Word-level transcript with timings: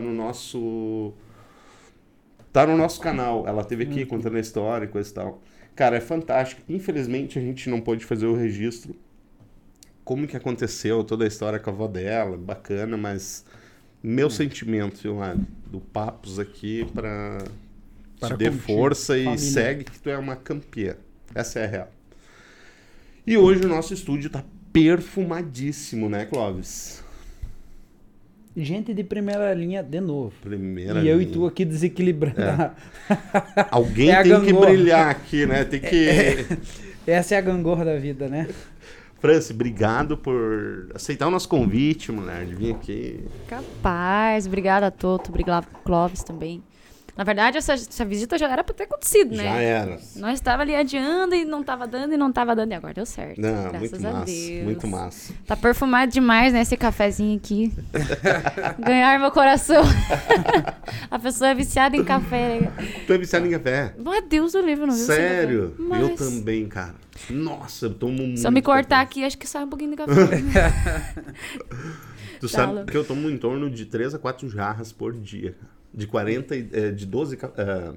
no 0.00 0.12
nosso. 0.12 1.12
Tá 2.52 2.66
no 2.66 2.76
nosso 2.76 3.00
canal. 3.00 3.46
Ela 3.46 3.62
teve 3.64 3.84
aqui 3.84 4.04
contando 4.04 4.36
a 4.36 4.40
história 4.40 4.86
e 4.86 4.88
coisa 4.88 5.10
e 5.10 5.12
tal. 5.14 5.42
Cara, 5.74 5.96
é 5.96 6.00
fantástico. 6.00 6.62
Infelizmente 6.68 7.38
a 7.38 7.42
gente 7.42 7.68
não 7.68 7.80
pôde 7.80 8.04
fazer 8.04 8.26
o 8.26 8.34
registro. 8.34 8.96
Como 10.04 10.26
que 10.26 10.36
aconteceu, 10.36 11.04
toda 11.04 11.24
a 11.24 11.28
história 11.28 11.58
com 11.58 11.68
a 11.68 11.72
avó 11.72 11.86
dela, 11.86 12.36
bacana, 12.36 12.96
mas 12.96 13.44
meu 14.02 14.30
sentimento, 14.30 15.02
viu, 15.02 15.16
Mário, 15.16 15.44
do 15.66 15.80
Papos 15.80 16.38
aqui 16.38 16.86
pra 16.94 17.38
Para 18.20 18.36
te 18.36 18.38
dê 18.38 18.50
força 18.52 19.18
e 19.18 19.24
família. 19.24 19.38
segue 19.52 19.84
que 19.84 19.98
tu 19.98 20.08
é 20.08 20.16
uma 20.16 20.36
campeã. 20.36 20.96
Essa 21.34 21.58
é 21.60 21.64
a 21.64 21.68
real. 21.68 21.92
E 23.26 23.36
hoje 23.36 23.64
o 23.64 23.68
nosso 23.68 23.92
estúdio 23.92 24.30
tá 24.30 24.44
perfumadíssimo, 24.72 26.08
né, 26.08 26.24
Clóvis? 26.24 27.02
Gente 28.56 28.94
de 28.94 29.04
primeira 29.04 29.52
linha 29.52 29.82
de 29.82 30.00
novo. 30.00 30.32
Primeira 30.40 31.00
e 31.02 31.08
eu 31.08 31.20
e 31.20 31.26
tu 31.26 31.44
aqui 31.46 31.64
desequilibrando. 31.64 32.40
a- 32.40 32.74
Alguém 33.70 34.10
É 34.10 34.16
a 34.16 34.22
tem 34.22 34.40
que 34.44 34.52
brilhar 34.52 35.08
aqui, 35.10 35.44
né? 35.44 35.64
Tem 35.64 35.78
que. 35.80 36.46
Essa 37.06 37.34
é 37.34 37.38
a 37.38 37.40
gangorra 37.42 37.84
da 37.84 37.96
vida, 37.98 38.28
né? 38.28 38.48
Franci, 39.18 39.52
obrigado 39.52 40.16
por 40.16 40.90
aceitar 40.94 41.26
o 41.26 41.30
nosso 41.30 41.48
convite, 41.48 42.10
mulher, 42.12 42.44
de 42.46 42.54
vir 42.54 42.74
aqui. 42.74 43.20
Capaz, 43.46 44.46
obrigada, 44.46 44.90
Toto, 44.90 45.28
obrigada, 45.30 45.66
Clóvis 45.84 46.22
também. 46.22 46.62
Na 47.16 47.24
verdade, 47.24 47.56
essa, 47.56 47.72
essa 47.72 48.04
visita 48.04 48.36
já 48.36 48.50
era 48.50 48.62
pra 48.62 48.74
ter 48.74 48.84
acontecido, 48.84 49.34
né? 49.34 49.44
Já 49.44 49.54
era. 49.54 49.98
Nós 50.16 50.34
estava 50.34 50.62
ali 50.62 50.74
adiando 50.74 51.34
e 51.34 51.46
não 51.46 51.62
tava 51.62 51.86
dando 51.86 52.12
e 52.12 52.16
não 52.16 52.30
tava 52.30 52.54
dando 52.54 52.72
e 52.72 52.74
agora 52.74 52.92
deu 52.92 53.06
certo. 53.06 53.40
Não, 53.40 53.70
Graças 53.70 53.80
muito 53.80 54.06
a 54.06 54.12
massa. 54.12 54.24
Deus. 54.26 54.64
Muito 54.64 54.86
massa. 54.86 55.34
Tá 55.46 55.56
perfumado 55.56 56.12
demais, 56.12 56.52
né, 56.52 56.60
esse 56.60 56.76
cafezinho 56.76 57.38
aqui. 57.38 57.72
Ganhar 58.84 59.18
meu 59.18 59.30
coração. 59.30 59.82
a 61.10 61.18
pessoa 61.18 61.50
é 61.50 61.54
viciada 61.54 61.96
em 61.96 62.04
café. 62.04 62.60
né? 62.60 62.72
Tu 63.06 63.12
é 63.14 63.18
viciado 63.18 63.46
em 63.46 63.50
café? 63.50 63.94
Meu 63.98 64.20
Deus 64.20 64.52
do 64.52 64.60
livro, 64.60 64.86
não 64.86 64.94
viu? 64.94 65.06
Sério? 65.06 65.70
café? 65.70 66.02
Eu 66.02 66.08
Mas, 66.10 66.18
também, 66.18 66.68
cara. 66.68 66.94
Nossa, 67.30 67.86
eu 67.86 67.94
tomo 67.94 68.12
muito. 68.12 68.40
Se 68.40 68.46
eu 68.46 68.52
me 68.52 68.60
cortar 68.60 68.96
café. 68.96 69.02
aqui, 69.02 69.24
acho 69.24 69.38
que 69.38 69.48
sai 69.48 69.64
um 69.64 69.68
pouquinho 69.68 69.92
de 69.92 69.96
café. 69.96 70.12
Tu 72.38 72.48
sabe 72.48 72.84
que 72.84 72.96
eu 72.96 73.02
tomo 73.02 73.30
em 73.30 73.38
torno 73.38 73.70
de 73.70 73.86
3 73.86 74.14
a 74.14 74.18
4 74.18 74.46
jarras 74.50 74.92
por 74.92 75.14
dia. 75.14 75.56
De 75.96 76.06
40, 76.06 76.54
e- 76.54 76.68
eh, 76.72 76.90
de 76.92 77.06
12. 77.06 77.36
ca- 77.38 77.52
eh, 77.56 77.94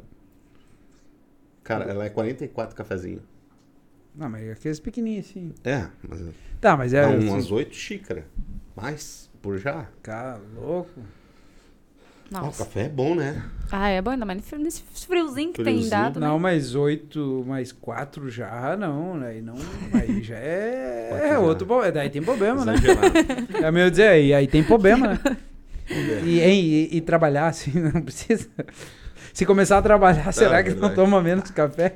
Cara, 1.63 1.85
ela 1.85 2.05
é 2.05 2.09
44 2.09 2.75
cafezinho. 2.75 3.21
Não, 4.15 4.29
mas 4.29 4.49
aqueles 4.49 4.79
pequenininhos 4.79 5.29
assim. 5.29 5.53
É, 5.63 5.87
mas 6.07 6.21
Tá, 6.59 6.75
mas 6.75 6.93
é. 6.93 6.97
é 7.03 7.05
assim, 7.05 7.27
umas 7.29 7.51
8 7.51 7.75
xícaras. 7.75 8.23
Mais 8.75 9.29
por 9.41 9.57
jarra. 9.59 9.89
Cara, 10.01 10.39
louco. 10.55 10.89
Ó, 12.33 12.37
o 12.37 12.41
Nossa. 12.45 12.63
café 12.63 12.81
é 12.85 12.89
bom, 12.89 13.15
né? 13.15 13.43
Ah, 13.71 13.89
é 13.89 14.01
bom, 14.01 14.11
ainda 14.11 14.25
mais 14.25 14.39
nesse 14.51 14.81
friozinho 15.07 15.51
que 15.51 15.61
Friozinho. 15.63 15.81
tem 15.81 15.89
dado, 15.89 16.19
né? 16.19 16.27
Não, 16.27 16.37
mas 16.39 16.75
oito 16.75 17.43
mais 17.47 17.71
quatro 17.71 18.29
já 18.29 18.75
não, 18.77 19.17
né? 19.17 19.29
Aí 19.29 19.41
não. 19.41 19.55
Aí 19.93 20.21
já 20.23 20.37
é. 20.37 21.09
É 21.25 21.29
já. 21.29 21.39
outro. 21.39 21.65
pro- 21.67 21.91
Daí 21.91 22.09
tem 22.09 22.21
problema, 22.21 22.63
né? 22.65 22.73
É 23.61 23.71
meu 23.71 23.89
dizer, 23.89 24.07
aí, 24.09 24.33
aí 24.33 24.47
tem 24.47 24.63
problema, 24.63 25.07
né? 25.07 25.19
E, 26.23 26.39
hein, 26.41 26.63
e, 26.91 26.97
e 26.97 27.01
trabalhar 27.01 27.47
assim, 27.47 27.71
não 27.79 28.01
precisa. 28.01 28.47
Se 29.33 29.45
começar 29.45 29.77
a 29.77 29.81
trabalhar, 29.81 30.31
será 30.31 30.61
que 30.61 30.69
não 30.69 30.75
verdade. 30.75 30.95
toma 30.95 31.21
menos 31.21 31.49
café? 31.51 31.93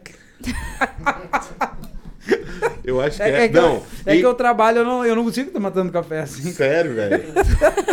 Eu 2.83 2.99
acho 3.01 3.17
que 3.17 3.23
É, 3.23 3.29
é. 3.29 3.43
é 3.45 3.47
que, 3.49 3.55
não, 3.55 3.75
eu, 3.75 3.83
é 4.05 4.15
e- 4.15 4.19
que 4.19 4.25
eu 4.25 4.33
trabalho, 4.33 4.79
eu 4.79 4.85
não, 4.85 5.05
eu 5.05 5.15
não 5.15 5.23
consigo 5.23 5.51
tomar 5.51 5.71
tanto 5.71 5.91
café 5.91 6.21
assim. 6.21 6.51
Sério, 6.51 6.93
velho. 6.95 7.23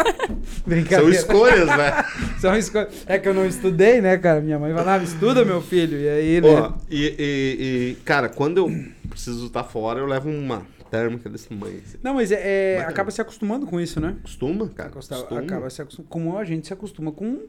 São 0.90 1.08
escolhas, 1.08 1.66
né? 1.66 2.04
São 2.40 2.56
esco- 2.56 2.86
É 3.06 3.18
que 3.18 3.28
eu 3.28 3.34
não 3.34 3.46
estudei, 3.46 4.00
né, 4.00 4.16
cara? 4.18 4.40
Minha 4.40 4.58
mãe 4.58 4.72
falava, 4.74 5.02
estuda, 5.04 5.44
meu 5.44 5.60
filho. 5.62 5.96
E 5.98 6.08
aí, 6.08 6.40
né? 6.40 6.72
E, 6.90 7.06
e- 7.18 7.56
e, 7.92 7.94
cara, 8.04 8.28
quando 8.28 8.58
eu 8.58 8.84
preciso 9.08 9.46
estar 9.46 9.64
fora, 9.64 9.98
eu 10.00 10.06
levo 10.06 10.28
uma 10.28 10.62
térmica 10.90 11.28
desse 11.30 11.48
tamanho. 11.48 11.78
assim. 11.84 11.98
Não, 12.02 12.14
mas 12.14 12.30
é, 12.32 12.40
é- 12.42 12.74
Bacana. 12.76 12.92
acaba 12.92 13.10
se 13.10 13.20
acostumando 13.20 13.66
com 13.66 13.80
isso, 13.80 14.00
né? 14.00 14.16
Costuma, 14.22 14.68
cara? 14.68 14.88
Acosta- 14.90 15.16
Costuma. 15.16 15.40
Acaba 15.40 15.70
se 15.70 15.80
acostum... 15.82 16.02
Como 16.04 16.36
a 16.36 16.44
gente 16.44 16.66
se 16.66 16.72
acostuma 16.72 17.12
com 17.12 17.46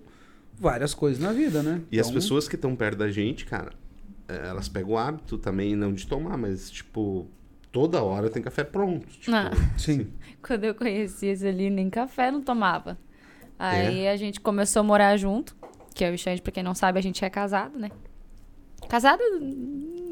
várias 0.58 0.94
coisas 0.94 1.22
na 1.22 1.32
vida, 1.34 1.62
né? 1.64 1.82
E 1.92 2.00
as 2.00 2.08
Então, 2.08 2.22
pessoas 2.22 2.48
que 2.48 2.56
estão 2.56 2.76
perto 2.76 2.98
da 3.00 3.10
gente, 3.12 3.46
cara, 3.46 3.72
é, 4.28 4.48
elas 4.50 4.70
pegam 4.70 4.92
o 4.92 4.98
hábito 4.98 5.38
também, 5.38 5.76
não 5.76 5.92
de 5.94 6.06
tomar, 6.08 6.38
mas, 6.38 6.70
tipo, 6.70 7.28
toda 7.72 8.04
hora 8.04 8.30
tem 8.30 8.42
café 8.44 8.64
pronto. 8.64 9.08
Tipo, 9.08 9.36
Ah. 9.36 9.52
Sim. 9.78 10.08
Quando 10.42 10.64
eu 10.66 10.76
conheci 10.76 11.28
esse 11.28 11.48
ali, 11.48 11.70
nem 11.70 11.90
café 11.90 12.30
não 12.32 12.42
tomava. 12.42 12.98
Aí 13.58 14.06
É? 14.06 14.12
a 14.12 14.16
gente 14.18 14.40
começou 14.40 14.80
a 14.80 14.84
morar 14.84 15.18
junto, 15.18 15.56
que 15.94 16.04
e 16.06 16.12
o 16.14 16.18
Xande, 16.18 16.42
pra 16.42 16.52
quem 16.52 16.64
não 16.64 16.74
sabe, 16.76 16.98
a 17.00 17.02
gente 17.02 17.24
é 17.24 17.30
casado, 17.30 17.78
né? 17.80 17.90
Casado? 18.90 19.22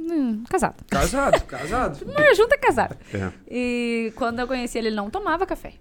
Hum, 0.10 0.44
casado. 0.50 0.84
Casado, 0.90 1.44
casado. 1.46 2.00
Junto 2.36 2.54
é 2.54 2.58
casado. 2.58 2.98
É. 3.14 3.32
E 3.50 4.14
quando 4.16 4.40
eu 4.40 4.48
conheci 4.48 4.78
ele, 4.78 4.88
ele 4.88 4.96
não 4.96 5.10
tomava 5.10 5.46
café. 5.46 5.74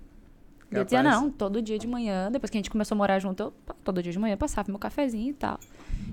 Ele 0.70 0.84
dizia, 0.84 1.02
não, 1.02 1.30
todo 1.30 1.62
dia 1.62 1.78
de 1.78 1.86
manhã, 1.86 2.30
depois 2.30 2.50
que 2.50 2.58
a 2.58 2.60
gente 2.60 2.70
começou 2.70 2.94
a 2.94 2.98
morar 2.98 3.18
junto, 3.18 3.42
eu, 3.42 3.52
todo 3.82 4.02
dia 4.02 4.12
de 4.12 4.18
manhã 4.18 4.36
passava 4.36 4.70
meu 4.70 4.78
cafezinho 4.78 5.30
e 5.30 5.34
tal. 5.34 5.58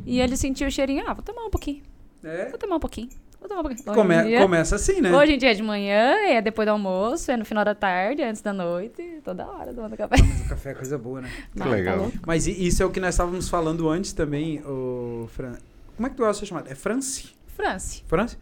E 0.06 0.22
ele 0.22 0.38
sentiu 0.38 0.68
o 0.68 0.72
cheirinho, 0.72 1.04
ah, 1.06 1.14
vou 1.14 1.22
tomar 1.24 1.44
um 1.46 1.50
pouquinho, 1.50 1.84
É. 2.24 2.48
vou 2.50 2.58
tomar 2.58 2.78
um 2.78 2.80
pouquinho, 2.80 3.10
vou 3.38 3.50
tomar 3.50 3.60
um 3.60 3.64
pouquinho. 3.66 3.94
Come- 3.94 4.24
dia- 4.24 4.40
Começa 4.42 4.78
assim, 4.78 5.02
né? 5.02 5.14
Hoje 5.14 5.34
em 5.34 5.38
dia 5.38 5.52
é 5.52 5.54
de 5.54 5.62
manhã, 5.62 6.14
é 6.30 6.42
depois 6.42 6.66
do 6.66 6.70
almoço, 6.72 7.30
é 7.32 7.36
no 7.36 7.44
final 7.44 7.66
da 7.66 7.76
tarde, 7.76 8.22
é 8.22 8.30
antes 8.30 8.42
da 8.42 8.54
noite, 8.54 9.20
toda 9.26 9.46
hora 9.46 9.74
tomando 9.74 9.98
café. 9.98 10.16
Mas 10.22 10.46
o 10.46 10.50
café 10.50 10.72
é 10.72 10.74
coisa 10.74 10.98
boa, 10.98 11.20
né? 11.20 11.30
Que 11.52 11.60
Mas 11.60 11.68
tá 11.68 11.76
legal. 11.76 11.98
louco. 11.98 12.18
Mas 12.26 12.48
isso 12.48 12.82
é 12.82 12.86
o 12.86 12.90
que 12.92 13.02
nós 13.02 13.14
estávamos 13.14 13.50
falando 13.50 13.90
antes 13.90 14.14
também, 14.14 14.62
o 14.66 15.28
Fran... 15.34 15.56
Como 15.98 16.08
é 16.08 16.10
que 16.10 16.16
tu 16.16 16.20
gosta 16.20 16.34
de 16.34 16.40
ser 16.40 16.46
chamado? 16.46 16.72
É 16.72 16.76
Franci? 16.76 17.36
France. 17.56 18.04
Franci? 18.06 18.38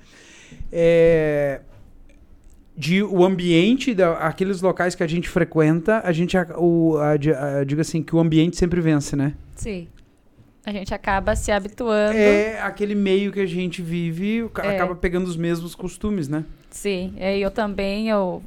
É... 0.72 1.62
De 2.76 3.04
o 3.04 3.24
ambiente, 3.24 3.94
da, 3.94 4.18
aqueles 4.18 4.60
locais 4.62 4.96
que 4.96 5.04
a 5.04 5.08
gente 5.08 5.30
frequenta, 5.30 6.02
a 6.04 6.12
gente, 6.12 6.36
o, 6.58 6.98
a, 6.98 7.12
a- 7.12 7.64
diga 7.64 7.82
assim, 7.82 8.02
que 8.02 8.16
o 8.16 8.20
ambiente 8.20 8.58
sempre 8.58 8.82
vence, 8.82 9.16
né? 9.16 9.36
Sim. 9.56 9.88
A 10.66 10.72
gente 10.72 10.92
acaba 10.94 11.36
se 11.36 11.52
habituando. 11.52 12.18
É 12.18 12.60
aquele 12.62 12.96
meio 12.96 13.32
que 13.32 13.40
a 13.40 13.46
gente 13.46 13.82
vive, 13.82 14.50
É. 14.64 14.70
acaba 14.76 14.96
pegando 14.96 15.28
os 15.28 15.38
mesmos 15.38 15.76
costumes, 15.76 16.28
né? 16.28 16.44
Sim. 16.72 17.14
E 17.18 17.40
eu 17.42 17.52
também, 17.52 18.10
eu... 18.10 18.42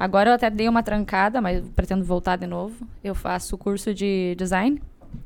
Agora 0.00 0.30
eu 0.30 0.34
até 0.34 0.48
dei 0.48 0.68
uma 0.68 0.82
trancada, 0.82 1.40
mas 1.40 1.62
pretendo 1.76 2.04
voltar 2.04 2.36
de 2.36 2.46
novo. 2.46 2.86
Eu 3.04 3.14
faço 3.14 3.58
curso 3.58 3.92
de 3.92 4.34
design, 4.38 4.80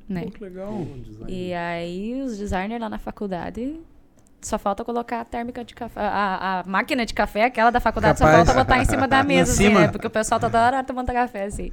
né? 0.09 0.23
Pô, 0.25 0.31
que 0.31 0.43
legal. 0.45 0.85
E 1.29 1.53
aí 1.55 2.21
os 2.25 2.37
designers 2.39 2.81
lá 2.81 2.89
na 2.89 2.99
faculdade... 2.99 3.79
Só 4.43 4.59
falta 4.59 4.85
colocar 4.85 5.21
a 5.21 5.25
térmica 5.25 5.65
de 5.65 5.73
café, 5.73 6.01
a, 6.01 6.61
a 6.61 6.65
máquina 6.69 7.07
de 7.07 7.15
café, 7.15 7.45
aquela 7.45 7.71
da 7.71 7.79
faculdade, 7.79 8.19
Capaz. 8.19 8.39
só 8.39 8.45
falta 8.45 8.61
botar 8.65 8.83
em 8.83 8.85
cima 8.85 9.07
da 9.07 9.23
mesa, 9.23 9.53
assim, 9.53 9.69
cima. 9.69 9.81
né? 9.81 9.89
Porque 9.89 10.07
o 10.07 10.11
pessoal 10.11 10.41
tá 10.41 10.49
toda 10.51 10.67
hora 10.67 10.83
tomando 10.83 11.13
café, 11.13 11.45
assim. 11.45 11.71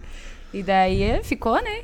E 0.54 0.62
daí 0.62 1.02
eh, 1.02 1.24
ficou, 1.24 1.62
né? 1.62 1.82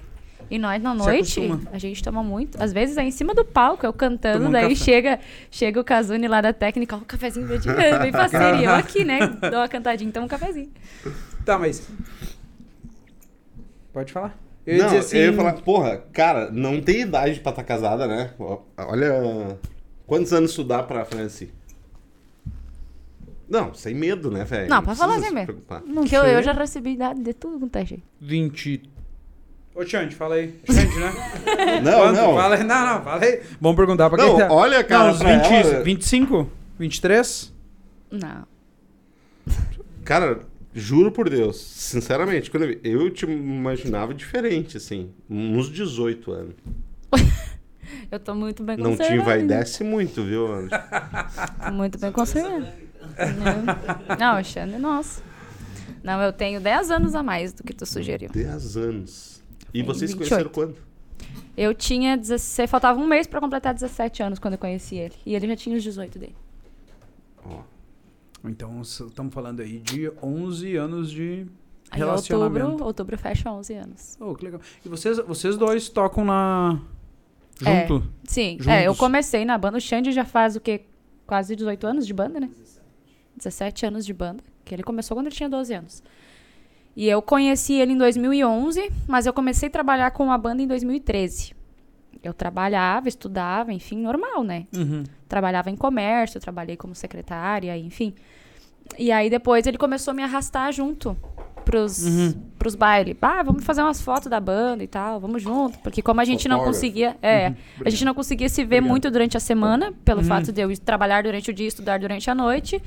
E 0.50 0.60
nós 0.60 0.80
na 0.82 0.94
noite, 0.94 1.42
a 1.72 1.78
gente 1.80 2.04
toma 2.04 2.22
muito. 2.22 2.62
Às 2.62 2.72
vezes 2.72 2.98
é 2.98 3.04
em 3.04 3.10
cima 3.10 3.34
do 3.34 3.44
palco, 3.44 3.84
eu 3.84 3.92
cantando, 3.92 4.38
Tomando 4.38 4.54
daí 4.54 4.70
café. 4.70 4.76
chega, 4.76 5.20
chega 5.50 5.80
o 5.80 5.84
Kazuni 5.84 6.28
lá 6.28 6.40
da 6.40 6.54
técnica, 6.54 6.96
ó, 6.96 7.00
o 7.00 7.06
cafezinho 7.06 7.48
verde, 7.48 7.68
bem 8.00 8.12
parceiro. 8.12 8.58
E 8.58 8.66
eu 8.66 8.76
aqui, 8.76 9.04
né? 9.04 9.26
Dou 9.28 9.60
uma 9.60 9.68
cantadinha, 9.68 10.08
então 10.08 10.24
um 10.24 10.28
cafezinho. 10.28 10.72
Tá, 11.44 11.58
mas... 11.58 11.90
Pode 13.92 14.14
falar. 14.14 14.38
Eu 14.66 14.78
ia 14.78 14.84
não, 14.84 14.90
dizer 14.90 15.00
assim... 15.00 15.18
eu 15.18 15.32
ia 15.32 15.34
falar, 15.34 15.54
porra, 15.54 16.04
cara, 16.14 16.52
não 16.52 16.80
tem 16.82 17.02
idade 17.02 17.40
pra 17.40 17.52
estar 17.52 17.64
casada, 17.64 18.08
né? 18.08 18.32
Olha. 18.78 19.58
Quantos 20.08 20.32
anos 20.34 20.54
tu 20.54 20.64
dá 20.64 20.84
pra 20.84 21.04
Franci? 21.06 21.50
Não, 23.48 23.74
sem 23.74 23.94
medo, 23.94 24.32
né, 24.32 24.44
velho? 24.44 24.70
Não, 24.70 24.82
pra 24.82 24.96
falar 24.96 25.20
sem 25.20 25.30
se 25.30 25.34
medo. 25.34 25.46
preocupar. 25.48 25.82
Porque 25.82 26.16
eu, 26.16 26.24
eu 26.24 26.42
já 26.42 26.52
recebi 26.52 26.94
idade 26.94 27.22
de 27.22 27.34
tudo 27.34 27.60
quanto 27.60 27.76
é 27.76 27.86
jeito. 27.86 28.04
20... 28.20 28.82
Ô, 29.76 29.86
Xande, 29.86 30.16
fala 30.16 30.36
aí. 30.36 30.58
Xande, 30.66 30.98
né? 31.00 31.12
Não, 31.84 32.00
Quanto? 32.00 32.16
não. 32.16 32.34
Fala 32.36 32.56
aí. 32.56 32.64
Não, 32.64 32.86
não, 32.86 33.04
fala 33.04 33.24
aí. 33.26 33.42
Vamos 33.60 33.76
perguntar 33.76 34.10
pra 34.10 34.18
quem 34.24 34.28
Não, 34.30 34.38
tá... 34.38 34.52
olha, 34.54 34.84
cara, 34.84 35.04
Não, 35.06 35.12
uns 35.12 35.18
pra 35.20 35.38
20, 35.38 35.52
ela- 35.54 35.84
25? 35.84 36.50
23? 36.80 37.54
Não. 38.12 38.48
Cara, 40.06 40.40
juro 40.74 41.12
por 41.12 41.30
Deus, 41.30 41.58
sinceramente, 41.60 42.50
quando 42.50 42.64
eu, 42.64 42.70
vi- 42.70 42.80
eu 42.84 43.10
te 43.12 43.26
imaginava 43.26 44.14
diferente, 44.14 44.78
assim, 44.78 45.10
uns 45.30 45.70
18 45.70 46.32
anos. 46.32 46.56
Eu 48.12 48.20
tô 48.20 48.34
muito 48.36 48.64
bem 48.64 48.78
Não 48.78 48.96
te 48.96 49.14
envaidece 49.14 49.84
muito, 49.84 50.24
viu, 50.24 50.48
Ana? 50.48 50.70
Muito 51.72 51.98
bem 51.98 52.12
conservada. 52.12 52.74
Não, 54.18 54.36
não 54.36 54.44
Xande, 54.44 54.78
nossa. 54.78 55.22
Não, 56.04 56.22
eu 56.22 56.32
tenho 56.34 56.60
10 56.62 56.92
anos 56.92 57.16
a 57.16 57.24
mais 57.24 57.54
do 57.54 57.64
que 57.64 57.74
tu 57.74 57.86
sugeriu. 57.86 58.30
10 58.30 58.78
anos. 58.78 59.44
E 59.74 59.82
vocês 59.82 60.12
28. 60.14 60.18
conheceram 60.18 60.50
quando? 60.52 60.76
Eu 61.58 61.74
tinha 61.74 62.18
16, 62.18 62.70
faltava 62.70 63.00
um 63.00 63.08
mês 63.08 63.28
pra 63.28 63.40
completar 63.40 63.74
17 63.74 64.22
anos 64.24 64.40
quando 64.40 64.54
eu 64.56 64.58
conheci 64.60 64.96
ele. 64.96 65.16
E 65.26 65.36
ele 65.36 65.48
já 65.48 65.56
tinha 65.56 65.76
os 65.76 65.84
18 65.84 66.20
dele. 66.20 66.36
Ó, 67.46 67.60
Então, 68.44 68.82
estamos 68.82 69.34
falando 69.34 69.62
aí 69.62 69.80
de 69.80 70.12
11 70.22 70.76
anos 70.76 71.12
de... 71.12 71.46
Aí 71.92 72.00
Relacionamento. 72.00 72.66
outubro, 72.66 72.86
outubro 72.86 73.18
fecha 73.18 73.50
11 73.52 73.74
anos. 73.74 74.18
Oh, 74.20 74.34
que 74.36 74.46
legal. 74.46 74.60
E 74.84 74.90
vocês, 74.90 75.18
vocês 75.20 75.56
dois 75.56 75.88
tocam 75.88 76.26
na. 76.26 76.80
É. 77.64 77.88
Junto? 77.88 78.08
Sim, 78.24 78.52
Juntos. 78.52 78.68
é, 78.68 78.88
eu 78.88 78.96
comecei 78.96 79.46
na 79.46 79.58
banda. 79.58 79.78
O 79.78 79.82
Xande 79.82 80.12
já 80.12 80.26
faz 80.26 80.56
o 80.56 80.60
quê? 80.60 80.82
Quase 81.26 81.56
18 81.56 81.88
anos 81.88 82.08
de 82.08 82.14
banda, 82.14 82.40
né? 82.40 82.50
17 83.38 83.86
anos 83.86 84.06
de 84.06 84.14
banda. 84.14 84.44
Que 84.64 84.74
ele 84.74 84.84
começou 84.84 85.16
quando 85.16 85.28
ele 85.28 85.36
tinha 85.36 85.50
12 85.50 85.74
anos. 85.74 86.04
E 86.96 87.08
eu 87.08 87.22
conheci 87.22 87.74
ele 87.74 87.94
em 87.94 87.98
2011, 87.98 88.92
mas 89.08 89.26
eu 89.26 89.34
comecei 89.34 89.68
a 89.68 89.72
trabalhar 89.72 90.12
com 90.12 90.32
a 90.32 90.38
banda 90.38 90.62
em 90.62 90.68
2013. 90.68 91.54
Eu 92.24 92.34
trabalhava, 92.34 93.08
estudava, 93.08 93.74
enfim, 93.74 93.98
normal, 93.98 94.44
né? 94.44 94.66
Uhum. 94.76 95.04
Trabalhava 95.28 95.70
em 95.70 95.76
comércio, 95.76 96.40
trabalhei 96.40 96.78
como 96.78 96.96
secretária, 96.96 97.78
enfim. 97.78 98.14
E 98.98 99.12
aí 99.12 99.30
depois 99.30 99.68
ele 99.68 99.78
começou 99.78 100.12
a 100.12 100.16
me 100.16 100.24
arrastar 100.24 100.72
junto 100.72 101.18
pros, 101.66 102.06
Uhum. 102.06 102.34
pros 102.58 102.76
bailes. 102.76 103.18
Ah, 103.22 103.44
vamos 103.44 103.64
fazer 103.66 103.82
umas 103.82 104.00
fotos 104.00 104.30
da 104.30 104.40
banda 104.40 104.84
e 104.84 104.88
tal, 104.88 105.20
vamos 105.20 105.42
junto. 105.42 105.78
Porque 105.80 106.02
como 106.02 106.22
a 106.22 106.26
gente 106.26 106.48
não 106.48 106.64
conseguia. 106.64 107.18
É, 107.22 107.54
a 107.84 107.90
gente 107.90 108.06
não 108.06 108.14
conseguia 108.14 108.48
se 108.48 108.62
ver 108.64 108.76
Obrigado. 108.78 108.90
muito 108.90 109.12
durante 109.12 109.36
a 109.36 109.40
semana, 109.40 109.92
pelo 110.06 110.22
Uhum. 110.22 110.28
fato 110.28 110.52
de 110.54 110.62
eu 110.62 110.78
trabalhar 110.80 111.24
durante 111.24 111.50
o 111.50 111.54
dia 111.54 111.66
e 111.66 111.68
estudar 111.68 112.00
durante 112.00 112.30
a 112.30 112.36
noite. 112.36 112.82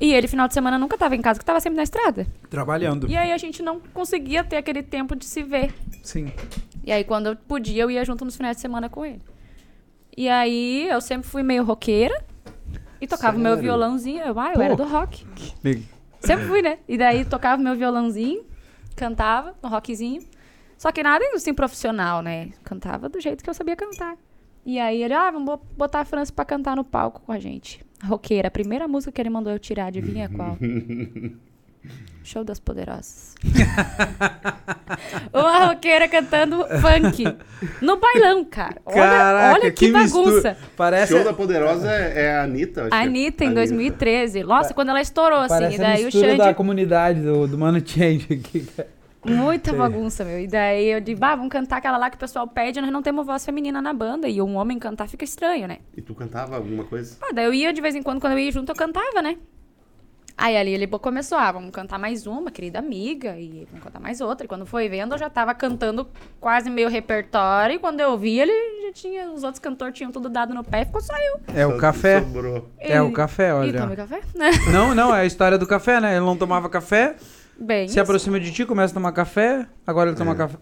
E 0.00 0.12
ele, 0.12 0.26
final 0.26 0.48
de 0.48 0.54
semana, 0.54 0.76
nunca 0.78 0.98
tava 0.98 1.14
em 1.14 1.22
casa, 1.22 1.38
que 1.38 1.44
tava 1.44 1.60
sempre 1.60 1.76
na 1.76 1.84
estrada. 1.84 2.26
Trabalhando. 2.50 3.08
E 3.08 3.16
aí 3.16 3.30
a 3.32 3.38
gente 3.38 3.62
não 3.62 3.78
conseguia 3.94 4.42
ter 4.42 4.56
aquele 4.56 4.82
tempo 4.82 5.14
de 5.14 5.24
se 5.24 5.44
ver. 5.44 5.72
Sim. 6.02 6.32
E 6.84 6.90
aí, 6.90 7.04
quando 7.04 7.28
eu 7.28 7.36
podia, 7.36 7.84
eu 7.84 7.90
ia 7.90 8.04
junto 8.04 8.24
nos 8.24 8.34
finais 8.36 8.56
de 8.56 8.60
semana 8.60 8.88
com 8.88 9.06
ele. 9.06 9.20
E 10.16 10.28
aí, 10.28 10.88
eu 10.90 11.00
sempre 11.00 11.28
fui 11.28 11.44
meio 11.44 11.62
roqueira. 11.62 12.20
E 13.00 13.06
tocava 13.06 13.38
meu 13.38 13.52
Sério? 13.52 13.62
violãozinho. 13.62 14.20
Eu, 14.22 14.38
ah, 14.40 14.48
eu 14.50 14.54
Pô. 14.54 14.62
era 14.62 14.76
do 14.76 14.84
rock. 14.84 15.24
Sempre 16.24 16.46
fui, 16.46 16.62
né? 16.62 16.78
E 16.88 16.96
daí, 16.96 17.24
tocava 17.24 17.60
meu 17.62 17.74
violãozinho, 17.76 18.44
cantava 18.96 19.54
no 19.62 19.68
rockzinho. 19.68 20.22
Só 20.78 20.90
que 20.92 21.02
nada 21.02 21.24
assim 21.34 21.54
profissional, 21.54 22.22
né? 22.22 22.50
Cantava 22.64 23.08
do 23.08 23.20
jeito 23.20 23.42
que 23.44 23.48
eu 23.50 23.54
sabia 23.54 23.76
cantar. 23.76 24.16
E 24.64 24.78
aí, 24.78 25.02
ele, 25.02 25.14
ah, 25.14 25.30
vamos 25.30 25.46
bo- 25.46 25.66
botar 25.76 26.00
a 26.00 26.04
França 26.04 26.32
pra 26.32 26.44
cantar 26.44 26.76
no 26.76 26.84
palco 26.84 27.20
com 27.22 27.32
a 27.32 27.38
gente. 27.38 27.84
Roqueira. 28.04 28.48
A 28.48 28.50
primeira 28.50 28.86
música 28.88 29.12
que 29.12 29.20
ele 29.20 29.30
mandou 29.30 29.52
eu 29.52 29.58
tirar, 29.58 29.86
adivinha 29.86 30.28
qual? 30.28 30.56
Show 32.24 32.44
das 32.44 32.60
Poderosas. 32.60 33.34
Uma 35.32 35.66
roqueira 35.66 36.08
cantando 36.08 36.64
funk. 36.80 37.24
No 37.80 37.96
bailão, 37.98 38.44
cara. 38.44 38.80
Olha, 38.86 38.94
Caraca, 38.96 39.54
olha 39.60 39.72
que, 39.72 39.88
mistura. 39.90 40.24
bagunça. 40.24 40.56
Parece. 40.76 41.12
Show 41.12 41.24
da 41.24 41.32
Poderosa 41.32 41.90
é, 41.90 42.26
é 42.26 42.32
a 42.36 42.44
Anitta. 42.44 42.82
acho 42.82 42.88
A 42.94 42.98
que 42.98 43.04
é. 43.04 43.06
Anitta, 43.08 43.44
em 43.44 43.46
Anitta. 43.48 43.60
2013. 43.60 44.42
Nossa, 44.44 44.72
quando 44.74 44.90
ela 44.90 45.00
estourou, 45.00 45.40
assim. 45.40 45.48
Parece 45.48 45.78
E 45.78 45.84
a 45.84 45.88
daí 45.88 46.06
o 46.06 46.12
Xande. 46.12 46.36
da 46.38 46.54
comunidade 46.54 47.20
do, 47.20 47.46
do 47.48 47.58
Mano 47.58 47.82
Change 47.84 48.26
aqui. 48.32 48.66
Muita 49.24 49.72
bagunça, 49.72 50.24
meu. 50.24 50.40
E 50.40 50.46
daí 50.48 50.86
eu 50.90 51.00
digo, 51.00 51.18
bah, 51.20 51.34
vamos 51.36 51.50
cantar 51.50 51.76
aquela 51.78 51.96
lá 51.96 52.10
que 52.10 52.16
o 52.16 52.20
pessoal 52.20 52.46
pede, 52.46 52.80
nós 52.80 52.90
não 52.90 53.02
temos 53.02 53.24
voz 53.26 53.44
feminina 53.44 53.80
na 53.80 53.92
banda. 53.92 54.28
E 54.28 54.40
um 54.42 54.56
homem 54.56 54.78
cantar 54.78 55.08
fica 55.08 55.24
estranho, 55.24 55.66
né? 55.68 55.78
E 55.96 56.02
tu 56.02 56.14
cantava 56.14 56.56
alguma 56.56 56.84
coisa? 56.84 57.16
Ah, 57.22 57.32
daí 57.32 57.44
eu 57.44 57.54
ia 57.54 57.72
de 57.72 57.80
vez 57.80 57.94
em 57.94 58.02
quando, 58.02 58.20
quando 58.20 58.32
eu 58.32 58.38
ia 58.38 58.50
junto, 58.50 58.70
eu 58.70 58.76
cantava, 58.76 59.22
né? 59.22 59.36
Aí 60.36 60.56
ali 60.56 60.72
ele 60.72 60.86
começou, 60.86 61.36
ah, 61.38 61.52
vamos 61.52 61.70
cantar 61.70 61.98
mais 61.98 62.26
uma, 62.26 62.50
querida 62.50 62.78
amiga, 62.78 63.36
e 63.38 63.66
vamos 63.70 63.84
cantar 63.84 64.00
mais 64.00 64.20
outra. 64.20 64.44
E 64.44 64.48
quando 64.48 64.64
foi 64.66 64.88
vendo, 64.88 65.14
eu 65.14 65.18
já 65.18 65.28
tava 65.30 65.54
cantando 65.54 66.08
quase 66.40 66.68
meio 66.70 66.88
repertório. 66.88 67.76
E 67.76 67.78
quando 67.78 68.00
eu 68.00 68.16
vi, 68.18 68.40
ele 68.40 68.52
já 68.86 68.92
tinha, 68.92 69.30
os 69.30 69.42
outros 69.44 69.58
cantores 69.60 69.94
tinham 69.96 70.10
tudo 70.10 70.28
dado 70.28 70.54
no 70.54 70.64
pé 70.64 70.82
e 70.82 70.84
ficou 70.86 71.00
só 71.00 71.14
eu. 71.16 71.40
É 71.54 71.66
o 71.66 71.76
café. 71.76 72.20
Sobrou. 72.20 72.68
É 72.78 73.00
o 73.00 73.08
E- 73.10 73.12
café, 73.12 73.48
E 73.50 73.52
olha. 73.52 73.80
tomei 73.80 73.96
café? 73.96 74.20
Não, 74.72 74.94
não, 74.94 75.14
é 75.14 75.20
a 75.20 75.24
história 75.26 75.58
do 75.58 75.66
café, 75.66 76.00
né? 76.00 76.16
Ele 76.16 76.24
não 76.24 76.36
tomava 76.36 76.68
café, 76.68 77.16
Bem, 77.58 77.86
se 77.86 77.92
isso. 77.92 78.00
aproxima 78.00 78.40
de 78.40 78.50
ti, 78.50 78.64
começa 78.64 78.92
a 78.92 78.94
tomar 78.94 79.12
café, 79.12 79.66
agora 79.86 80.10
ele 80.10 80.16
toma 80.16 80.32
É. 80.32 80.34
café. 80.34 80.56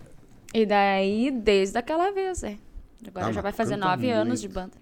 E 0.53 0.67
daí, 0.67 1.31
desde 1.31 1.79
aquela 1.79 2.11
vez, 2.11 2.43
é. 2.43 2.57
Agora 3.07 3.27
Ah, 3.29 3.33
já 3.33 3.41
vai 3.41 3.53
fazer 3.53 3.77
nove 3.77 4.11
anos 4.11 4.41
muito. 4.41 4.41
de 4.41 4.49
banda. 4.49 4.73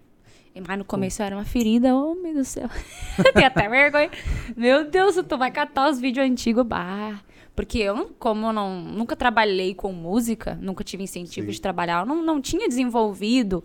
Mas 0.67 0.79
no 0.79 0.85
começo 0.85 1.23
era 1.23 1.37
uma 1.37 1.45
ferida, 1.45 1.95
homem 1.95 2.35
do 2.35 2.45
céu. 2.45 2.69
Tem 3.35 3.45
até 3.45 3.69
vergonha. 3.69 4.11
Meu 4.57 4.89
Deus, 4.89 5.17
tu 5.29 5.39
vai 5.39 5.51
catar 5.51 5.91
os 5.91 6.01
vídeos 6.01 6.27
antigos, 6.27 6.65
bah. 6.65 7.21
Porque 7.55 7.79
eu, 7.79 8.15
como 8.19 8.47
eu 8.47 8.53
não, 8.53 8.81
nunca 8.81 9.17
trabalhei 9.17 9.75
com 9.75 9.93
música, 9.93 10.57
nunca 10.61 10.85
tive 10.85 11.03
incentivo 11.03 11.49
Sim. 11.49 11.53
de 11.53 11.61
trabalhar, 11.61 12.01
eu 12.03 12.07
não, 12.07 12.23
não 12.23 12.41
tinha 12.41 12.69
desenvolvido 12.69 13.65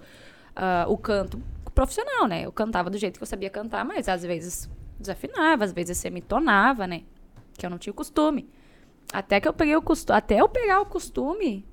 ah, 0.55 0.85
o 0.87 0.97
canto 0.97 1.39
profissional, 1.75 2.27
né? 2.27 2.45
Eu 2.45 2.51
cantava 2.51 2.89
do 2.89 2.97
jeito 2.97 3.17
que 3.17 3.23
eu 3.23 3.27
sabia 3.27 3.49
cantar, 3.49 3.85
mas 3.85 4.07
às 4.07 4.23
vezes 4.23 4.69
desafinava, 4.99 5.63
às 5.63 5.71
vezes 5.71 5.97
semitonava, 5.97 6.87
né? 6.87 7.03
Que 7.57 7.65
eu 7.65 7.69
não 7.69 7.77
tinha 7.77 7.91
o 7.91 7.95
costume. 7.95 8.49
Até 9.11 9.39
que 9.39 9.47
eu 9.47 9.53
peguei 9.53 9.75
o 9.75 9.81
costume, 9.81 10.17
até 10.17 10.41
eu 10.41 10.49
pegar 10.49 10.81
o 10.81 10.85
costume, 10.85 11.65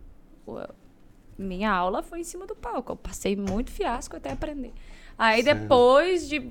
minha 1.39 1.71
aula 1.73 2.03
foi 2.03 2.21
em 2.21 2.25
cima 2.25 2.47
do 2.47 2.55
palco. 2.55 2.93
Eu 2.93 2.97
passei 2.97 3.35
muito 3.37 3.71
fiasco 3.71 4.17
até 4.17 4.31
aprender. 4.31 4.73
Aí 5.21 5.43
depois 5.43 6.27
de. 6.29 6.51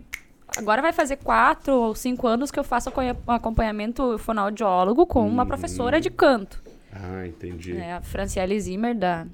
Agora 0.57 0.81
vai 0.81 0.93
fazer 0.93 1.17
quatro 1.17 1.73
ou 1.73 1.95
cinco 1.95 2.27
anos 2.27 2.51
que 2.51 2.59
eu 2.59 2.63
faço 2.63 2.91
acompanhamento 3.27 4.17
fonoaudiólogo 4.19 5.05
com 5.07 5.27
uma 5.27 5.43
Hum. 5.43 5.47
professora 5.47 5.99
de 5.99 6.09
canto. 6.09 6.61
Ah, 6.93 7.25
entendi. 7.25 7.75
É 7.75 7.93
a 7.93 8.01
Franciele 8.01 8.59
Zimmer, 8.59 8.95
da, 8.97 9.25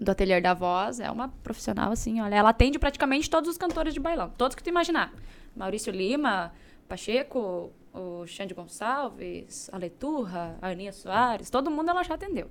do 0.00 0.10
Ateliê 0.10 0.40
da 0.40 0.54
Voz. 0.54 0.98
É 1.00 1.10
uma 1.10 1.28
profissional, 1.42 1.92
assim, 1.92 2.20
olha. 2.20 2.34
Ela 2.34 2.50
atende 2.50 2.78
praticamente 2.78 3.28
todos 3.30 3.48
os 3.50 3.56
cantores 3.58 3.92
de 3.94 4.00
bailão. 4.00 4.30
Todos 4.36 4.54
que 4.56 4.62
tu 4.62 4.68
imaginar. 4.68 5.12
Maurício 5.56 5.92
Lima, 5.92 6.52
Pacheco, 6.88 7.72
o 7.92 8.24
Xande 8.26 8.54
Gonçalves, 8.54 9.68
a 9.72 9.78
Leturra, 9.78 10.56
a 10.62 10.68
Aninha 10.68 10.92
Soares. 10.92 11.50
Todo 11.50 11.70
mundo 11.70 11.90
ela 11.90 12.02
já 12.04 12.14
atendeu. 12.14 12.48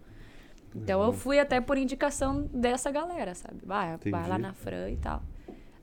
Então 0.76 1.02
eu 1.04 1.12
fui 1.14 1.40
até 1.40 1.60
por 1.62 1.78
indicação 1.78 2.48
dessa 2.54 2.92
galera, 2.92 3.34
sabe? 3.36 3.60
Vai, 3.66 3.98
vai 4.12 4.28
lá 4.30 4.38
na 4.38 4.54
Fran 4.54 4.90
e 4.92 4.98
tal. 4.98 5.22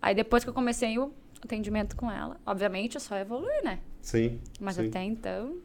Aí 0.06 0.14
depois 0.14 0.44
que 0.44 0.50
eu 0.50 0.54
comecei 0.54 0.96
o 1.00 1.10
atendimento 1.44 1.96
com 1.96 2.08
ela, 2.08 2.36
obviamente 2.46 2.94
eu 2.94 3.00
só 3.00 3.16
evolui, 3.16 3.60
né? 3.64 3.80
Sim. 4.00 4.38
Mas 4.60 4.76
sim. 4.76 4.86
até 4.86 5.02
então, 5.02 5.56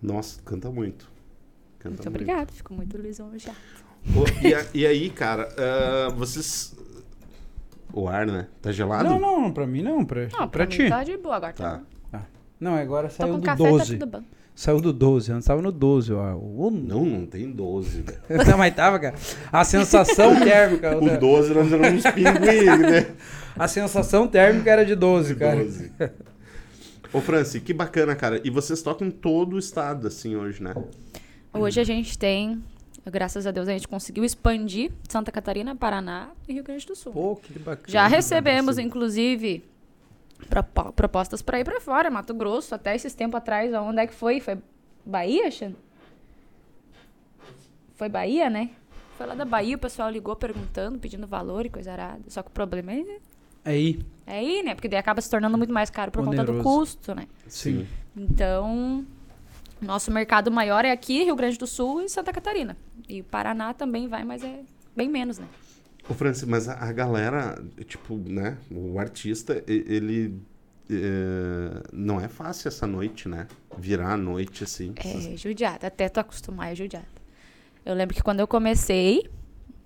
Nossa, 0.00 0.40
canta 0.46 0.70
muito. 0.70 1.12
Canta 1.78 1.96
muito 1.96 2.08
obrigada. 2.08 2.50
Fico 2.50 2.72
muito 2.72 2.96
lisonjeada. 2.96 3.58
Ô, 4.16 4.24
e, 4.74 4.78
e 4.80 4.86
aí, 4.86 5.10
cara, 5.10 5.46
ah, 5.58 6.08
vocês. 6.08 6.74
O 7.92 8.08
ar, 8.08 8.26
né? 8.26 8.48
Tá 8.62 8.72
gelado? 8.72 9.10
Não, 9.10 9.20
não, 9.20 9.52
pra 9.52 9.66
mim 9.66 9.82
não, 9.82 10.06
pra, 10.06 10.22
Não, 10.22 10.30
pra 10.30 10.48
pra 10.48 10.66
ti. 10.66 10.84
mim 10.84 10.88
tá 10.88 11.04
de 11.04 11.18
boa 11.18 11.36
agora. 11.36 11.52
Tá. 11.52 11.82
Tá. 12.10 12.18
bom. 12.20 12.24
Não, 12.58 12.74
agora 12.76 13.08
Tô 13.08 13.14
saiu 13.14 13.34
com 13.34 13.40
do 13.40 13.44
café, 13.44 13.62
12. 13.62 13.98
tá 13.98 14.06
tudo 14.06 14.10
bom. 14.10 14.26
Saiu 14.54 14.80
do 14.80 14.92
12, 14.92 15.32
antes 15.32 15.46
tava 15.46 15.60
no 15.60 15.70
12, 15.70 16.14
ó. 16.14 16.34
O... 16.34 16.70
Não, 16.70 17.04
não 17.04 17.26
tem 17.26 17.50
12, 17.50 18.00
velho. 18.02 18.18
Não, 18.48 18.56
mas 18.56 18.74
tava, 18.74 18.98
cara. 18.98 19.14
A 19.52 19.64
sensação 19.64 20.40
térmica. 20.40 20.96
O 20.96 21.18
12 21.18 21.52
nós 21.52 21.72
éramos 21.72 22.04
uns 22.06 22.12
pinguins, 22.12 22.78
né? 22.80 23.14
A 23.56 23.68
sensação 23.68 24.26
térmica 24.26 24.70
era 24.70 24.84
de 24.84 24.94
12, 24.94 25.34
cara. 25.36 25.56
12. 25.62 25.92
Ô, 27.12 27.20
Franci, 27.20 27.60
que 27.60 27.72
bacana, 27.74 28.16
cara. 28.16 28.40
E 28.44 28.50
vocês 28.50 28.80
tocam 28.82 29.06
em 29.06 29.10
todo 29.10 29.54
o 29.54 29.58
estado, 29.58 30.06
assim, 30.06 30.34
hoje, 30.36 30.62
né? 30.62 30.74
Hoje 31.52 31.78
a 31.80 31.84
gente 31.84 32.18
tem, 32.18 32.62
graças 33.04 33.46
a 33.46 33.50
Deus, 33.50 33.68
a 33.68 33.72
gente 33.72 33.86
conseguiu 33.86 34.24
expandir 34.24 34.90
Santa 35.08 35.30
Catarina, 35.30 35.76
Paraná 35.76 36.30
e 36.48 36.54
Rio 36.54 36.64
Grande 36.64 36.86
do 36.86 36.96
Sul. 36.96 37.12
Pô, 37.12 37.36
que 37.36 37.58
bacana. 37.58 37.84
Já 37.88 38.06
recebemos, 38.06 38.78
inclusive, 38.78 39.62
propo- 40.48 40.92
propostas 40.92 41.42
para 41.42 41.60
ir 41.60 41.64
para 41.64 41.78
fora, 41.80 42.10
Mato 42.10 42.32
Grosso, 42.32 42.74
até 42.74 42.96
esses 42.96 43.12
tempos 43.14 43.36
atrás, 43.36 43.70
onde 43.74 44.00
é 44.00 44.06
que 44.06 44.14
foi? 44.14 44.40
Foi 44.40 44.56
Bahia, 45.04 45.50
Xan? 45.50 45.72
Foi 47.96 48.08
Bahia, 48.08 48.48
né? 48.48 48.70
Foi 49.18 49.26
lá 49.26 49.34
da 49.34 49.44
Bahia, 49.44 49.76
o 49.76 49.78
pessoal 49.78 50.08
ligou 50.10 50.34
perguntando, 50.34 50.98
pedindo 50.98 51.26
valor 51.26 51.66
e 51.66 51.68
coisa 51.68 51.92
arada. 51.92 52.22
Só 52.28 52.42
que 52.42 52.48
o 52.48 52.52
problema 52.52 52.92
é, 52.94 53.18
Aí, 53.64 54.00
é 54.26 54.38
aí, 54.38 54.62
né? 54.62 54.74
Porque 54.74 54.88
daí 54.88 54.98
acaba 54.98 55.20
se 55.20 55.28
tornando 55.28 55.56
muito 55.58 55.72
mais 55.72 55.90
caro 55.90 56.10
por 56.10 56.24
conta 56.24 56.44
do 56.44 56.52
Oneroso. 56.52 56.62
custo, 56.62 57.14
né? 57.14 57.26
sim. 57.46 57.86
Então, 58.16 59.06
nosso 59.80 60.10
mercado 60.10 60.50
maior 60.50 60.84
é 60.84 60.90
aqui, 60.92 61.24
Rio 61.24 61.34
Grande 61.34 61.58
do 61.58 61.66
Sul 61.66 62.02
e 62.02 62.08
Santa 62.08 62.32
Catarina. 62.32 62.76
E 63.08 63.20
o 63.20 63.24
Paraná 63.24 63.72
também 63.72 64.06
vai, 64.06 64.22
mas 64.24 64.44
é 64.44 64.60
bem 64.94 65.08
menos, 65.08 65.38
né? 65.38 65.46
Ô, 66.08 66.14
Franci, 66.14 66.46
mas 66.46 66.68
a, 66.68 66.74
a 66.74 66.92
galera, 66.92 67.62
tipo, 67.86 68.16
né? 68.16 68.58
O 68.70 68.98
artista, 68.98 69.62
ele. 69.66 70.38
é, 70.90 71.82
não 71.92 72.20
é 72.20 72.28
fácil 72.28 72.68
essa 72.68 72.86
noite, 72.86 73.28
né? 73.28 73.46
Virar 73.78 74.12
a 74.12 74.16
noite, 74.16 74.64
assim. 74.64 74.92
É 74.96 75.36
judiada, 75.36 75.86
até 75.86 76.08
tu 76.08 76.18
acostumar 76.20 76.72
é 76.72 76.74
judiada. 76.74 77.06
Eu 77.84 77.94
lembro 77.94 78.14
que 78.14 78.22
quando 78.22 78.40
eu 78.40 78.46
comecei, 78.46 79.28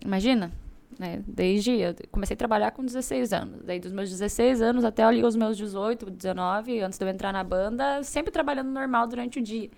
imagina, 0.05 0.53
né? 0.99 1.23
Desde. 1.27 1.73
Eu 1.73 1.95
comecei 2.11 2.35
a 2.35 2.37
trabalhar 2.37 2.71
com 2.73 2.85
16 2.85 3.33
anos. 3.33 3.63
Daí 3.65 3.79
dos 3.79 3.93
meus 3.93 4.11
16 4.11 4.63
anos 4.63 4.85
até 4.85 5.03
ali 5.05 5.25
os 5.25 5.37
meus 5.37 5.57
18, 5.57 6.11
19, 6.11 6.81
antes 6.81 6.99
de 6.99 7.05
eu 7.05 7.09
entrar 7.09 7.33
na 7.33 7.45
banda, 7.45 8.03
sempre 8.03 8.31
trabalhando 8.33 8.71
normal 8.71 9.07
durante 9.07 9.39
o 9.39 9.43
dia. 9.43 9.71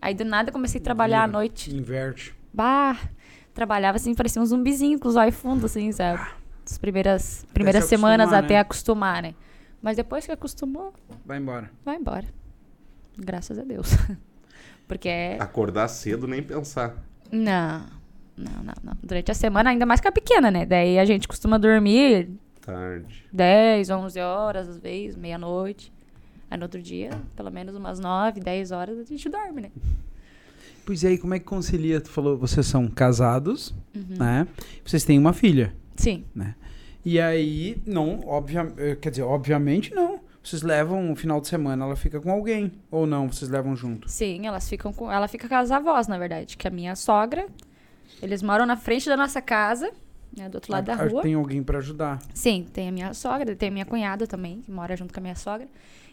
Aí 0.00 0.14
do 0.14 0.24
nada 0.24 0.52
comecei 0.52 0.80
a 0.80 0.84
trabalhar 0.84 1.22
à 1.22 1.26
noite. 1.26 1.74
Inverte. 1.74 2.34
Bah! 2.52 2.96
Trabalhava 3.54 3.96
assim, 3.96 4.14
parecia 4.14 4.40
um 4.42 4.46
zumbizinho 4.46 4.98
com 4.98 5.08
os 5.08 5.16
olhos 5.16 5.34
fundos, 5.34 5.64
assim, 5.64 5.90
sabe? 5.90 6.22
As 6.64 6.76
primeiras, 6.76 7.46
primeiras 7.54 7.84
se 7.84 7.90
semanas 7.90 8.26
acostumar, 8.26 8.44
até 8.44 8.54
né? 8.54 8.60
acostumar, 8.60 9.22
né? 9.22 9.34
Mas 9.80 9.96
depois 9.96 10.26
que 10.26 10.32
acostumou, 10.32 10.92
Vai 11.24 11.38
embora. 11.38 11.70
vai 11.84 11.96
embora. 11.96 12.26
Graças 13.16 13.58
a 13.58 13.62
Deus. 13.62 13.88
Porque 14.86 15.08
é. 15.08 15.36
Acordar 15.40 15.88
cedo, 15.88 16.26
nem 16.26 16.42
pensar. 16.42 16.96
Não. 17.32 17.86
Não, 18.36 18.62
não, 18.62 18.74
não. 18.82 18.92
Durante 19.02 19.30
a 19.30 19.34
semana, 19.34 19.70
ainda 19.70 19.86
mais 19.86 20.00
que 20.00 20.08
a 20.08 20.12
pequena, 20.12 20.50
né? 20.50 20.66
Daí 20.66 20.98
a 20.98 21.04
gente 21.04 21.26
costuma 21.26 21.58
dormir 21.58 22.28
Tarde. 22.60 23.24
10, 23.32 23.90
11 23.90 24.20
horas, 24.20 24.68
às 24.68 24.78
vezes, 24.78 25.16
meia-noite. 25.16 25.92
Aí 26.50 26.58
no 26.58 26.64
outro 26.64 26.82
dia, 26.82 27.10
pelo 27.36 27.50
menos 27.50 27.74
umas 27.76 27.98
9, 28.00 28.40
10 28.40 28.72
horas, 28.72 28.98
a 28.98 29.04
gente 29.04 29.28
dorme, 29.28 29.62
né? 29.62 29.70
Pois 30.84 31.02
é, 31.04 31.12
e 31.12 31.18
como 31.18 31.34
é 31.34 31.38
que 31.38 31.44
concilia? 31.44 32.00
Tu 32.00 32.08
falou, 32.10 32.36
vocês 32.36 32.66
são 32.66 32.86
casados, 32.88 33.74
Uhum. 33.94 34.16
né? 34.18 34.46
Vocês 34.84 35.04
têm 35.04 35.18
uma 35.18 35.32
filha. 35.32 35.74
Sim. 35.96 36.24
E 37.04 37.18
aí, 37.20 37.80
não, 37.86 38.20
obvia, 38.28 38.72
eh, 38.76 38.96
quer 38.96 39.10
dizer, 39.10 39.22
obviamente 39.22 39.94
não. 39.94 40.20
Vocês 40.42 40.62
levam 40.62 41.10
um 41.10 41.16
final 41.16 41.40
de 41.40 41.48
semana, 41.48 41.84
ela 41.84 41.96
fica 41.96 42.20
com 42.20 42.30
alguém. 42.30 42.70
Ou 42.90 43.04
não, 43.04 43.26
vocês 43.32 43.50
levam 43.50 43.74
junto. 43.74 44.08
Sim, 44.08 44.46
elas 44.46 44.68
ficam 44.68 44.92
com. 44.92 45.10
Ela 45.10 45.26
fica 45.26 45.48
com 45.48 45.54
as 45.56 45.72
avós, 45.72 46.06
na 46.06 46.16
verdade. 46.18 46.56
Que 46.56 46.68
é 46.68 46.70
a 46.70 46.72
minha 46.72 46.94
sogra. 46.94 47.46
Eles 48.22 48.42
moram 48.42 48.64
na 48.66 48.76
frente 48.76 49.08
da 49.08 49.16
nossa 49.16 49.40
casa, 49.42 49.90
né? 50.36 50.48
Do 50.48 50.56
outro 50.56 50.72
lado 50.72 50.84
da 50.84 50.94
Ah, 50.94 51.06
rua. 51.08 51.22
Tem 51.22 51.34
alguém 51.34 51.62
pra 51.62 51.78
ajudar. 51.78 52.18
Sim, 52.34 52.66
tem 52.72 52.88
a 52.88 52.92
minha 52.92 53.14
sogra, 53.14 53.54
tem 53.54 53.68
a 53.68 53.72
minha 53.72 53.84
cunhada 53.86 54.26
também, 54.26 54.60
que 54.62 54.70
mora 54.70 54.96
junto 54.96 55.12
com 55.12 55.20
a 55.20 55.22
minha 55.22 55.36
sogra. 55.36 55.68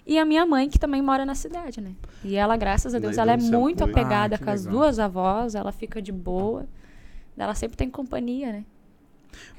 E 0.06 0.20
a 0.20 0.26
minha 0.26 0.46
mãe, 0.46 0.70
que 0.70 0.78
também 0.78 1.02
mora 1.02 1.26
na 1.26 1.34
cidade, 1.34 1.80
né? 1.80 1.94
E 2.26 2.36
ela, 2.36 2.58
graças 2.58 2.94
a 2.94 3.00
Deus, 3.00 3.16
Daí 3.16 3.22
ela 3.24 3.34
é 3.34 3.38
muito 3.38 3.84
apoio. 3.86 3.98
apegada 3.98 4.36
Ah, 4.36 4.38
com 4.38 4.50
as 4.50 4.66
legal. 4.66 4.80
duas 4.82 5.00
avós, 5.00 5.56
ela 5.56 5.72
fica 5.72 6.02
de 6.02 6.12
boa. 6.12 6.66
Ela 7.38 7.56
sempre 7.56 7.78
tem 7.78 7.90
companhia, 7.90 8.52
né? 8.52 8.66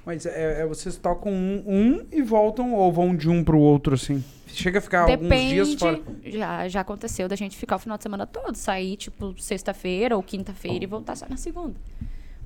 Mas 0.06 0.24
é, 0.26 0.60
é 0.60 0.66
vocês 0.66 0.96
tocam 0.96 1.32
um, 1.32 1.62
um 1.66 2.06
e 2.12 2.22
voltam, 2.22 2.74
ou 2.74 2.92
vão 2.92 3.16
de 3.16 3.28
um 3.28 3.42
pro 3.42 3.58
outro, 3.58 3.94
assim? 3.94 4.22
Chega 4.46 4.78
a 4.78 4.82
ficar 4.82 5.00
alguns 5.02 5.18
Depende. 5.28 5.48
dias 5.54 5.74
fora. 5.74 6.00
Já, 6.24 6.68
já 6.68 6.80
aconteceu 6.82 7.26
da 7.26 7.34
gente 7.34 7.56
ficar 7.56 7.76
o 7.76 7.78
final 7.78 7.96
de 7.96 8.02
semana 8.04 8.24
todo, 8.26 8.54
sair, 8.54 8.96
tipo, 8.96 9.34
sexta-feira 9.40 10.14
ou 10.14 10.22
quinta-feira 10.22 10.84
e 10.84 10.86
voltar 10.86 11.16
só 11.16 11.26
na 11.28 11.36
segunda. 11.38 11.74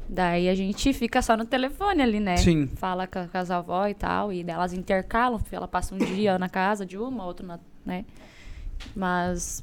Daí 0.09 0.49
a 0.49 0.55
gente 0.55 0.93
fica 0.95 1.21
só 1.21 1.37
no 1.37 1.45
telefone 1.45 2.01
ali, 2.03 2.19
né? 2.19 2.37
Sim. 2.39 2.67
Fala 2.67 3.07
com, 3.07 3.19
a- 3.19 3.29
com 3.29 3.37
as 3.39 3.51
avós 3.51 3.91
e 3.91 3.95
tal, 3.95 4.33
e 4.33 4.43
delas 4.43 4.73
intercalam, 4.73 5.39
ela 5.53 5.69
passa 5.69 5.95
um 5.95 5.99
dia 5.99 6.39
na 6.39 6.49
casa 6.49 6.87
de 6.87 6.97
uma, 6.97 7.25
outro 7.27 7.47
na, 7.47 7.59
né? 7.85 8.05
Mas 8.97 9.63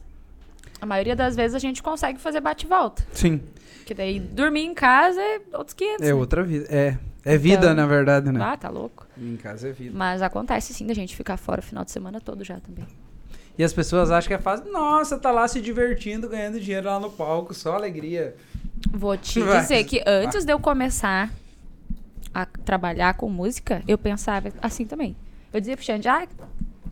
a 0.79 0.85
maioria 0.85 1.15
das 1.15 1.35
vezes 1.35 1.55
a 1.55 1.59
gente 1.59 1.81
consegue 1.81 2.19
fazer 2.19 2.41
bate-volta. 2.41 3.05
Sim. 3.11 3.41
Que 3.85 3.93
daí 3.93 4.19
dormir 4.19 4.61
em 4.65 4.73
casa 4.73 5.21
é 5.21 5.41
outros 5.53 5.73
500. 5.73 6.01
É 6.01 6.05
né? 6.07 6.13
outra 6.13 6.43
vida. 6.43 6.65
É, 6.69 6.97
é 7.23 7.37
vida, 7.37 7.65
Então- 7.65 7.73
na 7.75 7.85
verdade, 7.85 8.31
né? 8.31 8.39
Ah, 8.43 8.57
tá 8.57 8.69
louco. 8.69 9.07
Em 9.17 9.37
casa 9.37 9.69
é 9.69 9.71
vida. 9.71 9.91
Mas 9.97 10.21
acontece 10.21 10.73
sim 10.73 10.85
da 10.85 10.93
gente 10.93 11.15
ficar 11.15 11.37
fora 11.37 11.59
o 11.59 11.63
final 11.63 11.83
de 11.85 11.91
semana 11.91 12.19
todo 12.19 12.43
já 12.43 12.59
também. 12.59 12.85
E 13.57 13.63
as 13.63 13.71
pessoas 13.73 14.11
acham 14.11 14.27
que 14.27 14.33
é 14.33 14.37
fácil. 14.37 14.71
Nossa, 14.71 15.17
tá 15.17 15.31
lá 15.31 15.47
se 15.47 15.61
divertindo, 15.61 16.27
ganhando 16.29 16.59
dinheiro 16.59 16.87
lá 16.87 16.99
no 16.99 17.09
palco, 17.09 17.53
só 17.53 17.75
alegria. 17.75 18.35
Vou 18.91 19.17
te 19.17 19.39
Vai. 19.41 19.61
dizer 19.61 19.83
que 19.85 20.03
antes 20.05 20.43
de 20.43 20.51
eu 20.51 20.59
começar 20.59 21.31
a 22.33 22.45
trabalhar 22.45 23.13
com 23.15 23.29
música, 23.29 23.81
eu 23.87 23.97
pensava 23.97 24.51
assim 24.61 24.85
também. 24.85 25.15
Eu 25.53 25.59
dizia 25.61 25.77
pro 25.77 25.85
Xande, 25.85 26.07
ah, 26.09 26.27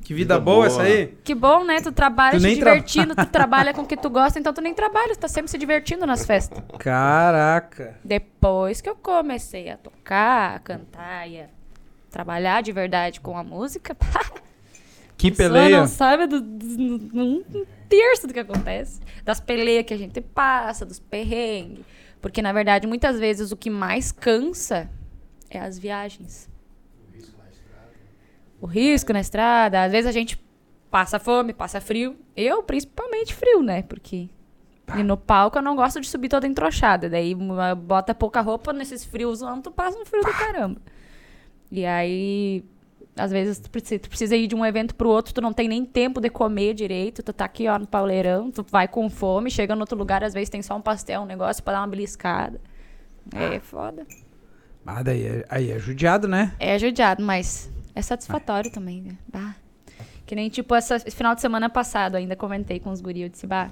Que 0.02 0.14
vida, 0.14 0.36
Vida 0.36 0.40
boa, 0.40 0.56
boa. 0.56 0.68
essa 0.68 0.82
aí. 0.84 1.08
que 1.24 1.36
bom, 1.36 1.66
né? 1.66 1.82
Tu 1.82 1.92
trabalha 1.92 2.38
Tu 2.38 2.40
se 2.42 2.48
nem 2.48 2.58
tra- 2.60 2.72
divertindo, 2.76 3.14
tu 3.16 3.26
trabalha 3.28 3.74
com 3.74 3.82
o 3.82 3.86
que 3.86 3.98
tu 3.98 4.10
gosta, 4.10 4.40
então 4.40 4.54
tu 4.54 4.62
nem 4.62 4.74
trabalha, 4.74 5.14
tu 5.16 5.20
tá 5.20 5.28
sempre 5.28 5.52
se 5.52 5.58
divertindo 5.58 6.06
nas 6.06 6.26
festas. 6.26 6.64
Caraca. 6.80 7.98
Depois 8.04 8.80
que 8.80 8.90
eu 8.90 8.96
comecei 8.96 9.70
a 9.70 9.76
tocar, 9.78 10.56
a 10.56 10.60
cantar 10.60 11.30
e 11.30 11.42
a 11.42 11.48
trabalhar 12.10 12.62
de 12.62 12.72
verdade 12.72 13.20
com 13.20 13.38
a 13.38 13.44
música, 13.44 13.96
Que 15.32 15.38
peleia. 15.38 15.80
não 15.80 15.88
sabe 15.88 16.28
do, 16.28 16.42
do- 16.42 16.98
do- 16.98 17.20
um 17.22 17.66
terço 17.90 18.28
do 18.28 18.34
que 18.34 18.40
acontece. 18.40 19.00
Das 19.24 19.40
peleias 19.40 19.86
que 19.86 19.94
a 19.94 19.98
gente 19.98 20.20
passa, 20.22 20.86
dos 20.86 21.00
perrengues. 21.00 21.86
Porque, 22.22 22.42
na 22.42 22.52
verdade, 22.54 22.88
muitas 22.88 23.20
vezes 23.20 23.52
o 23.52 23.58
que 23.58 23.70
mais 23.70 24.12
cansa 24.12 24.90
é 25.50 25.60
as 25.60 25.78
viagens. 25.78 26.50
O 28.62 28.66
risco 28.66 29.12
na 29.12 29.20
estrada. 29.20 29.84
Às 29.84 29.92
vezes 29.92 30.08
a 30.08 30.12
gente 30.12 30.42
passa 30.90 31.20
fome, 31.20 31.54
passa 31.54 31.82
frio. 31.82 32.16
Eu, 32.36 32.64
principalmente, 32.64 33.34
frio, 33.34 33.62
né? 33.62 33.82
Porque 33.84 34.30
e 34.98 35.04
no 35.04 35.16
palco 35.18 35.58
eu 35.58 35.62
não 35.62 35.76
gosto 35.76 36.00
de 36.02 36.08
subir 36.08 36.30
toda 36.30 36.46
entrochada. 36.48 37.10
Daí 37.10 37.36
bota 37.78 38.14
pouca 38.14 38.42
roupa 38.42 38.72
nesses 38.74 39.04
frios, 39.04 39.40
tu 39.64 39.72
passa 39.72 39.98
um 39.98 40.06
frio 40.06 40.24
do 40.24 40.32
caramba. 40.32 40.82
E 41.72 41.86
aí, 41.86 42.64
às 43.16 43.32
vezes, 43.32 43.60
tu 43.60 43.70
precisa, 43.70 44.00
tu 44.00 44.10
precisa 44.10 44.36
ir 44.36 44.48
de 44.48 44.56
um 44.56 44.66
evento 44.66 44.96
pro 44.96 45.10
outro, 45.10 45.34
tu 45.34 45.42
não 45.42 45.54
tem 45.54 45.68
nem 45.68 45.86
tempo 45.86 46.20
de 46.20 46.30
comer 46.30 46.74
direito, 46.74 47.22
tu 47.22 47.32
tá 47.32 47.46
aqui, 47.46 47.68
ó, 47.68 47.78
no 47.78 47.86
pauleirão, 47.86 48.50
tu 48.50 48.66
vai 48.70 48.88
com 48.88 49.10
fome, 49.10 49.52
chega 49.52 49.76
no 49.76 49.82
outro 49.82 49.98
lugar, 49.98 50.24
às 50.24 50.34
vezes 50.34 50.50
tem 50.50 50.62
só 50.62 50.76
um 50.76 50.82
pastel, 50.82 51.22
um 51.22 51.26
negócio 51.26 51.62
pra 51.64 51.74
dar 51.74 51.82
uma 51.82 51.88
beliscada. 51.88 52.60
É 53.32 53.60
foda. 53.60 54.06
Ah, 54.86 55.02
daí 55.02 55.26
é, 55.26 55.46
aí 55.48 55.72
é 55.72 55.80
judiado, 55.80 56.28
né? 56.28 56.54
É 56.60 56.78
judiado, 56.78 57.24
mas 57.24 57.72
é 57.96 58.02
satisfatório 58.02 58.72
também, 58.72 59.02
né? 59.02 59.18
Bah. 59.32 59.56
Que 60.26 60.36
nem, 60.36 60.50
tipo, 60.50 60.74
essa, 60.74 60.96
esse 60.96 61.12
final 61.12 61.36
de 61.36 61.42
semana 61.42 61.70
passado, 61.70 62.16
ainda 62.16 62.36
comentei 62.36 62.80
com 62.80 62.90
os 62.90 63.00
guris, 63.00 63.24
eu 63.24 63.30
disse, 63.30 63.46
bah, 63.46 63.70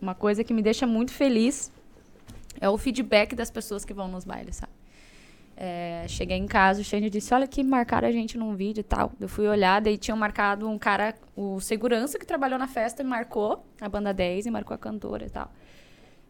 uma 0.00 0.14
coisa 0.14 0.44
que 0.44 0.52
me 0.52 0.62
deixa 0.62 0.86
muito 0.86 1.12
feliz 1.12 1.72
é 2.60 2.68
o 2.68 2.76
feedback 2.76 3.34
das 3.34 3.50
pessoas 3.50 3.84
que 3.84 3.94
vão 3.94 4.08
nos 4.08 4.24
bailes, 4.24 4.56
sabe? 4.56 4.72
É, 5.56 6.04
cheguei 6.08 6.36
em 6.36 6.46
casa, 6.46 6.80
o 6.80 6.84
Xande 6.84 7.08
disse, 7.08 7.32
olha 7.32 7.46
que 7.46 7.62
marcaram 7.62 8.08
a 8.08 8.10
gente 8.12 8.36
num 8.36 8.54
vídeo 8.56 8.80
e 8.80 8.84
tal. 8.84 9.12
Eu 9.20 9.28
fui 9.28 9.46
olhar, 9.46 9.80
daí 9.80 9.96
tinham 9.96 10.16
marcado 10.18 10.68
um 10.68 10.76
cara, 10.78 11.14
o 11.36 11.60
segurança 11.60 12.18
que 12.18 12.26
trabalhou 12.26 12.58
na 12.58 12.66
festa, 12.66 13.02
e 13.02 13.04
marcou 13.04 13.64
a 13.80 13.88
banda 13.88 14.12
10 14.12 14.46
e 14.46 14.50
marcou 14.50 14.74
a 14.74 14.78
cantora 14.78 15.24
e 15.26 15.30
tal. 15.30 15.50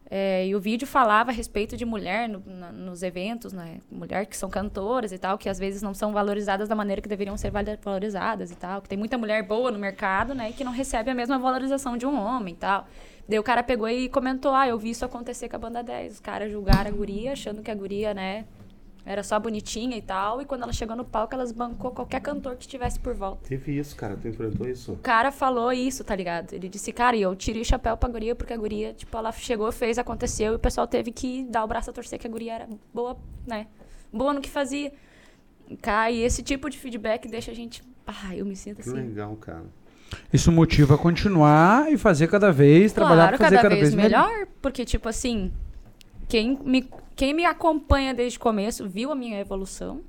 É, 0.07 0.45
e 0.45 0.53
o 0.55 0.59
vídeo 0.59 0.85
falava 0.85 1.31
a 1.31 1.33
respeito 1.33 1.75
de 1.75 1.83
mulher 1.83 2.29
no- 2.29 2.43
na- 2.45 2.71
nos 2.71 3.01
eventos, 3.01 3.51
né? 3.51 3.79
Mulher 3.89 4.27
que 4.27 4.37
são 4.37 4.47
cantoras 4.51 5.11
e 5.11 5.17
tal, 5.17 5.35
que 5.35 5.49
às 5.49 5.57
vezes 5.57 5.81
não 5.81 5.95
são 5.95 6.13
valorizadas 6.13 6.69
da 6.69 6.75
maneira 6.75 7.01
que 7.01 7.09
deveriam 7.09 7.35
ser 7.35 7.51
valorizadas 7.83 8.51
e 8.51 8.55
tal. 8.55 8.83
Que 8.83 8.89
tem 8.89 8.99
muita 8.99 9.17
mulher 9.17 9.41
boa 9.41 9.71
no 9.71 9.79
mercado, 9.79 10.35
né? 10.35 10.51
E 10.51 10.53
que 10.53 10.63
não 10.63 10.71
recebe 10.71 11.09
a 11.09 11.15
mesma 11.15 11.39
valorização 11.39 11.97
de 11.97 12.05
um 12.05 12.15
homem 12.19 12.53
e 12.53 12.57
tal. 12.57 12.87
Daí 13.27 13.39
o 13.39 13.43
cara 13.43 13.63
pegou 13.63 13.89
e 13.89 14.07
comentou, 14.07 14.53
ah, 14.53 14.67
eu 14.67 14.77
vi 14.77 14.91
isso 14.91 15.03
acontecer 15.03 15.49
com 15.49 15.55
a 15.55 15.59
banda 15.59 15.81
10. 15.81 16.13
Os 16.13 16.19
caras 16.19 16.51
julgaram 16.51 16.91
a 16.91 16.93
guria, 16.93 17.31
achando 17.31 17.63
que 17.63 17.71
a 17.71 17.75
guria, 17.75 18.13
né, 18.13 18.45
era 19.05 19.21
só 19.23 19.39
bonitinha 19.39 19.95
e 19.95 20.01
tal. 20.01 20.41
E 20.41 20.45
quando 20.45 20.63
ela 20.63 20.73
chegou 20.73 20.95
no 20.95 21.05
palco, 21.05 21.35
elas 21.35 21.51
bancou 21.51 21.91
qualquer 21.91 22.19
cantor 22.21 22.55
que 22.55 22.63
estivesse 22.63 22.99
por 22.99 23.13
volta. 23.13 23.47
Teve 23.47 23.77
isso, 23.77 23.95
cara. 23.95 24.17
Tu 24.19 24.27
enfrentou 24.27 24.67
isso? 24.67 24.93
O 24.93 24.97
cara 24.97 25.31
falou 25.31 25.71
isso, 25.71 26.03
tá 26.03 26.15
ligado? 26.15 26.53
Ele 26.53 26.67
disse, 26.67 26.91
cara, 26.91 27.15
e 27.15 27.21
eu 27.21 27.35
tirei 27.35 27.61
o 27.61 27.65
chapéu 27.65 27.95
pra 27.95 28.09
guria, 28.09 28.35
porque 28.35 28.51
a 28.53 28.57
guria, 28.57 28.93
tipo, 28.93 29.15
ela 29.17 29.31
chegou, 29.31 29.71
fez, 29.71 29.97
aconteceu, 29.99 30.53
e 30.53 30.55
o 30.55 30.59
pessoal 30.59 30.87
teve 30.87 31.11
que 31.11 31.43
dar 31.45 31.63
o 31.63 31.67
braço 31.67 31.89
a 31.89 31.93
torcer 31.93 32.17
que 32.19 32.25
a 32.25 32.29
guria 32.29 32.53
era 32.55 32.69
boa, 32.93 33.15
né? 33.45 33.67
Boa 34.11 34.33
no 34.33 34.41
que 34.41 34.49
fazia. 34.49 34.91
Cara, 35.81 36.11
e 36.11 36.21
esse 36.21 36.41
tipo 36.43 36.69
de 36.69 36.77
feedback 36.77 37.27
deixa 37.27 37.51
a 37.51 37.53
gente. 37.55 37.83
Ah, 38.07 38.35
eu 38.35 38.45
me 38.45 38.55
sinto 38.55 38.81
Que 38.81 38.89
assim. 38.89 38.97
legal, 38.97 39.35
cara. 39.35 39.63
Isso 40.31 40.51
motiva 40.51 40.95
a 40.95 40.97
continuar 40.97 41.91
e 41.91 41.97
fazer 41.97 42.27
cada 42.27 42.51
vez, 42.51 42.93
trabalhar 42.93 43.23
Claro, 43.23 43.37
pra 43.37 43.45
fazer 43.45 43.55
cada, 43.57 43.69
cada, 43.69 43.75
vez, 43.75 43.93
vez 43.93 43.95
melhor. 43.95 44.29
melhor. 44.29 44.47
Porque, 44.61 44.85
tipo 44.85 45.09
assim, 45.09 45.51
quem 46.29 46.59
me, 46.63 46.87
quem 47.15 47.33
me 47.33 47.45
acompanha 47.45 48.13
desde 48.13 48.37
o 48.37 48.41
começo 48.41 48.87
viu 48.87 49.11
a 49.11 49.15
minha 49.15 49.39
evolução. 49.39 50.01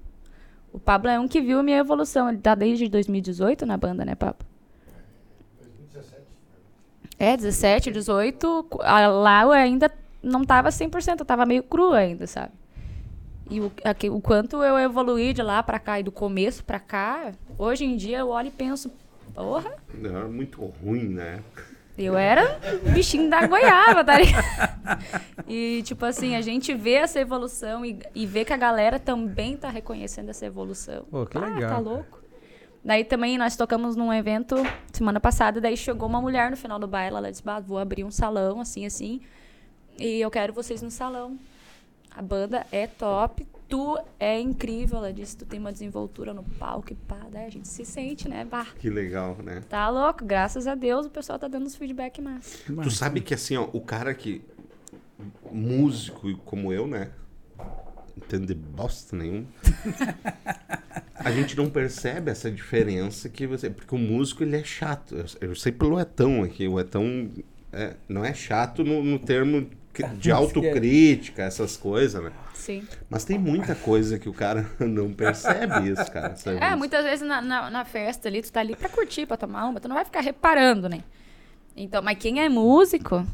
O 0.72 0.78
Pablo 0.78 1.08
é 1.10 1.18
um 1.18 1.26
que 1.28 1.40
viu 1.40 1.58
a 1.60 1.62
minha 1.62 1.78
evolução. 1.78 2.28
Ele 2.28 2.38
tá 2.38 2.54
desde 2.54 2.88
2018 2.88 3.64
na 3.64 3.76
banda, 3.76 4.04
né, 4.04 4.14
Pablo? 4.14 4.46
É, 7.18 7.36
17, 7.36 7.90
18. 7.90 8.64
cu- 8.68 8.80
ah, 8.82 9.06
Lá 9.08 9.42
eu 9.42 9.52
ainda 9.52 9.90
não 10.22 10.44
tava 10.44 10.70
100%, 10.70 11.20
eu 11.20 11.24
tava 11.26 11.46
meio 11.46 11.62
crua 11.62 11.98
ainda, 11.98 12.26
sabe? 12.26 12.52
E 13.48 13.60
o, 13.60 13.72
o 14.12 14.20
quanto 14.20 14.62
eu 14.62 14.76
evoluí 14.76 15.32
de 15.32 15.40
lá 15.42 15.62
pra 15.62 15.78
cá 15.78 16.00
e 16.00 16.02
do 16.02 16.10
começo 16.12 16.64
pra 16.64 16.80
cá, 16.80 17.32
hoje 17.56 17.84
em 17.84 17.96
dia 17.96 18.18
eu 18.18 18.28
olho 18.28 18.48
e 18.48 18.50
penso, 18.50 18.90
porra, 19.34 19.70
Era 20.02 20.26
muito 20.28 20.60
ruim, 20.64 21.04
né? 21.08 21.42
Eu 21.98 22.16
era 22.16 22.60
um 22.86 22.92
bichinho 22.92 23.28
da 23.30 23.46
goiaba, 23.46 24.04
tá 24.04 24.18
ligado? 24.18 24.44
E, 25.48 25.82
tipo 25.84 26.04
assim, 26.04 26.34
a 26.36 26.40
gente 26.40 26.74
vê 26.74 26.94
essa 26.94 27.20
evolução 27.20 27.84
e, 27.84 27.98
e 28.14 28.26
vê 28.26 28.44
que 28.44 28.52
a 28.52 28.56
galera 28.56 28.98
também 28.98 29.56
tá 29.56 29.68
reconhecendo 29.70 30.28
essa 30.30 30.44
evolução. 30.46 31.04
Pô, 31.10 31.24
que 31.26 31.38
Ah, 31.38 31.46
legal. 31.46 31.70
tá 31.70 31.78
louco. 31.78 32.20
Daí 32.84 33.04
também 33.04 33.36
nós 33.36 33.56
tocamos 33.56 33.96
num 33.96 34.12
evento 34.12 34.56
semana 34.92 35.18
passada, 35.18 35.60
daí 35.60 35.76
chegou 35.76 36.08
uma 36.08 36.20
mulher 36.20 36.50
no 36.50 36.56
final 36.56 36.78
do 36.78 36.86
baile, 36.86 37.16
ela 37.16 37.30
disse, 37.30 37.42
vou 37.66 37.78
abrir 37.78 38.04
um 38.04 38.10
salão, 38.12 38.60
assim, 38.60 38.86
assim, 38.86 39.20
e 39.98 40.20
eu 40.20 40.30
quero 40.30 40.52
vocês 40.52 40.82
no 40.82 40.90
salão. 40.90 41.36
A 42.14 42.22
banda 42.22 42.64
é 42.70 42.86
top, 42.86 43.44
tu 43.68 43.98
é 44.20 44.38
incrível, 44.40 44.98
ela 44.98 45.12
disse, 45.12 45.36
tu 45.36 45.44
tem 45.44 45.58
uma 45.58 45.72
desenvoltura 45.72 46.32
no 46.32 46.42
palco 46.42 46.92
e 46.92 46.96
pá, 46.96 47.20
daí 47.30 47.46
a 47.46 47.50
gente 47.50 47.66
se 47.68 47.84
sente, 47.84 48.28
né, 48.28 48.44
bah, 48.44 48.66
Que 48.78 48.88
legal, 48.88 49.36
né? 49.42 49.62
tá 49.68 49.88
louco, 49.88 50.24
graças 50.24 50.66
a 50.66 50.74
Deus 50.74 51.06
o 51.06 51.10
pessoal 51.10 51.38
tá 51.38 51.48
dando 51.48 51.66
uns 51.66 51.74
feedback 51.76 52.20
massa. 52.22 52.58
Tu 52.82 52.90
sabe 52.90 53.20
que 53.20 53.34
assim, 53.34 53.56
ó, 53.56 53.68
o 53.72 53.80
cara 53.80 54.14
que. 54.14 54.42
Músico 55.50 56.36
como 56.44 56.72
eu, 56.72 56.86
né? 56.86 57.10
Entende 58.16 58.54
bosta 58.54 59.16
nenhum. 59.16 59.46
a 61.14 61.30
gente 61.30 61.56
não 61.56 61.68
percebe 61.70 62.30
essa 62.30 62.50
diferença 62.50 63.28
que 63.28 63.46
você. 63.46 63.70
Porque 63.70 63.94
o 63.94 63.98
músico 63.98 64.42
ele 64.42 64.56
é 64.56 64.64
chato. 64.64 65.14
Eu, 65.40 65.48
eu 65.50 65.54
sei 65.54 65.72
pelo 65.72 65.98
Etão 65.98 66.42
aqui. 66.42 66.66
O 66.68 66.78
Etão 66.80 67.30
é, 67.72 67.94
não 68.08 68.24
é 68.24 68.32
chato 68.34 68.82
no, 68.84 69.02
no 69.02 69.18
termo 69.18 69.68
que- 69.92 70.02
de 70.02 70.28
Cara, 70.30 70.40
autocrítica, 70.42 71.42
essas 71.42 71.76
coisas, 71.76 72.22
né? 72.22 72.30
Sim. 72.66 72.82
Mas 73.08 73.24
tem 73.24 73.38
muita 73.38 73.74
coisa 73.76 74.18
que 74.18 74.28
o 74.28 74.32
cara 74.32 74.66
não 74.80 75.12
percebe 75.12 75.88
isso, 75.88 76.10
cara. 76.10 76.34
sabe? 76.34 76.58
É, 76.58 76.74
muitas 76.74 77.04
vezes 77.04 77.26
na, 77.26 77.40
na, 77.40 77.70
na 77.70 77.84
festa 77.84 78.28
ali, 78.28 78.42
tu 78.42 78.50
tá 78.52 78.58
ali 78.60 78.74
pra 78.74 78.88
curtir, 78.88 79.24
pra 79.24 79.36
tomar 79.36 79.66
uma, 79.66 79.78
tu 79.80 79.86
não 79.88 79.94
vai 79.94 80.04
ficar 80.04 80.20
reparando, 80.20 80.88
né? 80.88 81.00
Então, 81.76 82.02
mas 82.02 82.18
quem 82.18 82.40
é 82.42 82.48
músico, 82.48 83.24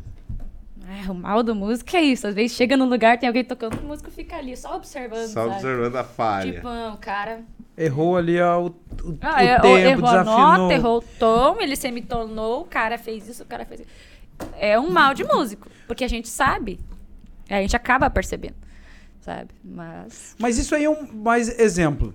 é, 1.07 1.11
o 1.11 1.15
mal 1.15 1.43
do 1.43 1.55
músico 1.55 1.97
é 1.97 2.03
isso. 2.03 2.27
Às 2.27 2.35
vezes 2.35 2.57
chega 2.57 2.77
num 2.77 2.89
lugar, 2.89 3.17
tem 3.19 3.27
alguém 3.27 3.45
tocando, 3.45 3.79
o 3.79 3.85
músico 3.85 4.11
fica 4.11 4.37
ali 4.37 4.57
só 4.57 4.77
observando, 4.77 5.27
Só 5.29 5.45
sabe? 5.45 5.55
observando 5.55 5.97
a 5.97 6.05
falha. 6.05 6.53
Tipo, 6.55 6.69
o 6.69 6.97
cara... 6.99 7.41
Errou 7.79 8.19
ali 8.19 8.39
ó, 8.39 8.61
o, 8.65 8.67
o, 8.67 9.19
Ah, 9.23 9.37
o 9.37 9.41
errou, 9.41 9.61
tempo, 9.63 9.79
errou 9.79 10.09
a 10.09 10.19
desafinou. 10.19 10.39
nota, 10.59 10.75
errou 10.75 10.99
o 10.99 11.03
tom, 11.19 11.57
ele 11.61 11.75
semitonou, 11.75 12.61
o 12.61 12.65
cara 12.67 12.99
fez 12.99 13.27
isso, 13.27 13.45
o 13.45 13.47
cara 13.47 13.65
fez 13.65 13.81
isso. 13.81 13.89
É 14.59 14.79
um 14.79 14.91
mal 14.91 15.15
de 15.15 15.25
músico, 15.25 15.69
porque 15.87 16.05
a 16.05 16.09
gente 16.09 16.29
sabe, 16.29 16.79
a 17.49 17.55
gente 17.63 17.75
acaba 17.75 18.11
percebendo, 18.11 18.57
sabe? 19.23 19.49
Mas... 19.65 20.37
Mas 20.39 20.59
isso 20.59 20.75
aí 20.75 20.85
é 20.85 20.91
um 20.91 21.07
mais 21.13 21.59
exemplo. 21.59 22.13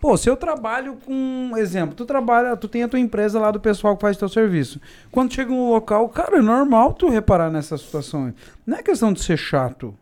Pô, 0.00 0.16
se 0.18 0.28
eu 0.28 0.36
trabalho 0.36 0.96
com. 1.04 1.52
Exemplo, 1.56 1.94
tu 1.94 2.04
trabalha, 2.04 2.54
tu 2.58 2.68
tem 2.68 2.82
a 2.82 2.88
tua 2.88 2.98
empresa 3.00 3.40
lá 3.40 3.50
do 3.50 3.58
pessoal 3.58 3.96
que 3.96 4.02
faz 4.02 4.16
teu 4.18 4.28
serviço. 4.28 4.78
Quando 5.10 5.32
chega 5.32 5.50
um 5.50 5.70
local, 5.70 6.08
cara, 6.10 6.36
é 6.38 6.42
normal 6.42 6.92
tu 6.92 7.08
reparar 7.08 7.50
nessas 7.50 7.80
situações. 7.80 8.34
Não 8.66 8.76
é 8.76 8.82
questão 8.82 9.12
de 9.14 9.22
ser 9.22 9.36
chato. 9.38 9.94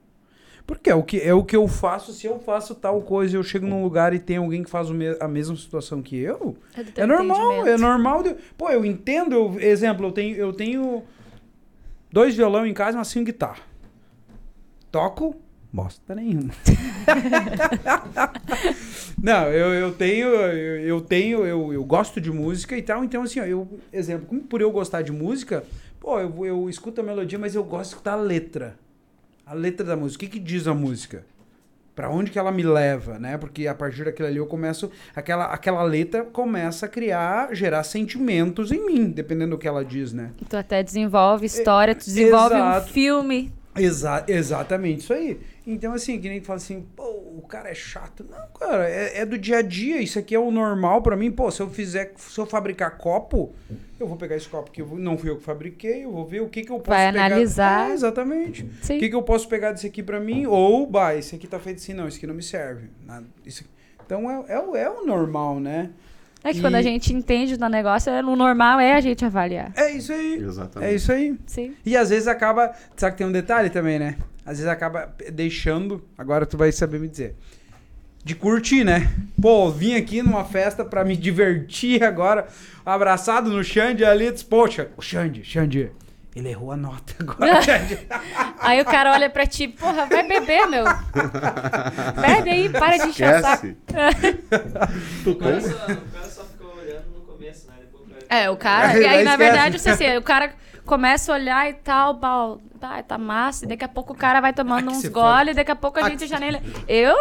Porque 0.67 0.89
é 0.91 0.95
o 0.95 1.03
que, 1.03 1.19
é 1.21 1.35
o 1.35 1.45
que 1.45 1.55
eu 1.55 1.67
faço, 1.69 2.13
se 2.13 2.27
eu 2.27 2.39
faço 2.41 2.75
tal 2.75 3.01
coisa 3.03 3.35
e 3.37 3.39
eu 3.39 3.43
chego 3.43 3.67
num 3.67 3.83
lugar 3.83 4.13
e 4.15 4.19
tem 4.19 4.37
alguém 4.39 4.63
que 4.63 4.71
faz 4.71 4.89
me- 4.91 5.17
a 5.21 5.27
mesma 5.29 5.57
situação 5.57 6.01
que 6.01 6.17
eu, 6.17 6.57
É, 6.97 7.03
é 7.03 7.07
normal, 7.07 7.67
é 7.67 7.77
normal. 7.77 8.23
de- 8.23 8.35
pô, 8.57 8.71
eu 8.71 8.85
entendo, 8.85 9.35
eu- 9.35 9.61
exemplo, 9.61 10.07
eu 10.07 10.13
tenho, 10.13 10.37
eu 10.37 10.53
tenho 10.53 11.03
dois 12.13 12.35
violão 12.35 12.65
em 12.67 12.73
casa, 12.73 12.97
mas 12.97 13.09
cinco 13.09 13.27
guitarra. 13.27 13.59
Toco, 14.91 15.37
bosta 15.73 16.15
nenhuma. 16.15 16.51
Não, 19.21 19.47
eu, 19.47 19.73
eu 19.73 19.93
tenho, 19.93 20.29
eu, 20.29 20.81
eu 20.81 21.01
tenho, 21.01 21.47
eu, 21.47 21.73
eu 21.73 21.85
gosto 21.85 22.21
de 22.21 22.31
música 22.31 22.77
e 22.77 22.83
tal, 22.83 23.03
então 23.03 23.23
assim, 23.23 23.41
ó, 23.41 23.45
eu, 23.45 23.81
exemplo, 23.93 24.27
como 24.27 24.43
por 24.43 24.61
eu 24.61 24.71
gostar 24.71 25.03
de 25.03 25.11
música, 25.11 25.65
pô, 25.99 26.21
eu, 26.21 26.45
eu 26.45 26.69
escuto 26.69 27.01
a 27.01 27.05
melodia, 27.05 27.39
mas 27.39 27.55
eu 27.55 27.65
gosto 27.65 27.91
de 27.91 27.95
escutar 27.95 28.13
a 28.13 28.17
letra. 28.17 28.77
A 29.47 29.55
letra 29.55 29.87
da 29.87 29.97
música, 29.97 30.25
o 30.25 30.29
que 30.29 30.39
que 30.39 30.45
diz 30.45 30.67
a 30.67 30.75
música? 30.75 31.25
Pra 31.95 32.09
onde 32.09 32.31
que 32.31 32.39
ela 32.39 32.51
me 32.51 32.63
leva, 32.63 33.19
né? 33.19 33.37
Porque 33.37 33.67
a 33.67 33.75
partir 33.75 34.05
daquilo 34.05 34.29
ali 34.29 34.39
eu 34.39 34.47
começo, 34.47 34.91
aquela, 35.15 35.47
aquela 35.47 35.83
letra 35.83 36.25
começa 36.25 36.87
a 36.87 36.89
criar, 36.89 37.55
gerar 37.55 37.83
sentimentos 37.83 38.73
em 38.73 38.87
mim, 38.87 39.11
dependendo 39.11 39.51
do 39.51 39.59
que 39.59 39.69
ela 39.69 39.85
diz, 39.85 40.13
né? 40.13 40.31
Tu 40.49 40.57
até 40.57 40.83
desenvolve 40.83 41.45
história, 41.45 41.95
tu 41.95 42.05
desenvolve 42.05 42.55
exato. 42.55 42.87
um 42.87 42.93
filme. 42.93 43.53
Exa 43.77 44.25
exatamente 44.27 45.01
isso 45.01 45.13
aí. 45.13 45.39
Então, 45.67 45.93
assim, 45.93 46.21
que 46.21 46.29
nem 46.29 46.41
tu 46.41 46.47
fala 46.47 46.57
assim, 46.57 46.85
pô, 46.97 47.05
o 47.05 47.45
cara 47.49 47.71
é 47.71 47.75
chato. 47.75 48.25
Não, 48.29 48.47
cara, 48.59 48.89
é, 48.89 49.21
é 49.21 49.27
do 49.27 49.39
dia 49.39 49.59
a 49.59 49.63
dia. 49.63 50.01
Isso 50.01 50.19
aqui 50.19 50.35
é 50.35 50.39
o 50.39 50.51
normal 50.51 51.03
pra 51.03 51.17
mim. 51.17 51.31
Pô, 51.31 51.51
se 51.53 51.63
eu 51.63 51.71
fizer, 51.71 52.13
se 52.17 52.37
eu 52.39 52.45
fabricar 52.47 52.97
copo, 52.99 53.53
eu 54.01 54.09
vou 54.09 54.17
pegar 54.17 54.35
esse 54.37 54.49
copo 54.49 54.73
que 54.73 54.83
eu 54.83 54.89
não 54.99 55.17
fui 55.17 55.31
eu 55.31 55.37
que 55.37 55.45
fabriquei, 55.45 56.05
eu 56.05 56.11
vou 56.11 56.27
ver 56.27 56.41
o 56.43 56.49
que, 56.49 56.63
que 56.65 56.71
eu 56.73 56.81
posso 56.81 56.91
Vai 56.99 57.13
pegar. 57.13 57.27
analisar. 57.27 57.91
É, 57.91 57.93
exatamente. 57.93 58.69
Sim. 58.83 58.97
O 58.97 58.99
que, 59.01 59.09
que 59.09 59.15
eu 59.15 59.23
posso 59.23 59.49
pegar 59.49 59.71
desse 59.71 59.87
aqui 59.87 60.03
pra 60.03 60.19
mim? 60.19 60.47
Ou, 60.47 60.85
bah, 60.85 61.15
esse 61.15 61.37
aqui 61.37 61.47
tá 61.47 61.61
feito 61.61 61.77
assim, 61.79 61.95
não, 61.95 62.09
esse 62.09 62.17
aqui 62.17 62.27
não 62.27 62.35
me 62.35 62.43
serve. 62.43 62.89
Nada, 63.07 63.25
isso 63.47 63.65
Então 64.05 64.29
é, 64.29 64.55
é, 64.55 64.59
o- 64.59 64.75
é 64.75 64.91
o 64.91 65.07
normal, 65.07 65.61
né? 65.61 65.91
É 66.43 66.51
que 66.53 66.59
E- 66.59 66.61
quando 66.61 66.75
a 66.75 66.83
gente 66.83 67.15
entende 67.15 67.57
do 67.57 67.69
negócio, 67.69 68.11
é- 68.11 68.21
o 68.21 68.35
normal 68.35 68.81
é 68.81 68.95
a 68.95 69.01
gente 69.01 69.25
avaliar. 69.25 69.73
É 69.77 69.93
isso 69.93 70.13
aí. 70.13 70.35
Exatamente. 70.43 70.91
É 70.91 70.95
isso 70.97 71.13
aí. 71.13 71.39
Sim. 71.47 71.73
E 71.87 71.97
às 71.97 72.11
vezes 72.11 72.27
acaba. 72.27 72.73
Sabe 72.97 73.13
que 73.13 73.19
tem 73.19 73.27
um 73.29 73.33
detalhe 73.33 73.71
também, 73.71 74.01
né? 74.01 74.17
Às 74.45 74.59
vezes 74.59 74.67
acaba 74.67 75.15
deixando. 75.33 76.05
Agora 76.19 76.45
tu 76.47 76.57
vai 76.57 76.73
saber 76.73 76.99
me 76.99 77.09
dizer. 77.09 77.37
De 78.25 78.35
curtir, 78.37 78.85
né? 78.85 79.11
Pô, 79.41 79.69
vim 79.71 79.95
aqui 79.97 80.23
numa 80.23 80.45
festa 80.45 80.85
pra 80.85 81.05
me 81.05 81.17
divertir 81.17 82.05
agora, 82.05 82.47
abraçado 82.87 83.51
no 83.51 83.65
Xande 83.65 84.05
ali. 84.05 84.31
Disse, 84.31 84.45
Poxa, 84.45 84.91
o 84.97 85.03
Xande, 85.03 85.43
Xande, 85.45 85.91
ele 86.37 86.49
errou 86.51 86.71
a 86.71 86.77
nota 86.77 87.15
agora, 87.19 87.61
Xande. 87.63 87.99
Aí 88.61 88.81
o 88.81 88.85
cara 88.85 89.13
olha 89.13 89.29
pra 89.29 89.45
ti, 89.45 89.67
porra, 89.67 90.07
vai 90.07 90.27
beber, 90.27 90.67
meu. 90.69 90.85
Bebe 92.21 92.51
aí, 92.51 92.69
para 92.69 92.97
de. 92.99 93.09
Esquece. 93.11 93.77
tu 95.25 95.31
O 95.31 95.37
cara, 95.37 95.61
toma? 95.61 95.61
só, 95.61 95.93
o 95.93 95.97
cara 96.13 96.29
só 96.29 96.45
ficou 96.45 96.77
olhando 96.79 97.05
no 97.15 97.21
começo, 97.23 97.67
né? 97.69 97.75
Depois 97.81 98.09
vai- 98.29 98.43
É, 98.45 98.51
o 98.51 98.57
cara. 98.57 98.89
Aí 98.95 99.03
E 99.03 99.07
aí, 99.07 99.25
na 99.25 99.33
esquece. 99.33 99.37
verdade, 99.37 99.77
assim, 99.77 99.91
assim, 99.91 100.17
o 100.17 100.23
cara 100.23 100.53
começa 100.85 101.33
a 101.33 101.35
olhar 101.35 101.69
e 101.69 101.75
tal, 101.75 102.15
bal, 102.15 102.61
tá, 102.83 103.01
tá 103.01 103.17
massa, 103.17 103.65
e 103.65 103.69
daqui 103.69 103.85
a 103.85 103.89
pouco 103.89 104.13
o 104.13 104.17
cara 104.17 104.41
vai 104.41 104.53
tomando 104.53 104.91
Ah, 104.91 104.93
uns 104.93 105.03
se 105.03 105.09
gole, 105.09 105.53
e 105.53 105.55
daqui 105.55 105.71
a 105.71 105.77
pouco 105.77 106.01
a 106.01 106.09
gente 106.09 106.27
já 106.27 106.41
nem. 106.41 106.51
Eu. 106.89 107.15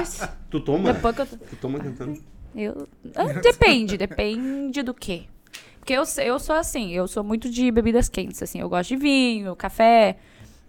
Tu 0.50 0.60
toma? 0.60 0.92
Depois 0.92 1.18
eu. 1.18 1.26
Tu 1.26 1.56
toma 1.56 1.78
cantando? 1.80 2.22
eu 2.54 2.86
ah, 3.14 3.40
depende, 3.40 3.96
depende 3.96 4.82
do 4.82 4.92
quê. 4.92 5.24
Porque 5.78 5.94
eu, 5.94 6.02
eu 6.22 6.38
sou 6.38 6.54
assim, 6.54 6.92
eu 6.92 7.08
sou 7.08 7.24
muito 7.24 7.48
de 7.48 7.70
bebidas 7.70 8.08
quentes, 8.08 8.42
assim. 8.42 8.60
Eu 8.60 8.68
gosto 8.68 8.90
de 8.90 8.96
vinho, 8.96 9.56
café. 9.56 10.16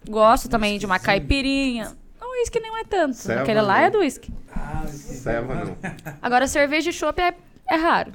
Gosto 0.08 0.48
também 0.48 0.78
de 0.78 0.86
uma 0.86 0.98
caipirinha. 0.98 1.96
O 2.20 2.40
uísque 2.40 2.60
não 2.60 2.76
é 2.78 2.84
tanto. 2.84 3.16
Ceva, 3.16 3.42
Aquele 3.42 3.60
lá 3.60 3.80
é 3.80 3.90
do 3.90 3.98
uísque. 3.98 4.32
Ceva 4.86 5.54
não. 5.54 5.76
Agora, 6.22 6.46
cerveja 6.46 6.90
e 6.90 6.92
chopp 6.92 7.20
é, 7.20 7.34
é 7.68 7.76
raro. 7.76 8.12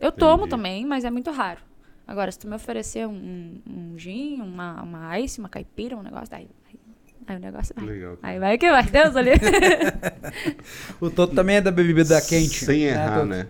Eu 0.00 0.10
tomo 0.10 0.46
Entendi. 0.46 0.50
também, 0.50 0.86
mas 0.86 1.04
é 1.04 1.10
muito 1.10 1.30
raro. 1.30 1.60
Agora, 2.08 2.32
se 2.32 2.38
tu 2.38 2.48
me 2.48 2.56
oferecer 2.56 3.06
um, 3.06 3.60
um, 3.68 3.98
gin, 3.98 4.40
uma, 4.40 4.82
uma 4.82 5.20
ice, 5.20 5.38
uma 5.38 5.48
caipira, 5.50 5.94
um 5.94 6.02
negócio, 6.02 6.34
aí, 6.34 6.48
aí, 6.66 6.80
aí 7.26 7.36
o 7.36 7.38
negócio 7.38 7.74
vai. 7.76 7.84
Legal. 7.84 8.18
Aí 8.22 8.38
vai 8.38 8.56
que 8.56 8.70
vai. 8.70 8.82
Deus 8.82 9.14
ali. 9.14 9.32
O 11.02 11.10
Toto 11.10 11.34
também 11.34 11.56
é 11.56 11.60
da 11.60 11.70
bebida 11.70 12.18
quente. 12.22 12.64
Sem 12.64 12.84
errar, 12.84 13.16
Toto? 13.16 13.26
né? 13.26 13.46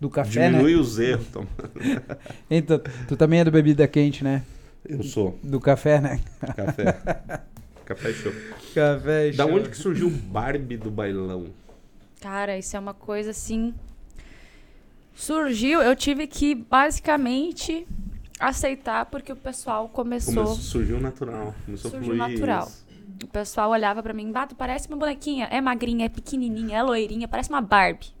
Do 0.00 0.08
café, 0.08 0.48
Diminui 0.48 0.74
né? 0.74 0.80
os 0.80 0.98
erros. 1.00 1.26
Toto? 2.64 2.90
Tu 3.08 3.16
também 3.16 3.40
é 3.40 3.44
da 3.44 3.50
bebida 3.50 3.88
quente, 3.88 4.22
né? 4.22 4.44
Eu 4.88 5.02
sou. 5.02 5.36
Do 5.42 5.58
café, 5.58 6.00
né? 6.00 6.20
Café. 6.54 7.42
Café 7.84 8.12
show. 8.12 8.32
Café. 8.72 9.30
Da 9.32 9.44
show. 9.44 9.54
onde 9.54 9.68
que 9.68 9.76
surgiu 9.76 10.06
o 10.06 10.10
Barbie 10.10 10.76
do 10.76 10.92
bailão? 10.92 11.46
Cara, 12.20 12.56
isso 12.56 12.76
é 12.76 12.80
uma 12.80 12.94
coisa 12.94 13.30
assim. 13.30 13.74
Surgiu, 15.16 15.80
eu 15.80 15.96
tive 15.96 16.26
que 16.26 16.54
basicamente 16.54 17.88
aceitar 18.38 19.06
porque 19.06 19.32
o 19.32 19.36
pessoal 19.36 19.88
começou. 19.88 20.34
Começou, 20.34 20.54
surgiu 20.56 21.00
natural. 21.00 21.54
Começou 21.64 21.90
Surgiu 21.90 22.12
a 22.12 22.16
fluir. 22.26 22.32
natural. 22.38 22.66
isso. 22.68 22.86
O 23.24 23.26
pessoal 23.28 23.70
olhava 23.70 24.02
pra 24.02 24.12
mim, 24.12 24.30
bato, 24.30 24.54
parece 24.54 24.88
uma 24.88 24.96
bonequinha. 24.98 25.46
É 25.50 25.58
magrinha, 25.58 26.04
é 26.04 26.08
pequenininha, 26.10 26.76
é 26.76 26.82
loirinha, 26.82 27.26
parece 27.26 27.48
uma 27.48 27.62
Barbie. 27.62 28.14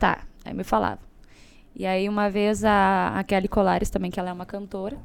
Tá, 0.00 0.24
aí 0.44 0.52
me 0.52 0.64
falava. 0.64 0.98
E 1.76 1.86
aí 1.86 2.08
uma 2.08 2.28
vez 2.28 2.64
a, 2.64 3.12
a 3.16 3.22
Kelly 3.22 3.46
Colares 3.46 3.88
também, 3.88 4.10
que 4.10 4.18
ela 4.18 4.30
é 4.30 4.32
uma 4.32 4.44
cantora, 4.44 4.98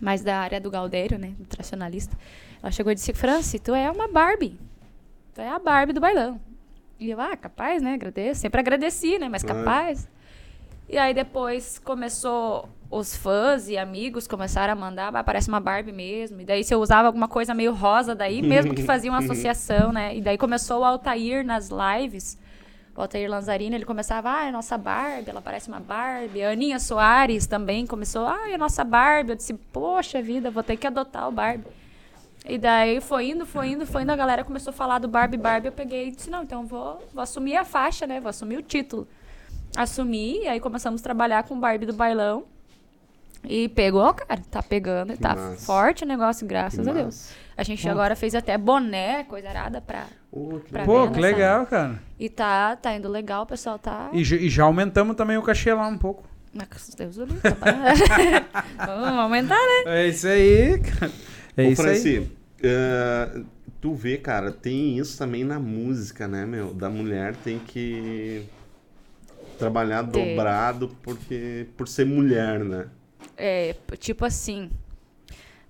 mas 0.00 0.22
da 0.22 0.36
área 0.40 0.60
do 0.60 0.68
Galdério, 0.68 1.16
né, 1.16 1.28
do 1.38 1.44
tradicionalista, 1.46 2.18
ela 2.60 2.72
chegou 2.72 2.90
e 2.90 2.94
disse, 2.96 3.14
Franci, 3.14 3.60
tu 3.60 3.72
é 3.72 3.88
uma 3.88 4.08
Barbie. 4.08 4.58
Tu 5.32 5.40
é 5.40 5.48
a 5.48 5.60
Barbie 5.60 5.92
do 5.92 6.00
bailão. 6.00 6.40
E 6.98 7.10
eu, 7.10 7.20
ah, 7.20 7.36
capaz, 7.36 7.80
né, 7.80 7.94
agradeço. 7.94 8.40
Sempre 8.40 8.60
agradeci, 8.60 9.18
né, 9.18 9.28
mas 9.28 9.42
capaz. 9.42 10.08
E 10.88 10.96
aí 10.96 11.12
depois 11.12 11.78
começou 11.78 12.68
os 12.90 13.14
fãs 13.14 13.68
e 13.68 13.76
amigos 13.76 14.26
começaram 14.26 14.72
a 14.72 14.76
mandar, 14.76 15.14
ah, 15.14 15.22
parece 15.22 15.48
uma 15.48 15.60
Barbie 15.60 15.92
mesmo. 15.92 16.40
E 16.40 16.44
daí 16.44 16.64
se 16.64 16.74
eu 16.74 16.80
usava 16.80 17.06
alguma 17.06 17.28
coisa 17.28 17.54
meio 17.54 17.72
rosa 17.74 18.14
daí, 18.14 18.40
mesmo 18.42 18.74
que 18.74 18.82
fazia 18.82 19.10
uma 19.10 19.18
associação, 19.18 19.92
né? 19.92 20.16
E 20.16 20.20
daí 20.20 20.38
começou 20.38 20.80
o 20.80 20.84
Altair 20.84 21.44
nas 21.44 21.68
lives. 21.68 22.38
O 22.96 23.02
Altair 23.02 23.30
Lanzarini, 23.30 23.76
ele 23.76 23.84
começava, 23.84 24.32
ah, 24.32 24.46
é 24.46 24.48
a 24.48 24.52
nossa 24.52 24.76
Barbie, 24.76 25.30
ela 25.30 25.42
parece 25.42 25.68
uma 25.68 25.78
Barbie. 25.78 26.42
A 26.42 26.50
Aninha 26.50 26.80
Soares 26.80 27.46
também 27.46 27.86
começou, 27.86 28.26
ah, 28.26 28.50
é 28.50 28.54
a 28.54 28.58
nossa 28.58 28.82
Barbie. 28.82 29.32
Eu 29.32 29.36
disse, 29.36 29.54
poxa 29.54 30.20
vida, 30.20 30.50
vou 30.50 30.62
ter 30.62 30.76
que 30.76 30.86
adotar 30.86 31.28
o 31.28 31.32
Barbie. 31.32 31.66
E 32.46 32.56
daí 32.58 33.00
foi 33.00 33.30
indo, 33.30 33.44
foi 33.44 33.68
indo, 33.68 33.86
foi 33.86 34.02
indo, 34.02 34.10
a 34.12 34.16
galera 34.16 34.42
começou 34.44 34.70
a 34.70 34.74
falar 34.74 34.98
do 34.98 35.08
Barbie, 35.08 35.36
Barbie, 35.36 35.68
eu 35.68 35.72
peguei 35.72 36.08
e 36.08 36.10
disse, 36.12 36.30
não, 36.30 36.42
então 36.42 36.64
vou, 36.66 37.06
vou 37.12 37.22
assumir 37.22 37.56
a 37.56 37.64
faixa, 37.64 38.06
né? 38.06 38.20
Vou 38.20 38.30
assumir 38.30 38.56
o 38.56 38.62
título. 38.62 39.06
Assumi, 39.76 40.44
e 40.44 40.48
aí 40.48 40.58
começamos 40.60 41.00
a 41.00 41.04
trabalhar 41.04 41.42
com 41.42 41.54
o 41.54 41.58
Barbie 41.58 41.84
do 41.86 41.92
bailão. 41.92 42.44
E 43.44 43.68
pegou, 43.68 44.12
cara, 44.14 44.40
tá 44.50 44.62
pegando, 44.62 45.12
e 45.12 45.16
Que 45.16 45.22
tá 45.22 45.34
massa. 45.36 45.64
forte 45.64 46.04
o 46.04 46.06
negócio, 46.06 46.46
graças 46.46 46.82
Que 46.84 46.90
a 46.90 46.92
Deus. 46.92 47.04
massa. 47.04 47.34
A 47.56 47.62
gente 47.62 47.88
agora 47.88 48.14
fez 48.16 48.34
até 48.34 48.56
boné, 48.56 49.24
coisa 49.24 49.48
arada 49.48 49.80
pra... 49.80 50.04
Que 50.64 50.70
Pra 50.70 50.82
legal. 50.82 50.86
Pô, 50.86 51.06
ver 51.06 51.12
que 51.14 51.20
legal, 51.20 51.66
cara. 51.66 52.02
E 52.18 52.28
tá, 52.28 52.76
tá 52.76 52.94
indo 52.94 53.08
legal, 53.08 53.42
o 53.42 53.46
pessoal 53.46 53.78
tá... 53.78 54.10
E, 54.12 54.22
já- 54.24 54.36
e 54.36 54.48
já 54.48 54.64
aumentamos 54.64 55.16
também 55.16 55.36
o 55.36 55.42
cachê 55.42 55.72
lá 55.72 55.86
um 55.86 55.98
pouco. 55.98 56.24
Mas, 56.54 56.94
Deus 56.96 57.16
do 57.16 57.24
livro, 57.26 57.40
tá. 57.42 58.86
Vamos 58.86 59.18
aumentar, 59.18 59.54
né? 59.58 59.82
É 60.04 60.08
isso 60.08 60.26
aí, 60.26 60.78
cara. 60.80 61.12
É 61.58 61.66
Ô, 61.66 61.70
isso 61.70 61.88
aí. 61.88 62.04
Franci, 62.04 62.30
eh, 62.62 63.44
tu 63.80 63.94
vê, 63.94 64.18
cara, 64.18 64.52
tem 64.52 64.98
isso 64.98 65.18
também 65.18 65.44
na 65.44 65.58
música, 65.60 66.28
né, 66.28 66.46
meu? 66.46 66.72
Da 66.74 66.88
mulher 66.90 67.36
tem 67.36 67.58
que 67.60 68.48
trabalhar 69.58 70.04
Tem. 70.10 70.10
dobrado 70.10 70.88
porque 71.02 71.68
por 71.76 71.88
ser 71.88 72.06
mulher, 72.06 72.64
né? 72.64 72.88
É, 73.36 73.74
tipo 73.98 74.24
assim, 74.24 74.70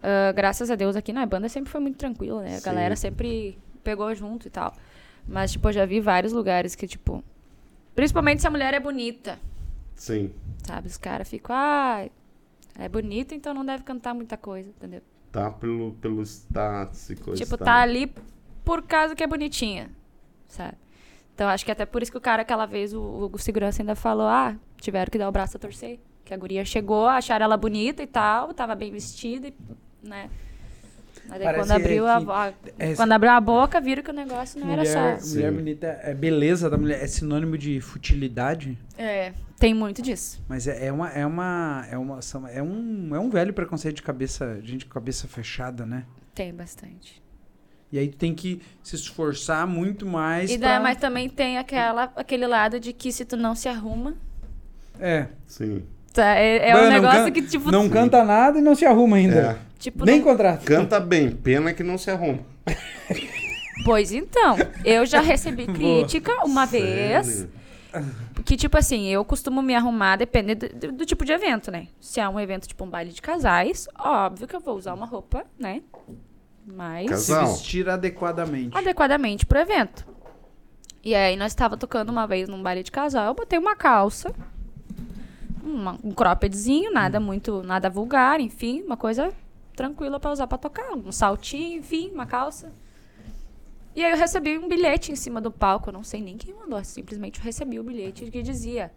Ah, 0.02 0.32
graças 0.32 0.70
a 0.70 0.76
Deus 0.76 0.96
aqui 0.96 1.12
na 1.12 1.26
banda 1.26 1.48
sempre 1.48 1.70
foi 1.70 1.80
muito 1.80 1.96
tranquilo, 1.98 2.40
né? 2.40 2.56
A 2.56 2.60
Sim. 2.60 2.62
galera 2.62 2.96
sempre 2.96 3.58
pegou 3.82 4.14
junto 4.14 4.46
e 4.46 4.50
tal. 4.50 4.74
Mas, 5.26 5.52
tipo, 5.52 5.68
eu 5.68 5.72
já 5.72 5.86
vi 5.86 6.00
vários 6.00 6.32
lugares 6.32 6.74
que, 6.74 6.86
tipo. 6.86 7.22
Principalmente 7.94 8.40
se 8.42 8.46
a 8.46 8.50
mulher 8.50 8.74
é 8.74 8.80
bonita, 8.80 9.38
Sim. 9.94 10.32
sabe? 10.66 10.88
Os 10.88 10.96
caras 10.96 11.28
ficam, 11.28 11.54
ah, 11.56 12.06
é 12.78 12.88
bonita, 12.88 13.34
então 13.34 13.54
não 13.54 13.64
deve 13.64 13.84
cantar 13.84 14.14
muita 14.14 14.36
coisa, 14.36 14.70
entendeu? 14.70 15.02
Tá 15.30 15.50
pelo, 15.50 15.92
pelo 16.00 16.22
status 16.22 17.10
e 17.10 17.16
coisa 17.16 17.42
tipo, 17.42 17.56
tá 17.58 17.76
ali 17.80 18.12
por 18.64 18.82
causa 18.82 19.14
que 19.14 19.22
é 19.22 19.26
bonitinha, 19.26 19.90
sabe? 20.48 20.74
Então 21.34 21.46
acho 21.48 21.64
que 21.64 21.70
até 21.70 21.84
por 21.86 22.02
isso 22.02 22.10
que 22.10 22.18
o 22.18 22.20
cara 22.20 22.42
aquela 22.42 22.66
vez, 22.66 22.92
o, 22.94 23.30
o 23.32 23.38
segurança 23.38 23.82
ainda 23.82 23.94
falou, 23.94 24.26
ah, 24.26 24.56
tiveram 24.80 25.10
que 25.10 25.18
dar 25.18 25.28
o 25.28 25.32
braço 25.32 25.56
a 25.56 25.60
torcer. 25.60 26.00
Que 26.24 26.34
a 26.34 26.36
guria 26.36 26.64
chegou, 26.64 27.06
acharam 27.06 27.44
ela 27.44 27.56
bonita 27.56 28.02
e 28.02 28.06
tal, 28.06 28.52
tava 28.52 28.74
bem 28.74 28.90
vestida, 28.90 29.48
e, 29.48 29.54
né? 30.02 30.28
Mas 31.28 31.42
aí 31.42 31.54
quando 31.54 31.70
abriu, 31.72 32.06
a, 32.06 32.16
a- 32.16 32.52
é- 32.78 32.94
quando 32.94 33.12
abriu 33.12 33.30
a 33.30 33.40
boca, 33.40 33.80
viram 33.80 34.02
que 34.02 34.10
o 34.10 34.14
negócio 34.14 34.58
não 34.60 34.70
era 34.70 34.82
mulher, 34.82 35.20
só. 35.20 35.34
mulher 35.34 35.50
Sim. 35.50 35.56
bonita 35.56 35.86
é 36.02 36.14
beleza 36.14 36.68
da 36.70 36.76
mulher, 36.78 37.02
é 37.02 37.06
sinônimo 37.06 37.56
de 37.56 37.80
futilidade, 37.80 38.78
É, 38.96 39.32
tem 39.58 39.74
muito 39.74 40.00
disso. 40.02 40.42
mas 40.48 40.66
é, 40.68 40.86
é 40.86 40.92
uma 40.92 41.08
é 41.10 41.26
uma 41.26 41.86
é 41.90 41.98
uma 41.98 42.20
é 42.52 42.62
um 42.62 43.14
é 43.14 43.18
um 43.20 43.28
velho 43.30 43.52
preconceito 43.52 43.96
de 43.96 44.02
cabeça, 44.02 44.60
gente 44.62 44.84
com 44.86 44.92
cabeça 44.92 45.26
fechada, 45.26 45.84
né? 45.84 46.04
Tem 46.34 46.52
bastante. 46.54 47.22
E 47.90 47.98
aí 47.98 48.08
tu 48.08 48.16
tem 48.18 48.34
que 48.34 48.60
se 48.82 48.94
esforçar 48.96 49.66
muito 49.66 50.04
mais 50.04 50.50
E 50.50 50.58
pra... 50.58 50.78
mas 50.78 50.98
também 50.98 51.28
tem 51.28 51.56
aquela, 51.58 52.12
aquele 52.14 52.46
lado 52.46 52.78
de 52.78 52.92
que 52.92 53.10
se 53.10 53.24
tu 53.24 53.36
não 53.36 53.54
se 53.54 53.66
arruma, 53.68 54.14
É. 55.00 55.28
Sim. 55.46 55.82
tá? 56.12 56.34
É, 56.36 56.68
é 56.68 56.72
Mano, 56.74 56.84
um 56.86 56.90
não 56.90 56.92
negócio 57.00 57.24
can- 57.24 57.32
que, 57.32 57.42
tipo, 57.42 57.70
Não 57.70 57.88
canta 57.88 58.22
nada 58.24 58.58
e 58.58 58.62
não 58.62 58.74
se 58.74 58.84
arruma 58.84 59.16
ainda. 59.16 59.34
É. 59.40 59.58
tipo 59.78 60.04
Nem 60.04 60.18
não- 60.18 60.24
contrato. 60.24 60.64
Canta 60.66 61.00
bem, 61.00 61.30
pena 61.30 61.72
que 61.72 61.82
não 61.82 61.96
se 61.96 62.10
arruma. 62.10 62.40
Pois 63.84 64.12
então, 64.12 64.56
eu 64.84 65.06
já 65.06 65.20
recebi 65.20 65.64
Boa. 65.66 65.76
crítica 65.78 66.44
uma 66.44 66.66
vez. 66.66 67.46
Que, 68.44 68.56
tipo 68.56 68.76
assim, 68.76 69.06
eu 69.08 69.24
costumo 69.24 69.62
me 69.62 69.74
arrumar 69.74 70.16
dependendo 70.16 70.68
do, 70.68 70.92
do 70.92 71.06
tipo 71.06 71.24
de 71.24 71.32
evento, 71.32 71.70
né? 71.70 71.88
Se 72.00 72.20
é 72.20 72.28
um 72.28 72.38
evento 72.38 72.66
tipo 72.66 72.84
um 72.84 72.90
baile 72.90 73.12
de 73.12 73.20
casais, 73.22 73.88
óbvio 73.98 74.46
que 74.46 74.54
eu 74.56 74.60
vou 74.60 74.76
usar 74.76 74.94
uma 74.94 75.06
roupa, 75.06 75.44
né? 75.58 75.82
Mais 76.66 77.08
Cas- 77.08 77.20
Se 77.20 77.32
Casal. 77.32 77.46
vestir 77.52 77.88
adequadamente. 77.88 78.76
adequadamente 78.76 79.46
pro 79.46 79.58
evento. 79.58 80.06
E 81.02 81.14
aí 81.14 81.36
nós 81.36 81.52
estava 81.52 81.76
tocando 81.76 82.10
uma 82.10 82.26
vez 82.26 82.48
num 82.48 82.62
baile 82.62 82.82
de 82.82 82.90
casal, 82.90 83.26
eu 83.28 83.34
botei 83.34 83.58
uma 83.58 83.74
calça, 83.74 84.34
uma- 85.62 85.98
um 86.04 86.10
croppedzinho, 86.12 86.92
nada 86.92 87.18
muito, 87.20 87.62
nada 87.62 87.88
vulgar, 87.88 88.40
enfim, 88.40 88.82
uma 88.82 88.96
coisa 88.96 89.32
tranquila 89.74 90.18
pra 90.20 90.32
usar 90.32 90.46
pra 90.46 90.58
tocar, 90.58 90.92
um 90.92 91.10
saltinho, 91.12 91.78
enfim, 91.78 92.10
uma 92.12 92.26
calça. 92.26 92.72
E 93.98 94.04
aí 94.04 94.12
eu 94.12 94.16
recebi 94.16 94.56
um 94.56 94.68
bilhete 94.68 95.10
em 95.10 95.16
cima 95.16 95.40
do 95.40 95.50
palco, 95.50 95.88
eu 95.88 95.92
não 95.92 96.04
sei 96.04 96.22
nem 96.22 96.36
quem 96.36 96.54
mandou, 96.54 96.82
simplesmente 96.84 97.40
eu 97.40 97.44
recebi 97.44 97.80
o 97.80 97.82
bilhete 97.82 98.30
que 98.30 98.42
dizia: 98.42 98.92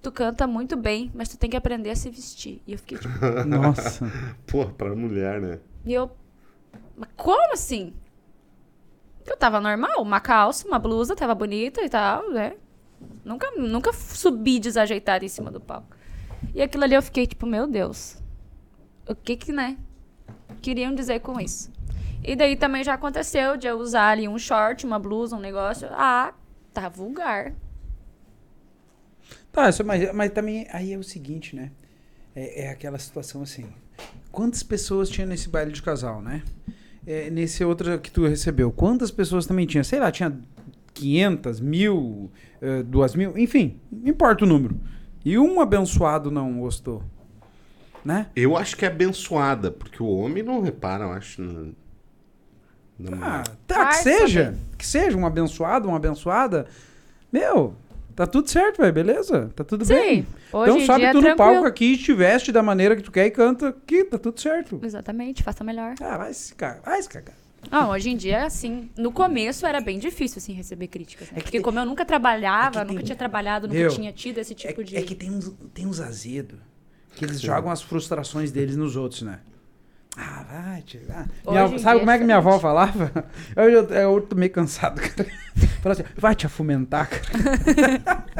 "Tu 0.00 0.10
canta 0.10 0.46
muito 0.46 0.74
bem, 0.74 1.12
mas 1.14 1.28
tu 1.28 1.36
tem 1.36 1.50
que 1.50 1.56
aprender 1.56 1.90
a 1.90 1.94
se 1.94 2.08
vestir". 2.08 2.62
E 2.66 2.72
eu 2.72 2.78
fiquei 2.78 2.96
tipo, 2.96 3.12
Nossa. 3.46 4.10
Pô, 4.46 4.64
pra 4.64 4.96
mulher, 4.96 5.38
né? 5.38 5.60
e 5.84 5.92
eu. 5.92 6.10
Mas 6.96 7.10
como 7.14 7.52
assim? 7.52 7.92
Eu 9.26 9.36
tava 9.36 9.60
normal, 9.60 10.00
uma 10.00 10.18
calça, 10.18 10.66
uma 10.66 10.78
blusa, 10.78 11.14
tava 11.14 11.34
bonita 11.34 11.84
e 11.84 11.88
tal, 11.90 12.30
né? 12.30 12.54
Nunca, 13.22 13.50
nunca 13.50 13.92
subi 13.92 14.58
desajeitada 14.58 15.26
em 15.26 15.28
cima 15.28 15.50
do 15.50 15.60
palco. 15.60 15.94
E 16.54 16.62
aquilo 16.62 16.84
ali 16.84 16.94
eu 16.94 17.02
fiquei 17.02 17.26
tipo, 17.26 17.44
meu 17.44 17.66
Deus. 17.66 18.16
O 19.06 19.14
que 19.14 19.36
que, 19.36 19.52
né? 19.52 19.76
Queriam 20.62 20.94
dizer 20.94 21.20
com 21.20 21.38
isso? 21.38 21.75
E 22.22 22.34
daí 22.34 22.56
também 22.56 22.82
já 22.82 22.94
aconteceu 22.94 23.56
de 23.56 23.66
eu 23.66 23.78
usar 23.78 24.10
ali 24.10 24.28
um 24.28 24.38
short, 24.38 24.84
uma 24.84 24.98
blusa, 24.98 25.36
um 25.36 25.40
negócio. 25.40 25.88
Ah, 25.92 26.32
tá 26.72 26.88
vulgar. 26.88 27.54
Tá, 29.52 29.68
isso, 29.68 29.84
mas, 29.84 30.12
mas 30.12 30.30
também 30.32 30.66
aí 30.70 30.92
é 30.92 30.98
o 30.98 31.02
seguinte, 31.02 31.56
né? 31.56 31.70
É, 32.34 32.64
é 32.64 32.70
aquela 32.70 32.98
situação 32.98 33.42
assim. 33.42 33.66
Quantas 34.30 34.62
pessoas 34.62 35.08
tinha 35.08 35.26
nesse 35.26 35.48
baile 35.48 35.72
de 35.72 35.82
casal, 35.82 36.20
né? 36.20 36.42
É, 37.06 37.30
nesse 37.30 37.64
outro 37.64 37.98
que 38.00 38.10
tu 38.10 38.26
recebeu, 38.26 38.70
quantas 38.70 39.10
pessoas 39.10 39.46
também 39.46 39.64
tinha? 39.66 39.84
Sei 39.84 39.98
lá, 39.98 40.10
tinha 40.10 40.36
500, 40.96 41.60
mil, 41.60 42.30
eh, 42.60 42.82
duas 42.82 43.14
mil, 43.14 43.36
enfim, 43.38 43.78
não 43.92 44.08
importa 44.08 44.44
o 44.44 44.48
número. 44.48 44.80
E 45.24 45.38
um 45.38 45.60
abençoado 45.60 46.30
não 46.30 46.60
gostou, 46.60 47.02
né? 48.04 48.28
Eu 48.34 48.56
acho 48.56 48.76
que 48.76 48.84
é 48.84 48.88
abençoada, 48.88 49.70
porque 49.70 50.02
o 50.02 50.08
homem 50.08 50.42
não 50.42 50.60
repara, 50.60 51.04
eu 51.04 51.12
acho. 51.12 51.42
Na 51.42 51.85
Ah, 53.20 53.42
tá, 53.66 53.86
que 53.88 53.94
seja. 53.96 54.44
saber. 54.46 54.58
Que 54.78 54.86
seja 54.86 55.16
um 55.16 55.26
abençoado, 55.26 55.88
uma 55.88 55.96
abençoada. 55.98 56.66
Meu, 57.32 57.74
tá 58.14 58.26
tudo 58.26 58.48
certo, 58.50 58.78
velho, 58.78 58.92
beleza? 58.92 59.50
Tá 59.54 59.62
tudo 59.64 59.84
bem. 59.84 60.22
Sim, 60.22 60.26
hoje 60.52 60.70
Então 60.70 60.82
em 60.82 60.86
sobe 60.86 60.98
dia 61.00 61.08
é 61.08 61.12
tu 61.12 61.16
no 61.18 61.22
tranquilo. 61.22 61.52
palco 61.54 61.66
aqui, 61.66 61.96
te 61.98 62.12
veste 62.14 62.50
da 62.52 62.62
maneira 62.62 62.96
que 62.96 63.02
tu 63.02 63.10
quer 63.12 63.26
e 63.26 63.30
canta 63.30 63.68
aqui, 63.68 64.04
tá 64.04 64.18
tudo 64.18 64.40
certo. 64.40 64.80
Exatamente, 64.82 65.42
faça 65.42 65.62
melhor. 65.62 65.94
Ah, 66.00 66.16
vai 66.16 66.32
se 66.32 66.54
cagar, 66.54 66.80
vai 66.82 67.02
se 67.02 67.08
cagar. 67.08 67.34
Ah, 67.70 67.88
hoje 67.88 68.10
em 68.10 68.16
dia, 68.16 68.44
assim, 68.46 68.88
no 68.96 69.10
começo 69.10 69.66
era 69.66 69.80
bem 69.80 69.98
difícil, 69.98 70.38
assim, 70.38 70.52
receber 70.52 70.86
críticas. 70.86 71.28
Né? 71.28 71.34
É 71.34 71.36
que 71.38 71.42
Porque 71.46 71.58
tem- 71.58 71.62
como 71.62 71.78
eu 71.80 71.84
nunca 71.84 72.04
trabalhava, 72.04 72.66
é 72.78 72.80
que 72.82 72.86
tem- 72.86 72.94
nunca 72.94 73.02
tinha 73.04 73.16
trabalhado, 73.16 73.66
nunca 73.66 73.78
Meu, 73.80 73.90
tinha 73.90 74.12
tido 74.12 74.38
esse 74.38 74.54
tipo 74.54 74.80
é, 74.80 74.84
de... 74.84 74.96
é 74.96 75.02
que 75.02 75.14
tem 75.16 75.30
uns, 75.30 75.52
tem 75.74 75.84
uns 75.86 76.00
azedos 76.00 76.58
que 77.16 77.24
eles 77.24 77.40
jogam 77.40 77.70
as 77.70 77.82
frustrações 77.82 78.52
deles 78.52 78.76
nos 78.76 78.94
outros, 78.94 79.22
né? 79.22 79.40
Ah, 80.16 80.44
vai, 80.50 80.82
tio. 80.82 81.00
ah. 81.10 81.26
Minha- 81.46 81.68
sabe 81.78 81.96
dia 81.96 81.98
como 82.00 82.10
é 82.10 82.14
é 82.14 82.18
que 82.18 82.24
minha 82.24 82.36
avó 82.38 82.58
falava? 82.58 83.24
Eu, 83.54 83.64
eu, 83.70 83.84
eu 83.90 84.20
tô 84.22 84.34
meio 84.34 84.50
cansado, 84.50 85.00
cara. 85.00 85.28
Falava 85.82 86.02
assim, 86.02 86.10
vai 86.16 86.34
te 86.34 86.46
afumentar, 86.46 87.08
cara. 87.08 88.34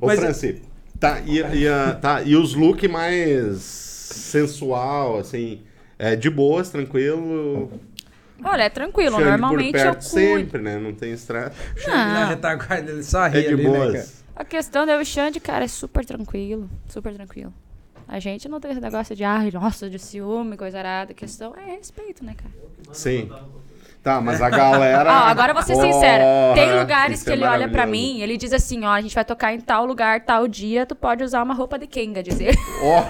Ô, 0.00 0.06
Mas- 0.06 0.18
Franci, 0.20 0.62
tá, 0.98 1.20
e, 1.26 1.38
e, 1.40 1.68
a- 1.68 1.94
tá, 1.94 2.22
e 2.22 2.36
os 2.36 2.54
look 2.54 2.86
mais 2.88 3.56
sensual, 3.62 5.18
assim, 5.18 5.62
é, 5.98 6.14
de 6.16 6.30
boas, 6.30 6.70
tranquilo. 6.70 7.70
Olha, 8.42 8.62
é 8.64 8.68
tranquilo, 8.70 9.16
Xande 9.16 9.28
normalmente 9.28 9.72
por 9.72 9.78
eu 9.78 9.84
perto 9.92 10.10
cuido. 10.10 10.38
sempre, 10.38 10.62
né? 10.62 10.78
Não 10.78 10.94
tem 10.94 11.12
estresse. 11.12 11.56
Não, 11.86 12.28
retaguarda, 12.28 12.90
ele 12.90 13.02
só 13.02 13.26
ri 13.26 13.38
É 13.38 13.42
de 13.42 13.54
ali, 13.54 13.64
né, 13.68 13.70
cara? 13.78 13.92
boas. 13.92 14.24
a 14.36 14.44
questão 14.44 14.86
do 14.86 15.04
Xande, 15.04 15.40
cara, 15.40 15.64
é 15.64 15.68
super 15.68 16.04
tranquilo, 16.06 16.68
super 16.88 17.12
tranquilo. 17.14 17.52
A 18.12 18.18
gente 18.18 18.48
não 18.48 18.58
tem 18.58 18.72
esse 18.72 18.80
negócio 18.80 19.14
de, 19.14 19.22
ai, 19.22 19.52
nossa, 19.52 19.88
de 19.88 19.96
ciúme, 19.96 20.56
coisa 20.56 20.78
arada. 20.78 21.12
A 21.12 21.14
questão 21.14 21.54
é 21.56 21.76
respeito, 21.76 22.24
né, 22.24 22.34
cara? 22.36 22.50
Sim. 22.92 23.30
Tá, 24.02 24.20
mas 24.20 24.42
a 24.42 24.50
galera. 24.50 25.08
Ó, 25.14 25.14
agora 25.28 25.50
eu 25.52 25.54
vou 25.54 25.62
ser 25.62 25.76
sincera. 25.76 26.24
Tem 26.56 26.66
Porra, 26.70 26.80
lugares 26.80 27.22
que 27.22 27.30
é 27.30 27.34
ele 27.34 27.44
olha 27.44 27.68
pra 27.68 27.86
maravilhoso. 27.86 28.14
mim, 28.14 28.20
ele 28.20 28.36
diz 28.36 28.52
assim, 28.52 28.84
ó, 28.84 28.90
a 28.90 29.00
gente 29.00 29.14
vai 29.14 29.24
tocar 29.24 29.54
em 29.54 29.60
tal 29.60 29.86
lugar, 29.86 30.24
tal 30.24 30.48
dia, 30.48 30.84
tu 30.84 30.96
pode 30.96 31.22
usar 31.22 31.40
uma 31.40 31.54
roupa 31.54 31.78
de 31.78 31.86
Kenga, 31.86 32.20
dizer. 32.20 32.56
Ó, 32.82 33.06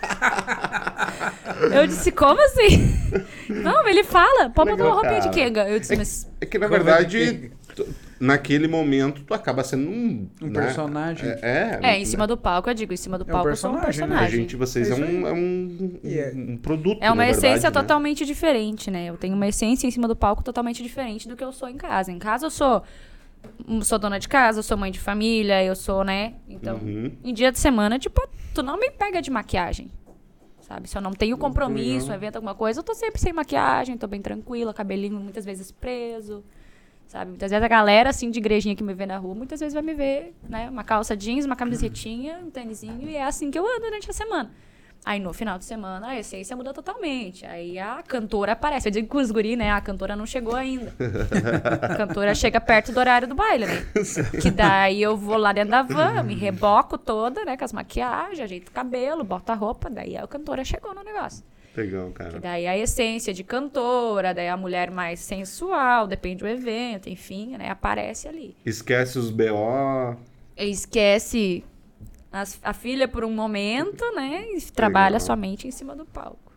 Eu 1.74 1.86
disse, 1.86 2.10
como 2.10 2.40
assim? 2.46 2.96
Não, 3.50 3.86
ele 3.86 4.02
fala, 4.02 4.48
pode 4.48 4.70
botar 4.70 4.84
uma 4.84 4.94
roupinha 4.94 5.20
de. 5.20 5.28
Kenga. 5.28 5.68
Eu 5.68 5.78
disse, 5.78 5.94
mas 5.94 6.30
é 6.40 6.46
que 6.46 6.58
na 6.58 6.68
Roupa 6.68 6.78
de 6.78 6.84
verdade, 6.84 7.52
naquele 8.20 8.66
momento, 8.68 9.22
tu 9.24 9.32
acaba 9.34 9.62
sendo 9.64 9.88
um. 9.90 10.28
Um 10.42 10.46
né? 10.48 10.60
personagem. 10.62 11.28
É, 11.42 11.78
é, 11.82 11.90
É, 11.94 11.98
em 11.98 12.04
cima 12.04 12.26
do 12.26 12.36
palco, 12.36 12.68
eu 12.70 12.74
digo, 12.74 12.92
em 12.92 12.96
cima 12.96 13.18
do 13.18 13.22
um 13.24 13.26
palco 13.26 13.48
eu 13.48 13.56
sou 13.56 13.72
um 13.72 13.80
personagem, 13.80 14.08
né? 14.08 14.16
A 14.26 14.28
gente, 14.30 14.56
vocês 14.56 14.90
É 14.90 14.92
é, 14.92 14.96
um, 14.96 15.26
é 15.26 15.32
um, 15.32 16.00
é- 16.04 16.32
um 16.34 16.56
produto. 16.56 16.98
É 17.02 17.08
uma 17.10 17.16
na 17.24 17.28
essência 17.30 17.48
verdade, 17.50 17.74
né? 17.74 17.80
totalmente 17.82 18.24
diferente, 18.26 18.90
né? 18.90 19.06
Eu 19.06 19.16
tenho 19.16 19.34
uma 19.34 19.46
essência 19.46 19.86
em 19.86 19.90
cima 19.90 20.08
do 20.08 20.16
palco 20.16 20.42
totalmente 20.42 20.82
diferente 20.82 21.28
do 21.28 21.36
que 21.36 21.44
eu 21.44 21.52
sou 21.52 21.68
em 21.68 21.76
casa. 21.76 22.10
Em 22.12 22.18
casa 22.18 22.46
eu 22.46 22.50
sou 22.50 22.82
sou 23.82 23.98
dona 24.00 24.18
de 24.18 24.28
casa, 24.28 24.58
eu 24.58 24.62
sou 24.64 24.76
mãe 24.76 24.90
de 24.90 24.98
família, 24.98 25.62
eu 25.64 25.76
sou, 25.76 26.02
né? 26.02 26.34
Então, 26.48 26.76
Uhum. 26.78 27.12
em 27.22 27.32
dia 27.32 27.52
de 27.52 27.58
semana, 27.58 27.98
tipo, 27.98 28.20
tu 28.52 28.62
não 28.64 28.76
me 28.76 28.90
pega 28.90 29.22
de 29.22 29.30
maquiagem. 29.30 29.90
Sabe? 30.60 30.88
Se 30.88 30.98
eu 30.98 31.00
não 31.00 31.12
tenho 31.12 31.38
compromisso, 31.38 32.10
um 32.10 32.14
evento, 32.14 32.36
alguma 32.36 32.54
coisa, 32.54 32.80
eu 32.80 32.84
tô 32.84 32.94
sempre 32.94 33.18
sem 33.20 33.32
maquiagem, 33.32 33.96
tô 33.96 34.06
bem 34.06 34.20
tranquila, 34.20 34.74
cabelinho 34.74 35.18
muitas 35.18 35.44
vezes 35.44 35.70
preso. 35.70 36.44
Sabe? 37.08 37.30
Muitas 37.30 37.50
vezes 37.50 37.64
a 37.64 37.68
galera, 37.68 38.10
assim, 38.10 38.30
de 38.30 38.38
igrejinha 38.38 38.76
que 38.76 38.84
me 38.84 38.92
vê 38.92 39.06
na 39.06 39.16
rua, 39.16 39.34
muitas 39.34 39.58
vezes 39.58 39.72
vai 39.72 39.82
me 39.82 39.94
ver, 39.94 40.34
né? 40.46 40.68
Uma 40.68 40.84
calça 40.84 41.16
jeans, 41.16 41.46
uma 41.46 41.56
camisetinha, 41.56 42.38
um 42.44 42.50
tênisinho, 42.50 43.08
e 43.08 43.16
é 43.16 43.24
assim 43.24 43.50
que 43.50 43.58
eu 43.58 43.66
ando 43.66 43.86
durante 43.86 44.10
a 44.10 44.12
semana. 44.12 44.50
Aí 45.04 45.18
no 45.18 45.32
final 45.32 45.58
de 45.58 45.64
semana 45.64 46.08
a 46.08 46.18
essência 46.18 46.54
muda 46.54 46.74
totalmente. 46.74 47.46
Aí 47.46 47.78
a 47.78 48.02
cantora 48.06 48.52
aparece. 48.52 48.88
Eu 48.88 48.92
digo 48.92 49.08
com 49.08 49.18
os 49.18 49.30
guri, 49.30 49.56
né? 49.56 49.70
A 49.70 49.80
cantora 49.80 50.14
não 50.14 50.26
chegou 50.26 50.54
ainda. 50.54 50.92
A 51.80 51.96
cantora 51.96 52.34
chega 52.34 52.60
perto 52.60 52.92
do 52.92 53.00
horário 53.00 53.26
do 53.26 53.34
baile, 53.34 53.64
né? 53.64 53.86
Que 54.42 54.50
daí 54.50 55.00
eu 55.00 55.16
vou 55.16 55.38
lá 55.38 55.52
dentro 55.52 55.70
da 55.70 55.82
van, 55.82 56.22
me 56.24 56.34
reboco 56.34 56.98
toda, 56.98 57.42
né? 57.44 57.56
Com 57.56 57.64
as 57.64 57.72
maquiagens, 57.72 58.40
ajeito 58.40 58.68
o 58.68 58.72
cabelo, 58.72 59.24
boto 59.24 59.50
a 59.50 59.54
roupa. 59.54 59.88
Daí 59.88 60.14
a 60.14 60.26
cantora 60.26 60.62
chegou 60.62 60.92
no 60.94 61.02
negócio. 61.02 61.42
Legal, 61.82 62.08
Que 62.08 62.12
cara. 62.14 62.40
daí 62.40 62.66
a 62.66 62.76
essência 62.76 63.32
de 63.32 63.42
cantora, 63.44 64.32
daí 64.34 64.48
a 64.48 64.56
mulher 64.56 64.90
mais 64.90 65.20
sensual, 65.20 66.06
depende 66.06 66.38
do 66.42 66.48
evento, 66.48 67.08
enfim, 67.08 67.56
né? 67.56 67.68
Aparece 67.70 68.26
ali. 68.28 68.56
Esquece 68.64 69.18
os 69.18 69.30
BO. 69.30 70.16
Esquece 70.56 71.64
as- 72.32 72.58
a 72.62 72.72
filha 72.72 73.06
por 73.08 73.24
um 73.24 73.32
momento, 73.32 74.04
né? 74.14 74.44
E 74.54 74.60
trabalha 74.72 75.14
Legal. 75.14 75.20
somente 75.26 75.66
em 75.66 75.70
cima 75.70 75.94
do 75.94 76.04
palco. 76.04 76.52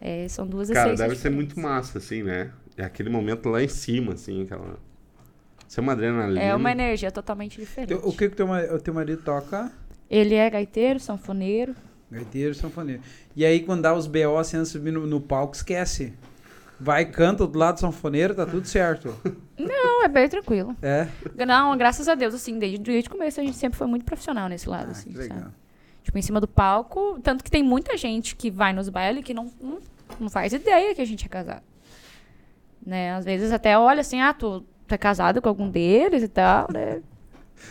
É, 0.00 0.26
são 0.28 0.46
duas 0.46 0.68
Cara, 0.70 0.94
deve 0.94 0.98
ser 1.14 1.14
diferentes. 1.30 1.34
muito 1.34 1.60
massa, 1.60 1.98
assim, 1.98 2.22
né? 2.22 2.50
É 2.76 2.84
aquele 2.84 3.08
momento 3.10 3.48
lá 3.48 3.62
em 3.62 3.68
cima, 3.68 4.12
assim, 4.14 4.42
aquela. 4.42 4.78
Isso 5.68 5.80
é 5.80 5.82
uma 5.82 5.92
adrenalina. 5.92 6.40
É 6.42 6.54
uma 6.54 6.70
energia 6.70 7.10
totalmente 7.10 7.58
diferente. 7.58 7.94
O 7.94 8.12
que 8.12 8.28
que 8.28 8.36
teu, 8.36 8.46
o 8.48 8.80
teu 8.80 8.94
marido 8.94 9.22
toca? 9.22 9.72
Ele 10.10 10.34
é 10.34 10.48
gaiteiro, 10.50 11.00
sanfoneiro. 11.00 11.74
Gaiteiro, 12.14 12.54
sanfoneiro. 12.54 13.02
E 13.36 13.44
aí, 13.44 13.60
quando 13.60 13.82
dá 13.82 13.94
os 13.94 14.06
BO, 14.06 14.36
assim, 14.38 14.56
antes 14.56 14.72
de 14.72 14.78
subir 14.78 14.90
no, 14.92 15.06
no 15.06 15.20
palco, 15.20 15.54
esquece. 15.54 16.14
Vai, 16.78 17.04
canta 17.06 17.46
do 17.46 17.58
lado 17.58 17.74
do 17.76 17.80
sanfoneiro, 17.80 18.34
tá 18.34 18.44
tudo 18.44 18.66
certo. 18.66 19.14
Não, 19.58 20.04
é 20.04 20.08
bem 20.08 20.28
tranquilo. 20.28 20.76
É? 20.82 21.06
Não, 21.46 21.76
graças 21.76 22.08
a 22.08 22.14
Deus, 22.14 22.34
assim, 22.34 22.58
desde, 22.58 22.78
desde 22.78 23.08
o 23.08 23.12
começo 23.12 23.40
a 23.40 23.44
gente 23.44 23.56
sempre 23.56 23.78
foi 23.78 23.86
muito 23.86 24.04
profissional 24.04 24.48
nesse 24.48 24.68
lado, 24.68 24.88
Ah, 24.88 24.90
assim, 24.90 25.10
que 25.10 25.16
legal. 25.18 25.38
sabe? 25.38 25.50
Tipo, 26.02 26.18
em 26.18 26.22
cima 26.22 26.40
do 26.40 26.48
palco. 26.48 27.18
Tanto 27.22 27.42
que 27.44 27.50
tem 27.50 27.62
muita 27.62 27.96
gente 27.96 28.34
que 28.36 28.50
vai 28.50 28.72
nos 28.72 28.88
bailes 28.88 29.24
que 29.24 29.32
não, 29.32 29.50
não, 29.60 29.78
não 30.20 30.28
faz 30.28 30.52
ideia 30.52 30.94
que 30.94 31.00
a 31.00 31.04
gente 31.06 31.24
é 31.24 31.28
casado. 31.28 31.62
Né? 32.84 33.12
Às 33.14 33.24
vezes 33.24 33.52
até 33.52 33.78
olha 33.78 34.00
assim, 34.02 34.20
ah, 34.20 34.34
tu, 34.34 34.62
tu 34.86 34.92
é 34.94 34.98
casado 34.98 35.40
com 35.40 35.48
algum 35.48 35.70
deles 35.70 36.22
e 36.22 36.28
tal, 36.28 36.68
né? 36.72 37.00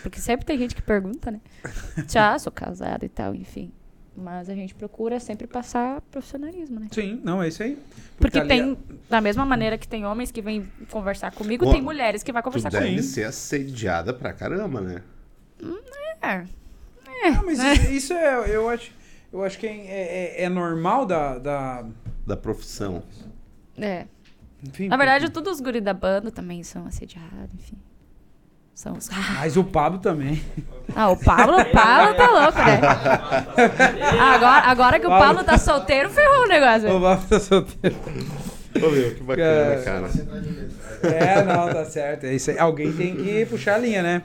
Porque 0.02 0.20
sempre 0.20 0.46
tem 0.46 0.58
gente 0.58 0.74
que 0.74 0.82
pergunta, 0.82 1.30
né? 1.30 1.40
Já, 2.10 2.40
sou 2.40 2.52
casada 2.52 3.06
e 3.06 3.10
tal, 3.10 3.36
enfim. 3.36 3.72
Mas 4.16 4.48
a 4.48 4.54
gente 4.54 4.76
procura 4.76 5.20
sempre 5.20 5.48
passar 5.48 6.00
profissionalismo, 6.12 6.80
né? 6.80 6.88
Sim, 6.92 7.20
não, 7.24 7.42
é 7.42 7.48
isso 7.48 7.64
aí. 7.64 7.78
Porque 8.20 8.38
ali- 8.38 8.48
tem, 8.48 8.78
da 9.10 9.20
mesma 9.20 9.44
maneira 9.44 9.76
que 9.78 9.88
tem 9.88 10.06
homens 10.06 10.32
que 10.32 10.40
vêm 10.42 10.70
conversar 10.92 11.32
comigo, 11.32 11.66
Bom, 11.66 11.72
tem 11.72 11.82
mulheres 11.82 12.22
que 12.22 12.32
vão 12.32 12.42
Tu 12.42 12.46
conversar 12.46 12.70
deve 12.70 12.86
comigo. 12.86 13.02
ser 13.04 13.24
assediada 13.24 14.14
pra 14.14 14.32
caramba, 14.32 14.82
né? 14.82 15.02
É. 16.22 16.46
Ah, 17.26 17.42
mas 17.44 17.60
isso, 17.60 17.92
isso 17.92 18.14
é, 18.14 18.56
eu 18.56 18.70
acho, 18.70 18.92
eu 19.32 19.44
acho 19.44 19.58
que 19.58 19.66
é, 19.68 20.36
é- 20.40 20.44
é 20.44 20.50
normal 20.50 21.06
da, 21.06 21.38
da, 21.40 21.86
Da 22.26 22.38
profissão. 22.38 23.04
É. 23.78 24.06
enfim. 24.64 24.88
Na 24.90 24.96
verdade, 24.98 25.30
todos 25.32 25.54
os 25.56 25.60
guris 25.62 25.82
da 25.82 25.94
banda 25.94 26.32
também 26.32 26.62
são 26.64 26.86
assediados, 26.86 27.54
enfim. 27.56 27.78
São 28.76 28.94
os... 28.94 29.10
Mas 29.38 29.56
o 29.56 29.64
Pablo 29.64 30.00
também. 30.00 30.42
Ah, 30.96 31.10
o 31.10 31.18
Pablo, 31.18 31.60
o 31.60 31.66
Pablo 31.66 32.16
tá 32.16 32.30
louco, 32.30 32.58
né? 32.60 32.80
Agora, 34.20 34.66
agora 34.66 35.00
que 35.00 35.06
o 35.06 35.10
Pablo- 35.10 35.44
tá 35.44 35.58
solteiro, 35.58 36.10
ferrou 36.10 36.44
o 36.44 36.48
negócio. 36.48 36.96
O 36.96 37.02
Pablo 37.02 37.26
tá 37.30 37.40
solteiro. 37.40 37.96
Ô, 38.76 38.90
meu, 38.90 39.14
que 39.16 39.24
bacana, 39.24 39.76
Cara. 39.84 40.10
cara. 40.10 41.14
É, 41.16 41.44
não, 41.44 41.72
tá 41.72 41.86
certo. 41.86 42.26
É 42.26 42.34
isso 42.34 42.50
aí. 42.50 42.58
Alguém 42.58 42.92
tem 42.92 43.16
que 43.16 43.46
puxar 43.46 43.76
a 43.76 43.78
linha, 43.78 44.02
né? 44.02 44.24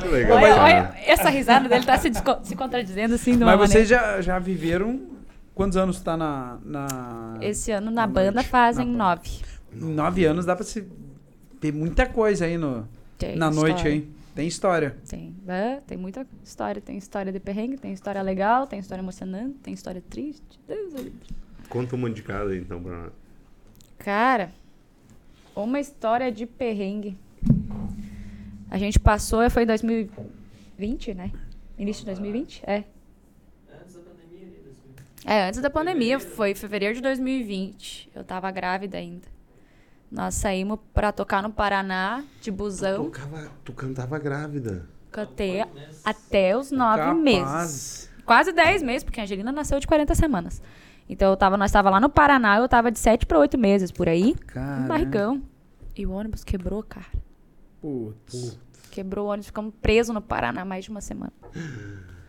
Que 0.00 0.08
legal, 0.08 0.36
Olha, 0.38 0.56
olha, 0.56 0.94
essa 1.06 1.28
risada 1.30 1.68
dele 1.68 1.84
tá 1.86 1.96
se, 1.98 2.10
se 2.42 2.56
contradizendo 2.56 3.14
assim 3.14 3.36
de 3.36 3.44
uma 3.44 3.56
Mas 3.56 3.70
vocês 3.70 3.88
já, 3.88 4.20
já 4.20 4.38
viveram. 4.38 5.00
Quantos 5.54 5.76
anos 5.76 6.00
tá 6.00 6.16
na. 6.16 6.56
na... 6.64 7.36
Esse 7.40 7.70
ano 7.70 7.86
na 7.90 8.02
Na 8.02 8.06
banda 8.06 8.32
noite. 8.32 8.48
fazem 8.48 8.86
Na 8.86 9.04
nove. 9.10 9.30
Nove 9.72 10.24
anos 10.24 10.44
dá 10.46 10.56
pra 10.56 10.64
se. 10.64 10.86
Ter 11.60 11.72
muita 11.72 12.06
coisa 12.06 12.44
aí 12.44 12.56
no, 12.56 12.88
Tem 13.18 13.36
na 13.36 13.50
noite 13.50 13.76
história. 13.76 13.92
aí. 13.92 14.08
Tem 14.34 14.46
história. 14.46 14.96
Tem, 15.08 15.34
é, 15.48 15.80
tem 15.86 15.98
muita 15.98 16.24
história. 16.44 16.80
Tem 16.80 16.96
história 16.96 17.32
de 17.32 17.40
perrengue, 17.40 17.76
tem 17.76 17.92
história 17.92 18.22
legal, 18.22 18.66
tem 18.66 18.78
história 18.78 19.02
emocionante, 19.02 19.54
tem 19.62 19.74
história 19.74 20.00
triste. 20.08 20.60
Deus. 20.66 20.94
Conta 21.68 21.96
uma 21.96 22.08
de 22.08 22.22
cada 22.22 22.50
aí, 22.50 22.58
então, 22.58 22.80
pra 22.80 23.02
nós. 23.02 23.12
Cara, 23.98 24.52
uma 25.56 25.80
história 25.80 26.30
de 26.30 26.46
perrengue. 26.46 27.18
A 28.70 28.78
gente 28.78 28.98
passou, 29.00 29.48
foi 29.50 29.64
em 29.64 29.66
2020, 29.66 31.14
né? 31.14 31.32
Início 31.76 32.00
de 32.00 32.06
2020? 32.06 32.62
É. 32.64 32.84
Antes 33.82 33.94
da 33.94 34.00
pandemia 34.02 34.46
ali, 34.46 34.60
2000. 34.62 34.72
É, 35.26 35.48
antes 35.48 35.60
da 35.60 35.70
pandemia, 35.70 36.20
foi 36.20 36.50
em 36.52 36.54
fevereiro 36.54 36.94
de 36.94 37.00
2020. 37.00 38.10
Eu 38.14 38.22
tava 38.22 38.50
grávida 38.52 38.98
ainda. 38.98 39.26
Nós 40.10 40.34
saímos 40.34 40.78
pra 40.94 41.12
tocar 41.12 41.42
no 41.42 41.50
Paraná, 41.50 42.24
de 42.40 42.50
busão. 42.50 43.04
Tocava, 43.04 43.50
tu 43.62 43.72
cantava 43.72 44.18
grávida. 44.18 44.88
Cantei 45.10 45.62
até 46.04 46.56
os 46.56 46.70
nove 46.70 46.98
Capaz. 46.98 47.18
meses. 47.18 48.10
Quase 48.24 48.52
10 48.52 48.82
meses, 48.82 49.04
porque 49.04 49.20
a 49.20 49.24
Angelina 49.24 49.50
nasceu 49.52 49.80
de 49.80 49.86
40 49.86 50.14
semanas. 50.14 50.62
Então 51.08 51.30
eu 51.30 51.36
tava, 51.36 51.56
nós 51.56 51.72
tava 51.72 51.88
lá 51.88 51.98
no 51.98 52.10
Paraná, 52.10 52.58
eu 52.58 52.68
tava 52.68 52.90
de 52.90 52.98
7 52.98 53.24
para 53.26 53.38
8 53.38 53.56
meses 53.58 53.90
por 53.90 54.08
aí. 54.08 54.32
Um 54.32 54.46
Caramba. 54.46 54.88
barrigão. 54.88 55.42
E 55.96 56.06
o 56.06 56.12
ônibus 56.12 56.44
quebrou, 56.44 56.82
cara. 56.82 57.06
Putz. 57.80 58.58
Quebrou 58.90 59.26
o 59.26 59.28
ônibus, 59.30 59.46
ficamos 59.46 59.72
presos 59.80 60.14
no 60.14 60.20
Paraná 60.20 60.64
mais 60.64 60.84
de 60.84 60.90
uma 60.90 61.00
semana. 61.00 61.32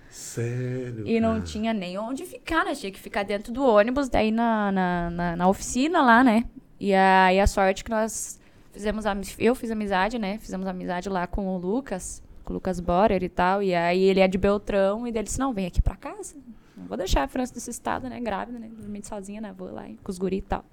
Sério. 0.09 1.07
E 1.07 1.19
não 1.19 1.33
cara. 1.33 1.41
tinha 1.43 1.73
nem 1.73 1.97
onde 1.97 2.25
ficar, 2.25 2.65
né? 2.65 2.73
Tinha 2.73 2.91
que 2.91 2.99
ficar 2.99 3.23
dentro 3.23 3.51
do 3.53 3.63
ônibus, 3.63 4.09
daí 4.09 4.31
na, 4.31 4.71
na, 4.71 5.09
na, 5.09 5.35
na 5.35 5.47
oficina 5.47 6.01
lá, 6.01 6.23
né? 6.23 6.45
E 6.79 6.93
aí 6.93 7.39
a 7.39 7.47
sorte 7.47 7.83
que 7.83 7.91
nós 7.91 8.39
fizemos, 8.71 9.05
eu 9.37 9.53
fiz 9.53 9.69
amizade, 9.71 10.17
né? 10.17 10.37
Fizemos 10.39 10.65
amizade 10.65 11.09
lá 11.09 11.27
com 11.27 11.47
o 11.47 11.57
Lucas, 11.57 12.23
com 12.45 12.53
o 12.53 12.55
Lucas 12.55 12.79
Borer 12.79 13.21
e 13.23 13.29
tal. 13.29 13.61
E 13.61 13.75
aí 13.75 14.01
ele 14.01 14.19
é 14.19 14.27
de 14.27 14.37
Beltrão 14.37 15.05
e 15.05 15.09
ele 15.09 15.23
disse, 15.23 15.39
não, 15.39 15.53
vem 15.53 15.65
aqui 15.65 15.81
pra 15.81 15.95
casa. 15.95 16.35
Não 16.77 16.85
vou 16.85 16.97
deixar 16.97 17.23
a 17.23 17.27
França 17.27 17.53
desse 17.53 17.69
estado, 17.69 18.07
né? 18.07 18.19
Grávida, 18.21 18.57
né? 18.57 18.69
Dormindo 18.71 19.05
sozinha, 19.05 19.41
né? 19.41 19.53
Vou 19.57 19.71
lá 19.71 19.83
com 20.03 20.11
os 20.11 20.17
guri 20.17 20.37
e 20.37 20.41
tal. 20.41 20.63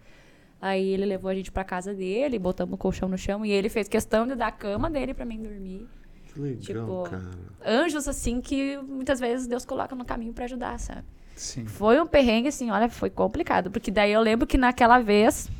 Aí 0.60 0.88
ele 0.88 1.04
levou 1.04 1.30
a 1.30 1.34
gente 1.34 1.52
pra 1.52 1.64
casa 1.64 1.92
dele, 1.92 2.38
botamos 2.38 2.74
o 2.74 2.78
colchão 2.78 3.08
no 3.08 3.18
chão 3.18 3.44
e 3.44 3.50
ele 3.50 3.68
fez 3.68 3.88
questão 3.88 4.26
de 4.26 4.34
dar 4.34 4.46
a 4.46 4.52
cama 4.52 4.88
dele 4.88 5.12
pra 5.12 5.24
mim 5.24 5.42
dormir. 5.42 5.86
Que 6.32 6.40
legal, 6.40 6.60
tipo, 6.60 7.02
cara. 7.10 7.30
Anjos, 7.64 8.08
assim, 8.08 8.40
que 8.40 8.78
muitas 8.78 9.20
vezes 9.20 9.46
Deus 9.46 9.64
coloca 9.64 9.94
no 9.94 10.04
caminho 10.04 10.32
pra 10.32 10.44
ajudar, 10.44 10.78
sabe? 10.78 11.02
Sim. 11.34 11.66
Foi 11.66 12.00
um 12.00 12.06
perrengue, 12.06 12.48
assim, 12.48 12.70
olha, 12.70 12.88
foi 12.88 13.10
complicado. 13.10 13.70
Porque 13.70 13.90
daí 13.90 14.12
eu 14.12 14.20
lembro 14.22 14.46
que 14.46 14.56
naquela 14.56 14.98
vez 14.98 15.50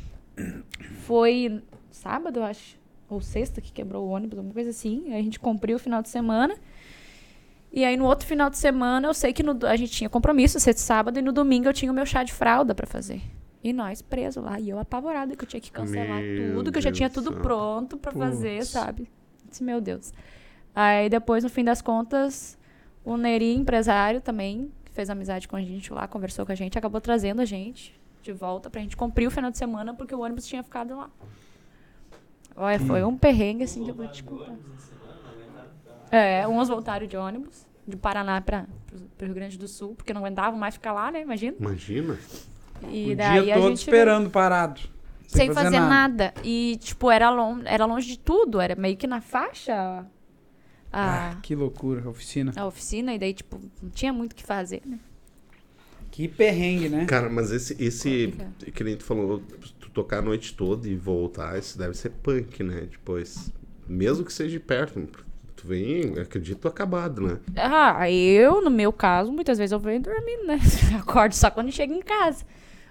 foi 1.05 1.61
sábado, 1.91 2.39
eu 2.39 2.43
acho. 2.43 2.77
Ou 3.09 3.21
sexta 3.21 3.61
que 3.61 3.71
quebrou 3.71 4.05
o 4.05 4.09
ônibus, 4.09 4.37
alguma 4.37 4.53
coisa 4.53 4.69
assim. 4.69 5.05
Aí 5.07 5.19
a 5.19 5.23
gente 5.23 5.39
cumpriu 5.39 5.77
o 5.77 5.79
final 5.79 6.01
de 6.01 6.09
semana. 6.09 6.55
E 7.71 7.83
aí 7.85 7.95
no 7.97 8.05
outro 8.05 8.25
final 8.27 8.49
de 8.49 8.57
semana 8.57 9.07
eu 9.07 9.13
sei 9.13 9.33
que 9.33 9.43
no- 9.43 9.65
a 9.65 9.75
gente 9.75 9.91
tinha 9.91 10.09
compromisso, 10.09 10.59
sexta 10.59 10.81
e 10.81 10.85
sábado, 10.85 11.19
e 11.19 11.21
no 11.21 11.31
domingo 11.31 11.67
eu 11.67 11.73
tinha 11.73 11.91
o 11.91 11.95
meu 11.95 12.05
chá 12.05 12.23
de 12.23 12.33
fralda 12.33 12.73
pra 12.75 12.87
fazer. 12.87 13.21
E 13.63 13.73
nós 13.73 14.01
presos 14.01 14.43
lá. 14.43 14.59
E 14.59 14.69
eu 14.69 14.79
apavorada 14.79 15.35
que 15.35 15.43
eu 15.43 15.47
tinha 15.47 15.59
que 15.59 15.71
cancelar 15.71 16.21
Meu 16.21 16.55
tudo, 16.55 16.71
que 16.71 16.77
eu 16.77 16.81
já 16.81 16.91
tinha 16.91 17.09
do 17.09 17.13
tudo 17.15 17.31
pronto 17.41 17.97
pra 17.97 18.11
fazer, 18.11 18.63
sabe? 18.65 19.09
Disse, 19.49 19.63
meu 19.63 19.81
Deus. 19.81 20.13
Aí 20.75 21.09
depois, 21.09 21.43
no 21.43 21.49
fim 21.49 21.63
das 21.63 21.81
contas, 21.81 22.57
o 23.03 23.17
Neri, 23.17 23.53
empresário 23.55 24.21
também, 24.21 24.71
fez 24.91 25.09
amizade 25.09 25.47
com 25.47 25.55
a 25.55 25.61
gente 25.61 25.91
lá, 25.91 26.07
conversou 26.07 26.45
com 26.45 26.51
a 26.51 26.55
gente, 26.55 26.77
acabou 26.77 27.01
trazendo 27.01 27.41
a 27.41 27.45
gente 27.45 27.96
de 28.31 28.33
volta 28.37 28.69
pra 28.69 28.81
gente 28.81 28.95
cumprir 28.97 29.27
o 29.27 29.31
final 29.31 29.49
de 29.51 29.57
semana, 29.57 29.93
porque 29.93 30.13
o 30.13 30.19
ônibus 30.19 30.45
tinha 30.45 30.61
ficado 30.63 30.95
lá. 30.95 31.09
Olha, 32.55 32.79
foi 32.79 33.03
um 33.03 33.15
perrengue, 33.17 33.63
assim, 33.63 33.83
que 33.83 33.91
eu 33.91 33.95
vou 33.95 34.07
te 34.07 34.23
contar. 34.23 34.55
É, 36.11 36.47
uns 36.47 36.67
voltaram 36.69 37.05
de 37.05 37.15
ônibus, 37.17 37.65
de 37.87 37.95
Paraná 37.97 38.39
pra, 38.41 38.65
pro, 38.85 38.99
pro 39.17 39.25
Rio 39.27 39.35
Grande 39.35 39.57
do 39.57 39.67
Sul, 39.67 39.93
porque 39.95 40.13
não 40.13 40.21
aguentavam 40.21 40.57
mais 40.59 40.73
ficar 40.75 40.93
lá, 40.93 41.11
né? 41.11 41.21
Imagina. 41.21 41.55
Imagina. 41.59 42.17
E 42.89 43.13
o 43.13 43.15
daí 43.17 43.43
dia 43.43 43.55
a 43.55 43.57
todo 43.57 43.69
gente 43.69 43.79
esperando 43.79 44.29
parado. 44.29 44.81
sem 45.27 45.53
fazer 45.53 45.79
nada. 45.79 46.33
E, 46.43 46.77
tipo, 46.81 47.11
era, 47.11 47.29
lon 47.29 47.59
era 47.65 47.85
longe 47.85 48.07
de 48.07 48.19
tudo, 48.19 48.59
era 48.61 48.75
meio 48.75 48.95
que 48.97 49.07
na 49.07 49.19
faixa 49.21 50.05
a, 50.91 51.31
Ah, 51.31 51.35
que 51.41 51.53
loucura, 51.55 52.03
a 52.05 52.09
oficina. 52.09 52.53
a 52.55 52.65
oficina, 52.65 53.13
e 53.13 53.19
daí, 53.19 53.33
tipo, 53.33 53.59
não 53.81 53.89
tinha 53.89 54.13
muito 54.13 54.31
o 54.31 54.35
que 54.35 54.43
fazer, 54.43 54.81
né? 54.85 54.97
Que 56.17 56.27
perrengue, 56.27 56.89
né? 56.89 57.05
Cara, 57.05 57.29
mas 57.29 57.51
esse, 57.51 57.77
esse 57.79 58.33
que 58.73 58.83
nem 58.83 58.97
tu 58.97 59.03
falou, 59.03 59.39
tu 59.79 59.87
tocar 59.91 60.17
a 60.17 60.21
noite 60.23 60.51
toda 60.55 60.89
e 60.89 60.95
voltar, 60.95 61.59
isso 61.59 61.77
deve 61.77 61.93
ser 61.93 62.09
punk, 62.09 62.63
né? 62.63 62.87
Depois, 62.89 63.53
mesmo 63.87 64.25
que 64.25 64.33
seja 64.33 64.49
de 64.49 64.59
perto, 64.59 65.07
tu 65.55 65.67
vem, 65.67 66.17
acredito, 66.19 66.67
acabado, 66.67 67.21
né? 67.21 67.37
Ah, 67.55 68.09
eu, 68.09 68.63
no 68.63 68.71
meu 68.71 68.91
caso, 68.91 69.31
muitas 69.31 69.59
vezes 69.59 69.71
eu 69.71 69.79
venho 69.79 70.01
dormindo, 70.01 70.47
né? 70.47 70.59
Acordo 70.99 71.35
só 71.35 71.51
quando 71.51 71.71
chego 71.71 71.93
em 71.93 72.01
casa. 72.01 72.43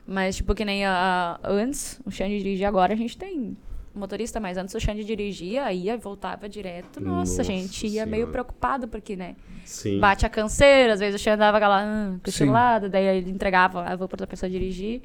Mas, 0.06 0.36
tipo, 0.36 0.54
que 0.54 0.64
nem 0.64 0.84
a, 0.86 1.40
antes, 1.42 2.00
o 2.06 2.12
Xande 2.12 2.38
dirigir 2.38 2.64
agora, 2.64 2.92
a 2.92 2.96
gente 2.96 3.18
tem 3.18 3.56
motorista, 3.98 4.38
mas 4.40 4.56
antes 4.56 4.74
o 4.74 4.80
Xande 4.80 5.04
dirigia, 5.04 5.72
ia 5.72 5.94
e 5.94 5.96
voltava 5.98 6.48
direto. 6.48 7.00
Nossa, 7.00 7.30
Nossa 7.38 7.42
a 7.42 7.44
gente 7.44 7.86
ia 7.86 8.04
meio 8.04 8.22
Senhora. 8.24 8.32
preocupado, 8.32 8.88
porque, 8.88 9.16
né? 9.16 9.36
Sim. 9.64 9.98
Bate 9.98 10.24
a 10.26 10.28
canseira, 10.28 10.92
às 10.94 11.00
vezes 11.00 11.20
o 11.20 11.22
Xande 11.22 11.38
dava 11.38 11.56
aquela 11.56 11.84
hum, 11.84 12.12
Sim. 12.14 12.20
cochilada, 12.24 12.88
daí 12.88 13.04
ele 13.18 13.30
entregava, 13.30 13.82
ah, 13.84 13.96
vou 13.96 14.06
pra 14.08 14.14
outra 14.14 14.26
pessoa 14.26 14.48
dirigir. 14.50 15.02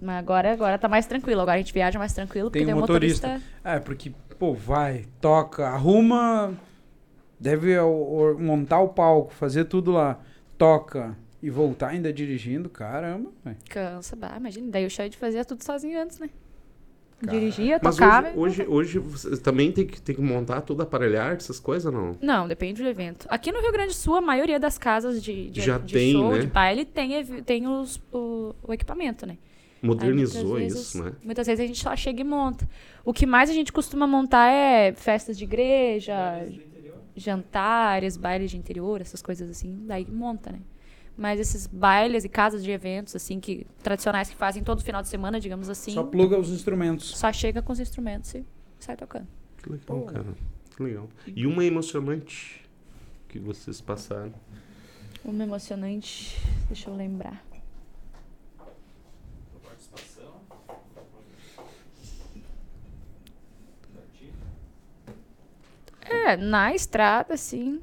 Mas 0.00 0.16
agora, 0.18 0.52
agora 0.52 0.78
tá 0.78 0.88
mais 0.88 1.06
tranquilo, 1.06 1.40
agora 1.40 1.56
a 1.56 1.58
gente 1.60 1.72
viaja 1.72 1.98
mais 1.98 2.12
tranquilo, 2.12 2.50
Tem 2.50 2.62
porque 2.62 2.66
tem 2.66 2.74
um 2.74 2.78
um 2.78 2.80
motorista. 2.80 3.26
motorista. 3.28 3.50
É, 3.64 3.78
porque, 3.78 4.12
pô, 4.38 4.52
vai, 4.52 5.06
toca, 5.20 5.66
arruma, 5.68 6.52
deve 7.38 7.76
montar 8.38 8.80
o 8.80 8.88
palco, 8.88 9.32
fazer 9.32 9.64
tudo 9.64 9.92
lá, 9.92 10.18
toca 10.58 11.16
e 11.42 11.48
voltar 11.50 11.88
ainda 11.88 12.12
dirigindo, 12.12 12.68
caramba, 12.68 13.30
velho. 13.44 13.56
Cansa, 13.68 14.16
bah, 14.16 14.34
imagina. 14.36 14.70
Daí 14.70 14.84
o 14.86 14.90
Xande 14.90 15.16
fazia 15.16 15.44
tudo 15.44 15.62
sozinho 15.62 16.00
antes, 16.02 16.18
né? 16.18 16.28
Dirigia, 17.26 17.80
Mas 17.82 17.96
tocava. 17.96 18.28
hoje, 18.36 18.62
hoje, 18.62 18.68
hoje 18.68 18.98
você 18.98 19.36
também 19.36 19.70
tem 19.72 19.86
que, 19.86 20.00
tem 20.00 20.14
que 20.14 20.20
montar 20.22 20.60
tudo 20.62 20.82
aparelhar, 20.82 21.32
essas 21.34 21.58
coisas, 21.60 21.92
não? 21.92 22.16
Não, 22.20 22.46
depende 22.48 22.82
do 22.82 22.88
evento. 22.88 23.26
Aqui 23.30 23.50
no 23.52 23.60
Rio 23.60 23.72
Grande 23.72 23.88
do 23.88 23.94
Sul, 23.96 24.16
a 24.16 24.20
maioria 24.20 24.58
das 24.60 24.76
casas 24.78 25.22
de, 25.22 25.50
de, 25.50 25.60
Já 25.60 25.78
de 25.78 25.92
tem, 25.92 26.12
show, 26.12 26.32
né? 26.32 26.38
de 26.40 26.46
baile, 26.46 26.84
tem, 26.84 27.24
tem 27.42 27.66
os, 27.68 28.00
o, 28.12 28.54
o 28.62 28.72
equipamento, 28.72 29.26
né? 29.26 29.36
Modernizou 29.82 30.54
vezes- 30.54 30.80
isso, 30.80 31.04
né? 31.04 31.12
Muitas 31.22 31.46
vezes 31.46 31.62
a 31.62 31.66
gente 31.66 31.78
só 31.82 31.94
chega 31.94 32.20
e 32.20 32.24
monta. 32.24 32.66
O 33.04 33.12
que 33.12 33.26
mais 33.26 33.50
a 33.50 33.52
gente 33.52 33.70
costuma 33.72 34.06
montar 34.06 34.50
é 34.50 34.92
festas 34.94 35.36
de 35.36 35.44
igreja, 35.44 36.14
jantares, 37.16 38.16
bailes 38.16 38.50
de 38.50 38.56
interior, 38.56 39.00
essas 39.00 39.22
coisas 39.22 39.48
assim. 39.50 39.84
Daí 39.86 40.06
monta, 40.10 40.52
né? 40.52 40.58
Mas 41.16 41.38
esses 41.38 41.66
bailes 41.66 42.24
e 42.24 42.28
casas 42.28 42.62
de 42.64 42.70
eventos, 42.70 43.14
assim, 43.14 43.38
que 43.38 43.66
tradicionais 43.82 44.28
que 44.28 44.34
fazem 44.34 44.64
todo 44.64 44.82
final 44.82 45.00
de 45.00 45.08
semana, 45.08 45.38
digamos 45.38 45.68
assim, 45.68 45.92
Só 45.92 46.02
só, 46.02 46.06
pluga 46.08 46.38
os 46.38 46.50
instrumentos. 46.50 47.16
chega 47.32 47.62
com 47.62 47.72
os 47.72 47.78
instrumentos 47.78 48.34
e 48.34 48.44
sai 48.80 48.96
tocando. 48.96 49.28
Que 49.62 49.70
legal, 49.70 50.02
cara. 50.02 50.34
Que 50.76 50.82
legal. 50.82 51.08
E 51.26 51.46
uma 51.46 51.64
emocionante 51.64 52.64
que 53.28 53.38
vocês 53.38 53.80
passaram. 53.80 54.34
Uma 55.24 55.44
emocionante, 55.44 56.36
deixa 56.66 56.90
eu 56.90 56.96
lembrar. 56.96 57.42
Participação. 59.62 60.34
É, 66.02 66.36
na 66.36 66.74
estrada, 66.74 67.36
sim. 67.36 67.80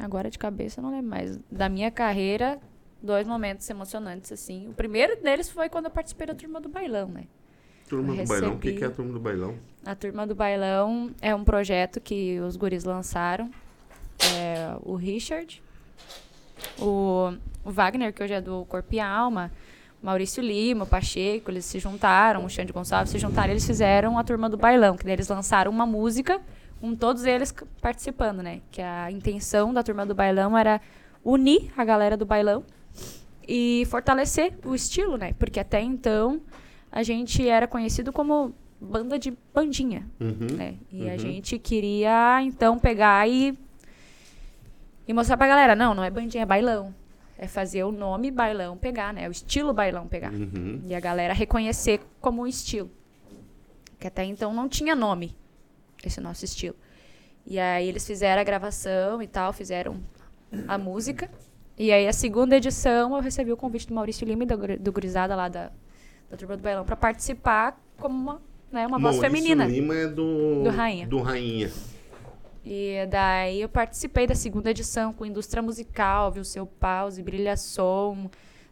Agora 0.00 0.30
de 0.30 0.38
cabeça 0.38 0.80
eu 0.80 0.82
não 0.82 0.90
lembro 0.90 1.10
mais. 1.10 1.38
Da 1.50 1.68
minha 1.68 1.90
carreira, 1.90 2.58
dois 3.02 3.26
momentos 3.26 3.68
emocionantes, 3.68 4.32
assim. 4.32 4.68
O 4.68 4.72
primeiro 4.72 5.20
deles 5.22 5.48
foi 5.50 5.68
quando 5.68 5.86
eu 5.86 5.90
participei 5.90 6.26
da 6.26 6.34
turma 6.34 6.60
do 6.60 6.68
bailão, 6.68 7.08
né? 7.08 7.24
Turma 7.88 8.14
Eu 8.14 8.24
do 8.24 8.28
bailão. 8.28 8.54
O 8.54 8.58
que, 8.58 8.72
que 8.74 8.84
é 8.84 8.86
a 8.86 8.90
turma 8.90 9.12
do 9.12 9.20
bailão? 9.20 9.54
A 9.86 9.94
Turma 9.94 10.26
do 10.26 10.34
Bailão 10.34 11.10
é 11.22 11.34
um 11.34 11.42
projeto 11.42 11.98
que 12.00 12.38
os 12.40 12.56
guris 12.56 12.84
lançaram. 12.84 13.50
É, 14.34 14.76
o 14.82 14.96
Richard, 14.96 15.62
o, 16.78 17.32
o 17.64 17.70
Wagner, 17.70 18.12
que 18.12 18.22
hoje 18.22 18.34
é 18.34 18.40
do 18.40 18.66
Corpo 18.66 18.94
e 18.94 19.00
Alma, 19.00 19.50
Maurício 20.02 20.42
Lima, 20.42 20.84
o 20.84 20.86
Pacheco, 20.86 21.50
eles 21.50 21.64
se 21.64 21.78
juntaram, 21.78 22.44
o 22.44 22.50
Xande 22.50 22.72
Gonçalves 22.72 23.10
se 23.10 23.18
juntaram, 23.18 23.50
eles 23.50 23.66
fizeram 23.66 24.18
a 24.18 24.24
Turma 24.24 24.50
do 24.50 24.58
Bailão, 24.58 24.96
que 24.96 25.04
daí 25.04 25.14
eles 25.14 25.28
lançaram 25.28 25.70
uma 25.70 25.86
música 25.86 26.40
com 26.80 26.94
todos 26.94 27.24
eles 27.24 27.54
participando, 27.80 28.42
né? 28.42 28.60
Que 28.70 28.80
a 28.82 29.10
intenção 29.10 29.72
da 29.72 29.82
Turma 29.82 30.04
do 30.06 30.14
Bailão 30.14 30.56
era 30.56 30.80
unir 31.24 31.70
a 31.76 31.84
galera 31.84 32.16
do 32.16 32.24
bailão 32.24 32.64
e 33.46 33.84
fortalecer 33.90 34.54
o 34.64 34.74
estilo, 34.74 35.16
né? 35.16 35.32
Porque 35.38 35.58
até 35.60 35.80
então 35.80 36.40
a 36.90 37.02
gente 37.02 37.46
era 37.46 37.66
conhecido 37.66 38.12
como 38.12 38.54
banda 38.80 39.18
de 39.18 39.36
bandinha, 39.52 40.06
Uhum. 40.20 40.56
né? 40.56 40.74
E 40.92 41.08
a 41.08 41.12
Uhum. 41.12 41.18
gente 41.18 41.58
queria 41.58 42.40
então 42.42 42.78
pegar 42.78 43.28
e 43.28 43.58
e 45.06 45.12
mostrar 45.14 45.36
pra 45.38 45.46
galera, 45.48 45.74
não, 45.74 45.94
não 45.94 46.04
é 46.04 46.10
bandinha, 46.10 46.42
é 46.42 46.46
bailão. 46.46 46.94
É 47.38 47.46
fazer 47.46 47.82
o 47.84 47.90
nome 47.92 48.30
bailão 48.30 48.76
pegar, 48.76 49.12
né? 49.14 49.26
O 49.28 49.30
estilo 49.30 49.72
bailão 49.72 50.06
pegar. 50.06 50.32
Uhum. 50.32 50.82
E 50.86 50.94
a 50.94 51.00
galera 51.00 51.32
reconhecer 51.32 52.00
como 52.20 52.42
um 52.42 52.46
estilo. 52.46 52.90
Que 53.98 54.06
até 54.06 54.24
então 54.24 54.52
não 54.52 54.68
tinha 54.68 54.94
nome 54.94 55.34
esse 56.04 56.20
nosso 56.20 56.44
estilo. 56.44 56.76
E 57.46 57.58
aí 57.58 57.88
eles 57.88 58.06
fizeram 58.06 58.40
a 58.40 58.44
gravação 58.44 59.22
e 59.22 59.26
tal, 59.26 59.52
fizeram 59.52 60.00
a 60.66 60.76
música. 60.76 61.30
E 61.76 61.92
aí 61.92 62.06
a 62.06 62.12
segunda 62.12 62.56
edição 62.56 63.14
eu 63.16 63.22
recebi 63.22 63.52
o 63.52 63.56
convite 63.56 63.86
do 63.86 63.94
Maurício 63.94 64.26
Lima 64.26 64.42
e 64.42 64.46
do, 64.46 64.78
do 64.78 64.92
gurizada 64.92 65.34
lá 65.34 65.48
da, 65.48 65.70
da 66.28 66.36
Turma 66.36 66.56
do 66.56 66.62
Bailão 66.62 66.84
pra 66.84 66.96
participar 66.96 67.80
como 67.96 68.14
uma, 68.14 68.42
né, 68.70 68.86
uma 68.86 68.98
voz 68.98 69.16
Maurício 69.16 69.22
feminina. 69.22 69.66
Lima 69.66 69.94
é 69.94 70.06
do... 70.06 70.64
Do 70.64 70.70
Rainha. 70.70 71.06
Do 71.06 71.20
Rainha. 71.20 71.70
E 72.64 73.06
daí 73.06 73.62
eu 73.62 73.68
participei 73.68 74.26
da 74.26 74.34
segunda 74.34 74.70
edição 74.70 75.12
com 75.12 75.24
indústria 75.24 75.62
musical, 75.62 76.30
viu 76.30 76.44
seu 76.44 76.66
pause, 76.66 77.22
brilha 77.22 77.56
som, 77.56 78.28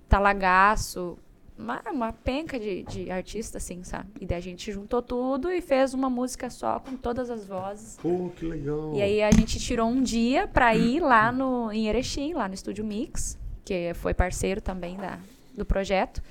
talagaço, 0.09 1.19
uma, 1.59 1.83
uma 1.91 2.13
penca 2.13 2.59
de, 2.59 2.83
de 2.85 3.11
artista, 3.11 3.59
assim, 3.59 3.83
sabe? 3.83 4.09
E 4.21 4.27
daí 4.27 4.39
a 4.39 4.43
gente 4.43 4.71
juntou 4.71 5.01
tudo 5.01 5.51
e 5.51 5.61
fez 5.61 5.95
uma 5.95 6.11
música 6.11 6.51
só 6.51 6.81
com 6.81 6.97
todas 6.97 7.31
as 7.31 7.47
vozes. 7.47 7.97
Pô, 8.01 8.31
que 8.37 8.45
legal. 8.45 8.93
E 8.95 9.03
aí 9.03 9.23
a 9.23 9.31
gente 9.31 9.59
tirou 9.59 9.89
um 9.89 10.03
dia 10.03 10.47
pra 10.47 10.75
ir 10.75 11.01
lá 11.01 11.33
no, 11.33 11.73
em 11.73 11.89
Erechim, 11.89 12.35
lá 12.35 12.47
no 12.47 12.55
Estúdio 12.55 12.85
Mix, 12.85 13.39
que 13.65 13.93
foi 13.95 14.13
parceiro 14.13 14.61
também 14.61 14.97
da, 14.97 15.19
do 15.57 15.65
projeto. 15.65 16.23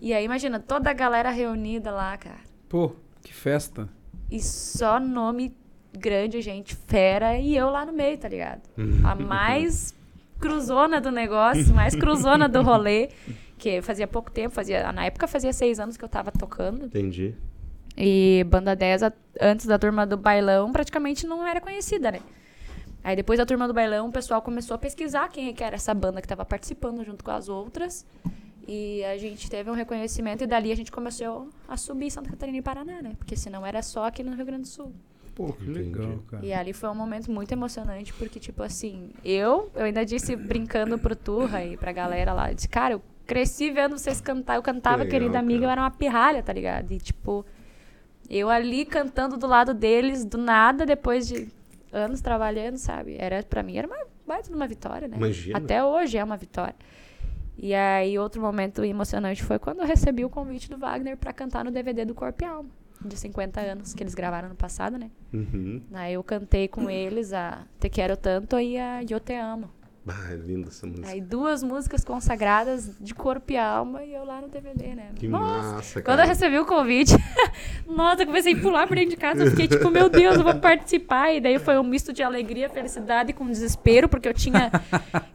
E 0.00 0.12
aí, 0.12 0.24
imagina, 0.24 0.60
toda 0.60 0.90
a 0.90 0.92
galera 0.92 1.30
reunida 1.30 1.90
lá, 1.90 2.16
cara. 2.16 2.40
Pô, 2.68 2.92
que 3.22 3.32
festa. 3.32 3.88
E 4.30 4.40
só 4.42 5.00
nome 5.00 5.54
grande, 5.92 6.42
gente, 6.42 6.74
fera, 6.74 7.38
e 7.38 7.56
eu 7.56 7.70
lá 7.70 7.86
no 7.86 7.92
meio, 7.92 8.18
tá 8.18 8.28
ligado? 8.28 8.62
A 9.04 9.14
mais 9.14 9.94
cruzona 10.38 11.00
do 11.00 11.10
negócio, 11.10 11.74
mais 11.74 11.94
cruzona 11.94 12.48
do 12.48 12.60
rolê. 12.62 13.08
Que 13.58 13.80
fazia 13.80 14.06
pouco 14.06 14.30
tempo, 14.30 14.54
fazia, 14.54 14.92
na 14.92 15.06
época 15.06 15.26
fazia 15.26 15.52
seis 15.52 15.80
anos 15.80 15.96
que 15.96 16.04
eu 16.04 16.08
tava 16.08 16.30
tocando. 16.30 16.86
Entendi. 16.86 17.34
E 17.96 18.44
Banda 18.50 18.76
10, 18.76 19.02
a- 19.04 19.12
antes 19.40 19.64
da 19.66 19.78
turma 19.78 20.06
do 20.06 20.16
bailão, 20.16 20.70
praticamente 20.70 21.26
não 21.26 21.46
era 21.46 21.60
conhecida, 21.60 22.12
né? 22.12 22.20
Aí 23.02 23.16
depois 23.16 23.38
da 23.38 23.46
turma 23.46 23.66
do 23.66 23.72
bailão, 23.72 24.08
o 24.08 24.12
pessoal 24.12 24.42
começou 24.42 24.74
a 24.74 24.78
pesquisar 24.78 25.28
quem 25.28 25.48
é 25.48 25.52
que 25.52 25.62
era 25.64 25.76
essa 25.76 25.94
banda 25.94 26.20
que 26.20 26.26
estava 26.26 26.44
participando 26.44 27.02
junto 27.04 27.24
com 27.24 27.30
as 27.30 27.48
outras. 27.48 28.04
E 28.68 29.02
a 29.04 29.16
gente 29.16 29.48
teve 29.48 29.70
um 29.70 29.74
reconhecimento 29.74 30.42
e 30.42 30.46
dali 30.46 30.72
a 30.72 30.74
gente 30.74 30.90
começou 30.90 31.48
a 31.68 31.76
subir 31.76 32.10
Santa 32.10 32.30
Catarina 32.30 32.58
e 32.58 32.62
Paraná, 32.62 33.00
né? 33.00 33.12
Porque 33.16 33.36
senão 33.36 33.64
era 33.64 33.80
só 33.80 34.06
aqui 34.06 34.24
no 34.24 34.34
Rio 34.34 34.44
Grande 34.44 34.62
do 34.62 34.68
Sul. 34.68 34.92
Pô, 35.36 35.52
que 35.52 35.64
legal, 35.66 36.18
cara. 36.26 36.44
E 36.44 36.52
ali 36.52 36.72
foi 36.72 36.88
um 36.90 36.94
momento 36.94 37.30
muito 37.30 37.52
emocionante, 37.52 38.12
porque, 38.14 38.40
tipo 38.40 38.62
assim, 38.62 39.10
eu, 39.24 39.70
eu 39.74 39.84
ainda 39.84 40.04
disse 40.04 40.34
brincando 40.34 40.98
pro 40.98 41.14
Turra 41.14 41.64
e 41.64 41.76
pra 41.76 41.92
galera 41.92 42.32
lá, 42.32 42.50
eu 42.50 42.54
disse, 42.54 42.68
cara, 42.68 42.94
eu 42.94 43.02
cresci 43.26 43.70
vendo 43.70 43.98
vocês 43.98 44.20
cantar, 44.20 44.56
eu 44.56 44.62
cantava, 44.62 45.02
legal, 45.02 45.10
querida 45.10 45.38
amiga, 45.38 45.60
cara. 45.60 45.66
eu 45.66 45.72
era 45.72 45.80
uma 45.82 45.90
pirralha, 45.90 46.42
tá 46.42 46.52
ligado? 46.52 46.92
E, 46.92 46.98
tipo, 46.98 47.44
eu 48.28 48.48
ali 48.48 48.84
cantando 48.84 49.36
do 49.36 49.46
lado 49.46 49.74
deles, 49.74 50.24
do 50.24 50.38
nada, 50.38 50.86
depois 50.86 51.26
de 51.26 51.48
anos 51.92 52.20
trabalhando, 52.20 52.76
sabe? 52.76 53.16
Era, 53.18 53.42
pra 53.42 53.62
mim, 53.62 53.76
era 53.76 53.86
uma 53.86 53.96
baita 54.26 54.52
uma 54.54 54.66
vitória, 54.66 55.08
né? 55.08 55.16
Imagina. 55.16 55.58
Até 55.58 55.84
hoje 55.84 56.18
é 56.18 56.24
uma 56.24 56.36
vitória. 56.36 56.74
E 57.58 57.74
aí, 57.74 58.18
outro 58.18 58.40
momento 58.40 58.84
emocionante 58.84 59.42
foi 59.42 59.58
quando 59.58 59.80
eu 59.80 59.86
recebi 59.86 60.24
o 60.24 60.28
convite 60.28 60.68
do 60.68 60.76
Wagner 60.76 61.16
pra 61.16 61.32
cantar 61.32 61.64
no 61.64 61.70
DVD 61.70 62.04
do 62.04 62.14
Corpo 62.14 62.44
e 62.44 62.46
Alma, 62.46 62.68
de 63.02 63.16
50 63.16 63.60
anos, 63.60 63.94
que 63.94 64.02
eles 64.02 64.14
gravaram 64.14 64.48
no 64.48 64.54
passado, 64.54 64.98
né? 64.98 65.10
Uhum. 65.32 65.80
Aí 65.94 66.14
eu 66.14 66.22
cantei 66.22 66.68
com 66.68 66.90
eles 66.90 67.32
a 67.32 67.64
Te 67.80 67.88
Quero 67.88 68.16
Tanto 68.16 68.58
e 68.58 68.76
a 68.76 69.02
Eu 69.08 69.20
Te 69.20 69.34
Amo. 69.34 69.70
Ah, 70.08 70.32
é 70.32 70.36
linda 70.36 70.68
essa 70.68 70.86
música. 70.86 71.08
Aí 71.08 71.20
duas 71.20 71.64
músicas 71.64 72.04
consagradas 72.04 72.96
de 73.00 73.12
corpo 73.12 73.52
e 73.52 73.56
alma 73.56 74.04
e 74.04 74.14
eu 74.14 74.24
lá 74.24 74.40
no 74.40 74.48
DVD, 74.48 74.94
né? 74.94 75.10
Que 75.16 75.26
Nossa! 75.26 75.72
massa, 75.72 76.02
Quando 76.02 76.18
cara. 76.18 76.22
eu 76.22 76.28
recebi 76.28 76.58
o 76.58 76.64
convite, 76.64 77.12
nossa, 77.88 78.22
eu 78.22 78.26
comecei 78.26 78.54
a 78.54 78.60
pular 78.60 78.86
por 78.86 78.94
dentro 78.94 79.10
de 79.10 79.16
casa. 79.16 79.42
Eu 79.44 79.50
fiquei 79.50 79.66
tipo, 79.66 79.90
meu 79.90 80.08
Deus, 80.08 80.36
eu 80.36 80.44
vou 80.44 80.54
participar. 80.54 81.32
E 81.32 81.40
daí 81.40 81.58
foi 81.58 81.76
um 81.76 81.82
misto 81.82 82.12
de 82.12 82.22
alegria, 82.22 82.68
felicidade 82.68 83.32
com 83.32 83.46
desespero, 83.48 84.08
porque 84.08 84.28
eu 84.28 84.34
tinha. 84.34 84.70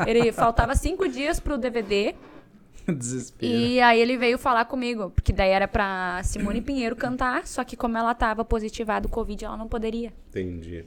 Ele 0.08 0.32
faltava 0.32 0.74
cinco 0.74 1.08
dias 1.10 1.40
pro 1.40 1.58
DVD. 1.58 2.16
Desespero. 2.88 3.52
E 3.52 3.80
aí 3.80 4.00
ele 4.00 4.18
veio 4.18 4.38
falar 4.38 4.66
comigo, 4.66 5.12
porque 5.12 5.32
daí 5.32 5.50
era 5.52 5.68
pra 5.68 6.22
Simone 6.24 6.62
Pinheiro 6.62 6.96
cantar, 6.96 7.46
só 7.46 7.64
que 7.64 7.76
como 7.78 7.98
ela 7.98 8.14
tava 8.16 8.44
positivada 8.44 9.02
do 9.08 9.10
Covid, 9.10 9.46
ela 9.46 9.56
não 9.56 9.68
poderia. 9.68 10.12
Entendi. 10.30 10.84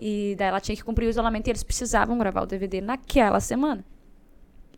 E 0.00 0.34
daí 0.38 0.48
ela 0.48 0.60
tinha 0.60 0.74
que 0.74 0.82
cumprir 0.82 1.06
o 1.06 1.10
isolamento 1.10 1.46
e 1.46 1.50
eles 1.50 1.62
precisavam 1.62 2.16
gravar 2.16 2.42
o 2.42 2.46
DVD 2.46 2.80
naquela 2.80 3.38
semana. 3.38 3.84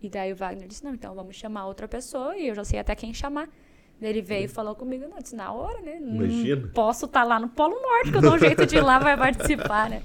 E 0.02 0.08
daí 0.08 0.32
o 0.32 0.36
Wagner 0.36 0.66
disse, 0.66 0.84
não, 0.84 0.94
então 0.94 1.14
vamos 1.14 1.36
chamar 1.36 1.66
outra 1.66 1.86
pessoa 1.86 2.36
e 2.36 2.48
eu 2.48 2.54
já 2.54 2.64
sei 2.64 2.80
até 2.80 2.94
quem 2.96 3.14
chamar. 3.14 3.48
Daí 4.00 4.10
ele 4.10 4.20
veio 4.20 4.46
e 4.46 4.48
falou 4.48 4.74
comigo, 4.74 5.06
não, 5.08 5.18
disse, 5.18 5.36
na 5.36 5.52
hora, 5.52 5.80
né? 5.80 6.00
Não 6.00 6.16
Imagina. 6.16 6.68
posso 6.74 7.06
estar 7.06 7.22
lá 7.22 7.38
no 7.38 7.48
Polo 7.48 7.80
Norte, 7.80 8.10
que 8.10 8.16
eu 8.16 8.20
dou 8.20 8.34
um 8.34 8.38
jeito 8.38 8.66
de 8.66 8.76
ir 8.76 8.80
lá, 8.80 8.98
vai 8.98 9.16
participar, 9.16 9.88
né? 9.88 10.02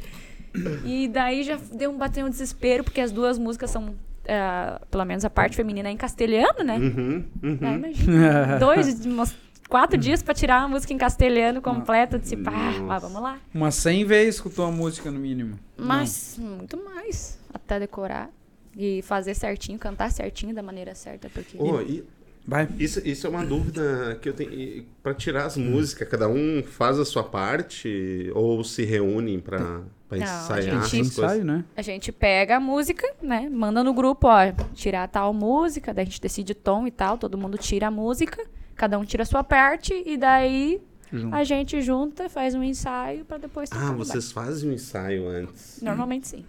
E 0.86 1.08
daí 1.08 1.44
já 1.44 1.58
deu 1.74 1.90
um, 1.90 1.98
bateu 1.98 2.26
um 2.26 2.30
desespero, 2.30 2.84
porque 2.84 3.02
as 3.02 3.12
duas 3.12 3.40
músicas 3.40 3.72
são, 3.72 3.96
ah, 4.28 4.80
pelo 4.92 5.04
menos 5.04 5.26
a 5.26 5.32
parte 5.32 5.56
feminina 5.56 5.90
é 5.90 5.92
em 5.92 5.98
castelhano, 5.98 6.64
né? 6.64 6.78
Uhum, 6.78 7.26
uhum. 7.44 7.58
Daí 7.60 7.76
imagina, 7.76 8.60
dois, 8.60 8.88
uns 9.06 9.36
quatro 9.68 9.98
dias 9.98 10.22
pra 10.24 10.34
tirar 10.34 10.62
uma 10.62 10.70
música 10.70 10.94
em 10.94 10.98
castelhano 10.98 11.62
completa. 11.62 12.18
Disse, 12.20 12.38
pá, 12.38 12.52
ah, 12.54 12.80
Nossa. 12.80 13.08
vamos 13.08 13.22
lá. 13.22 13.38
Umas 13.54 13.76
100 13.76 14.06
vezes 14.06 14.36
escutou 14.36 14.66
a 14.66 14.72
música, 14.72 15.10
no 15.12 15.20
mínimo. 15.20 15.60
Mas 15.78 16.38
muito 16.40 16.78
mais. 16.84 17.38
Até 17.54 17.80
decorar. 17.80 18.30
E 18.76 19.02
fazer 19.02 19.34
certinho, 19.34 19.80
cantar 19.80 20.12
certinho 20.12 20.54
da 20.54 20.62
maneira 20.62 20.94
certa. 20.94 21.30
Porque. 21.30 21.58
Ô, 21.58 21.82
e 21.82 22.04
Vai. 22.46 22.68
isso, 22.78 23.02
isso 23.06 23.26
é 23.26 23.30
uma 23.30 23.44
dúvida 23.46 24.18
que 24.22 24.30
eu 24.30 24.34
tenho. 24.34 24.86
Pra 25.02 25.14
tirar 25.16 25.46
as 25.46 25.58
músicas, 25.58 26.08
cada 26.08 26.28
um 26.30 26.62
faz 26.64 27.00
a 27.00 27.04
sua 27.06 27.24
parte 27.24 28.32
ou 28.36 28.64
se 28.64 28.86
reúnem 28.86 29.40
pra, 29.40 29.82
pra 30.08 30.18
Não, 30.18 30.26
a 30.26 30.30
ensaiar 30.30 30.62
gente- 30.62 30.76
essas 30.78 30.94
Ensaio, 30.94 31.44
né? 31.44 31.66
A 31.76 31.82
gente 31.82 32.12
pega 32.12 32.58
a 32.58 32.60
música, 32.60 33.08
né? 33.22 33.50
Manda 33.52 33.84
no 33.84 33.94
grupo, 33.94 34.28
ó, 34.28 34.38
tirar 34.76 35.08
tal 35.08 35.34
música, 35.34 35.92
daí 35.94 36.04
a 36.04 36.06
gente 36.06 36.22
decide 36.22 36.54
tom 36.54 36.86
e 36.86 36.92
tal, 36.92 37.18
todo 37.18 37.36
mundo 37.38 37.58
tira 37.58 37.88
a 37.88 37.92
música, 37.92 38.46
cada 38.78 38.98
um 39.00 39.04
tira 39.04 39.24
a 39.24 39.26
sua 39.26 39.44
parte, 39.44 39.94
e 40.06 40.16
daí 40.18 40.82
Junto. 41.12 41.36
a 41.36 41.44
gente 41.44 41.82
junta, 41.82 42.30
faz 42.30 42.54
um 42.56 42.64
ensaio 42.64 43.26
pra 43.26 43.38
depois 43.38 43.70
Ah, 43.74 43.92
vocês 43.94 44.32
fazem 44.32 44.70
um 44.70 44.74
ensaio 44.74 45.28
antes. 45.28 45.82
Normalmente 45.82 46.28
sim. 46.28 46.46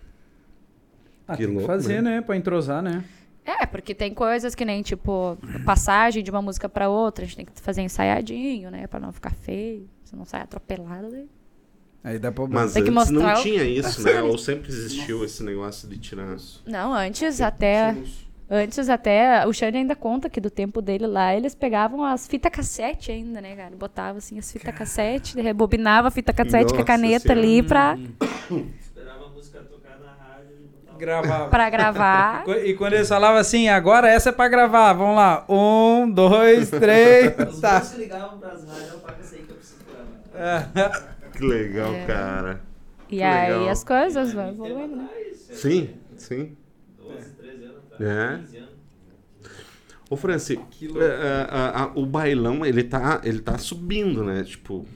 Ah, 1.26 1.32
Que 1.36 1.38
tem 1.38 1.46
que 1.48 1.52
louco, 1.54 1.66
fazer, 1.66 2.02
né? 2.02 2.16
né? 2.16 2.20
Pra 2.20 2.36
entrosar, 2.36 2.82
né? 2.82 3.04
É, 3.44 3.64
porque 3.66 3.94
tem 3.94 4.12
coisas 4.12 4.54
que 4.54 4.64
nem, 4.64 4.82
tipo, 4.82 5.38
passagem 5.64 6.22
de 6.22 6.30
uma 6.30 6.42
música 6.42 6.68
pra 6.68 6.88
outra, 6.90 7.24
a 7.24 7.26
gente 7.26 7.36
tem 7.36 7.46
que 7.46 7.52
fazer 7.62 7.80
ensaiadinho, 7.82 8.70
né? 8.70 8.86
Pra 8.86 9.00
não 9.00 9.10
ficar 9.12 9.32
feio, 9.34 9.88
se 10.04 10.14
não 10.14 10.24
sai 10.26 10.42
atropelado. 10.42 11.10
Daí. 11.10 11.28
Aí 12.04 12.18
dá 12.18 12.30
pra... 12.30 12.46
Mas 12.46 12.72
Tem 12.74 12.84
que 12.84 12.90
antes 12.90 13.10
não 13.10 13.26
o- 13.32 13.42
tinha 13.42 13.64
isso, 13.64 14.02
né? 14.04 14.22
Ou 14.22 14.36
sempre 14.38 14.68
existiu 14.68 15.24
esse 15.24 15.42
negócio 15.42 15.88
de 15.88 15.98
tirar. 15.98 16.36
Não, 16.66 16.92
antes 16.94 17.40
até. 17.40 17.94
Antes 18.50 18.88
até, 18.88 19.46
o 19.46 19.52
Xande 19.52 19.76
ainda 19.76 19.94
conta 19.94 20.30
que 20.30 20.40
do 20.40 20.48
tempo 20.50 20.80
dele 20.80 21.06
lá, 21.06 21.34
eles 21.34 21.54
pegavam 21.54 22.02
as 22.02 22.26
fitas 22.26 22.50
cassete 22.50 23.12
ainda, 23.12 23.40
né, 23.42 23.54
cara? 23.54 23.76
Botava 23.76 24.18
assim 24.18 24.38
as 24.38 24.50
fitas 24.50 24.74
cassete, 24.74 25.38
rebobinava 25.38 26.08
a 26.08 26.10
fita 26.10 26.32
cassete 26.32 26.68
com 26.72 26.76
a 26.76 26.78
Nossa 26.78 26.84
caneta 26.86 27.20
Senhora. 27.34 27.40
ali 27.40 27.62
pra, 27.62 27.98
Esperava 28.80 29.26
a 29.26 29.28
música 29.28 29.58
tocar 29.60 29.98
na 30.00 30.12
rádio 30.12 30.54
e 30.60 30.66
botava. 30.66 30.98
Gravava. 30.98 31.48
pra 31.50 31.68
gravar. 31.70 32.44
E 32.64 32.72
quando 32.74 32.94
eles 32.94 33.08
falavam 33.08 33.36
assim, 33.38 33.68
agora 33.68 34.08
essa 34.08 34.30
é 34.30 34.32
pra 34.32 34.48
gravar, 34.48 34.94
vamos 34.94 35.14
lá. 35.16 35.44
Um, 35.46 36.10
dois, 36.10 36.70
três. 36.70 37.34
Os 37.50 37.60
tá. 37.60 37.80
músicos 37.80 37.98
ligavam 37.98 38.38
pras 38.38 38.64
rádios, 38.66 38.92
eu 38.92 38.98
pago 39.00 39.18
que 39.18 39.36
eu 39.52 39.56
preciso 39.56 39.80
gravar. 40.32 41.12
Que 41.32 41.44
legal, 41.44 41.92
É. 41.94 42.06
cara. 42.06 42.60
E 43.10 43.16
Que 43.16 43.22
aí 43.22 43.52
legal. 43.52 43.68
as 43.68 43.84
coisas 43.84 44.32
vão 44.32 44.48
evoluindo, 44.48 44.96
né? 44.96 45.08
Sim, 45.52 45.90
sim. 46.16 46.56
12, 47.98 48.04
13 48.04 48.10
anos 48.10 48.18
É. 48.20 48.24
atrás, 48.24 48.40
15 48.50 48.56
anos. 48.58 48.78
Ô, 50.10 50.16
Franci, 50.16 50.56
Que 50.70 50.86
é, 50.86 51.04
é, 51.04 51.46
a- 51.50 51.82
a- 51.84 51.92
o 51.94 52.06
bailão, 52.06 52.64
ele 52.64 52.82
tá, 52.82 53.20
ele 53.24 53.40
tá 53.40 53.58
subindo, 53.58 54.24
né? 54.24 54.42
Tipo, 54.42 54.86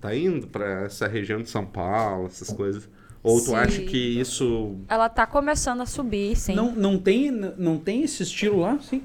tá 0.00 0.14
indo 0.16 0.48
pra 0.48 0.82
essa 0.84 1.06
região 1.06 1.40
de 1.40 1.48
São 1.48 1.64
Paulo, 1.64 2.26
essas 2.26 2.52
coisas. 2.52 2.88
Ou 3.22 3.38
tu 3.40 3.46
Sim. 3.50 3.54
acha 3.56 3.82
que 3.82 3.96
isso... 4.20 4.76
Ela 4.88 5.08
tá 5.08 5.26
começando 5.26 5.80
a 5.80 5.86
subir, 5.86 6.34
sim. 6.36 6.54
Não, 6.54 6.72
não, 6.72 6.98
tem, 6.98 7.30
não 7.30 7.78
tem 7.78 8.02
esse 8.02 8.22
estilo 8.22 8.60
lá, 8.60 8.78
sim? 8.80 9.02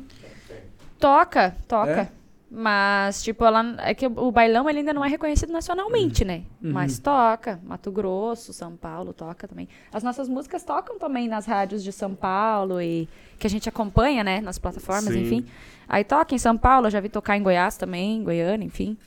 Toca, 0.99 1.55
toca. 1.67 1.91
É? 1.91 2.09
Mas, 2.55 3.23
tipo, 3.23 3.43
ela. 3.43 3.75
É 3.79 3.95
que 3.95 4.05
o 4.05 4.31
bailão 4.31 4.69
ele 4.69 4.79
ainda 4.79 4.93
não 4.93 5.03
é 5.03 5.09
reconhecido 5.09 5.51
nacionalmente, 5.51 6.23
né? 6.23 6.43
Uhum. 6.61 6.71
Mas 6.71 6.99
toca. 6.99 7.59
Mato 7.63 7.91
Grosso, 7.91 8.53
São 8.53 8.75
Paulo, 8.75 9.11
toca 9.11 9.47
também. 9.47 9.67
As 9.91 10.03
nossas 10.03 10.29
músicas 10.29 10.63
tocam 10.63 10.99
também 10.99 11.27
nas 11.27 11.47
rádios 11.47 11.83
de 11.83 11.91
São 11.91 12.13
Paulo 12.13 12.79
e 12.79 13.09
que 13.43 13.47
a 13.47 13.49
gente 13.49 13.67
acompanha, 13.67 14.23
né? 14.23 14.39
Nas 14.39 14.57
plataformas, 14.57 15.13
Sim. 15.13 15.21
enfim. 15.21 15.45
Aí 15.85 16.05
toca 16.05 16.33
em 16.33 16.37
São 16.37 16.57
Paulo, 16.57 16.87
eu 16.87 16.91
já 16.91 17.01
vi 17.01 17.09
tocar 17.09 17.35
em 17.35 17.43
Goiás 17.43 17.75
também, 17.75 18.23
Goiânia, 18.23 18.65
enfim. 18.65 18.97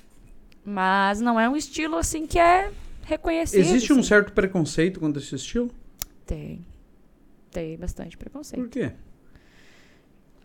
Mas 0.62 1.22
não 1.22 1.41
é 1.41 1.49
um 1.49 1.57
estilo 1.57 1.97
assim 1.97 2.26
que 2.26 2.39
é 2.39 2.70
reconhecido. 3.05 3.61
Existe 3.61 3.95
um 3.95 4.01
assim. 4.01 4.09
certo 4.09 4.34
preconceito 4.34 5.01
contra 5.01 5.22
esse 5.22 5.34
estilo? 5.34 5.70
Tem. 6.26 6.62
Tem 7.51 7.78
bastante 7.78 8.14
preconceito. 8.18 8.61
Por 8.64 8.68
quê? 8.68 8.93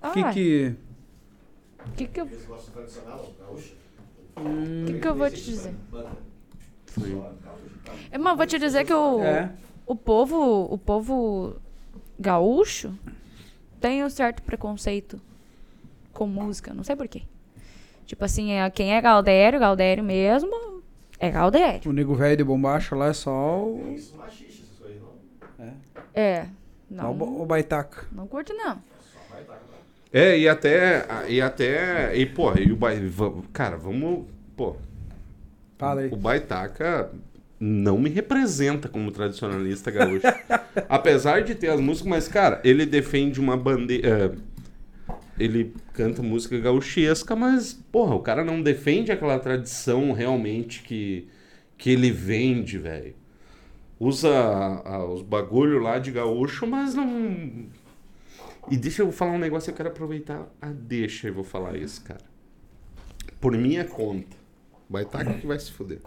Ah, 0.01 0.07
O 0.07 0.13
que 0.13 0.23
que... 0.31 0.75
que 1.97 2.07
que 2.07 2.21
eu, 2.21 2.25
o 2.25 2.29
que 4.85 4.99
que 5.01 5.07
eu 5.09 5.15
vou 5.15 5.29
te 5.29 5.43
dizer? 5.43 5.75
É, 8.09 8.17
Mas 8.17 8.37
vou 8.37 8.47
te 8.47 8.57
dizer 8.57 8.85
que 8.85 8.93
o, 8.93 9.21
É. 9.21 9.51
o 9.85 9.97
povo, 9.97 10.63
o 10.73 10.77
povo 10.77 11.57
gaúcho 12.17 12.97
tem 13.81 14.05
um 14.05 14.09
certo 14.09 14.43
preconceito 14.43 15.19
com 16.13 16.27
música, 16.27 16.73
não 16.73 16.83
sei 16.83 16.95
porquê. 16.95 17.23
Tipo 18.05 18.23
assim, 18.23 18.51
é, 18.51 18.69
quem 18.69 18.93
é 18.93 19.01
Galdério, 19.01 19.59
Galdério 19.59 20.03
mesmo, 20.03 20.83
é 21.19 21.31
Galdério. 21.31 21.89
O 21.89 21.93
nego 21.93 22.13
velho 22.13 22.37
de 22.37 22.43
bombacha 22.43 22.95
lá 22.95 23.07
é 23.07 23.13
só 23.13 23.63
o... 23.63 23.97
É 25.57 25.63
não. 25.65 26.03
É. 26.13 26.47
Não. 26.89 27.13
Não, 27.15 27.41
o 27.41 27.45
baitaca. 27.45 28.05
não 28.11 28.27
curte, 28.27 28.53
não. 28.53 28.81
É, 30.13 30.37
e 30.37 30.47
até... 30.47 31.07
E 31.27 31.41
até... 31.41 32.15
E, 32.15 32.25
pô, 32.25 32.53
e 32.57 32.71
o 32.71 32.75
baile... 32.75 33.11
Cara, 33.53 33.77
vamos... 33.77 34.27
Pô, 34.57 34.75
Fala 35.77 36.01
aí. 36.01 36.09
o 36.11 36.17
Baitaca 36.17 37.09
não 37.63 37.99
me 37.99 38.09
representa 38.09 38.89
como 38.89 39.11
tradicionalista 39.11 39.91
gaúcho. 39.91 40.25
Apesar 40.89 41.43
de 41.43 41.53
ter 41.53 41.69
as 41.69 41.79
músicas, 41.79 42.09
mas, 42.09 42.27
cara, 42.27 42.59
ele 42.63 42.87
defende 42.87 43.39
uma 43.39 43.55
bandeira... 43.55 44.35
ele 45.39 45.71
canta 45.93 46.23
música 46.23 46.57
gauchesca, 46.57 47.35
mas, 47.35 47.71
porra, 47.71 48.15
o 48.15 48.19
cara 48.19 48.43
não 48.43 48.63
defende 48.63 49.11
aquela 49.11 49.37
tradição 49.37 50.11
realmente 50.11 50.81
que, 50.81 51.27
que 51.77 51.91
ele 51.91 52.09
vende, 52.09 52.79
velho. 52.79 53.13
Usa 53.99 54.31
ah, 54.83 55.05
os 55.05 55.21
bagulho 55.21 55.77
lá 55.77 55.99
de 55.99 56.11
gaúcho, 56.11 56.65
mas 56.65 56.95
não... 56.95 57.67
E 58.71 58.77
deixa 58.77 59.03
eu 59.03 59.11
falar 59.11 59.33
um 59.33 59.39
negócio, 59.39 59.69
eu 59.69 59.75
quero 59.75 59.89
aproveitar 59.89 60.51
a 60.59 60.69
deixa 60.69 61.27
e 61.27 61.31
vou 61.31 61.43
falar 61.43 61.75
isso, 61.75 62.03
cara. 62.03 62.25
Por 63.39 63.55
minha 63.55 63.85
conta. 63.85 64.40
Baitaca 64.91 65.33
que 65.35 65.47
vai 65.47 65.57
se 65.57 65.71
fuder. 65.71 65.99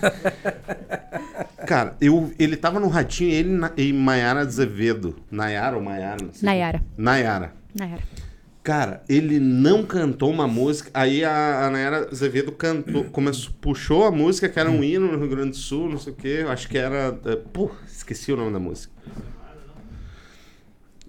Cara, 1.66 1.96
eu, 2.00 2.32
ele 2.38 2.56
tava 2.56 2.80
no 2.80 2.88
Ratinho, 2.88 3.30
ele 3.30 3.50
na- 3.50 3.72
e 3.76 3.92
Maiara 3.92 4.40
Azevedo. 4.40 5.16
Nayara 5.30 5.76
ou 5.76 5.82
Maiara? 5.82 6.24
Não 6.24 6.32
sei. 6.32 6.46
Nayara. 6.46 6.82
Nayara. 6.96 7.52
Nayara. 7.74 8.02
Cara, 8.62 9.02
ele 9.08 9.38
não 9.40 9.84
cantou 9.84 10.30
uma 10.30 10.46
música. 10.46 10.90
Aí 10.94 11.24
a, 11.24 11.66
a 11.66 11.70
Nayara 11.70 12.08
Azevedo 12.10 12.52
cantou, 12.52 13.04
começou, 13.04 13.52
puxou 13.60 14.04
a 14.06 14.10
música, 14.10 14.48
que 14.48 14.58
era 14.58 14.70
um 14.70 14.82
hino 14.82 15.10
no 15.12 15.18
Rio 15.18 15.28
Grande 15.28 15.50
do 15.50 15.56
Sul, 15.56 15.88
não 15.88 15.98
sei 15.98 16.12
o 16.12 16.16
quê. 16.16 16.44
Acho 16.48 16.68
que 16.68 16.78
era. 16.78 17.18
eh, 17.24 17.36
Pô, 17.52 17.70
esqueci 17.86 18.32
o 18.32 18.36
nome 18.36 18.52
da 18.52 18.58
música. 18.60 18.92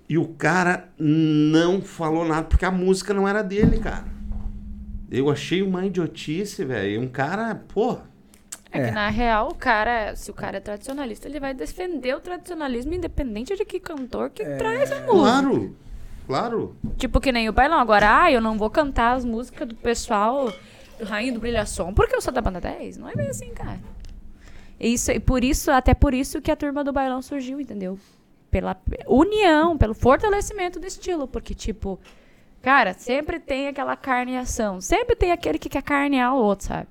E 0.10 0.18
o 0.18 0.28
cara 0.28 0.90
não 1.00 1.82
falou 1.82 2.26
nada, 2.28 2.44
porque 2.44 2.66
a 2.66 2.72
música 2.72 3.14
não 3.14 3.28
era 3.28 3.42
dele, 3.42 3.80
cara. 3.80 4.06
Eu 5.16 5.30
achei 5.30 5.62
uma 5.62 5.86
idiotice, 5.86 6.66
velho. 6.66 7.00
Um 7.00 7.08
cara, 7.08 7.54
pô. 7.72 7.98
É, 8.72 8.80
É. 8.80 8.86
que 8.88 8.92
na 8.92 9.10
real, 9.10 9.50
o 9.50 9.54
cara, 9.56 10.16
se 10.16 10.32
o 10.32 10.34
cara 10.34 10.58
é 10.58 10.60
tradicionalista, 10.60 11.28
ele 11.28 11.40
vai 11.40 11.54
defender 11.54 12.16
o 12.16 12.20
tradicionalismo 12.20 12.96
independente 12.96 13.56
de 13.56 13.64
que 13.64 13.80
cantor 13.80 14.32
que 14.32 14.44
traz 14.58 14.92
a 14.92 15.02
música. 15.02 15.12
Claro, 15.12 15.76
claro. 16.26 16.76
Tipo 16.98 17.22
que 17.22 17.32
nem 17.32 17.48
o 17.48 17.54
bailão. 17.54 17.78
Agora, 17.78 18.24
ah, 18.24 18.32
eu 18.32 18.42
não 18.42 18.58
vou 18.58 18.72
cantar 18.72 19.16
as 19.16 19.24
músicas 19.24 19.68
do 19.68 19.76
pessoal 19.76 20.52
do 20.98 21.06
Rainha 21.06 21.32
do 21.34 21.40
Brilhação 21.40 21.94
porque 21.94 22.16
eu 22.16 22.22
sou 22.22 22.34
da 22.34 22.42
banda 22.42 22.60
10. 22.60 22.98
Não 22.98 23.08
é 23.08 23.14
bem 23.14 23.30
assim, 23.30 23.52
cara. 23.52 23.80
E 24.80 24.94
Isso, 24.96 25.12
e 25.12 25.20
por 25.20 25.44
isso, 25.44 25.70
até 25.70 25.94
por 25.94 26.16
isso 26.16 26.42
que 26.42 26.50
a 26.50 26.56
turma 26.56 26.84
do 26.84 26.92
bailão 26.92 27.22
surgiu, 27.22 27.62
entendeu? 27.62 28.00
Pela 28.50 28.76
união, 29.08 29.78
pelo 29.78 29.94
fortalecimento 29.94 30.80
do 30.80 30.88
estilo. 30.88 31.28
Porque, 31.28 31.54
tipo, 31.54 32.00
cara, 32.64 32.94
sempre 32.94 33.40
tem 33.40 33.68
aquela 33.68 33.96
carneação. 33.96 34.82
Sempre 34.82 35.16
tem 35.16 35.32
aquele 35.32 35.60
que 35.60 35.70
quer 35.70 35.84
carnear 35.84 36.34
o 36.34 36.38
outro, 36.38 36.66
sabe? 36.68 36.88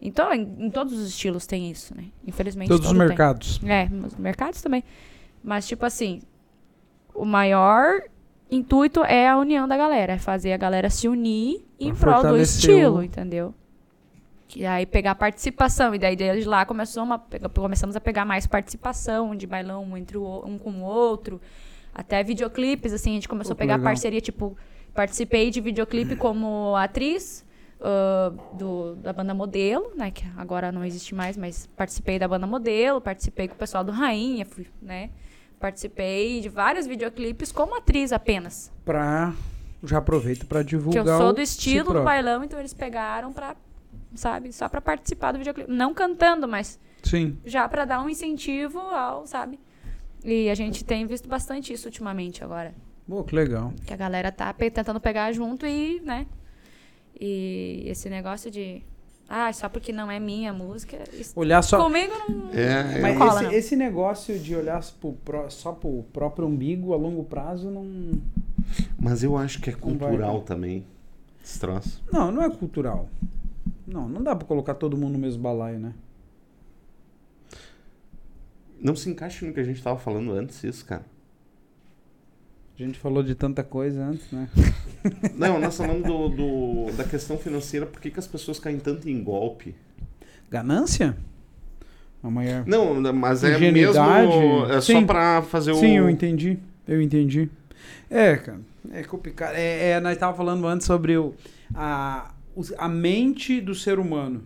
Então, 0.00 0.32
em, 0.32 0.42
em 0.66 0.70
todos 0.70 0.92
os 0.92 1.08
estilos 1.08 1.46
tem 1.46 1.70
isso, 1.70 1.96
né? 1.96 2.04
Infelizmente. 2.26 2.68
Todos 2.68 2.86
os 2.86 2.92
todo 2.92 2.98
tem. 3.00 3.08
mercados. 3.08 3.60
É, 3.64 3.88
nos 3.88 4.14
mercados 4.16 4.60
também. 4.60 4.84
Mas, 5.42 5.66
tipo 5.66 5.84
assim, 5.86 6.20
o 7.14 7.24
maior 7.24 8.02
intuito 8.50 9.02
é 9.02 9.26
a 9.28 9.36
união 9.38 9.66
da 9.66 9.76
galera. 9.76 10.12
É 10.12 10.18
fazer 10.18 10.52
a 10.52 10.56
galera 10.58 10.90
se 10.90 11.08
unir 11.08 11.64
em 11.80 11.94
prol 11.94 12.22
do 12.22 12.36
estilo, 12.36 12.98
o- 12.98 13.02
entendeu? 13.02 13.54
E 14.54 14.64
aí 14.66 14.84
pegar 14.84 15.14
participação. 15.14 15.94
E 15.94 15.98
daí 15.98 16.14
desde 16.14 16.46
lá 16.48 16.64
começou 16.66 17.04
começamos 17.54 17.96
a 17.96 18.00
pegar 18.00 18.24
mais 18.24 18.46
participação 18.46 19.34
de 19.34 19.46
bailão 19.46 19.82
um, 19.84 19.96
entre 19.96 20.18
o, 20.18 20.44
um 20.46 20.58
com 20.58 20.70
o 20.70 20.82
outro. 20.82 21.40
Até 21.94 22.22
videoclipes, 22.22 22.92
assim, 22.92 23.12
a 23.12 23.14
gente 23.14 23.28
começou 23.28 23.54
a 23.54 23.56
pegar 23.56 23.74
legal. 23.76 23.84
parceria, 23.84 24.20
tipo, 24.20 24.56
participei 24.94 25.50
de 25.50 25.60
videoclipe 25.60 26.16
como 26.16 26.74
atriz 26.76 27.44
ah, 27.84 28.32
do, 28.54 28.94
da 28.96 29.12
banda 29.12 29.34
Modelo, 29.34 29.92
né? 29.94 30.10
Que 30.10 30.24
agora 30.38 30.72
não 30.72 30.82
existe 30.82 31.14
mais, 31.14 31.36
mas 31.36 31.66
participei 31.76 32.18
da 32.18 32.26
banda 32.26 32.46
Modelo, 32.46 32.98
participei 32.98 33.46
com 33.46 33.54
o 33.54 33.58
pessoal 33.58 33.84
do 33.84 33.92
Rainha, 33.92 34.46
fui, 34.46 34.66
né? 34.80 35.10
Participei 35.60 36.40
de 36.40 36.48
vários 36.48 36.86
videoclipes 36.86 37.52
como 37.52 37.76
atriz 37.76 38.10
apenas. 38.10 38.72
Pra... 38.84 39.34
Já 39.82 39.98
aproveito 39.98 40.46
Que 40.46 40.64
divulgar 40.64 41.06
eu 41.06 41.18
sou 41.18 41.32
do 41.34 41.42
estilo 41.42 41.92
do 41.92 42.02
bailão, 42.02 42.42
então 42.42 42.58
eles 42.58 42.72
pegaram 42.72 43.34
pra, 43.34 43.54
sabe, 44.14 44.50
só 44.50 44.66
pra 44.66 44.80
participar 44.80 45.32
do 45.32 45.38
videoclipe. 45.38 45.70
Não 45.70 45.92
cantando, 45.92 46.48
mas 46.48 46.80
Sim. 47.02 47.36
já 47.44 47.68
pra 47.68 47.84
dar 47.84 48.02
um 48.02 48.08
incentivo 48.08 48.78
ao, 48.78 49.26
sabe? 49.26 49.60
E 50.24 50.48
a 50.48 50.54
gente 50.54 50.82
tem 50.86 51.06
visto 51.06 51.28
bastante 51.28 51.70
isso 51.70 51.86
ultimamente 51.86 52.42
agora. 52.42 52.74
Pô, 53.08 53.22
que 53.22 53.34
legal. 53.34 53.72
Que 53.86 53.92
a 53.92 53.96
galera 53.96 54.32
tá 54.32 54.52
pe- 54.54 54.70
tentando 54.70 55.00
pegar 55.00 55.30
junto 55.32 55.66
e, 55.66 56.00
né? 56.00 56.26
E 57.20 57.84
esse 57.86 58.08
negócio 58.08 58.50
de. 58.50 58.82
Ah, 59.28 59.52
só 59.52 59.68
porque 59.68 59.92
não 59.92 60.10
é 60.10 60.18
minha 60.20 60.52
música. 60.52 60.98
Olhar 61.34 61.62
só... 61.62 61.82
Comigo 61.82 62.12
não. 62.28 62.50
É, 62.52 63.00
Mas 63.00 63.16
rola, 63.18 63.34
esse, 63.34 63.42
não. 63.44 63.52
esse 63.52 63.76
negócio 63.76 64.38
de 64.38 64.54
olhar 64.54 64.82
pro 65.00 65.16
só 65.50 65.72
pro 65.72 66.02
próprio 66.12 66.46
umbigo 66.46 66.92
a 66.92 66.96
longo 66.96 67.24
prazo 67.24 67.70
não... 67.70 68.20
Mas 68.98 69.22
eu 69.22 69.36
acho 69.36 69.60
que 69.60 69.70
é 69.70 69.72
cultural 69.72 70.42
também. 70.42 70.84
Esse 71.42 71.58
troço. 71.58 72.02
Não, 72.12 72.30
não 72.30 72.42
é 72.42 72.50
cultural. 72.50 73.08
Não, 73.86 74.08
não 74.08 74.22
dá 74.22 74.34
pra 74.36 74.46
colocar 74.46 74.74
todo 74.74 74.96
mundo 74.96 75.12
no 75.14 75.18
mesmo 75.18 75.42
balaio, 75.42 75.78
né? 75.78 75.94
Não 78.80 78.94
se 78.94 79.08
encaixa 79.08 79.46
no 79.46 79.52
que 79.52 79.60
a 79.60 79.64
gente 79.64 79.82
tava 79.82 79.98
falando 79.98 80.32
antes, 80.32 80.62
isso, 80.64 80.84
cara. 80.84 81.04
A 82.78 82.82
gente 82.82 82.98
falou 82.98 83.22
de 83.22 83.34
tanta 83.34 83.62
coisa 83.62 84.04
antes, 84.04 84.30
né? 84.32 84.48
Não, 85.36 85.60
nós 85.60 85.76
falando 85.76 86.02
do, 86.02 86.28
do- 86.28 86.92
da 86.96 87.04
questão 87.04 87.38
financeira, 87.38 87.86
por 87.86 88.00
que, 88.00 88.10
que 88.10 88.18
as 88.18 88.26
pessoas 88.26 88.58
caem 88.58 88.78
tanto 88.78 89.08
em 89.08 89.22
golpe? 89.22 89.74
Ganância? 90.50 91.16
A 92.22 92.30
maior. 92.30 92.64
Não, 92.66 93.00
mas 93.12 93.44
é 93.44 93.58
mesmo. 93.58 94.66
É 94.66 94.80
só 94.80 94.92
Sim. 94.92 95.06
pra 95.06 95.42
fazer 95.42 95.72
o. 95.72 95.76
Sim, 95.76 95.98
eu 95.98 96.08
entendi. 96.10 96.58
Eu 96.88 97.00
entendi. 97.00 97.48
É, 98.10 98.36
cara. 98.36 98.60
É 98.92 99.02
complicado. 99.04 99.54
É, 99.54 99.90
é, 99.90 100.00
nós 100.00 100.14
estávamos 100.14 100.36
falando 100.38 100.66
antes 100.66 100.86
sobre 100.86 101.16
o, 101.16 101.34
a, 101.74 102.32
a 102.78 102.88
mente 102.88 103.60
do 103.60 103.74
ser 103.74 103.98
humano. 103.98 104.42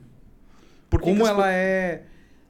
Por 0.90 1.00
Como 1.00 1.26
ela 1.26 1.50
é. 1.52 2.02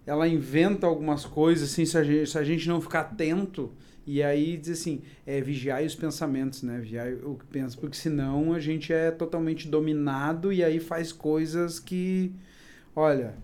Ela 0.07 0.27
inventa 0.27 0.87
algumas 0.87 1.27
coisas, 1.27 1.71
assim, 1.71 1.85
se 1.85 1.99
a 1.99 2.03
gente, 2.03 2.31
se 2.31 2.39
a 2.39 2.43
gente 2.43 2.67
não 2.67 2.81
ficar 2.81 3.01
atento. 3.01 3.71
E 4.11 4.23
aí 4.23 4.57
diz 4.57 4.81
assim, 4.81 5.03
é 5.27 5.39
vigiar 5.39 5.83
os 5.83 5.95
pensamentos, 5.95 6.63
né? 6.63 6.79
Vigiar 6.79 7.09
o 7.23 7.35
que 7.35 7.45
pensa. 7.45 7.77
Porque 7.79 7.95
senão 7.95 8.55
a 8.55 8.59
gente 8.59 8.91
é 8.91 9.11
totalmente 9.11 9.69
dominado 9.69 10.51
e 10.51 10.65
aí 10.65 10.81
faz 10.81 11.13
coisas 11.13 11.79
que. 11.79 12.33
Olha. 12.97 13.35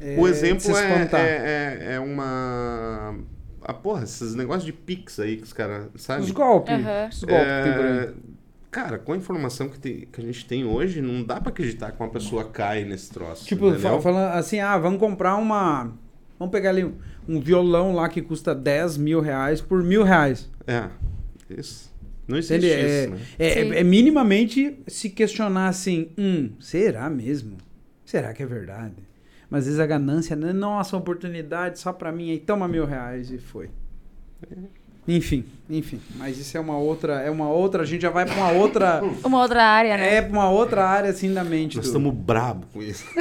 é 0.00 0.16
O 0.18 0.26
exemplo 0.26 0.60
se 0.60 0.72
é, 0.72 0.72
espantar. 0.72 1.20
é, 1.20 1.78
é, 1.90 1.94
é 1.96 2.00
uma. 2.00 3.18
Ah, 3.60 3.74
porra, 3.74 4.04
esses 4.04 4.34
negócios 4.34 4.64
de 4.64 4.72
Pix 4.72 5.20
aí 5.20 5.36
que 5.36 5.42
os 5.42 5.52
caras. 5.52 5.88
Sabe? 5.96 6.22
Os 6.22 6.30
golpes. 6.30 6.74
Aham. 6.74 7.08
Os 7.12 7.24
golpes. 7.24 7.46
É, 7.46 8.12
Cara, 8.70 8.98
com 8.98 9.12
a 9.12 9.16
informação 9.16 9.68
que, 9.68 9.78
tem- 9.78 10.06
que 10.10 10.20
a 10.20 10.24
gente 10.24 10.46
tem 10.46 10.64
hoje, 10.64 11.00
não 11.02 11.22
dá 11.22 11.40
pra 11.40 11.50
acreditar 11.50 11.92
que 11.92 12.00
uma 12.02 12.08
pessoa 12.10 12.44
cai 12.44 12.84
nesse 12.84 13.10
troço. 13.10 13.44
Tipo, 13.46 13.68
entendeu? 13.68 14.00
falando 14.00 14.32
assim, 14.34 14.60
ah, 14.60 14.76
vamos 14.78 14.98
comprar 14.98 15.36
uma. 15.36 15.92
Vamos 16.38 16.52
pegar 16.52 16.70
ali 16.70 16.84
um, 16.84 16.94
um 17.28 17.40
violão 17.40 17.94
lá 17.94 18.08
que 18.08 18.20
custa 18.22 18.54
10 18.54 18.96
mil 18.98 19.20
reais 19.20 19.60
por 19.60 19.82
mil 19.82 20.02
reais. 20.02 20.50
É. 20.66 20.88
Isso. 21.48 21.94
Não 22.26 22.36
existe 22.36 22.66
Entende? 22.66 22.72
É, 22.72 23.04
isso, 23.04 23.10
né? 23.10 23.20
é, 23.38 23.80
é 23.80 23.84
minimamente 23.84 24.78
se 24.86 25.10
questionar 25.10 25.68
assim, 25.68 26.10
hum, 26.18 26.50
será 26.58 27.08
mesmo? 27.08 27.56
Será 28.04 28.32
que 28.32 28.42
é 28.42 28.46
verdade? 28.46 28.94
Mas 29.48 29.60
às 29.60 29.66
vezes 29.66 29.80
a 29.80 29.86
ganância, 29.86 30.34
né? 30.34 30.52
nossa, 30.52 30.96
uma 30.96 31.02
oportunidade 31.02 31.78
só 31.78 31.92
pra 31.92 32.10
mim, 32.10 32.30
aí 32.30 32.38
toma 32.38 32.66
mil 32.66 32.84
reais 32.84 33.30
e 33.30 33.38
foi. 33.38 33.70
Enfim, 35.08 35.44
enfim. 35.70 36.00
Mas 36.16 36.38
isso 36.38 36.56
é 36.56 36.60
uma 36.60 36.76
outra, 36.76 37.20
é 37.20 37.30
uma 37.30 37.48
outra, 37.48 37.82
a 37.82 37.86
gente 37.86 38.02
já 38.02 38.10
vai 38.10 38.24
pra 38.26 38.34
uma 38.34 38.50
outra, 38.50 39.00
Uma 39.24 39.40
outra 39.40 39.62
área, 39.64 39.96
né? 39.96 40.14
é 40.16 40.22
pra 40.22 40.32
uma 40.32 40.50
outra 40.50 40.84
área 40.84 41.10
assim 41.10 41.32
da 41.32 41.44
mente. 41.44 41.76
Nós 41.76 41.86
estamos 41.86 42.12
brabo 42.14 42.66
com 42.72 42.82
isso. 42.82 43.04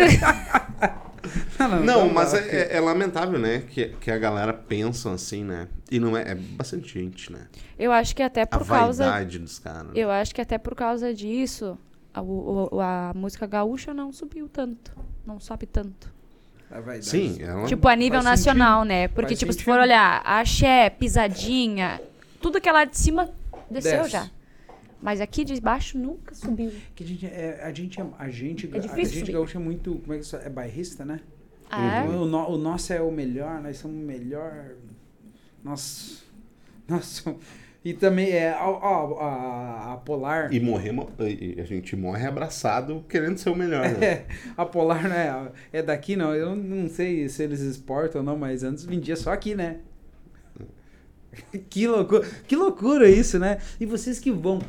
Não, 1.57 1.79
Não, 1.83 1.99
vamos 2.01 2.13
mas 2.13 2.33
é, 2.35 2.73
é- 2.73 2.77
é 2.77 2.79
lamentável, 2.79 3.39
né? 3.39 3.63
Que, 3.67 3.87
que 3.99 4.11
a 4.11 4.17
galera 4.17 4.53
pensa 4.53 5.11
assim, 5.11 5.43
né? 5.43 5.67
E 5.89 5.99
não 5.99 6.15
é. 6.15 6.31
É 6.31 6.35
bastante 6.35 6.93
gente, 6.93 7.31
né? 7.31 7.47
Eu 7.79 7.91
acho 7.91 8.15
que 8.15 8.21
até 8.21 8.43
A 8.43 8.47
por 8.47 8.65
causa. 8.67 9.05
vaidade 9.05 9.39
dos 9.39 9.57
caras. 9.57 9.85
né? 9.85 9.91
Eu 9.95 10.11
acho 10.11 10.35
que 10.35 10.41
até 10.41 10.57
por 10.59 10.75
causa 10.75 11.11
disso, 11.13 11.77
a, 12.13 12.21
o- 12.21 12.79
a 12.79 13.11
música 13.15 13.47
gaúcha 13.47 13.91
não 13.93 14.11
subiu 14.11 14.47
tanto. 14.47 14.91
Não 15.25 15.39
sobe 15.39 15.65
tanto. 15.65 16.13
A 16.71 16.79
vaidade. 16.79 17.05
Sim, 17.05 17.37
ela. 17.41 17.65
Tipo, 17.67 17.87
a 17.87 17.95
nível 17.95 18.21
faz 18.21 18.25
nacional, 18.39 18.83
né? 18.83 19.07
Porque, 19.09 19.29
Faz 19.29 19.39
tipo, 19.39 19.51
se 19.53 19.59
sentido. 19.59 19.73
for 19.73 19.79
olhar, 19.81 20.21
axé, 20.25 20.89
pisadinha, 20.89 22.01
tudo 22.41 22.59
que 22.59 22.67
é 22.67 22.71
lá 22.71 22.85
de 22.85 22.97
cima 22.97 23.29
desceu 23.69 23.99
Desce. 23.99 24.09
já. 24.11 24.29
Mas 25.01 25.21
aqui 25.21 25.43
de 25.45 25.59
baixo 25.61 25.97
nunca 25.97 26.33
subiu. 26.33 26.71
Que 26.95 27.03
a 27.03 27.07
gente 27.07 27.25
é, 27.27 27.59
a 27.63 27.71
gente 27.71 28.01
é, 28.01 28.05
a 28.17 28.29
gente, 28.29 28.69
É 28.73 28.77
a 28.79 29.03
gente 29.05 29.31
gaúcha 29.31 29.57
é 29.57 29.61
muito, 29.61 29.95
como 29.99 30.13
é 30.13 30.17
que 30.17 30.23
isso 30.23 30.35
é 30.35 30.49
bairrista, 30.49 31.05
né? 31.05 31.19
Ah, 31.69 32.03
é? 32.05 32.09
O, 32.09 32.25
no- 32.25 32.49
o 32.49 32.57
nosso 32.57 32.91
é 32.93 33.01
o 33.01 33.11
melhor, 33.11 33.61
nós 33.61 33.77
somos 33.77 33.97
o 34.01 34.05
melhor. 34.05 34.71
Nós 35.63 36.23
nós 36.87 37.05
somos- 37.05 37.41
e 37.85 37.93
também 37.93 38.31
é 38.31 38.57
ó, 38.59 38.79
ó, 38.81 39.19
a, 39.21 39.93
a 39.93 39.97
Polar. 39.97 40.51
E 40.51 40.59
morremos. 40.59 41.05
e 41.19 41.61
A 41.61 41.65
gente 41.65 41.95
morre 41.95 42.25
abraçado 42.25 43.05
querendo 43.07 43.37
ser 43.37 43.51
o 43.51 43.55
melhor, 43.55 43.87
né? 43.87 44.03
É, 44.03 44.25
a 44.57 44.65
Polar 44.65 45.07
né, 45.07 45.51
é 45.71 45.83
daqui 45.83 46.15
não, 46.15 46.33
eu 46.33 46.55
não 46.55 46.89
sei 46.89 47.29
se 47.29 47.43
eles 47.43 47.59
exportam 47.59 48.21
ou 48.21 48.25
não, 48.25 48.35
mas 48.35 48.63
antes 48.63 48.83
vendia 48.83 49.15
só 49.15 49.31
aqui, 49.31 49.53
né? 49.53 49.81
que 51.69 51.85
loucura, 51.85 52.27
que 52.47 52.55
loucura 52.55 53.07
isso, 53.07 53.37
né? 53.37 53.59
E 53.79 53.85
vocês 53.85 54.17
que 54.17 54.31
vão 54.31 54.59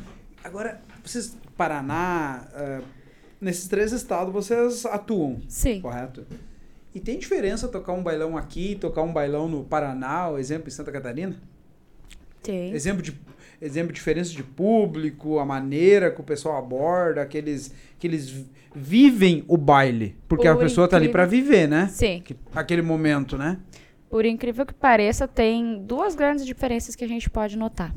agora, 0.43 0.79
vocês 1.03 1.35
Paraná, 1.57 2.47
ah, 2.53 2.81
nesses 3.41 3.67
três 3.67 3.91
estados 3.93 4.31
vocês 4.31 4.85
atuam, 4.85 5.41
Sim. 5.47 5.81
correto? 5.81 6.23
E 6.93 6.99
tem 6.99 7.17
diferença 7.17 7.67
tocar 7.67 7.93
um 7.93 8.03
bailão 8.03 8.37
aqui, 8.37 8.75
tocar 8.75 9.01
um 9.01 9.11
bailão 9.11 9.49
no 9.49 9.63
Paraná, 9.63 10.31
exemplo 10.37 10.67
em 10.67 10.71
Santa 10.71 10.91
Catarina? 10.91 11.35
Tem. 12.47 12.71
Exemplo 12.71 13.01
de 13.01 13.13
exemplo 13.61 13.89
de 13.91 13.95
diferença 13.95 14.31
de 14.31 14.43
público, 14.43 15.39
a 15.39 15.45
maneira 15.45 16.11
que 16.11 16.21
o 16.21 16.23
pessoal 16.23 16.57
aborda, 16.57 17.25
que 17.25 17.37
eles, 17.37 17.73
que 17.97 18.05
eles 18.07 18.45
vivem 18.75 19.43
o 19.47 19.57
baile, 19.57 20.15
porque 20.27 20.47
a 20.47 20.53
Por 20.53 20.59
pessoa 20.61 20.87
tá 20.87 20.95
ali 20.97 21.07
incrível- 21.07 21.13
pra 21.13 21.25
viver, 21.25 21.67
né? 21.67 21.87
Sim. 21.87 22.21
Que- 22.23 22.35
Aquele 22.53 22.81
momento, 22.83 23.35
né? 23.37 23.57
Por 24.09 24.25
incrível 24.25 24.65
que 24.65 24.73
pareça, 24.73 25.27
tem 25.27 25.83
duas 25.83 26.15
grandes 26.15 26.45
diferenças 26.45 26.95
que 26.95 27.03
a 27.03 27.07
gente 27.07 27.29
pode 27.29 27.57
notar. 27.57 27.93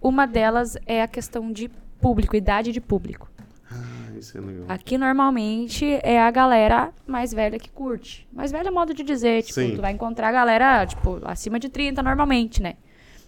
Uma 0.00 0.26
delas 0.26 0.76
é 0.86 1.02
a 1.02 1.08
questão 1.08 1.50
de 1.52 1.68
público, 2.00 2.36
idade 2.36 2.70
de 2.70 2.80
público. 2.80 3.28
Ah, 3.70 3.76
isso 4.16 4.38
é 4.38 4.40
legal. 4.40 4.64
Aqui 4.68 4.96
normalmente 4.96 5.84
é 6.04 6.20
a 6.20 6.30
galera 6.30 6.92
mais 7.06 7.32
velha 7.32 7.58
que 7.58 7.68
curte. 7.70 8.28
Mais 8.32 8.52
velha 8.52 8.68
é 8.68 8.70
modo 8.70 8.94
de 8.94 9.02
dizer, 9.02 9.42
tipo, 9.42 9.54
Sim. 9.60 9.74
tu 9.74 9.82
vai 9.82 9.92
encontrar 9.92 10.28
a 10.28 10.32
galera, 10.32 10.86
tipo, 10.86 11.20
acima 11.24 11.58
de 11.58 11.68
30 11.68 12.02
normalmente, 12.02 12.62
né? 12.62 12.74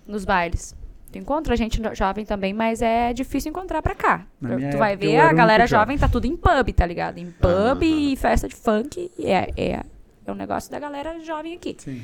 Nos 0.06 0.24
bailes. 0.24 0.74
Tu 1.12 1.18
encontra 1.18 1.56
gente 1.56 1.80
jovem 1.94 2.24
também, 2.24 2.52
mas 2.52 2.82
é 2.82 3.12
difícil 3.12 3.50
encontrar 3.50 3.80
pra 3.82 3.94
cá. 3.94 4.26
Na 4.40 4.70
Tu- 4.70 4.76
vai 4.78 4.96
ver 4.96 5.18
a 5.18 5.32
galera 5.32 5.66
jovem. 5.66 5.96
tá 5.96 6.08
tudo 6.08 6.26
em 6.26 6.36
pub, 6.36 6.72
tá 6.74 6.84
ligado? 6.84 7.18
Em 7.18 7.30
pub 7.30 7.48
Aham. 7.48 7.84
e 7.84 8.16
festa 8.16 8.48
de 8.48 8.54
funk. 8.56 9.10
É, 9.18 9.50
é, 9.56 9.82
é 10.26 10.32
um 10.32 10.34
negócio 10.34 10.70
da 10.70 10.78
galera 10.78 11.18
jovem 11.20 11.54
aqui. 11.54 11.76
Sim. 11.78 12.02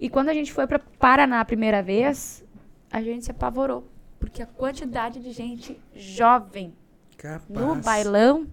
E 0.00 0.08
quando 0.08 0.28
a 0.28 0.34
gente 0.34 0.52
foi 0.52 0.66
pra 0.66 0.78
Paraná 0.78 1.40
a 1.40 1.44
primeira 1.44 1.82
vez, 1.82 2.44
a 2.90 3.02
gente 3.02 3.24
se 3.24 3.30
apavorou. 3.30 3.86
Porque 4.20 4.42
a 4.42 4.46
quantidade 4.46 5.20
de 5.20 5.32
gente 5.32 5.78
jovem 5.94 6.72
Capaz. 7.16 7.48
no 7.48 7.74
bailão, 7.76 8.46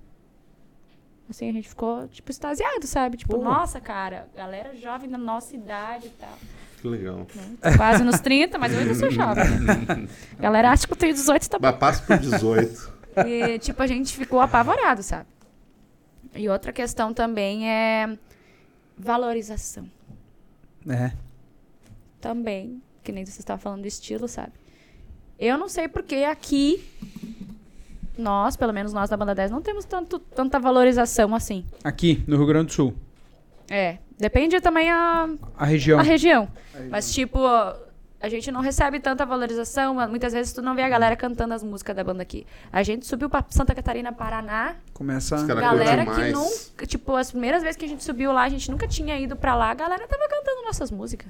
assim, 1.30 1.50
a 1.50 1.54
gente 1.54 1.70
ficou, 1.70 2.08
tipo, 2.08 2.30
extasiado, 2.32 2.86
sabe? 2.88 3.18
Tipo, 3.18 3.38
Pô. 3.38 3.44
nossa, 3.44 3.80
cara, 3.80 4.28
galera 4.36 4.76
jovem 4.76 5.10
da 5.10 5.18
nossa 5.18 5.56
idade 5.56 6.08
e 6.08 6.12
tal. 6.12 6.38
Que 6.86 6.90
legal. 6.90 7.26
Tô 7.62 7.78
quase 7.78 8.04
nos 8.04 8.20
30, 8.20 8.60
mas 8.60 8.72
eu 8.72 8.78
ainda 8.78 8.94
sou 8.94 9.10
jovem. 9.10 9.44
né? 9.44 10.08
Galera 10.40 10.70
acha 10.70 10.86
que 10.86 10.94
eu 10.94 10.98
tenho 10.98 11.16
18, 11.16 11.50
tá 11.50 11.58
bom. 11.58 11.66
Mas 11.66 11.78
passa 11.78 12.04
por 12.04 12.20
18. 12.20 12.94
E, 13.26 13.58
tipo, 13.58 13.82
a 13.82 13.88
gente 13.88 14.16
ficou 14.16 14.40
apavorado, 14.40 15.02
sabe? 15.02 15.26
E 16.36 16.48
outra 16.48 16.72
questão 16.72 17.12
também 17.12 17.68
é 17.68 18.16
valorização. 18.96 19.90
É. 20.88 21.12
Também, 22.22 22.80
que 23.04 23.12
nem 23.12 23.26
você 23.26 23.40
estava 23.40 23.60
falando 23.60 23.82
do 23.82 23.88
estilo, 23.88 24.28
sabe? 24.28 24.52
Eu 25.40 25.58
não 25.58 25.68
sei 25.68 25.88
porque 25.88 26.18
aqui, 26.18 26.88
nós, 28.16 28.56
pelo 28.56 28.72
menos 28.74 28.94
nós 28.94 29.10
da 29.10 29.18
Banda 29.18 29.34
10, 29.34 29.50
não 29.50 29.62
temos 29.62 29.86
tanto, 29.86 30.20
tanta 30.20 30.60
valorização 30.60 31.34
assim. 31.34 31.66
Aqui, 31.84 32.24
no 32.28 32.38
Rio 32.38 32.46
Grande 32.46 32.68
do 32.68 32.74
Sul. 32.74 32.94
É, 33.72 33.98
depende 34.18 34.60
também 34.62 34.90
a, 34.90 35.28
A 35.58 35.66
região. 35.66 36.00
a 36.00 36.04
região. 36.04 36.48
Mas, 36.90 37.14
tipo, 37.14 37.40
a 38.22 38.30
gente 38.30 38.52
não 38.52 38.62
recebe 38.62 39.00
tanta 39.00 39.26
valorização. 39.26 39.96
Muitas 40.10 40.34
vezes 40.34 40.52
tu 40.54 40.62
não 40.62 40.76
vê 40.76 40.82
a 40.82 40.90
galera 40.90 41.16
cantando 41.16 41.54
as 41.54 41.62
músicas 41.64 41.96
da 41.96 42.04
banda 42.04 42.24
aqui. 42.24 42.46
A 42.72 42.82
gente 42.84 43.06
subiu 43.06 43.30
pra 43.30 43.46
Santa 43.50 43.76
Catarina, 43.76 44.12
Paraná. 44.12 44.76
Começa. 44.94 45.46
Cara 45.46 45.62
galera 45.62 46.06
que 46.06 46.32
nunca. 46.32 46.86
Tipo, 46.86 47.16
as 47.16 47.32
primeiras 47.32 47.62
vezes 47.62 47.78
que 47.78 47.86
a 47.86 47.88
gente 47.88 48.04
subiu 48.04 48.32
lá, 48.32 48.44
a 48.44 48.50
gente 48.50 48.70
nunca 48.72 48.88
tinha 48.88 49.18
ido 49.20 49.36
pra 49.36 49.56
lá, 49.56 49.70
a 49.72 49.76
galera 49.76 50.08
tava 50.08 50.28
cantando 50.28 50.64
nossas 50.64 50.90
músicas. 50.92 51.28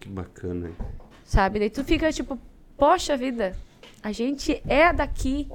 Que 0.00 0.08
bacana, 0.08 0.68
hein? 0.68 0.76
Sabe? 1.24 1.58
Daí 1.58 1.70
tu 1.70 1.84
fica 1.84 2.10
tipo, 2.12 2.38
poxa 2.76 3.16
vida, 3.16 3.54
a 4.02 4.10
gente 4.12 4.62
é 4.66 4.92
daqui. 4.92 5.48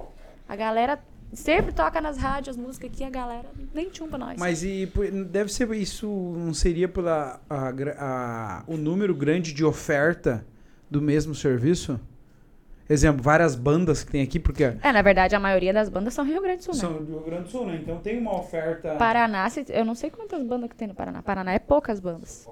A 0.50 0.56
galera 0.56 0.98
sempre 1.34 1.72
toca 1.74 2.00
nas 2.02 2.18
rádios 2.18 2.58
as 2.58 2.62
músicas 2.64 2.90
aqui, 2.92 3.04
a 3.04 3.10
galera 3.10 3.46
nem 3.74 3.94
chumba 3.94 4.18
nós. 4.18 4.40
Mas 4.40 4.64
e 4.64 4.86
deve 5.30 5.52
ser 5.52 5.70
isso, 5.74 6.08
não 6.38 6.54
seria 6.54 6.88
pela 6.88 7.40
a 7.50 7.70
a- 7.98 8.64
o 8.68 8.78
número 8.78 9.14
grande 9.16 9.54
de 9.54 9.64
oferta 9.66 10.46
do 10.90 11.02
mesmo 11.02 11.36
serviço? 11.36 12.00
Exemplo, 12.90 13.22
várias 13.22 13.54
bandas 13.54 14.02
que 14.02 14.12
tem 14.14 14.22
aqui, 14.22 14.40
porque 14.40 14.64
É, 14.82 14.92
na 14.94 15.02
verdade, 15.02 15.36
a 15.36 15.40
maioria 15.42 15.74
das 15.74 15.90
bandas 15.90 16.14
são 16.14 16.24
Rio 16.24 16.42
Grande 16.42 16.60
do 16.60 16.64
Sul, 16.64 16.74
né? 16.74 16.80
são 16.80 16.94
do 17.04 17.12
Rio 17.18 17.26
Grande 17.26 17.44
do 17.44 17.50
Sul, 17.50 17.66
né? 17.66 17.80
Então 17.84 17.98
tem 18.00 18.18
uma 18.18 18.40
oferta. 18.40 18.96
Paraná, 18.96 19.46
eu 19.68 19.84
não 19.84 19.94
sei 19.94 20.10
quantas 20.10 20.42
bandas 20.42 20.70
que 20.70 20.76
tem 20.78 20.88
no 20.88 20.96
Paraná. 20.96 21.22
Paraná 21.22 21.52
é 21.52 21.60
poucas 21.60 22.00
bandas. 22.00 22.48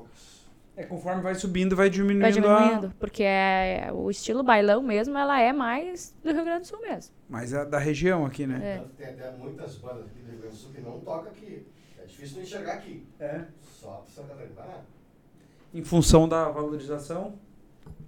É 0.77 0.83
conforme 0.83 1.21
vai 1.21 1.35
subindo, 1.35 1.75
vai 1.75 1.89
diminuindo. 1.89 2.21
Vai 2.21 2.29
a- 2.31 2.33
diminuindo, 2.33 2.93
porque 2.99 3.23
é, 3.23 3.89
o 3.93 4.09
estilo 4.11 4.43
bailão 4.43 4.81
mesmo, 4.83 5.17
ela 5.17 5.39
é 5.39 5.53
mais 5.53 6.13
do 6.23 6.31
Rio 6.33 6.43
Grande 6.43 6.61
do 6.61 6.67
Sul 6.67 6.81
mesmo. 6.81 7.13
Mas 7.29 7.53
a 7.53 7.63
da 7.63 7.79
região 7.79 8.25
aqui, 8.25 8.45
né? 8.45 8.59
É. 8.61 8.83
Tem 9.03 9.07
até 9.13 9.31
muitas 9.37 9.75
bandas 9.77 10.05
aqui 10.07 10.19
do 10.19 10.31
Rio 10.31 10.39
Grande 10.41 10.55
do 10.55 10.59
Sul 10.59 10.71
que 10.73 10.81
não 10.81 10.99
tocam 10.99 11.31
aqui. 11.31 11.65
É 12.01 12.05
difícil 12.05 12.37
não 12.37 12.43
enxergar 12.43 12.73
aqui. 12.73 13.07
É. 13.19 13.41
Só 13.79 13.87
pra 14.05 14.05
Santa 14.23 14.29
Catarina. 14.35 14.55
Não. 14.75 15.79
Em 15.79 15.83
função 15.83 16.27
da 16.27 16.49
valorização, 16.49 17.33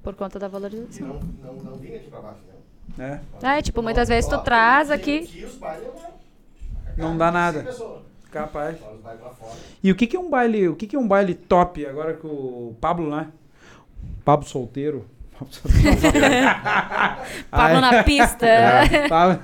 Por 0.04 0.16
conta 0.16 0.38
da 0.40 0.48
E 0.48 0.50
valorização. 0.50 1.08
não, 1.08 1.54
não, 1.54 1.64
não 1.64 1.74
vinha 1.78 1.98
aqui 1.98 2.10
pra 2.10 2.20
baixo, 2.22 2.40
né? 2.98 3.22
né? 3.42 3.58
É, 3.58 3.62
tipo, 3.62 3.82
muitas 3.82 4.08
vezes 4.10 4.30
tu 4.30 4.38
traz 4.42 4.90
aqui. 4.92 5.20
os 5.46 5.56
bailes 5.56 5.88
Não 6.98 7.18
dá 7.18 7.32
nada. 7.32 7.66
Capaz. 8.40 8.78
E 9.84 9.92
o 9.92 9.96
que, 9.96 10.08
que 10.08 10.16
é 10.16 10.20
um 10.20 10.30
baile? 10.30 10.68
O 10.68 10.76
que, 10.76 10.88
que 10.88 10.96
é 10.96 11.00
um 11.00 11.08
baile 11.08 11.34
top 11.34 11.86
agora 11.86 12.14
que 12.14 12.26
o 12.26 12.76
Pablo, 12.80 13.10
né? 13.16 13.28
Pablo 14.24 14.48
solteiro. 14.48 15.06
Pablo 15.38 15.54
solteiro. 15.54 15.98
Pablo 17.52 17.82
na 17.82 18.04
pista. 18.04 18.46
É, 18.46 19.08
Pablo, 19.08 19.40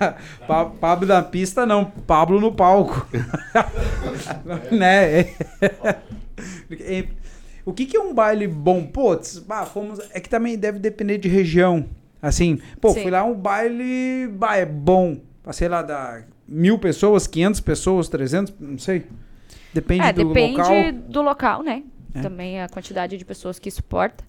Pa- 0.48 0.66
Pablo 0.66 1.08
na 1.08 1.22
pista 1.22 1.66
não, 1.66 1.86
Pablo 1.86 2.40
no 2.40 2.52
palco. 2.52 3.08
né? 4.72 5.22
É. 6.72 7.08
O 7.66 7.72
que, 7.72 7.86
que 7.86 7.96
é 7.96 8.00
um 8.00 8.14
baile 8.14 8.48
bom? 8.48 8.90
Bah, 9.48 9.66
fomos, 9.66 10.00
é 10.14 10.20
que 10.20 10.28
também 10.28 10.58
deve 10.58 10.80
depender 10.80 11.18
de 11.18 11.30
região. 11.30 11.86
Assim, 12.22 12.60
pô, 12.82 12.90
Sim. 12.92 13.04
fui 13.04 13.12
lá 13.12 13.24
um 13.24 13.34
baile, 13.34 14.28
bah, 14.28 14.56
é 14.58 14.66
bom. 14.66 15.18
Passei 15.44 15.68
lá 15.68 15.82
da 15.82 16.24
mil 16.48 16.78
pessoas, 16.80 17.28
500 17.28 17.60
pessoas, 17.62 18.10
300, 18.10 18.54
não 18.60 18.78
sei. 18.78 19.06
Depende 19.74 20.04
É, 20.06 20.14
do 20.14 20.26
depende 20.28 20.58
local. 20.58 20.92
do 21.10 21.22
local, 21.22 21.64
né? 21.64 21.84
É. 22.14 22.22
Também 22.22 22.62
a 22.62 22.70
quantidade 22.70 23.18
de 23.18 23.26
pessoas 23.26 23.58
que 23.58 23.72
suporta. 23.72 24.24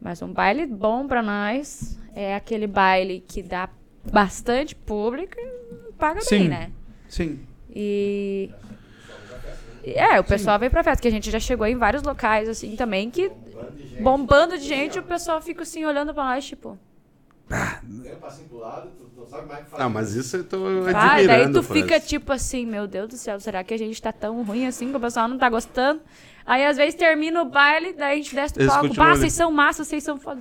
Mas 0.00 0.20
um 0.22 0.32
baile 0.32 0.66
bom 0.66 1.06
pra 1.06 1.22
nós 1.22 1.98
é 2.14 2.34
aquele 2.34 2.66
baile 2.66 3.24
que 3.26 3.42
dá 3.42 3.68
bastante 4.10 4.74
público 4.74 5.34
e 5.38 5.92
paga 5.94 6.20
Sim. 6.22 6.38
bem, 6.40 6.48
né? 6.48 6.70
Sim. 7.08 7.40
E. 7.74 8.50
É, 9.84 10.20
o 10.20 10.24
pessoal 10.24 10.58
vem 10.58 10.68
pra 10.68 10.84
festa, 10.84 11.00
que 11.00 11.08
a 11.08 11.10
gente 11.10 11.30
já 11.30 11.40
chegou 11.40 11.66
em 11.66 11.76
vários 11.76 12.02
locais, 12.02 12.48
assim, 12.48 12.76
também, 12.76 13.10
que 13.10 13.28
Bando 13.30 13.72
de 13.76 13.88
gente. 13.88 14.02
bombando 14.02 14.58
de 14.58 14.64
gente, 14.64 14.98
o 14.98 15.02
pessoal 15.02 15.40
fica 15.40 15.62
assim, 15.62 15.84
olhando 15.86 16.12
pra 16.12 16.24
nós, 16.24 16.44
tipo. 16.46 16.78
Tu 17.50 19.10
não 19.16 19.26
sabe 19.26 19.46
mais 19.48 19.60
o 19.60 19.64
que 19.64 19.70
fazer. 19.72 19.82
Ah, 19.82 19.88
mas 19.88 20.14
isso 20.14 20.36
eu 20.36 20.44
tô 20.44 20.64
Ah, 20.94 21.14
admirando. 21.14 21.26
daí 21.26 21.52
tu 21.52 21.62
fica 21.62 21.98
tipo 21.98 22.32
assim, 22.32 22.64
meu 22.64 22.86
Deus 22.86 23.08
do 23.08 23.16
céu, 23.16 23.40
será 23.40 23.64
que 23.64 23.74
a 23.74 23.78
gente 23.78 24.00
tá 24.00 24.12
tão 24.12 24.42
ruim 24.44 24.66
assim 24.66 24.90
que 24.90 24.96
o 24.96 25.00
pessoal 25.00 25.26
não 25.28 25.36
tá 25.36 25.48
gostando? 25.50 26.00
Aí 26.46 26.64
às 26.64 26.76
vezes 26.76 26.94
termina 26.94 27.42
o 27.42 27.44
baile, 27.44 27.92
daí 27.92 28.14
a 28.14 28.16
gente 28.16 28.34
desce 28.34 28.54
do 28.54 28.60
Eles 28.60 28.72
palco. 28.72 29.00
ali. 29.02 29.18
vocês 29.18 29.32
são 29.32 29.50
massa, 29.50 29.84
vocês 29.84 30.02
são 30.02 30.16
foda. 30.16 30.40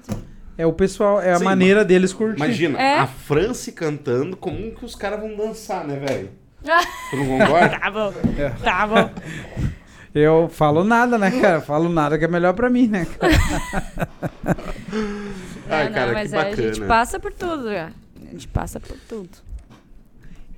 É 0.57 0.65
o 0.65 0.73
pessoal, 0.73 1.21
é 1.21 1.31
a 1.31 1.37
Sim, 1.37 1.45
maneira 1.45 1.83
deles 1.85 2.13
curtir. 2.13 2.37
Imagina, 2.37 2.79
É. 2.79 2.99
a 2.99 3.07
Franci 3.07 3.71
cantando, 3.71 4.35
como 4.37 4.71
que 4.75 4.85
os 4.85 4.93
caras 4.93 5.19
vão 5.19 5.35
dançar, 5.35 5.85
né, 5.87 5.95
velho? 5.97 6.29
Tu 7.09 7.15
não 7.15 7.25
concorda? 7.39 7.79
Tá 7.79 7.89
bom, 7.91 8.13
É. 8.37 8.49
tá 8.63 8.87
bom. 8.87 9.09
Eu 10.13 10.49
falo 10.49 10.83
nada, 10.83 11.17
né, 11.17 11.29
cara? 11.39 11.61
Falo 11.61 11.87
nada 11.89 12.17
que 12.17 12.25
é 12.25 12.27
melhor 12.27 12.53
pra 12.53 12.69
mim, 12.69 12.87
né, 12.87 13.05
cara? 13.05 13.33
Ai, 15.69 15.85
É, 15.85 15.89
não, 15.89 15.93
cara, 15.93 16.13
mas 16.13 16.31
que 16.31 16.35
é, 16.35 16.43
bacana. 16.43 16.69
a 16.69 16.73
gente 16.73 16.87
passa 16.87 17.19
por 17.19 17.31
tudo, 17.33 17.71
já. 17.71 17.91
A 18.27 18.31
gente 18.31 18.47
passa 18.47 18.79
por 18.79 18.97
tudo. 19.07 19.29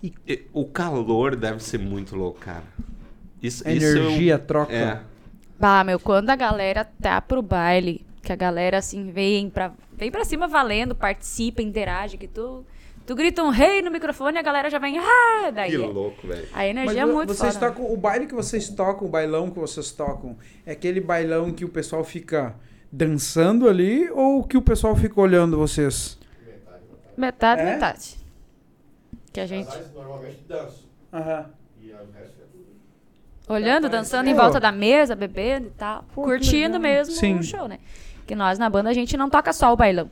E 0.03 0.13
O 0.53 0.65
calor 0.65 1.35
deve 1.35 1.61
ser 1.61 1.77
muito 1.77 2.15
louco, 2.15 2.39
cara. 2.39 2.63
Isso, 3.41 3.67
A 3.67 3.71
isso 3.71 3.85
é 3.85 3.89
um- 3.99 4.05
energia, 4.05 4.39
troca. 4.39 4.73
É. 4.73 4.99
Bah, 5.59 5.83
meu, 5.83 5.99
quando 5.99 6.29
a 6.29 6.35
galera 6.35 6.85
tá 7.01 7.21
pro 7.21 7.41
baile, 7.41 8.03
que 8.23 8.31
a 8.31 8.35
galera 8.35 8.77
assim 8.79 9.11
vem 9.11 9.49
pra, 9.49 9.71
vem 9.95 10.09
pra 10.09 10.25
cima 10.25 10.47
valendo, 10.47 10.95
participa, 10.95 11.61
interage, 11.61 12.17
que 12.17 12.27
tu, 12.27 12.65
tu 13.11 13.15
grita 13.15 13.43
um 13.43 13.49
rei 13.49 13.81
no 13.81 13.91
microfone 13.91 14.37
e 14.37 14.39
a 14.39 14.41
galera 14.41 14.69
já 14.69 14.79
vem, 14.79 14.97
ah, 14.97 15.51
daí. 15.53 15.71
Que 15.71 15.75
é- 15.83 15.85
louco, 15.85 16.25
velho. 16.25 16.47
A 16.53 16.65
energia 16.65 17.05
Mas 17.05 17.09
é 17.09 17.13
muito 17.13 17.33
vocês 17.33 17.57
tocam, 17.57 17.91
o 17.91 17.97
baile 17.97 18.25
que 18.25 18.33
vocês 18.33 18.69
tocam, 18.69 19.05
o 19.05 19.11
bailão 19.11 19.51
que 19.51 19.59
vocês 19.59 19.91
tocam, 19.91 20.37
é 20.65 20.71
aquele 20.71 21.01
bailão 21.01 21.51
que 21.51 21.65
o 21.65 21.69
pessoal 21.69 22.05
fica 22.05 22.55
dançando 22.89 23.67
ali 23.67 24.09
ou 24.11 24.41
que 24.45 24.55
o 24.55 24.61
pessoal 24.61 24.95
fica 24.95 25.19
olhando 25.19 25.57
vocês? 25.57 26.17
Metade, 27.17 27.61
É? 27.61 27.65
metade. 27.73 28.15
Que 29.33 29.41
a 29.41 29.45
gente. 29.45 29.65
Casais 29.65 29.93
normalmente 29.93 30.39
dançam. 30.47 30.83
Aham. 31.11 31.49
E 31.81 31.91
o 31.91 31.95
resto 32.13 32.41
é 32.41 32.45
tudo. 32.49 33.53
Olhando, 33.53 33.89
dançando 33.89 34.29
em 34.29 34.33
volta 34.33 34.57
da 34.57 34.71
mesa, 34.71 35.15
bebendo 35.17 35.67
e 35.67 35.71
tal. 35.71 36.05
Pô, 36.15 36.23
curtindo 36.23 36.79
mesmo 36.79 37.13
Sim. 37.13 37.39
o 37.39 37.43
show, 37.43 37.67
né? 37.67 37.79
Que 38.25 38.35
nós 38.35 38.57
na 38.57 38.69
banda 38.69 38.89
a 38.89 38.93
gente 38.93 39.17
não 39.17 39.29
toca 39.29 39.51
só 39.51 39.73
o 39.73 39.75
bailão. 39.75 40.09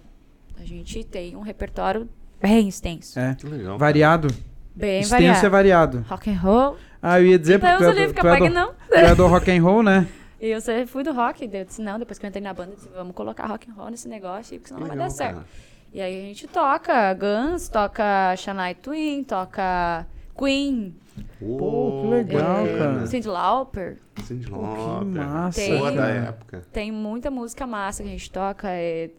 A 0.60 0.66
gente 0.66 1.02
tem 1.06 1.38
um 1.38 1.42
repertório 1.42 2.10
bem 2.42 2.68
extenso. 2.68 3.20
É. 3.20 3.36
Que 3.36 3.46
legal. 3.48 3.78
Variado? 3.78 4.28
Bem 4.76 5.02
Extenso 5.02 5.46
é 5.46 5.50
variado. 5.50 6.00
variado. 6.00 6.06
Rock 6.10 6.30
and 6.30 6.40
roll. 6.40 6.78
Ah, 7.02 7.20
eu 7.20 7.28
ia 7.28 7.40
dizer 7.40 7.60
Deus 7.60 7.72
porque 7.74 7.84
tu, 7.84 7.90
é 7.90 7.94
livre, 7.94 8.08
do, 8.08 8.14
tu, 8.14 8.20
é 8.20 8.22
capaz 8.24 8.42
que 8.44 8.50
do, 8.50 8.54
não. 8.56 8.68
tu 8.74 8.94
é 8.96 9.16
do 9.16 9.28
rock 9.28 9.52
and 9.52 9.62
roll, 9.64 9.84
né? 9.84 10.08
E 10.40 10.48
eu 10.52 10.62
sempre 10.62 10.86
fui 10.86 11.04
do 11.04 11.12
rock. 11.12 11.50
Eu 11.52 11.66
disse, 11.66 11.82
não, 11.82 12.00
depois 12.00 12.18
que 12.18 12.26
eu 12.26 12.30
entrei 12.30 12.42
na 12.42 12.54
banda, 12.54 12.72
eu 12.72 12.76
disse, 12.76 12.90
vamos 12.96 13.14
colocar 13.14 13.46
rock 13.48 13.70
and 13.70 13.74
roll 13.74 13.90
nesse 13.90 14.08
negócio, 14.08 14.58
porque 14.58 14.70
senão 14.70 14.82
não 14.82 14.88
vai 14.88 14.98
dar 14.98 15.10
certo. 15.10 15.36
cara. 15.36 15.46
E 15.92 16.00
aí 16.00 16.18
a 16.18 16.22
gente 16.22 16.48
toca 16.48 17.14
Guns, 17.14 17.68
toca 17.68 18.36
Shania 18.38 18.76
Twain, 18.76 19.24
toca 19.24 20.06
Queen, 20.38 20.96
Pô, 21.40 22.02
que 22.04 22.08
legal, 22.12 22.64
bacana. 22.64 22.94
cara. 22.96 23.08
Cyndi 23.08 23.28
Lauper. 23.28 23.98
Cyndi 24.24 24.50
Pô, 24.50 24.60
que 24.60 24.64
Lauper. 24.66 25.08
massa, 25.26 25.60
Tem- 25.62 25.78
Boa 25.78 25.92
da 25.92 26.08
época. 26.08 26.62
Tem 26.72 26.92
muita 26.92 27.30
música 27.32 27.66
massa 27.68 28.04
que 28.04 28.10
a 28.10 28.12
gente 28.12 28.32
toca. 28.32 28.70
É, 28.70 29.10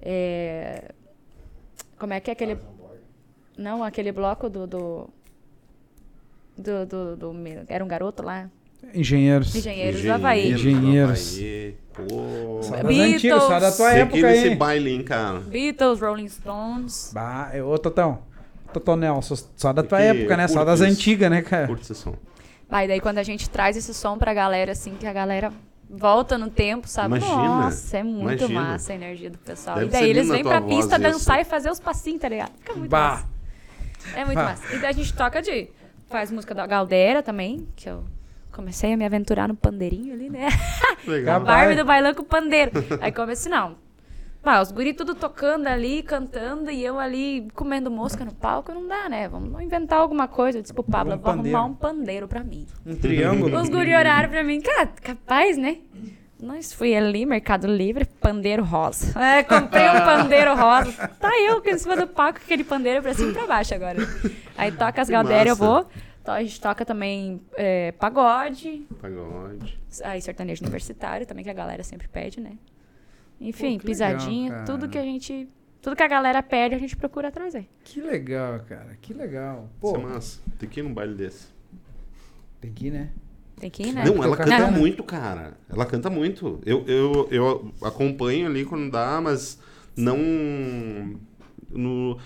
é- 0.00 0.94
como 1.98 2.12
é 2.12 2.20
que 2.20 2.30
é 2.30 2.32
aquele. 2.32 2.56
Não, 3.56 3.82
aquele 3.82 4.12
bloco 4.12 4.48
do. 4.48 4.66
Do. 4.66 5.10
Do, 6.56 6.86
do, 6.86 7.16
do- 7.16 7.34
Era 7.68 7.84
um 7.84 7.88
garoto 7.88 8.22
lá? 8.22 8.50
Engenheiros. 8.94 9.54
Engenheiros 9.54 10.02
do 10.02 10.12
Havaí. 10.12 10.52
Engenheiros. 10.52 11.34
Havaí. 11.36 11.76
Pô. 11.92 12.60
Só 12.62 12.76
Beatles. 12.76 13.14
antigas, 13.14 13.42
só 13.42 13.60
da 13.60 13.72
tua 13.72 13.90
Sei 13.90 14.00
época 14.00 14.26
aí. 14.28 14.54
baile, 14.56 14.90
hein, 14.92 15.02
cara. 15.02 15.40
Beatles, 15.40 16.00
Rolling 16.00 16.28
Stones. 16.28 17.10
Bah, 17.12 17.50
é, 17.52 17.62
ô, 17.62 17.76
Totão. 17.78 18.20
Totão 18.72 18.96
Nelson, 18.96 19.34
só 19.56 19.72
da 19.72 19.82
tua 19.82 19.98
Que 19.98 20.04
época, 20.04 20.36
né? 20.36 20.46
Só 20.46 20.54
curto 20.56 20.66
das 20.66 20.80
antigas, 20.80 21.30
né, 21.30 21.42
cara? 21.42 21.66
Curte 21.66 21.82
esse 21.82 21.94
som. 21.94 22.14
Aí 22.68 22.86
daí 22.86 23.00
quando 23.00 23.18
a 23.18 23.22
gente 23.22 23.48
traz 23.48 23.76
esse 23.76 23.94
som 23.94 24.18
pra 24.18 24.34
galera, 24.34 24.72
assim, 24.72 24.94
que 24.94 25.06
a 25.06 25.12
galera 25.12 25.50
volta 25.88 26.36
no 26.36 26.50
tempo, 26.50 26.86
sabe? 26.88 27.16
Imagina, 27.16 27.36
Nossa, 27.36 27.98
é 27.98 28.02
muito 28.02 28.44
imagina. 28.44 28.60
massa 28.60 28.92
a 28.92 28.94
energia 28.94 29.30
do 29.30 29.38
pessoal. 29.38 29.76
Deve 29.76 29.86
e 29.88 29.90
daí 29.90 30.10
eles 30.10 30.28
vêm 30.28 30.40
a 30.40 30.44
pra 30.44 30.60
pista 30.60 30.98
dançar 30.98 31.40
isso. 31.40 31.48
e 31.48 31.50
fazer 31.50 31.70
os 31.70 31.80
passinhos, 31.80 32.20
tá 32.20 32.28
ligado? 32.28 32.52
Fica 32.58 32.74
muito 32.74 32.90
Bah. 32.90 33.10
massa. 33.10 33.26
É 34.14 34.24
muito 34.24 34.36
Bah. 34.36 34.44
massa. 34.44 34.74
E 34.74 34.78
daí 34.78 34.90
a 34.90 34.92
gente 34.92 35.12
toca 35.14 35.40
de. 35.42 35.68
Faz 36.10 36.30
música 36.30 36.54
da 36.54 36.66
Galdera 36.66 37.22
também, 37.22 37.68
que 37.76 37.88
eu 37.88 38.02
comecei 38.50 38.92
a 38.94 38.96
me 38.96 39.04
aventurar 39.04 39.46
no 39.46 39.54
pandeirinho 39.54 40.14
ali, 40.14 40.30
né? 40.30 40.48
Legal. 41.06 41.40
Capaz. 41.40 41.58
Barbie 41.58 41.76
do 41.76 41.84
bailão 41.84 42.14
com 42.14 42.24
pandeiro. 42.24 42.72
Aí 43.00 43.12
comecei, 43.12 43.50
não. 43.50 43.76
Pá, 44.48 44.62
os 44.62 44.72
guri 44.72 44.94
tudo 44.94 45.14
tocando 45.14 45.66
ali, 45.66 46.02
cantando, 46.02 46.70
e 46.70 46.82
eu 46.82 46.98
ali 46.98 47.48
comendo 47.54 47.90
mosca 47.90 48.24
no 48.24 48.32
palco, 48.32 48.72
não 48.72 48.88
dá, 48.88 49.06
né? 49.06 49.28
Vamos 49.28 49.60
inventar 49.60 49.98
alguma 49.98 50.26
coisa. 50.26 50.56
Eu 50.56 50.62
disse 50.62 50.72
pro 50.72 50.82
Pablo, 50.82 51.12
Um 51.12 51.16
eu 51.16 51.20
vou 51.20 51.34
pandeiro. 51.34 51.54
arrumar 51.58 51.70
um 51.70 51.74
pandeiro 51.76 52.26
pra 52.26 52.42
mim. 52.42 52.66
Um 52.86 52.96
triângulo. 52.96 53.60
Os 53.60 53.68
guri 53.68 53.94
oraram 53.94 54.30
pra 54.30 54.42
mim, 54.42 54.58
cara, 54.62 54.86
capaz, 55.02 55.58
né? 55.58 55.80
Nós 56.40 56.72
fui 56.72 56.96
ali, 56.96 57.26
Mercado 57.26 57.66
Livre, 57.66 58.06
pandeiro 58.06 58.64
rosa. 58.64 59.20
É, 59.20 59.42
comprei 59.42 59.86
um 59.86 60.00
pandeiro 60.00 60.56
rosa. 60.56 60.92
Tá 61.20 61.30
eu 61.42 61.62
em 61.62 61.76
cima 61.76 61.94
do 61.94 62.06
palco 62.06 62.38
aquele 62.42 62.64
pandeiro 62.64 63.02
pra 63.02 63.12
cima 63.12 63.32
e 63.32 63.34
pra 63.34 63.46
baixo 63.46 63.74
agora. 63.74 63.98
Aí 64.56 64.72
toca 64.72 65.02
as 65.02 65.08
Que 65.08 65.12
galderas, 65.12 65.48
eu 65.48 65.56
vou. 65.56 65.86
Então 66.22 66.32
a 66.32 66.42
gente 66.42 66.58
toca 66.58 66.86
também 66.86 67.38
é, 67.54 67.92
pagode, 67.92 68.86
Pagode. 68.98 69.78
aí 70.04 70.22
sertanejo 70.22 70.62
universitário 70.62 71.26
também, 71.26 71.44
que 71.44 71.50
a 71.50 71.54
galera 71.54 71.84
sempre 71.84 72.08
pede, 72.08 72.40
né? 72.40 72.52
Enfim, 73.40 73.78
Pô, 73.78 73.86
legal, 73.86 73.86
pisadinha, 73.86 74.50
cara. 74.50 74.64
tudo 74.64 74.88
que 74.88 74.98
a 74.98 75.02
gente. 75.02 75.48
Tudo 75.80 75.94
que 75.94 76.02
a 76.02 76.08
galera 76.08 76.42
pede, 76.42 76.74
a 76.74 76.78
gente 76.78 76.96
procura 76.96 77.30
trazer. 77.30 77.68
Que 77.84 78.00
legal, 78.00 78.60
cara. 78.68 78.96
Que 79.00 79.14
legal. 79.14 79.68
Pô. 79.80 79.92
Isso 79.92 79.96
é 79.96 80.02
massa. 80.02 80.40
Tem 80.58 80.68
que 80.68 80.80
ir 80.80 80.82
num 80.82 80.92
baile 80.92 81.14
desse. 81.14 81.46
tem 82.60 82.72
que 82.72 82.88
ir, 82.88 82.90
né? 82.90 83.10
Tem 83.60 83.70
que 83.70 83.82
ir, 83.84 83.92
né? 83.92 84.04
Não, 84.04 84.22
ela 84.22 84.36
canta 84.36 84.70
muito, 84.70 85.02
cara. 85.04 85.54
Ela 85.68 85.86
canta 85.86 86.10
muito. 86.10 86.60
Eu, 86.66 86.84
eu, 86.86 87.28
eu 87.30 87.72
acompanho 87.82 88.46
ali 88.46 88.64
quando 88.64 88.90
dá, 88.90 89.20
mas 89.20 89.58
não. 89.96 90.16
No... 91.70 92.18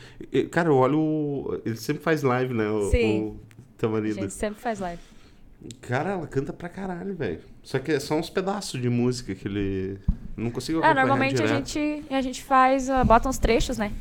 Cara, 0.51 0.69
eu 0.69 0.77
olho. 0.77 0.99
o- 0.99 1.61
Ele 1.65 1.77
sempre 1.77 2.03
faz 2.03 2.23
live, 2.23 2.55
né? 2.55 2.69
O, 2.71 2.91
Sim. 2.91 3.23
o 3.23 3.41
teu 3.77 3.89
A 3.89 3.93
marido. 3.93 4.15
gente 4.15 4.33
sempre 4.33 4.61
faz 4.61 4.79
live. 4.81 5.01
Cara, 5.81 6.11
ela 6.13 6.27
canta 6.27 6.53
pra 6.53 6.69
caralho, 6.69 7.15
velho. 7.15 7.41
Só 7.63 7.79
que 7.79 7.93
é 7.93 8.01
só 8.01 8.17
uns 8.17 8.31
pedaços 8.31 8.81
de 8.81 8.89
música 8.89 9.35
que 9.35 9.47
ele. 9.47 9.99
Não 10.37 10.51
consigo 10.51 10.78
Ah, 10.78 10.87
acompanhar 10.87 11.07
normalmente 11.07 11.43
a 11.43 11.47
direto. 11.47 11.68
gente, 11.68 12.05
a 12.14 12.22
gente 12.22 12.43
faz, 12.43 12.89
ah, 12.89 13.05
bota 13.05 13.28
uns 13.28 13.39
trechos, 13.39 13.76
né? 13.78 13.93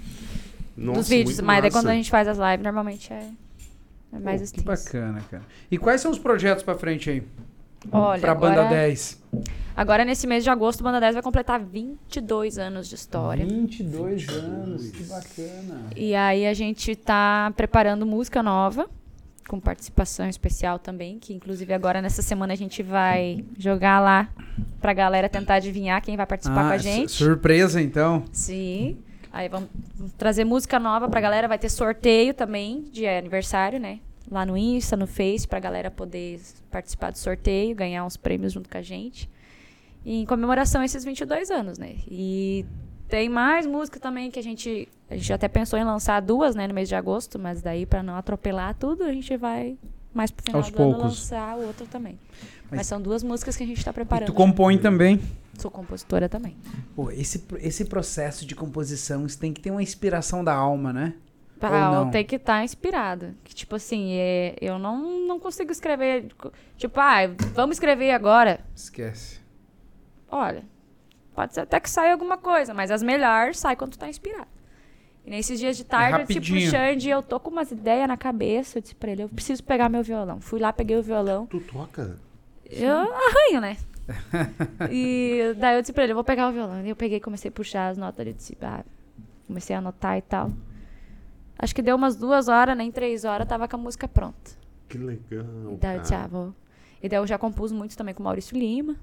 Nossa, 0.77 0.99
dos 0.99 1.09
vídeos. 1.09 1.39
Mas 1.41 1.61
daí 1.61 1.69
massa. 1.69 1.81
quando 1.83 1.89
a 1.89 1.93
gente 1.95 2.09
faz 2.09 2.27
as 2.27 2.37
lives, 2.37 2.63
normalmente 2.63 3.11
é, 3.11 3.27
é 4.13 4.19
mais 4.19 4.51
Pô, 4.51 4.57
que 4.59 4.63
bacana, 4.65 5.21
cara. 5.29 5.43
E 5.69 5.77
quais 5.77 5.99
são 6.01 6.09
os 6.11 6.17
projetos 6.19 6.63
pra 6.63 6.75
frente 6.75 7.09
aí? 7.09 7.23
Olha, 7.91 8.21
pra 8.21 8.31
agora, 8.31 8.55
Banda 8.63 8.69
10. 8.69 9.21
agora 9.75 10.05
nesse 10.05 10.27
mês 10.27 10.43
de 10.43 10.49
agosto, 10.49 10.83
Banda 10.83 10.99
10 10.99 11.15
vai 11.15 11.23
completar 11.23 11.59
22 11.59 12.57
anos 12.59 12.87
de 12.87 12.95
história. 12.95 13.45
22 13.45 14.29
anos, 14.29 14.91
que 14.91 15.03
bacana. 15.03 15.87
E 15.95 16.13
aí 16.15 16.45
a 16.45 16.53
gente 16.53 16.95
tá 16.95 17.51
preparando 17.57 18.05
música 18.05 18.41
nova. 18.43 18.87
Com 19.47 19.59
participação 19.59 20.27
especial 20.27 20.79
também, 20.79 21.19
que 21.19 21.33
inclusive 21.33 21.73
agora 21.73 22.01
nessa 22.01 22.21
semana 22.21 22.53
a 22.53 22.57
gente 22.57 22.81
vai 22.81 23.43
jogar 23.57 23.99
lá 23.99 24.29
pra 24.79 24.93
galera 24.93 25.27
tentar 25.27 25.55
adivinhar 25.55 26.01
quem 26.01 26.15
vai 26.15 26.25
participar 26.25 26.67
com 26.67 26.73
a 26.73 26.77
gente. 26.77 27.11
Surpresa, 27.11 27.81
então. 27.81 28.23
Sim. 28.31 28.97
Aí 29.31 29.47
vamos 29.47 29.69
vamos 30.01 30.13
trazer 30.13 30.43
música 30.43 30.79
nova 30.79 31.07
pra 31.07 31.21
galera. 31.21 31.47
Vai 31.47 31.57
ter 31.57 31.69
sorteio 31.69 32.33
também 32.33 32.83
de 32.91 33.07
aniversário, 33.07 33.79
né? 33.79 33.99
Lá 34.29 34.45
no 34.45 34.57
Insta, 34.57 34.95
no 34.95 35.07
Face, 35.07 35.47
pra 35.47 35.59
galera 35.59 35.91
poder 35.91 36.39
participar 36.69 37.11
do 37.11 37.17
sorteio, 37.17 37.75
ganhar 37.75 38.05
uns 38.05 38.17
prêmios 38.17 38.53
junto 38.53 38.69
com 38.69 38.77
a 38.77 38.81
gente. 38.81 39.29
E 40.05 40.21
em 40.21 40.25
comemoração 40.25 40.81
a 40.81 40.85
esses 40.85 41.03
22 41.03 41.51
anos, 41.51 41.77
né? 41.77 41.95
E 42.09 42.65
tem 43.11 43.27
mais 43.29 43.67
música 43.67 43.99
também 43.99 44.31
que 44.31 44.39
a 44.39 44.43
gente. 44.43 44.87
A 45.09 45.15
gente 45.17 45.33
até 45.33 45.49
pensou 45.49 45.77
em 45.77 45.83
lançar 45.83 46.21
duas, 46.21 46.55
né, 46.55 46.65
no 46.67 46.73
mês 46.73 46.87
de 46.87 46.95
agosto, 46.95 47.37
mas 47.37 47.61
daí 47.61 47.85
pra 47.85 48.01
não 48.01 48.15
atropelar 48.15 48.73
tudo, 48.75 49.03
a 49.03 49.11
gente 49.11 49.35
vai 49.35 49.77
mais 50.13 50.31
pro 50.31 50.43
final 50.45 50.61
Aos 50.61 50.71
do 50.71 50.77
poucos. 50.77 50.95
ano 51.01 51.03
lançar 51.09 51.57
outra 51.57 51.85
também. 51.85 52.17
Mas, 52.69 52.77
Mas- 52.79 52.87
são 52.87 53.01
duas 53.01 53.21
músicas 53.21 53.57
que 53.57 53.63
a 53.63 53.67
gente 53.67 53.83
tá 53.83 53.91
E 53.91 53.93
preparando. 53.93 54.27
tu 54.27 54.33
compõe 54.33 54.77
também. 54.77 55.19
Sou 55.57 55.69
compositora 55.69 56.29
também. 56.29 56.55
Pô, 56.95 57.11
esse, 57.11 57.43
esse 57.59 57.83
processo 57.85 58.45
de 58.45 58.55
composição, 58.55 59.25
isso 59.25 59.37
tem 59.37 59.51
que 59.51 59.59
ter 59.59 59.69
uma 59.71 59.83
inspiração 59.83 60.41
da 60.43 60.53
alma, 60.53 60.93
né? 60.93 61.13
Ah, 61.61 61.91
não? 61.91 62.09
tem 62.09 62.25
que 62.25 62.37
estar 62.37 62.63
inspirada. 62.63 63.35
Que, 63.43 63.53
tipo 63.53 63.75
assim, 63.75 64.13
é, 64.13 64.55
eu 64.59 64.79
não, 64.79 65.27
não 65.27 65.39
consigo 65.39 65.71
escrever. 65.71 66.27
Tipo, 66.77 66.99
ah, 66.99 67.17
vamos 67.53 67.75
escrever 67.75 68.11
agora. 68.11 68.61
Esquece. 68.75 69.39
Olha, 70.29 70.63
pode 71.35 71.53
ser 71.53 71.61
até 71.61 71.79
que 71.79 71.89
saia 71.89 72.13
alguma 72.13 72.37
coisa, 72.37 72.73
mas 72.73 72.91
as 72.91 73.01
melhores 73.01 73.59
saem 73.59 73.77
quando 73.77 73.91
tu 73.91 73.99
tá 73.99 74.09
inspirado. 74.09 74.47
E 75.25 75.29
nesses 75.29 75.59
dias 75.59 75.77
de 75.77 75.83
tarde, 75.83 76.21
eu 76.21 76.25
disse 76.25 76.39
pro 76.41 76.53
rapidinho. 76.53 76.71
Xande, 76.71 77.09
eu 77.09 77.21
tô 77.21 77.39
com 77.39 77.51
umas 77.51 77.71
ideias 77.71 78.07
na 78.07 78.17
cabeça. 78.17 78.77
Eu 78.77 78.81
disse 78.81 78.95
pra 78.95 79.11
ele, 79.11 79.23
eu 79.23 79.29
preciso 79.29 79.63
pegar 79.63 79.87
meu 79.87 80.03
violão. 80.03 80.41
Fui 80.41 80.59
lá, 80.59 80.73
peguei 80.73 80.97
o 80.97 81.03
violão. 81.03 81.45
Tu 81.45 81.59
toca? 81.59 82.17
Eu 82.65 83.13
arranho, 83.13 83.61
né? 83.61 83.77
e 84.91 85.53
daí 85.57 85.75
eu 85.75 85.81
disse 85.81 85.93
pra 85.93 86.03
ele, 86.03 86.13
eu 86.13 86.15
vou 86.15 86.23
pegar 86.23 86.49
o 86.49 86.51
violão. 86.51 86.83
E 86.83 86.89
eu 86.89 86.95
peguei 86.95 87.17
e 87.17 87.21
comecei 87.21 87.49
a 87.49 87.51
puxar 87.51 87.89
as 87.89 87.97
notas. 87.97 88.19
Ele 88.19 88.33
disse, 88.33 88.57
ah, 88.61 88.83
comecei 89.45 89.75
a 89.75 89.79
anotar 89.79 90.17
e 90.17 90.21
tal. 90.21 90.51
Acho 91.57 91.75
que 91.75 91.81
deu 91.83 91.95
umas 91.95 92.15
duas 92.15 92.47
horas, 92.47 92.75
nem 92.75 92.91
três 92.91 93.23
horas, 93.23 93.47
tava 93.47 93.67
com 93.67 93.75
a 93.75 93.79
música 93.79 94.07
pronta. 94.07 94.51
Que 94.89 94.97
legal. 94.97 95.73
E 95.73 95.75
daí 95.75 95.97
eu 95.97 96.01
disse, 96.01 96.15
ah, 96.15 96.25
vou. 96.25 96.55
E 97.03 97.07
daí 97.07 97.19
eu 97.19 97.27
já 97.27 97.37
compus 97.37 97.71
muito 97.71 97.95
também 97.95 98.15
com 98.15 98.21
o 98.21 98.23
Maurício 98.23 98.57
Lima. 98.57 98.95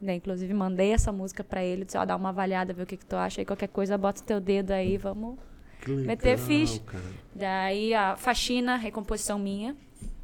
Daí, 0.00 0.16
inclusive, 0.16 0.52
mandei 0.54 0.92
essa 0.92 1.12
música 1.12 1.44
pra 1.44 1.62
ele. 1.62 1.84
Disse, 1.84 1.98
ó, 1.98 2.04
dá 2.04 2.16
uma 2.16 2.30
avaliada, 2.30 2.72
ver 2.72 2.84
o 2.84 2.86
que, 2.86 2.96
que 2.96 3.04
tu 3.04 3.16
acha. 3.16 3.40
Aí 3.40 3.44
qualquer 3.44 3.68
coisa, 3.68 3.98
bota 3.98 4.22
o 4.22 4.24
teu 4.24 4.40
dedo 4.40 4.70
aí, 4.70 4.96
vamos. 4.96 5.38
Legal, 5.86 6.04
meter 6.04 6.38
ficha. 6.38 6.80
cara. 6.80 7.02
Daí 7.34 7.94
a 7.94 8.16
faxina, 8.16 8.76
recomposição 8.76 9.38
minha, 9.38 9.76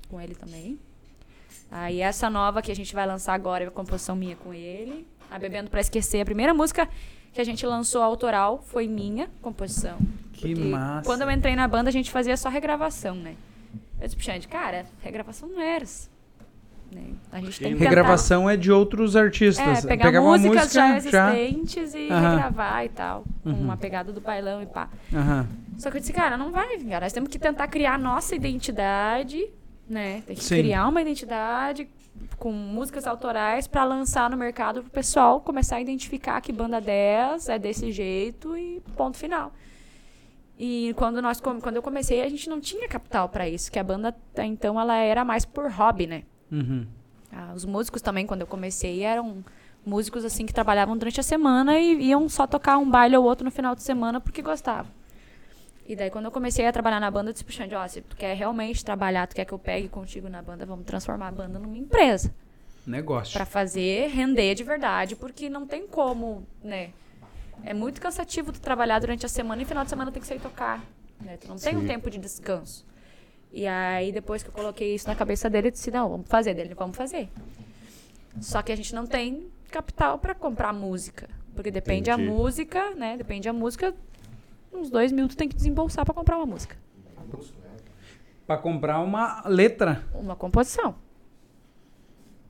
com 0.09 0.21
ele 0.21 0.35
também. 0.35 0.79
Aí 1.71 2.01
essa 2.01 2.31
nova 2.31 2.63
que 2.63 2.71
a 2.71 2.77
gente 2.77 2.95
vai 2.95 3.07
lançar 3.07 3.35
agora 3.35 3.65
é 3.65 3.67
a 3.67 3.71
composição 3.71 4.15
minha 4.15 4.37
com 4.37 4.55
ele. 4.55 5.07
A 5.31 5.39
Bebendo 5.39 5.71
Pra 5.71 5.81
Esquecer. 5.81 6.21
A 6.21 6.25
primeira 6.25 6.55
música 6.55 6.89
que 7.33 7.41
a 7.41 7.45
gente 7.45 7.67
lançou 7.67 8.03
autoral 8.03 8.63
foi 8.67 8.87
minha 8.87 9.29
composição. 9.43 9.99
Que 10.33 10.55
Porque 10.55 10.71
massa. 10.71 11.05
Quando 11.05 11.23
eu 11.23 11.31
entrei 11.31 11.57
na 11.57 11.67
banda, 11.67 11.89
a 11.89 11.93
gente 11.93 12.11
fazia 12.11 12.37
só 12.37 12.49
regravação, 12.49 13.15
né? 13.15 13.37
Eu 14.01 14.05
disse 14.05 14.17
pro 14.17 14.25
Xande, 14.25 14.47
cara, 14.47 14.87
regravação 15.03 15.49
não 15.49 15.61
era. 15.61 15.85
Né? 16.93 17.15
A 17.33 17.41
gente 17.41 17.59
tem 17.61 17.73
que 17.75 17.79
Regravação 17.79 18.49
é 18.49 18.57
de 18.57 18.71
outros 18.71 19.17
artistas. 19.17 19.85
é, 19.85 19.89
pegar 19.89 20.11
uma 20.21 20.21
músicas 20.39 20.55
música 20.55 20.69
já 20.69 20.97
existentes 20.97 21.95
e 21.95 22.09
Aham. 22.11 22.31
regravar 22.31 22.85
e 22.85 22.89
tal. 22.89 23.25
Com 23.43 23.51
Uhum. 23.51 23.61
uma 23.61 23.77
pegada 23.77 24.13
do 24.13 24.21
bailão 24.21 24.63
e 24.63 24.67
pá. 24.67 24.89
Aham. 25.13 25.47
Só 25.79 25.91
que 25.91 25.97
eu 25.97 26.01
disse, 26.01 26.13
cara, 26.13 26.37
não 26.37 26.51
vai 26.53 26.77
vingar. 26.79 27.01
Nós 27.01 27.13
temos 27.13 27.29
que 27.29 27.39
tentar 27.39 27.67
criar 27.69 27.95
a 27.95 27.99
nossa 27.99 28.35
identidade, 28.35 29.47
né? 29.89 30.23
Tem 30.27 30.37
que 30.37 30.43
Sim. 30.45 30.57
criar 30.59 30.89
uma 30.89 31.03
identidade 31.03 31.89
com 32.39 32.51
músicas 32.53 33.07
autorais 33.07 33.67
pra 33.67 33.85
lançar 33.85 34.31
no 34.31 34.37
mercado 34.37 34.81
pro 34.83 34.91
pessoal 34.91 35.41
começar 35.41 35.77
a 35.77 35.81
identificar 35.81 36.41
que 36.41 36.51
banda 36.53 36.81
10 36.81 37.49
é 37.51 37.59
desse 37.59 37.93
jeito 37.93 38.57
e 38.57 38.81
ponto 38.97 39.17
final. 39.19 39.53
E 40.59 40.95
quando 40.97 41.21
nós 41.21 41.39
quando 41.41 41.77
eu 41.77 41.83
comecei, 41.83 42.23
a 42.23 42.29
gente 42.31 42.49
não 42.49 42.59
tinha 42.61 42.89
capital 42.89 43.29
pra 43.29 43.47
isso, 43.47 43.71
que 43.71 43.79
a 43.79 43.85
banda 43.85 44.15
então 44.39 44.81
ela 44.81 44.97
era 44.97 45.25
mais 45.25 45.45
por 45.45 45.71
hobby, 45.71 46.07
né? 46.07 46.23
Uhum. 46.51 46.87
Ah, 47.33 47.53
os 47.55 47.65
músicos 47.65 48.01
também, 48.03 48.27
quando 48.27 48.43
eu 48.43 48.47
comecei, 48.47 49.03
eram 49.03 49.45
músicos 49.85 50.25
assim 50.25 50.47
que 50.47 50.53
trabalhavam 50.53 50.97
durante 50.97 51.21
a 51.21 51.23
semana 51.23 51.79
e 51.79 52.09
iam 52.09 52.29
só 52.29 52.47
tocar 52.47 52.79
um 52.79 52.91
baile 52.91 53.17
ou 53.17 53.25
outro 53.25 53.45
no 53.45 53.51
final 53.51 53.75
de 53.75 53.83
semana 53.83 54.21
porque 54.21 54.43
gostavam. 54.43 54.91
E 55.89 55.95
daí, 55.95 56.11
quando 56.11 56.25
eu 56.25 56.33
comecei 56.33 56.67
a 56.67 56.73
trabalhar 56.73 56.99
na 56.99 57.09
banda, 57.11 57.31
eu 57.31 57.33
disse 57.33 57.45
pro 57.45 57.55
Xande, 57.55 57.75
ó, 57.75 57.87
se 57.87 58.01
tu 58.01 58.17
quer 58.17 58.35
realmente 58.35 58.85
trabalhar, 58.85 59.27
tu 59.29 59.37
quer 59.37 59.45
que 59.45 59.55
eu 59.55 59.59
pegue 59.59 59.89
contigo 59.89 60.29
na 60.29 60.43
banda, 60.43 60.67
vamos 60.67 60.85
transformar 60.85 61.29
a 61.29 61.33
banda 61.33 61.61
numa 61.61 61.79
empresa. 61.79 62.35
Negócio. 62.85 63.33
Pra 63.33 63.47
fazer 63.47 64.09
render 64.09 64.55
de 64.55 64.65
verdade, 64.65 65.15
porque 65.15 65.49
não 65.49 65.65
tem 65.67 65.87
como, 65.87 66.45
né? 66.63 66.91
É 67.65 67.73
muito 67.73 68.01
cansativo 68.01 68.53
tu 68.53 68.61
trabalhar 68.61 68.99
durante 68.99 69.25
a 69.25 69.29
semana 69.29 69.63
e 69.63 69.65
final 69.65 69.85
de 69.85 69.91
semana 69.91 70.11
tem 70.11 70.21
que 70.21 70.27
sair 70.27 70.41
tocar, 70.41 70.85
né? 71.21 71.37
Tu 71.37 71.49
não 71.49 71.57
tem 71.57 71.77
um 71.77 71.81
Sim. 71.81 71.87
tempo 71.87 72.11
de 72.11 72.19
descanso. 72.19 72.85
E 73.53 73.67
aí, 73.67 74.13
depois 74.13 74.43
que 74.43 74.49
eu 74.49 74.53
coloquei 74.53 74.95
isso 74.95 75.07
na 75.09 75.15
cabeça 75.15 75.49
dele, 75.49 75.69
eu 75.69 75.73
disse, 75.73 75.91
não, 75.91 76.09
vamos 76.11 76.29
fazer. 76.29 76.55
Dele, 76.55 76.75
vamos 76.75 76.97
fazer. 76.97 77.29
Só 78.41 78.61
que 78.63 78.71
a 78.73 78.77
gente 78.77 78.95
não 78.95 79.07
tem 79.07 79.47
capital 79.71 80.19
pra 80.19 80.35
comprar 80.35 80.73
música. 80.73 81.29
Porque 81.55 81.71
depende 81.71 82.11
a 82.11 82.15
Entendi. 82.15 82.29
música, 82.31 82.91
né? 82.95 83.17
Depende 83.17 83.49
a 83.49 83.53
música, 83.53 83.95
uns 84.73 84.91
dois 84.91 85.11
mil 85.11 85.27
tu 85.27 85.37
tem 85.37 85.49
que 85.49 85.57
desembolsar 85.57 86.05
pra 86.05 86.13
comprar 86.13 86.37
uma 86.37 86.45
música. 86.47 86.77
Pra 88.47 88.59
comprar 88.59 89.01
uma 89.01 89.43
letra. 89.49 90.05
Uma 90.15 90.37
composição. 90.37 90.95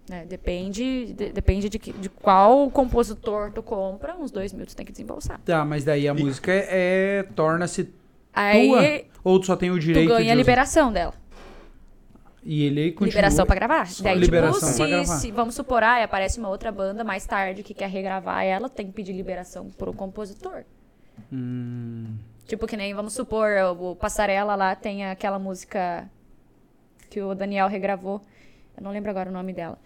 Né? 0.08 0.24
Depende, 0.24 1.12
de- 1.12 1.32
depende 1.32 1.68
de, 1.68 1.78
que- 1.78 1.92
de 1.92 2.08
qual 2.08 2.70
compositor 2.70 3.50
tu 3.52 3.62
compra, 3.62 4.16
uns 4.16 4.30
dois 4.30 4.52
mil 4.52 4.66
tu 4.66 4.74
tem 4.76 4.84
que 4.86 4.92
desembolsar. 4.92 5.40
Tá, 5.44 5.64
mas 5.64 5.84
daí 5.84 6.06
a 6.06 6.14
música 6.14 6.52
é, 6.52 6.66
é- 6.70 7.22
torna-se 7.34 7.92
Aí 8.36 8.68
tua? 8.68 9.16
Ou 9.24 9.40
tu 9.40 9.46
só 9.46 9.56
tem 9.56 9.70
o 9.70 9.74
tu 9.74 9.80
direito 9.80 10.08
ganha 10.08 10.18
de 10.24 10.30
a 10.30 10.32
usar? 10.32 10.34
liberação 10.36 10.92
dela. 10.92 11.14
E 12.44 12.62
ele 12.64 12.92
continua... 12.92 13.08
Liberação 13.08 13.44
pra 13.46 13.54
gravar. 13.56 13.86
Só 13.88 14.04
Daí, 14.04 14.18
liberação 14.18 14.60
tipo, 14.60 14.76
pra 14.76 14.86
se, 14.86 14.90
gravar. 14.90 15.18
se- 15.18 15.30
vamos 15.32 15.54
supor, 15.56 15.82
ah, 15.82 16.04
aparece 16.04 16.38
uma 16.38 16.48
outra 16.48 16.70
banda 16.70 17.02
mais 17.02 17.26
tarde 17.26 17.64
que 17.64 17.74
quer 17.74 17.88
regravar 17.88 18.44
ela, 18.44 18.68
tem 18.68 18.86
que 18.86 18.92
pedir 18.92 19.12
liberação 19.12 19.68
pro 19.70 19.92
compositor. 19.92 20.62
Hum, 21.32 22.16
Tipo, 22.46 22.66
que 22.68 22.76
nem, 22.76 22.94
vamos 22.94 23.12
supor, 23.14 23.48
o, 23.76 23.90
o 23.90 23.96
Passarela 23.96 24.54
lá 24.54 24.76
tem 24.76 25.04
aquela 25.06 25.36
música 25.38 26.08
que 27.10 27.20
o 27.20 27.34
Daniel 27.34 27.66
regravou. 27.66 28.22
Eu 28.76 28.84
não 28.84 28.92
lembro 28.92 29.10
agora 29.10 29.28
o 29.28 29.32
nome 29.32 29.52
dela. 29.52 29.76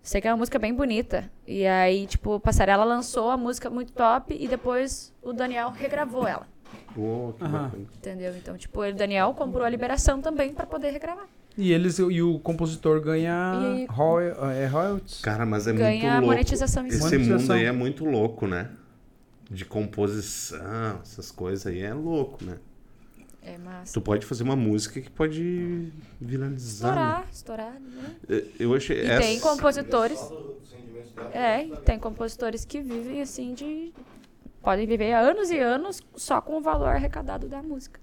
Sei 0.00 0.20
que 0.20 0.28
é 0.28 0.30
uma 0.30 0.36
música 0.36 0.60
bem 0.60 0.72
bonita. 0.72 1.28
E 1.44 1.66
aí, 1.66 2.06
tipo, 2.06 2.36
o 2.36 2.40
Passarela 2.40 2.84
lançou 2.84 3.28
a 3.30 3.36
música 3.36 3.68
muito 3.68 3.92
top 3.92 4.36
e 4.38 4.46
depois 4.46 5.12
o 5.20 5.32
Daniel 5.32 5.70
regravou 5.70 6.24
ela. 6.28 6.46
Pô, 6.98 7.32
que 7.38 7.44
Aham. 7.44 7.62
bacana. 7.64 7.84
Entendeu? 7.96 8.36
Então, 8.36 8.58
tipo, 8.58 8.80
o 8.82 8.92
Daniel 8.92 9.32
comprou 9.34 9.64
a 9.64 9.68
liberação 9.68 10.20
também 10.20 10.52
pra 10.52 10.66
poder 10.66 10.90
regravar. 10.90 11.28
e 11.56 11.72
eles 11.72 11.98
e 12.00 12.20
o 12.22 12.40
compositor 12.40 13.00
ganha 13.00 13.76
E- 13.78 13.86
royal, 13.86 14.50
é 14.50 14.66
royalties. 14.66 15.20
Cara, 15.20 15.46
mas 15.46 15.66
é 15.68 15.72
muito 15.72 15.82
Ganha 15.84 16.14
louco. 16.14 16.26
monetização 16.26 16.84
em 16.84 16.88
Esse. 16.88 16.98
Monetização. 17.00 17.38
mundo 17.38 17.52
aí 17.52 17.64
é 17.64 17.72
muito 17.72 18.04
louco, 18.04 18.46
né? 18.48 18.70
De 19.48 19.64
composição, 19.64 20.98
essas 21.02 21.30
coisas 21.30 21.66
aí 21.68 21.80
é 21.80 21.94
louco, 21.94 22.44
né? 22.44 22.58
É 23.42 23.56
massa. 23.58 23.94
Tu 23.94 24.00
pode 24.00 24.26
fazer 24.26 24.42
uma 24.42 24.56
música 24.56 25.00
que 25.00 25.08
pode 25.10 25.92
viralizar. 26.20 26.94
né? 26.94 27.24
Estourar, 27.30 27.72
estourar. 27.72 27.72
Né? 27.80 28.42
Eu 28.58 28.74
achei 28.74 28.98
E 28.98 29.06
essa... 29.06 29.22
tem 29.22 29.38
compositores. 29.40 30.20
É, 31.32 31.64
e 31.64 31.76
tem 31.78 31.98
compositores 31.98 32.64
que 32.64 32.80
vivem 32.80 33.22
assim 33.22 33.54
de. 33.54 33.92
Podem 34.62 34.86
viver 34.86 35.12
anos 35.12 35.50
e 35.50 35.58
anos 35.58 36.02
só 36.16 36.40
com 36.40 36.56
o 36.56 36.60
valor 36.60 36.88
arrecadado 36.88 37.48
da 37.48 37.62
música. 37.62 38.00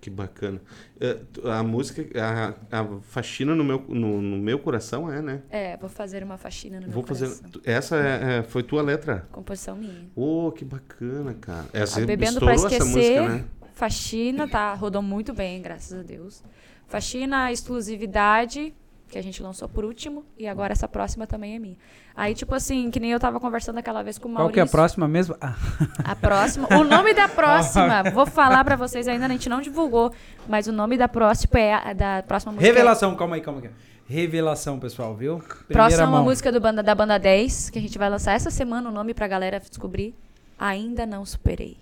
Que 0.00 0.08
bacana. 0.08 0.62
É, 0.98 1.18
A 1.50 1.62
música, 1.62 2.02
a, 2.18 2.80
a 2.80 3.00
faxina 3.02 3.54
no 3.54 3.62
meu, 3.62 3.84
no, 3.86 4.22
no 4.22 4.38
meu 4.38 4.58
coração 4.58 5.12
é, 5.12 5.20
né? 5.20 5.42
É, 5.50 5.76
vou 5.76 5.90
fazer 5.90 6.22
uma 6.22 6.38
faxina 6.38 6.80
no 6.80 6.86
Vou 6.86 7.02
meu 7.02 7.06
fazer. 7.08 7.26
coração. 7.26 7.60
Essa 7.64 7.96
é- 7.96 8.38
é- 8.38 8.42
foi 8.42 8.62
tua 8.62 8.80
letra? 8.80 9.28
Composição 9.30 9.76
minha. 9.76 10.08
Ô, 10.16 10.50
que 10.52 10.64
bacana, 10.64 11.34
cara. 11.34 11.66
Essa 11.74 12.02
A 12.02 12.06
Bebendo 12.06 12.40
pra 12.40 12.54
Esquecer. 12.54 12.82
música, 12.86 13.28
né? 13.28 13.44
Faxina, 13.74 14.48
tá? 14.48 14.72
Rodou 14.72 15.02
muito 15.02 15.34
bem, 15.34 15.60
graças 15.60 15.98
a 15.98 16.02
Deus. 16.02 16.42
Faxina, 16.88 17.52
exclusividade, 17.52 18.74
que 19.10 19.18
a 19.18 19.22
gente 19.22 19.42
lançou 19.42 19.68
por 19.68 19.84
último. 19.84 20.24
E 20.38 20.46
agora 20.46 20.72
essa 20.72 20.86
próxima 20.86 21.26
também 21.26 21.56
é 21.56 21.58
minha. 21.58 21.76
Aí, 22.16 22.34
tipo 22.34 22.54
assim, 22.54 22.90
que 22.90 23.00
nem 23.00 23.10
eu 23.10 23.18
tava 23.20 23.40
conversando 23.40 23.78
aquela 23.78 24.02
vez 24.02 24.16
com 24.18 24.28
o 24.28 24.30
Qual 24.32 24.34
Maurício. 24.38 24.54
que 24.54 24.60
é 24.60 24.62
a 24.62 24.66
próxima 24.66 25.08
mesmo? 25.08 25.36
Ah, 25.40 25.56
A 26.04 26.14
próxima. 26.16 26.68
O 26.78 26.84
nome 26.84 27.12
da 27.12 27.28
próxima, 27.28 28.04
vou 28.12 28.24
falar 28.26 28.64
pra 28.64 28.76
vocês 28.76 29.08
ainda, 29.08 29.26
a 29.26 29.28
gente 29.28 29.48
não 29.48 29.60
divulgou, 29.60 30.12
mas 30.48 30.66
o 30.68 30.72
nome 30.72 30.96
da 30.96 31.08
próxima 31.08 31.58
é 31.58 31.74
a 31.74 31.92
da 31.92 32.22
próxima 32.22 32.52
música. 32.52 32.66
é- 32.66 32.72
revelação, 32.72 33.14
calma 33.16 33.34
aí, 33.36 33.40
calma 33.40 33.60
aí. 33.62 33.70
Revelação, 34.06 34.78
pessoal, 34.80 35.14
viu? 35.14 35.38
Primeira 35.38 35.66
Próxima 35.68 36.06
mão. 36.06 36.24
música 36.24 36.50
do 36.50 36.60
banda, 36.60 36.82
da 36.82 36.94
banda 36.96 37.16
10, 37.18 37.70
que 37.70 37.78
a 37.78 37.82
gente 37.82 37.96
vai 37.96 38.10
lançar 38.10 38.32
essa 38.32 38.50
semana 38.50 38.88
o 38.88 38.92
nome 38.92 39.14
pra 39.14 39.28
galera 39.28 39.60
descobrir. 39.60 40.14
Ainda 40.58 41.06
não 41.06 41.24
superei. 41.24 41.76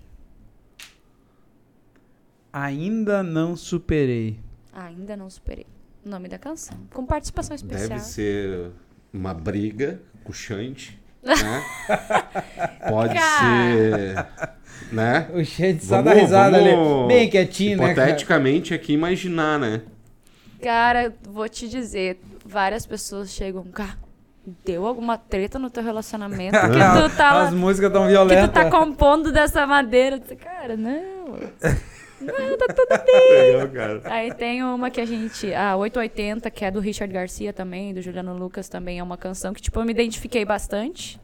Ainda 2.53 3.21
não 3.23 3.55
superei. 3.55 4.39
Ainda 4.73 5.15
não 5.17 5.29
superei. 5.29 5.65
Nome 6.09 6.27
da 6.27 6.39
canção. 6.39 6.75
Com 6.93 7.05
participação 7.05 7.55
especial. 7.55 7.89
Deve 7.89 8.01
ser 8.01 8.71
uma 9.13 9.33
briga 9.33 10.01
com 10.23 10.31
o 10.31 10.33
Xande, 10.35 10.99
né? 11.23 11.63
Pode 12.89 13.13
Cara. 13.13 13.75
ser, 13.75 14.27
né? 14.91 15.29
O 15.33 15.43
Xande 15.45 15.85
só 15.85 16.01
dá 16.01 16.13
risada 16.13 16.57
ali. 16.57 16.71
Bem 17.07 17.29
quietinho, 17.29 17.77
né? 17.77 17.91
Hipoteticamente 17.91 18.73
aqui 18.73 18.93
imaginar, 18.93 19.59
né? 19.59 19.83
Cara, 20.61 21.13
vou 21.23 21.47
te 21.47 21.69
dizer, 21.69 22.19
várias 22.45 22.85
pessoas 22.85 23.29
chegam, 23.29 23.63
cá, 23.65 23.95
deu 24.65 24.85
alguma 24.85 25.17
treta 25.17 25.57
no 25.59 25.69
teu 25.69 25.83
relacionamento 25.83 26.57
que 26.59 26.67
tu 27.09 27.15
tá 27.15 27.43
As 27.43 27.53
músicas 27.53 27.91
tão 27.91 28.01
que 28.01 28.07
tu 28.07 28.11
violentas. 28.11 28.51
tá 28.51 28.69
compondo 28.69 29.31
dessa 29.31 29.65
madeira. 29.65 30.19
Cara, 30.19 30.75
não. 30.75 31.39
Não, 32.21 32.57
tá 32.57 32.67
tudo 32.67 32.89
Legal, 33.11 33.69
cara. 33.69 34.01
Aí 34.05 34.33
tem 34.33 34.63
uma 34.63 34.89
que 34.89 34.99
a 35.01 35.05
gente. 35.05 35.53
A 35.53 35.75
880, 35.75 36.49
que 36.51 36.65
é 36.65 36.71
do 36.71 36.79
Richard 36.79 37.13
Garcia 37.13 37.53
também, 37.53 37.93
do 37.93 38.01
Juliano 38.01 38.35
Lucas 38.37 38.67
também. 38.69 38.99
É 38.99 39.03
uma 39.03 39.17
canção 39.17 39.53
que, 39.53 39.61
tipo, 39.61 39.79
eu 39.79 39.85
me 39.85 39.91
identifiquei 39.91 40.43
bastante. 40.45 41.19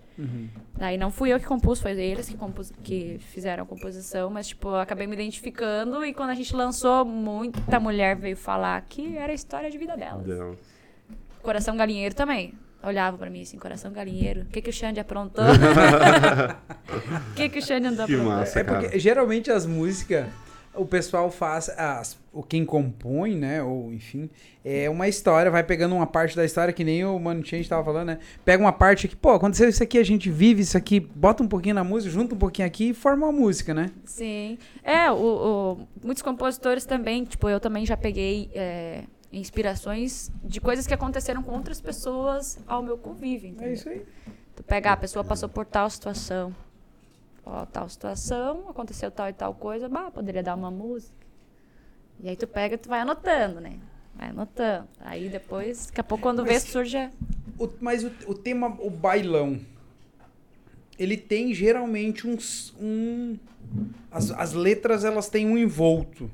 Daí 0.78 0.98
não 0.98 1.12
fui 1.12 1.34
eu 1.34 1.40
que 1.40 1.46
compus, 1.46 1.82
foi 1.82 1.92
eles 2.00 2.30
que, 2.30 2.38
compus, 2.38 2.72
que 2.84 3.18
fizeram 3.20 3.64
a 3.64 3.66
composição, 3.66 4.30
mas, 4.30 4.48
tipo, 4.48 4.70
eu 4.70 4.76
acabei 4.78 5.06
me 5.08 5.14
identificando 5.14 6.06
e 6.06 6.14
quando 6.14 6.30
a 6.30 6.34
gente 6.34 6.56
lançou, 6.56 7.04
muita 7.04 7.80
mulher 7.82 8.16
veio 8.16 8.38
falar 8.38 8.82
que 8.88 9.18
era 9.18 9.34
a 9.34 9.36
história 9.36 9.70
de 9.70 9.78
vida 9.78 9.98
delas. 9.98 10.26
Não. 10.26 10.56
Coração 11.42 11.76
Galinheiro 11.76 12.16
também. 12.16 12.54
Olhava 12.82 13.18
pra 13.18 13.30
mim 13.30 13.42
assim, 13.42 13.58
coração 13.58 13.92
galinheiro. 13.92 14.42
O 14.42 14.46
que, 14.46 14.62
que 14.62 14.70
o 14.70 14.74
Xande 14.74 15.00
aprontou? 15.00 15.44
O 17.32 17.34
que, 17.36 17.50
que 17.50 17.60
o 17.60 17.62
Xande 17.62 17.88
andou 17.88 18.06
Que 18.06 18.14
aprontando? 18.14 18.40
massa, 18.40 18.60
É 18.60 18.64
porque 18.64 19.00
geralmente 19.00 19.52
as 19.52 19.66
músicas, 19.66 20.28
o 20.78 20.86
pessoal 20.86 21.30
faz, 21.32 21.70
as, 21.78 22.18
o 22.34 22.42
quem 22.44 22.66
compõe, 22.66 23.36
né, 23.36 23.62
ou 23.64 23.94
enfim, 23.94 24.30
é 24.64 24.90
uma 24.90 25.08
história, 25.08 25.50
vai 25.52 25.64
pegando 25.64 25.96
uma 25.96 26.08
parte 26.08 26.36
da 26.36 26.44
história, 26.44 26.74
que 26.74 26.84
nem 26.84 27.06
o 27.06 27.18
Mano 27.20 27.46
Change 27.46 27.68
tava 27.70 27.84
falando, 27.84 28.08
né? 28.08 28.20
Pega 28.44 28.64
uma 28.64 28.74
parte 28.74 29.06
aqui, 29.06 29.16
pô, 29.16 29.32
aconteceu 29.32 29.70
isso 29.70 29.82
aqui, 29.84 29.98
a 29.98 30.04
gente 30.04 30.30
vive 30.30 30.62
isso 30.62 30.78
aqui, 30.78 31.00
bota 31.00 31.42
um 31.44 31.48
pouquinho 31.48 31.76
na 31.76 31.84
música, 31.84 32.12
junta 32.14 32.36
um 32.36 32.38
pouquinho 32.38 32.68
aqui 32.68 32.90
e 32.90 32.94
forma 32.94 33.26
uma 33.28 33.32
música, 33.32 33.74
né? 33.74 33.92
Sim. 34.06 34.58
É, 34.84 35.12
o, 35.12 35.16
o- 35.16 35.88
muitos 36.04 36.22
compositores 36.24 36.86
também, 36.86 37.24
tipo, 37.24 37.48
eu 37.48 37.60
também 37.60 37.86
já 37.86 37.96
peguei 37.96 38.50
é, 38.54 39.04
inspirações 39.32 40.32
de 40.44 40.60
coisas 40.60 40.86
que 40.88 40.94
aconteceram 40.94 41.42
com 41.42 41.52
outras 41.54 41.80
pessoas 41.80 42.58
ao 42.68 42.82
meu 42.84 42.98
convívio. 42.98 43.48
É 43.50 43.52
entendeu? 43.52 43.74
isso 43.74 43.88
aí. 43.90 44.02
Tu 44.56 44.64
pega, 44.64 44.90
ah, 44.90 44.94
a 44.94 44.98
pessoa 44.98 45.24
passou 45.24 45.48
por 45.50 45.66
tal 45.66 45.90
situação. 45.90 46.54
Ó, 47.46 47.66
tal 47.66 47.88
situação, 47.88 48.66
aconteceu 48.70 49.12
tal 49.12 49.30
e 49.30 49.34
tal 49.34 49.54
coisa, 49.54 49.88
bah, 49.88 50.10
poderia 50.10 50.42
dar 50.42 50.56
uma 50.56 50.72
música. 50.72 51.14
E 52.20 52.28
aí 52.30 52.36
tu 52.36 52.48
pega 52.48 52.76
e 52.76 52.78
tu 52.78 52.90
vai 52.90 53.02
anotando, 53.02 53.60
né? 53.62 53.78
Vai 54.16 54.30
anotando. 54.30 54.88
Aí 55.00 55.30
depois, 55.30 55.88
daqui 55.88 56.02
a 56.02 56.04
pouco, 56.04 56.24
quando 56.24 56.44
vê, 56.44 56.54
Mas- 56.54 56.64
surge. 56.64 56.98
a- 56.98 57.12
O- 57.60 57.70
mas 57.80 58.04
o, 58.04 58.12
o 58.28 58.34
tema, 58.34 58.76
o 58.80 58.90
bailão, 58.90 59.60
ele 60.98 61.16
tem 61.18 61.54
geralmente 61.54 62.28
uns, 62.28 62.74
um... 62.80 63.38
As, 64.12 64.32
as 64.32 64.54
letras, 64.54 65.04
elas 65.04 65.30
têm 65.30 65.46
um 65.46 65.58
envolto. 65.58 66.30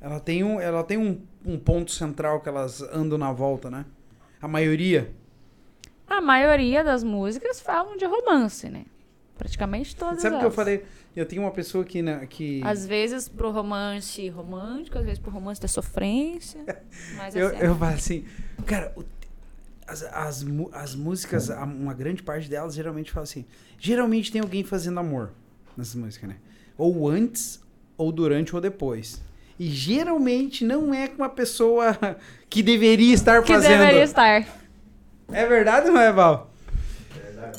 Ela 0.00 0.18
tem 0.18 0.42
um, 0.42 0.60
ela 0.60 0.82
tem 0.82 0.98
um, 0.98 1.20
um 1.44 1.58
ponto 1.58 1.90
central 1.92 2.40
que 2.40 2.48
elas 2.48 2.82
andam 2.82 3.16
na 3.18 3.32
volta, 3.32 3.70
né? 3.70 3.84
A 4.40 4.48
maioria. 4.48 5.12
A 6.06 6.20
maioria 6.20 6.82
das 6.82 7.04
músicas 7.04 7.60
falam 7.60 7.96
de 7.96 8.04
romance, 8.04 8.68
né? 8.68 8.84
Praticamente 9.38 9.96
todas. 9.96 10.22
Sabe 10.22 10.36
o 10.36 10.38
que 10.40 10.44
eu 10.46 10.50
falei? 10.50 10.84
Eu 11.16 11.26
tenho 11.26 11.42
uma 11.42 11.50
pessoa 11.50 11.84
né, 12.02 12.26
que... 12.28 12.60
Às 12.64 12.86
vezes 12.86 13.28
pro 13.28 13.50
romance 13.50 14.28
romântico, 14.28 14.98
às 14.98 15.04
vezes 15.04 15.18
pro 15.18 15.30
romance 15.30 15.60
da 15.60 15.68
sofrência. 15.68 16.60
Mas 17.16 17.34
Eu, 17.34 17.48
assim, 17.48 17.56
eu 17.58 17.76
falo 17.76 17.94
assim, 17.94 18.24
cara, 18.66 18.92
o- 18.96 19.04
as, 19.86 20.02
as, 20.04 20.44
as 20.72 20.94
músicas, 20.94 21.50
a- 21.50 21.64
uma 21.64 21.92
grande 21.92 22.22
parte 22.22 22.48
delas 22.48 22.74
geralmente 22.74 23.10
fala 23.10 23.24
assim. 23.24 23.44
Geralmente 23.78 24.30
tem 24.32 24.40
alguém 24.40 24.64
fazendo 24.64 25.00
amor 25.00 25.32
nessas 25.76 25.94
músicas, 25.96 26.30
né? 26.30 26.36
Ou 26.78 27.08
antes, 27.08 27.60
ou 27.96 28.10
durante, 28.12 28.54
ou 28.54 28.60
depois. 28.60 29.20
E 29.58 29.68
geralmente 29.68 30.64
não 30.64 30.94
é 30.94 31.08
com 31.08 31.16
uma 31.16 31.28
pessoa 31.28 31.96
que 32.48 32.62
deveria 32.62 33.12
estar 33.12 33.42
que 33.42 33.52
fazendo. 33.52 33.78
deveria 33.80 34.04
estar. 34.04 34.46
É 35.30 35.46
verdade 35.46 35.88
ou 35.88 35.94
não 35.94 36.00
é, 36.00 36.12
Val? 36.12 36.50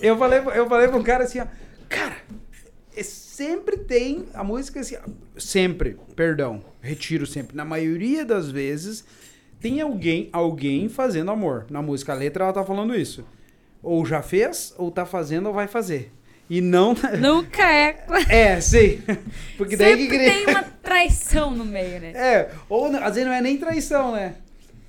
Eu 0.01 0.17
falei, 0.17 0.39
eu 0.39 0.67
falei 0.67 0.87
pra 0.87 0.97
um 0.97 1.03
cara 1.03 1.23
assim, 1.25 1.39
ó, 1.39 1.45
cara, 1.93 2.17
é- 2.95 3.03
sempre 3.03 3.77
tem 3.77 4.25
a 4.33 4.43
música 4.43 4.79
assim, 4.79 4.95
sempre, 5.37 5.97
perdão, 6.15 6.63
retiro 6.81 7.25
sempre. 7.25 7.55
Na 7.55 7.65
maioria 7.65 8.25
das 8.25 8.49
vezes 8.49 9.03
tem 9.59 9.81
alguém, 9.81 10.29
alguém 10.31 10.89
fazendo 10.89 11.31
amor. 11.31 11.65
Na 11.69 11.81
música, 11.81 12.11
a 12.11 12.15
letra 12.15 12.45
ela 12.45 12.53
tá 12.53 12.63
falando 12.63 12.95
isso. 12.95 13.25
Ou 13.81 14.05
já 14.05 14.21
fez, 14.21 14.73
ou 14.77 14.91
tá 14.91 15.05
fazendo, 15.05 15.47
ou 15.47 15.53
vai 15.53 15.67
fazer. 15.67 16.11
E 16.49 16.61
não. 16.61 16.95
Nunca 17.19 17.63
é. 17.63 18.05
É, 18.29 18.61
sei. 18.61 19.01
Porque 19.57 19.75
daí 19.77 19.91
Sempre 19.97 20.07
que 20.07 20.17
tem 20.17 20.45
uma 20.47 20.63
traição 20.63 21.51
no 21.51 21.65
meio, 21.65 21.99
né? 21.99 22.11
é, 22.15 22.51
ou 22.69 22.87
às 22.87 23.15
vezes 23.15 23.25
não 23.25 23.33
é 23.33 23.41
nem 23.41 23.57
traição, 23.57 24.11
né? 24.13 24.35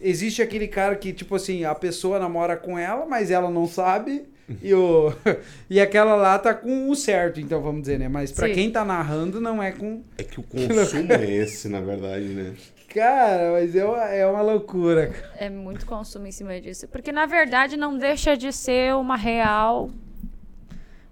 Existe 0.01 0.43
aquele 0.43 0.69
cara 0.69 0.97
que, 0.97 1.13
tipo 1.13 1.35
assim, 1.35 1.65
a 1.65 1.75
pessoa 1.75 2.19
namora 2.19 2.57
com 2.57 2.79
ela, 2.79 3.07
mas 3.07 3.31
ela 3.31 3.51
não 3.51 3.67
sabe. 3.67 4.25
E, 4.62 4.74
o, 4.74 5.12
e 5.70 5.80
aquela 5.80 6.14
lá 6.14 6.38
tá 6.38 6.55
com 6.55 6.90
o 6.90 6.95
certo, 6.95 7.40
então 7.40 7.61
vamos 7.62 7.82
dizer, 7.82 7.99
né? 7.99 8.09
Mas 8.09 8.32
pra 8.32 8.49
Sim. 8.49 8.55
quem 8.55 8.70
tá 8.70 8.84
narrando, 8.84 9.40
não 9.40 9.62
é 9.62 9.72
com. 9.72 10.03
É 10.18 10.22
que 10.22 10.40
o 10.40 10.42
consumo 10.45 11.12
é 11.12 11.30
esse, 11.30 11.68
na 11.68 11.80
verdade, 11.80 12.26
né? 12.26 12.55
Cara, 12.95 13.53
mas 13.53 13.74
é 13.74 13.84
uma, 13.84 14.05
é 14.05 14.26
uma 14.26 14.40
loucura. 14.40 15.09
cara. 15.09 15.32
É 15.36 15.51
muito 15.51 15.84
consumo 15.84 16.28
em 16.28 16.32
cima 16.32 16.61
disso. 16.61 16.86
Porque, 16.86 17.11
na 17.11 17.26
verdade, 17.26 17.76
não 17.76 17.99
deixa 17.99 18.36
de 18.36 18.53
ser 18.53 18.95
uma 18.95 19.16
real. 19.16 19.90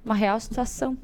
Uma 0.04 0.14
real 0.14 0.38
situação. 0.38 0.96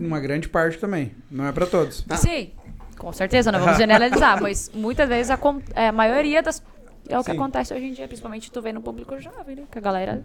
Uma 0.00 0.20
grande 0.20 0.48
parte 0.48 0.78
também. 0.78 1.12
Não 1.30 1.46
é 1.46 1.52
pra 1.52 1.66
todos. 1.66 2.04
Sim, 2.16 2.52
com 2.96 3.12
certeza, 3.12 3.52
não 3.52 3.60
vamos 3.60 3.76
generalizar, 3.78 4.40
mas 4.40 4.70
muitas 4.74 5.08
vezes 5.08 5.30
a, 5.30 5.38
é, 5.74 5.88
a 5.88 5.92
maioria 5.92 6.42
das. 6.42 6.62
É 7.06 7.18
o 7.18 7.22
que 7.22 7.30
Sim. 7.30 7.36
acontece 7.36 7.74
hoje 7.74 7.84
em 7.84 7.92
dia, 7.92 8.06
principalmente 8.08 8.50
tu 8.50 8.62
vê 8.62 8.72
no 8.72 8.80
público 8.80 9.20
jovem, 9.20 9.56
né? 9.56 9.64
Que 9.70 9.76
a 9.76 9.80
galera. 9.80 10.24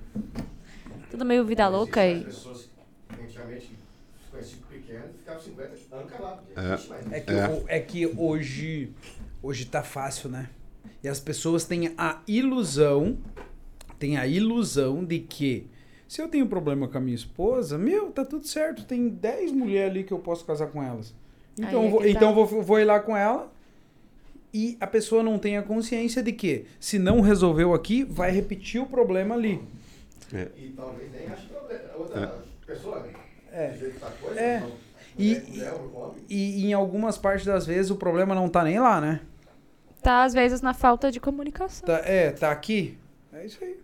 Tudo 1.10 1.26
meio 1.26 1.44
vida 1.46 1.68
louca 1.68 2.06
Existem 2.06 2.22
e. 2.22 2.34
pessoas 2.34 2.70
que 3.10 3.22
antigamente 3.24 3.72
conheciam 4.32 4.60
pequeno 4.70 5.04
ficavam 5.18 5.42
50 5.42 5.70
anos 5.96 6.12
calados. 6.12 6.44
É. 6.56 6.74
Existe 6.74 6.90
mais. 6.90 7.12
É 7.12 7.20
que, 7.20 7.32
É. 7.32 7.64
é 7.68 7.80
que 7.80 8.08
hoje, 8.08 8.92
hoje 9.42 9.66
tá 9.66 9.82
fácil, 9.84 10.30
né? 10.30 10.50
E 11.04 11.08
as 11.08 11.20
pessoas 11.20 11.66
têm 11.66 11.94
a 11.98 12.22
ilusão, 12.28 13.18
têm 13.98 14.18
a 14.18 14.28
ilusão 14.28 15.04
de 15.04 15.20
que 15.20 15.68
se 16.08 16.22
eu 16.22 16.28
tenho 16.28 16.48
problema 16.48 16.88
com 16.88 16.98
a 16.98 17.02
minha 17.02 17.16
esposa, 17.16 17.78
meu, 17.78 18.12
tá 18.12 18.26
tudo 18.26 18.48
certo, 18.48 18.84
tem 18.84 19.08
10 19.10 19.52
mulheres 19.52 19.92
ali 19.92 20.04
que 20.04 20.12
eu 20.12 20.20
posso 20.20 20.44
casar 20.46 20.68
com 20.68 20.82
elas. 20.84 21.14
Então, 21.58 21.82
Aí 21.82 21.86
é 21.86 21.88
eu 21.88 21.92
vou, 21.92 22.02
tá. 22.02 22.10
então 22.10 22.34
vou, 22.34 22.46
vou 22.64 22.80
ir 22.80 22.86
lá 22.86 23.00
com 23.00 23.16
ela 23.16 23.52
e 24.54 24.76
a 24.80 24.88
pessoa 24.88 25.22
não 25.22 25.38
tem 25.38 25.58
a 25.58 25.62
consciência 25.62 26.24
de 26.24 26.32
que 26.32 26.66
se 26.80 26.98
não 26.98 27.22
resolveu 27.22 27.74
aqui, 27.74 28.04
vai 28.04 28.32
repetir 28.32 28.82
o 28.82 28.86
problema 28.86 29.36
ali. 29.36 29.62
E 30.34 30.74
talvez 30.76 31.12
nem 31.12 31.28
ache 31.28 31.48
problema. 31.48 31.84
Outra 31.98 32.34
pessoa, 32.66 33.00
né? 33.02 33.14
É. 33.52 33.68
Do 33.70 33.78
jeito 33.80 33.94
que 33.96 34.00
tá 34.00 34.08
a 34.08 34.12
coisa, 34.12 34.40
É. 34.40 34.58
então, 34.58 34.72
E- 35.18 35.40
mulher, 35.50 35.74
homem. 35.94 36.24
E 36.30 36.66
em 36.68 36.74
algumas 36.74 37.18
partes 37.18 37.46
das 37.46 37.66
vezes 37.66 37.90
o 37.92 37.96
problema 37.96 38.36
não 38.36 38.48
tá 38.48 38.64
nem 38.64 38.80
lá, 38.80 39.02
né? 39.02 39.22
Tá, 40.02 40.24
às 40.24 40.34
vezes, 40.34 40.62
na 40.62 40.74
falta 40.74 41.12
de 41.12 41.20
comunicação. 41.20 41.86
Tá, 41.86 42.02
é, 42.06 42.32
tá 42.32 42.52
aqui. 42.52 42.98
É 43.34 43.46
isso 43.46 43.58
aí. 43.64 43.78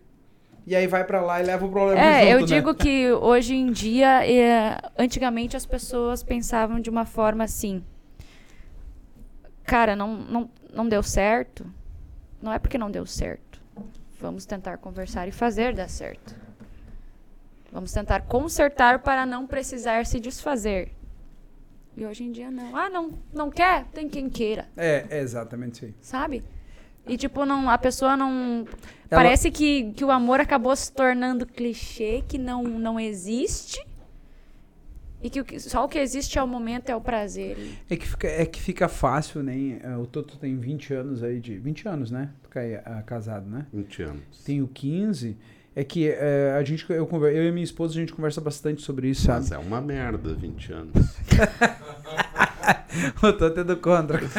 E 0.68 0.76
aí 0.76 0.88
vai 0.88 1.04
pra 1.04 1.22
lá 1.22 1.42
e 1.42 1.46
leva 1.46 1.66
o 1.66 1.70
problema 1.70 2.00
É, 2.02 2.22
junto, 2.22 2.32
eu 2.34 2.40
né? 2.42 2.46
digo 2.46 2.74
que 2.74 3.12
hoje 3.12 3.54
em 3.56 3.72
dia, 3.72 4.26
é, 4.28 4.80
antigamente 4.98 5.56
as 5.58 5.66
pessoas 5.66 6.24
pensavam 6.24 6.80
de 6.80 6.90
uma 6.90 7.06
forma 7.06 7.44
assim. 7.44 7.84
Cara, 9.64 9.96
não, 9.96 10.16
não, 10.16 10.50
não 10.74 10.88
deu 10.90 11.04
certo. 11.04 11.66
Não 12.42 12.52
é 12.54 12.60
porque 12.60 12.78
não 12.78 12.90
deu 12.90 13.06
certo. 13.06 13.42
Vamos 14.20 14.46
tentar 14.46 14.78
conversar 14.78 15.28
e 15.28 15.32
fazer 15.32 15.74
dar 15.76 15.90
certo. 15.90 16.36
Vamos 17.72 17.92
tentar 17.92 18.22
consertar 18.22 19.00
para 19.00 19.26
não 19.26 19.46
precisar 19.46 20.06
se 20.06 20.20
desfazer. 20.20 20.92
E 21.98 22.06
hoje 22.06 22.24
em 22.24 22.32
dia 22.32 22.50
não. 22.52 22.76
Ah, 22.76 22.90
não, 22.90 23.12
não 23.34 23.50
quer? 23.50 23.86
Tem 23.94 24.08
quem 24.10 24.30
queira, 24.30 24.68
É, 24.76 25.06
é 25.10 25.20
exatamente 25.20 25.86
isso 25.86 25.96
sabe? 26.02 26.44
E 27.08 27.18
tipo, 27.18 27.46
não, 27.46 27.70
a 27.70 27.78
pessoa 27.78 28.18
não. 28.18 28.66
Ela- 29.10 29.22
Parece 29.22 29.52
que, 29.52 29.92
que 29.94 30.04
o 30.04 30.10
amor 30.12 30.40
acabou 30.40 30.76
se 30.76 30.92
tornando 30.92 31.46
clichê, 31.46 32.24
que 32.28 32.38
não, 32.38 32.64
não 32.64 33.00
existe. 33.00 33.80
E 35.26 35.30
que, 35.32 35.42
o 35.42 35.44
que 35.44 35.60
só 35.60 35.84
o 35.84 35.88
que 35.88 35.98
existe 35.98 36.38
é 36.38 36.44
o 36.44 36.48
momento, 36.48 36.88
é 36.92 36.96
o 36.96 37.02
prazer. 37.02 37.58
É 37.90 37.96
que 37.96 38.08
fica, 38.08 38.28
é 38.28 38.46
que 38.46 38.62
fica 38.62 38.88
fácil, 38.88 39.42
né? 39.42 39.80
O 40.00 40.06
Toto 40.06 40.38
tem 40.38 40.56
20 40.56 40.94
anos 40.94 41.24
aí 41.24 41.40
de. 41.40 41.58
20 41.58 41.88
anos, 41.88 42.12
né? 42.12 42.30
Tu 42.44 42.50
cai 42.52 42.76
ah, 42.76 43.02
casado, 43.04 43.50
né? 43.50 43.66
20 43.74 44.04
anos. 44.04 44.22
Tenho 44.46 44.68
15. 44.68 45.36
É 45.76 45.84
que 45.84 46.08
é, 46.08 46.56
a 46.56 46.64
gente, 46.64 46.86
eu, 46.92 47.10
eu 47.12 47.44
e 47.44 47.52
minha 47.52 47.64
esposa, 47.64 47.94
a 47.94 47.98
gente 47.98 48.14
conversa 48.14 48.40
bastante 48.40 48.84
sobre 48.84 49.10
isso, 49.10 49.24
sabe? 49.24 49.40
Mas 49.40 49.52
é 49.52 49.58
uma 49.58 49.82
merda, 49.82 50.32
20 50.36 50.74
anos. 50.74 50.94
o 53.24 53.34
Toto 53.34 53.60
é 53.60 53.64
do 53.64 53.78
contra. 53.78 54.22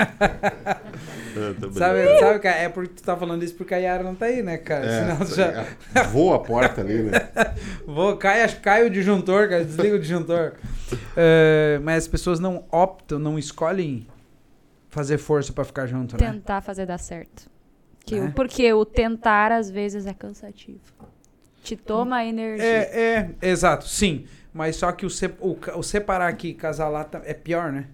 Sabe, 1.74 2.18
sabe, 2.18 2.39
cara? 2.39 2.57
É 2.57 2.68
porque 2.70 2.95
tu 2.95 3.03
tá 3.03 3.14
falando 3.14 3.43
isso 3.43 3.55
porque 3.55 3.74
a 3.74 3.76
Yara 3.76 4.03
não 4.03 4.14
tá 4.14 4.24
aí, 4.24 4.43
né, 4.43 4.57
cara? 4.57 4.87
É, 4.87 5.01
Senão 5.01 5.18
tu 5.18 5.34
já. 5.34 5.66
é, 5.95 6.03
voa 6.05 6.37
a 6.37 6.39
porta 6.39 6.80
ali, 6.80 7.03
né? 7.03 7.12
Vou, 7.87 8.16
cai, 8.16 8.49
cai 8.55 8.87
o 8.87 8.91
disjuntor, 8.91 9.51
cara. 9.51 9.62
Desliga 9.62 9.97
o 9.97 9.99
disjuntor. 9.99 10.55
É, 11.16 11.80
mas 11.82 12.05
as 12.05 12.09
pessoas 12.09 12.39
não 12.41 12.64
optam, 12.70 13.18
não 13.18 13.39
escolhem 13.39 14.07
fazer 14.89 15.18
força 15.18 15.53
pra 15.53 15.64
ficar 15.64 15.87
junto, 15.87 16.12
né? 16.20 16.30
Tentar 16.32 16.61
fazer 16.61 16.87
dar 16.87 16.99
certo. 16.99 17.51
Que 18.05 18.16
É? 18.16 18.28
Porque 18.30 18.72
o 18.72 18.84
tentar, 18.84 19.51
às 19.53 19.68
vezes, 19.70 20.07
é 20.07 20.14
cansativo. 20.14 20.80
Te 21.62 21.76
toma 21.76 22.24
energia. 22.24 22.64
É, 22.64 23.30
é, 23.43 23.49
exato, 23.49 23.89
sim. 23.89 24.26
Mas 24.55 24.76
só 24.76 24.93
que 24.93 25.05
o, 25.05 25.11
se- 25.11 25.34
o, 25.41 25.57
o 25.76 25.82
separar 25.82 26.28
aqui 26.28 26.49
e 26.49 26.55
casar 26.55 26.89
lá 26.89 27.03
tá- 27.05 27.20
é 27.24 27.34
pior, 27.34 27.72
né? 27.72 27.87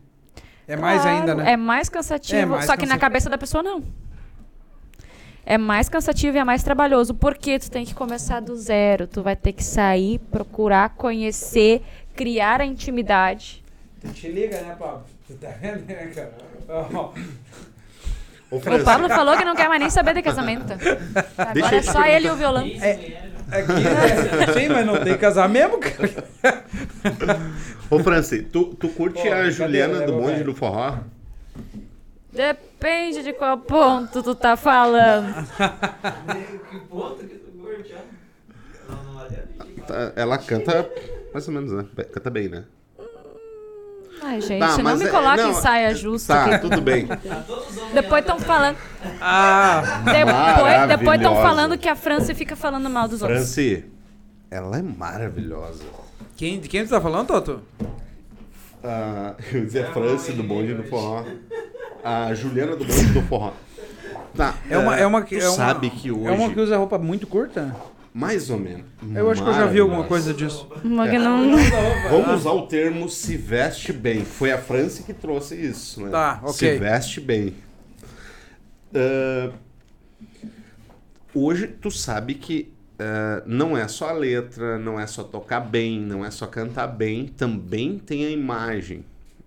É 0.68 0.76
mais 0.76 1.02
Claro, 1.02 1.18
ainda, 1.18 1.34
né? 1.34 1.52
É 1.52 1.56
mais 1.56 1.88
cansativo, 1.88 2.36
É 2.40 2.46
mais 2.46 2.66
só 2.66 2.72
que 2.72 2.80
na 2.82 2.94
cansativo. 2.94 3.00
cabeça 3.00 3.30
da 3.30 3.38
pessoa 3.38 3.62
não. 3.62 3.82
É 5.44 5.58
mais 5.58 5.88
cansativo 5.88 6.36
e 6.36 6.40
é 6.40 6.44
mais 6.44 6.62
trabalhoso, 6.62 7.14
porque 7.14 7.58
tu 7.58 7.68
tem 7.68 7.84
que 7.84 7.94
começar 7.94 8.38
do 8.40 8.54
zero. 8.54 9.08
Tu 9.08 9.22
vai 9.22 9.34
ter 9.34 9.52
que 9.52 9.64
sair, 9.64 10.20
procurar, 10.30 10.90
conhecer, 10.90 11.82
criar 12.14 12.60
a 12.60 12.64
intimidade. 12.64 13.62
Tu 14.00 14.08
te 14.12 14.28
liga, 14.28 14.60
né, 14.60 14.76
Pablo? 14.78 15.04
Tu 15.26 15.34
tá 15.34 15.48
vendo, 15.60 15.86
né, 15.86 16.12
cara? 16.14 16.32
O 18.50 18.60
Francis, 18.60 18.84
Pablo 18.84 19.08
falou 19.08 19.36
que 19.36 19.44
não 19.44 19.56
quer 19.56 19.68
mais 19.68 19.80
nem 19.80 19.88
saber 19.88 20.12
de 20.14 20.22
casamento. 20.22 20.74
Deixa 20.76 21.32
Agora 21.38 21.74
eu 21.74 21.78
é 21.78 21.82
só 21.82 22.04
ele 22.04 22.28
e 22.28 22.30
o 22.30 22.36
violão. 22.36 22.66
É. 22.66 22.90
aqui, 23.50 23.72
né? 23.72 24.52
Sim, 24.52 24.68
mas 24.68 24.86
não 24.86 25.02
tem 25.02 25.14
que 25.14 25.18
casar 25.18 25.48
mesmo, 25.48 25.78
cara. 25.78 27.40
Ô, 27.90 27.98
Franci, 28.00 28.42
tu, 28.42 28.74
tu 28.74 28.88
curte 28.90 29.22
Pô, 29.22 29.32
a 29.32 29.48
Juliana 29.50 30.06
do 30.06 30.12
bonde 30.12 30.32
velho? 30.32 30.44
do 30.44 30.54
forró? 30.54 30.98
Depende 32.30 33.22
de 33.22 33.32
qual 33.32 33.56
ponto 33.58 34.22
tu 34.22 34.34
tá 34.34 34.56
falando. 34.56 35.34
Que 36.70 36.78
ponto 36.80 37.24
que 37.24 37.34
tu 37.36 37.50
curte, 37.52 37.94
ó. 39.88 40.10
Ela 40.16 40.38
canta 40.38 40.88
mais 41.32 41.48
ou 41.48 41.54
menos, 41.54 41.72
né? 41.72 41.84
Canta 42.12 42.30
bem, 42.30 42.48
né? 42.48 42.64
Ai, 44.24 44.40
gente, 44.40 44.60
Tá, 44.60 44.78
não 44.78 44.96
me 44.96 45.04
é- 45.04 45.08
coloque 45.08 45.42
não, 45.42 45.50
em 45.50 45.54
saia 45.54 45.94
justa. 45.94 46.32
Tá, 46.34 46.48
que 46.50 46.58
tudo 46.58 46.80
bem. 46.80 47.08
Depois 47.92 48.20
estão 48.22 48.38
falando. 48.38 48.76
Ah, 49.20 49.82
Depois, 50.04 50.98
depois 50.98 51.16
estão 51.20 51.34
falando 51.36 51.76
que 51.76 51.88
a 51.88 51.96
França 51.96 52.32
fica 52.34 52.54
falando 52.54 52.88
mal 52.88 53.08
dos 53.08 53.20
outros. 53.20 53.40
Franci, 53.40 53.84
ela 54.50 54.78
é 54.78 54.82
maravilhosa. 54.82 55.82
quem, 56.36 56.60
de 56.60 56.68
quem 56.68 56.84
tu 56.84 56.90
tá 56.90 57.00
falando, 57.00 57.26
Toto? 57.26 57.62
Ah, 58.84 59.34
eu 59.52 59.58
ia 59.60 59.66
dizer 59.66 59.86
a 59.86 59.92
Franci 59.92 60.32
do 60.32 60.42
bonde 60.44 60.72
do 60.74 60.84
forró. 60.84 61.24
A 62.04 62.32
Juliana 62.34 62.76
do 62.76 62.84
bonde 62.84 63.06
do 63.06 63.22
forró. 63.22 63.52
Tá, 64.36 64.54
É 64.70 64.78
uma, 64.78 64.96
é 64.96 65.06
uma, 65.06 65.22
tu 65.22 65.34
é 65.34 65.38
uma, 65.48 65.50
sabe 65.56 65.90
que 65.90 66.10
hoje... 66.10 66.26
É 66.26 66.30
uma 66.30 66.48
que 66.50 66.58
usa 66.60 66.76
roupa 66.76 66.96
muito 66.96 67.26
curta? 67.26 67.74
Mais 68.14 68.50
ou 68.50 68.58
menos. 68.58 68.84
Eu 69.14 69.30
acho 69.30 69.42
que 69.42 69.48
eu 69.48 69.54
já 69.54 69.66
vi 69.66 69.80
alguma 69.80 70.04
coisa 70.04 70.34
disso. 70.34 70.68
Não- 71.50 72.10
Vamos 72.10 72.40
usar 72.40 72.52
o 72.52 72.66
termo 72.66 73.08
se 73.08 73.36
veste 73.38 73.92
bem. 73.92 74.22
Foi 74.24 74.52
a 74.52 74.58
França 74.58 75.02
que 75.02 75.14
trouxe 75.14 75.54
isso, 75.56 76.02
né? 76.04 76.10
Tá, 76.10 76.40
ok. 76.42 76.52
Se 76.52 76.78
veste 76.78 77.20
bem. 77.20 77.54
Ah, 78.94 79.50
hoje 81.34 81.66
tu 81.66 81.90
sabe 81.90 82.34
que 82.34 82.72
ah, 82.98 83.42
não 83.46 83.76
é 83.76 83.88
só 83.88 84.10
a 84.10 84.12
letra, 84.12 84.78
não 84.78 85.00
é 85.00 85.06
só 85.06 85.24
tocar 85.24 85.60
bem, 85.60 85.98
não 85.98 86.22
é 86.24 86.30
só 86.30 86.46
cantar 86.46 86.88
bem, 86.88 87.26
também 87.26 87.98
tem 87.98 88.26
a 88.26 88.30
imagem, 88.30 89.04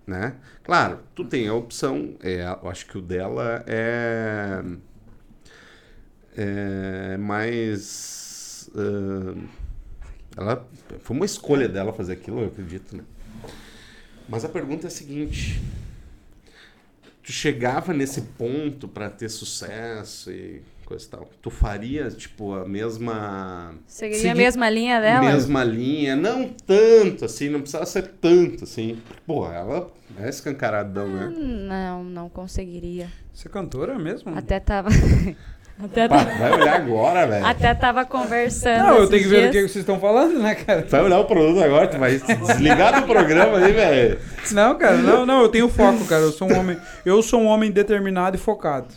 né? 0.08 0.34
Claro, 0.64 1.00
tu 1.14 1.24
tem 1.24 1.48
a 1.48 1.54
opção, 1.54 2.16
é, 2.24 2.42
eu 2.64 2.68
acho 2.70 2.88
que 2.88 2.98
o 2.98 3.02
dela 3.02 3.64
é, 3.68 4.64
é 6.36 7.18
mais 7.18 8.25
ah, 8.76 9.36
ela 10.38 10.68
foi 11.00 11.16
uma 11.16 11.26
escolha 11.26 11.68
dela 11.70 11.94
fazer 11.94 12.14
aquilo, 12.14 12.42
eu 12.42 12.48
acredito, 12.48 12.96
né? 12.96 13.04
Mas 14.28 14.44
a 14.44 14.50
pergunta 14.50 14.88
é 14.88 14.90
a 14.90 14.92
seguinte: 14.92 15.62
tu 17.24 17.32
chegava 17.32 17.94
nesse 17.94 18.22
ponto 18.22 18.88
pra 18.88 19.10
ter 19.10 19.30
sucesso 19.30 20.32
e 20.32 20.62
coisa 20.86 21.04
e 21.06 21.10
tal, 21.10 21.30
tu 21.42 21.50
faria 21.50 22.10
tipo 22.12 22.54
a 22.54 22.68
mesma 22.68 23.74
Seguiria 23.88 24.20
Segui- 24.22 24.32
a 24.32 24.36
mesma 24.36 24.70
linha 24.70 25.02
dela? 25.02 25.32
mesma 25.32 25.64
linha, 25.64 26.16
não 26.16 26.48
tanto 26.50 27.26
assim, 27.26 27.50
não 27.50 27.60
precisava 27.62 27.86
ser 27.88 28.08
tanto 28.22 28.66
assim. 28.66 29.00
Pô, 29.26 29.52
ela 29.52 29.90
é 30.20 30.30
escancaradão, 30.30 31.08
né? 31.08 31.34
Não, 31.36 32.04
não 32.04 32.30
conseguiria. 32.30 33.08
Você 33.34 33.48
é 33.48 33.52
cantora 33.52 33.98
mesmo? 33.98 34.38
Até 34.38 34.60
tava. 34.60 34.90
Até 35.78 36.08
Pá, 36.08 36.24
vai 36.24 36.54
olhar 36.54 36.76
agora, 36.78 37.28
velho. 37.28 37.46
até 37.46 37.74
tava 37.74 38.06
conversando. 38.06 38.84
Não, 38.88 38.98
eu 39.00 39.10
tenho 39.10 39.24
que 39.24 39.28
ver 39.28 39.42
do 39.42 39.46
que 39.48 39.52
dias. 39.60 39.72
vocês 39.72 39.82
estão 39.84 40.00
falando, 40.00 40.40
né, 40.40 40.56
cara? 40.56 40.86
Vai 40.90 41.02
olhar 41.04 41.20
o 41.20 41.26
produto 41.26 41.62
agora, 41.62 41.86
tu 41.88 41.98
vai 41.98 42.18
desligar 42.18 43.02
do 43.02 43.06
programa 43.06 43.58
aí, 43.58 43.74
velho. 43.74 44.20
Não, 44.52 44.78
cara, 44.78 44.96
não, 44.98 45.26
não, 45.26 45.42
eu 45.42 45.50
tenho 45.50 45.68
foco, 45.68 46.06
cara. 46.06 46.22
Eu 46.22 46.32
sou 46.32 46.50
um 46.50 46.58
homem, 46.58 46.78
eu 47.06 47.22
sou 47.22 47.42
um 47.42 47.48
homem 47.48 47.72
determinado 47.72 48.38
e 48.38 48.40
focado. 48.40 48.88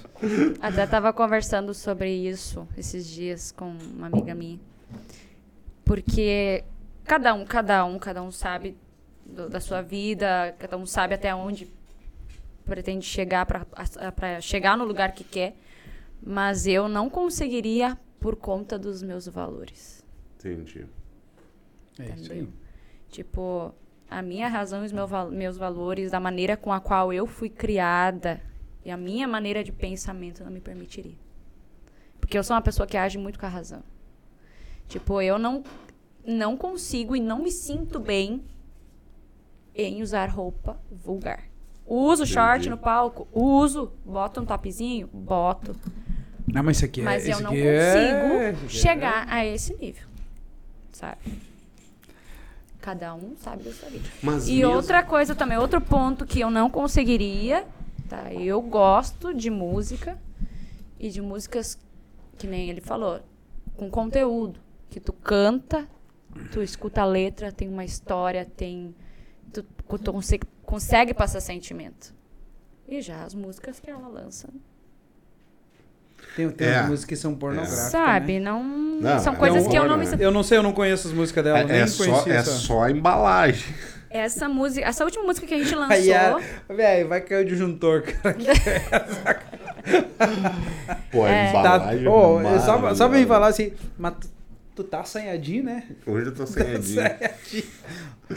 Até 0.62 0.86
tava 0.86 1.12
conversando 1.12 1.74
sobre 1.74 2.10
isso 2.12 2.66
esses 2.76 3.06
dias 3.08 3.50
com 3.50 3.74
uma 3.96 4.06
amiga 4.06 4.32
minha. 4.32 4.60
Porque 5.84 6.62
cada 7.04 7.34
um, 7.34 7.44
cada 7.44 7.84
um, 7.84 7.98
cada 7.98 8.22
um 8.22 8.30
sabe 8.30 8.76
do- 9.24 9.48
da 9.48 9.58
sua 9.60 9.82
vida, 9.82 10.54
cada 10.58 10.76
um 10.76 10.86
sabe 10.86 11.14
até 11.14 11.34
onde 11.34 11.68
pretende 12.64 13.04
chegar 13.04 13.46
para 13.46 14.40
chegar 14.40 14.76
no 14.76 14.84
lugar 14.84 15.12
que 15.12 15.24
quer. 15.24 15.54
Mas 16.30 16.66
eu 16.66 16.90
não 16.90 17.08
conseguiria 17.08 17.98
por 18.20 18.36
conta 18.36 18.78
dos 18.78 19.02
meus 19.02 19.26
valores. 19.26 20.04
Entendi. 20.36 20.84
É 21.98 22.14
isso 22.14 22.30
aí. 22.30 22.46
Tipo, 23.08 23.74
a 24.10 24.20
minha 24.20 24.46
razão 24.46 24.82
e 24.82 24.84
os 24.84 24.92
meu 24.92 25.08
meus 25.30 25.56
valores, 25.56 26.10
da 26.10 26.20
maneira 26.20 26.54
com 26.54 26.70
a 26.70 26.80
qual 26.80 27.14
eu 27.14 27.26
fui 27.26 27.48
criada 27.48 28.42
e 28.84 28.90
a 28.90 28.96
minha 28.98 29.26
maneira 29.26 29.64
de 29.64 29.72
pensamento 29.72 30.44
não 30.44 30.50
me 30.50 30.60
permitiria. 30.60 31.16
Porque 32.20 32.36
eu 32.36 32.44
sou 32.44 32.54
uma 32.54 32.60
pessoa 32.60 32.86
que 32.86 32.98
age 32.98 33.16
muito 33.16 33.38
com 33.38 33.46
a 33.46 33.48
razão. 33.48 33.82
Tipo, 34.86 35.22
eu 35.22 35.38
não, 35.38 35.64
não 36.26 36.58
consigo 36.58 37.16
e 37.16 37.20
não 37.20 37.38
me 37.38 37.50
sinto 37.50 37.98
bem 37.98 38.44
em 39.74 40.02
usar 40.02 40.26
roupa 40.26 40.78
vulgar. 40.90 41.44
Uso 41.86 42.26
short 42.26 42.58
Entendi. 42.58 42.68
no 42.68 42.76
palco? 42.76 43.26
Uso. 43.32 43.90
Boto 44.04 44.42
um 44.42 44.44
topzinho? 44.44 45.06
Boto. 45.06 45.74
Não, 46.52 46.62
mas 46.62 46.76
isso 46.78 46.84
aqui 46.86 47.00
é. 47.00 47.04
Mas 47.04 47.28
eu 47.28 47.40
não 47.40 47.50
aqui 47.50 47.60
consigo 47.62 47.68
é- 47.68 48.50
esse 48.50 48.56
aqui 48.64 48.66
é- 48.66 48.68
chegar 48.68 49.26
a 49.28 49.44
esse 49.44 49.74
nível. 49.74 50.06
Sabe? 50.92 51.18
Cada 52.80 53.14
um 53.14 53.36
sabe 53.36 53.64
da 53.64 53.72
sua 53.72 53.88
vida. 53.90 54.08
Mas 54.22 54.48
E 54.48 54.56
mesmo- 54.58 54.72
outra 54.74 55.02
coisa 55.02 55.34
também, 55.34 55.58
outro 55.58 55.80
ponto 55.80 56.24
que 56.24 56.40
eu 56.40 56.50
não 56.50 56.70
conseguiria, 56.70 57.66
tá? 58.08 58.32
Eu 58.32 58.62
gosto 58.62 59.34
de 59.34 59.50
música 59.50 60.16
e 60.98 61.10
de 61.10 61.20
músicas 61.20 61.78
que 62.38 62.46
nem 62.46 62.70
ele 62.70 62.80
falou, 62.80 63.20
com 63.76 63.90
conteúdo, 63.90 64.60
que 64.88 65.00
tu 65.00 65.12
canta, 65.12 65.86
tu 66.52 66.62
escuta 66.62 67.02
a 67.02 67.04
letra, 67.04 67.50
tem 67.52 67.68
uma 67.68 67.84
história, 67.84 68.44
tem 68.44 68.94
tu, 69.52 69.62
tu 69.62 70.12
consegue, 70.12 70.46
consegue 70.62 71.12
passar 71.12 71.40
sentimento. 71.40 72.14
E 72.86 73.02
já 73.02 73.22
as 73.24 73.34
músicas 73.34 73.80
que 73.80 73.90
ela 73.90 74.08
lança, 74.08 74.48
Tem, 76.38 76.48
tem 76.50 76.68
É. 76.68 76.82
músicas 76.82 77.04
que 77.04 77.16
são 77.16 77.34
pornográficas. 77.34 77.90
sabe? 77.90 78.34
Né? 78.38 78.48
Não, 78.48 78.62
Não, 78.62 79.18
são 79.18 79.32
é 79.32 79.36
coisas 79.36 79.66
que 79.66 79.76
eu 79.76 79.88
não 79.88 79.98
me 79.98 80.06
né? 80.06 80.16
Eu 80.20 80.30
não 80.30 80.44
sei, 80.44 80.58
eu 80.58 80.62
não 80.62 80.72
conheço 80.72 81.08
as 81.08 81.12
músicas 81.14 81.42
dela, 81.42 81.58
É, 81.58 81.64
nem 81.64 81.78
é 81.80 81.86
só, 81.88 82.24
é 82.28 82.36
essa. 82.36 82.52
só 82.52 82.82
a 82.84 82.90
embalagem. 82.92 83.74
Essa 84.08 84.48
música, 84.48 84.86
essa 84.86 85.02
última 85.04 85.24
música 85.24 85.48
que 85.48 85.54
a 85.54 85.58
gente 85.58 85.74
lançou, 85.74 85.96
Aí, 85.96 86.12
a- 86.12 86.38
velho, 86.68 87.08
vai 87.08 87.20
cair 87.20 87.44
o 87.44 87.48
disjuntor, 87.48 88.02
cara. 88.02 88.36
Pô, 91.10 91.24
a 91.24 91.28
É. 91.28 91.52
Tá, 91.52 91.58
embalagem. 91.94 92.06
é 92.06 92.08
ô, 92.08 92.40
só, 92.60 92.94
só 92.94 93.08
pra 93.08 93.18
me 93.18 93.26
falar 93.26 93.48
assim, 93.48 93.72
mas 93.98 94.14
tu, 94.20 94.28
tu 94.76 94.84
tá 94.84 95.00
assanhadinho, 95.00 95.64
né? 95.64 95.82
Hoje 96.06 96.26
eu 96.26 96.34
tô 96.34 96.44
Assanhadinho. 96.44 97.02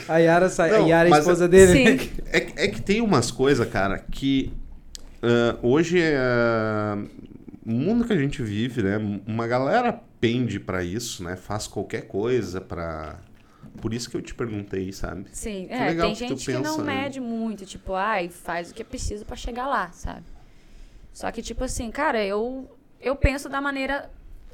A 0.08 0.18
Yara, 0.20 0.48
sa... 0.50 0.64
a 0.66 0.70
Não, 0.70 0.88
Yara 0.88 1.10
é 1.10 1.14
a 1.14 1.20
esposa 1.20 1.48
dele, 1.50 1.74
Sim. 1.74 1.84
né? 1.84 2.00
É, 2.32 2.40
que- 2.40 2.60
é 2.62 2.68
que 2.70 2.82
tem 2.82 3.02
umas 3.02 3.30
coisas, 3.30 3.68
cara, 3.70 4.00
que 4.12 4.52
ah, 5.22 5.58
hoje 5.62 6.00
o 6.00 7.08
mundo 7.66 8.06
que 8.06 8.14
a 8.14 8.18
gente 8.18 8.42
vive, 8.42 8.82
né? 8.84 8.98
Uma 9.26 9.48
galera 9.48 9.94
pende 10.20 10.60
pra 10.60 10.84
isso, 10.84 11.24
né? 11.24 11.36
Faz 11.36 11.68
qualquer 11.68 12.08
coisa 12.08 12.60
pra. 12.62 13.20
Por 13.80 13.94
isso 13.94 14.10
que 14.10 14.18
eu 14.18 14.22
te 14.22 14.34
perguntei, 14.34 14.92
sabe? 14.92 15.26
Sim, 15.32 15.68
Que 15.68 15.74
é, 15.74 15.86
legal 15.90 16.08
tem 16.08 16.16
que 16.16 16.20
gente 16.28 16.46
que 16.46 16.54
não 16.54 16.62
pensa, 16.64 16.84
né? 16.84 17.02
mede 17.04 17.20
muito, 17.20 17.66
tipo, 17.66 17.94
ai, 17.94 18.28
faz 18.30 18.72
o 18.72 18.74
que 18.74 18.82
é 18.82 18.86
preciso 18.86 19.26
pra 19.26 19.36
chegar 19.36 19.68
lá, 19.68 19.92
sabe? 19.92 20.24
Só 21.14 21.32
que, 21.32 21.42
tipo 21.42 21.64
assim, 21.64 21.92
cara, 21.92 22.24
eu, 22.26 22.70
eu 23.00 23.16
penso 23.16 23.48
da 23.48 23.62
maneira, 23.62 24.10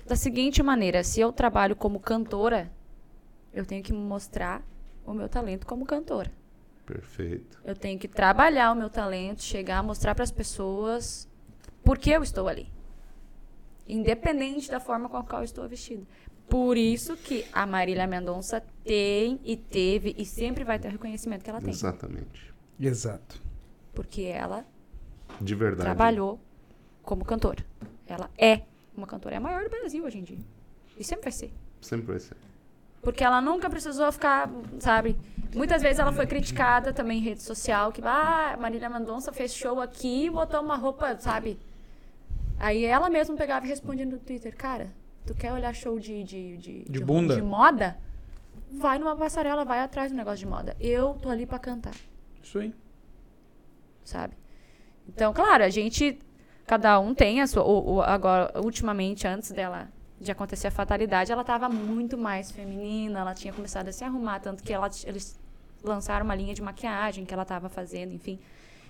da 0.05 0.15
seguinte 0.15 0.61
maneira, 0.61 1.03
se 1.03 1.19
eu 1.21 1.31
trabalho 1.31 1.75
como 1.75 1.99
cantora, 1.99 2.69
eu 3.53 3.65
tenho 3.65 3.81
que 3.81 3.93
mostrar 3.93 4.61
o 5.05 5.13
meu 5.13 5.29
talento 5.29 5.65
como 5.65 5.85
cantora. 5.85 6.31
Perfeito. 6.85 7.59
Eu 7.63 7.75
tenho 7.75 7.97
que 7.99 8.07
trabalhar 8.07 8.71
o 8.71 8.75
meu 8.75 8.89
talento, 8.89 9.41
chegar, 9.41 9.81
mostrar 9.83 10.15
pras 10.15 10.31
pessoas 10.31 11.27
por 11.83 11.97
que 11.97 12.09
eu 12.11 12.23
estou 12.23 12.47
ali. 12.47 12.67
Independente 13.87 14.69
da 14.69 14.79
forma 14.79 15.07
com 15.09 15.17
a 15.17 15.23
qual 15.23 15.41
eu 15.41 15.45
estou 15.45 15.67
vestida. 15.67 16.03
Por 16.49 16.77
isso 16.77 17.17
que 17.17 17.45
a 17.51 17.65
Marília 17.65 18.07
Mendonça 18.07 18.63
tem 18.83 19.39
e 19.43 19.57
teve 19.57 20.15
e 20.17 20.25
sempre 20.25 20.63
vai 20.63 20.79
ter 20.79 20.87
o 20.87 20.91
reconhecimento 20.91 21.43
que 21.43 21.49
ela 21.49 21.59
tem. 21.59 21.69
Exatamente. 21.69 22.53
Exato. 22.79 23.41
Porque 23.93 24.21
ela 24.23 24.65
De 25.41 25.55
verdade. 25.55 25.83
trabalhou 25.83 26.39
como 27.03 27.25
cantora. 27.25 27.65
Ela 28.05 28.29
é 28.37 28.61
uma 28.95 29.07
cantora. 29.07 29.35
É 29.35 29.37
a 29.37 29.41
maior 29.41 29.63
do 29.63 29.69
Brasil 29.69 30.03
hoje 30.05 30.19
em 30.19 30.23
dia. 30.23 30.39
E 30.97 31.03
sempre 31.03 31.23
vai 31.23 31.31
ser. 31.31 31.51
Sempre 31.81 32.07
vai 32.07 32.19
ser. 32.19 32.37
Porque 33.01 33.23
ela 33.23 33.41
nunca 33.41 33.69
precisou 33.69 34.11
ficar, 34.11 34.49
sabe? 34.79 35.15
Muitas 35.53 35.81
vezes 35.81 35.99
ela 35.99 36.11
foi 36.11 36.25
criticada 36.27 36.91
também 36.91 37.19
em 37.19 37.21
rede 37.21 37.41
social, 37.41 37.91
que, 37.91 38.01
ah, 38.03 38.57
Marília 38.59 38.89
Mendonça 38.89 39.31
fez 39.31 39.53
show 39.53 39.79
aqui 39.79 40.25
e 40.25 40.29
botou 40.29 40.61
uma 40.61 40.75
roupa, 40.75 41.17
sabe? 41.19 41.57
Aí 42.59 42.85
ela 42.85 43.09
mesma 43.09 43.35
pegava 43.35 43.65
e 43.65 43.69
respondia 43.69 44.05
no 44.05 44.17
Twitter, 44.17 44.55
cara, 44.55 44.91
tu 45.25 45.33
quer 45.35 45.53
olhar 45.53 45.73
show 45.75 45.99
de, 45.99 46.23
de, 46.23 46.57
de, 46.57 46.83
De 46.85 46.99
bunda? 46.99 47.35
de 47.35 47.41
moda? 47.41 47.97
Vai 48.71 48.97
numa 48.99 49.15
passarela, 49.15 49.63
vai 49.63 49.79
atrás 49.79 50.11
do 50.11 50.17
negócio 50.17 50.39
de 50.39 50.47
moda. 50.47 50.75
Eu 50.79 51.13
tô 51.21 51.29
ali 51.29 51.45
pra 51.45 51.59
cantar 51.59 51.93
Isso 52.41 52.59
aí. 52.59 52.73
sabe? 54.03 54.33
Então, 55.07 55.33
claro, 55.33 55.63
a 55.63 55.69
gente, 55.69 56.19
cada 56.65 56.99
um 56.99 57.13
tem 57.13 57.41
a 57.41 57.47
sua. 57.47 57.63
agora, 58.05 58.51
ultimamente, 58.59 59.25
antes 59.27 59.51
dela 59.51 59.87
de 60.19 60.31
acontecer 60.31 60.67
a 60.67 60.71
fatalidade, 60.71 61.31
ela 61.31 61.41
estava 61.41 61.69
muito 61.69 62.17
mais 62.17 62.51
feminina, 62.51 63.19
ela 63.19 63.33
tinha 63.35 63.53
começado 63.53 63.87
a 63.87 63.91
se 63.91 64.03
arrumar, 64.03 64.39
tanto 64.39 64.63
que 64.63 64.73
ela, 64.73 64.89
eles 65.05 65.39
lançaram 65.83 66.25
uma 66.25 66.35
linha 66.35 66.53
de 66.55 66.61
maquiagem 66.61 67.23
que 67.23 67.33
ela 67.33 67.43
estava 67.43 67.69
fazendo, 67.69 68.11
enfim. 68.13 68.39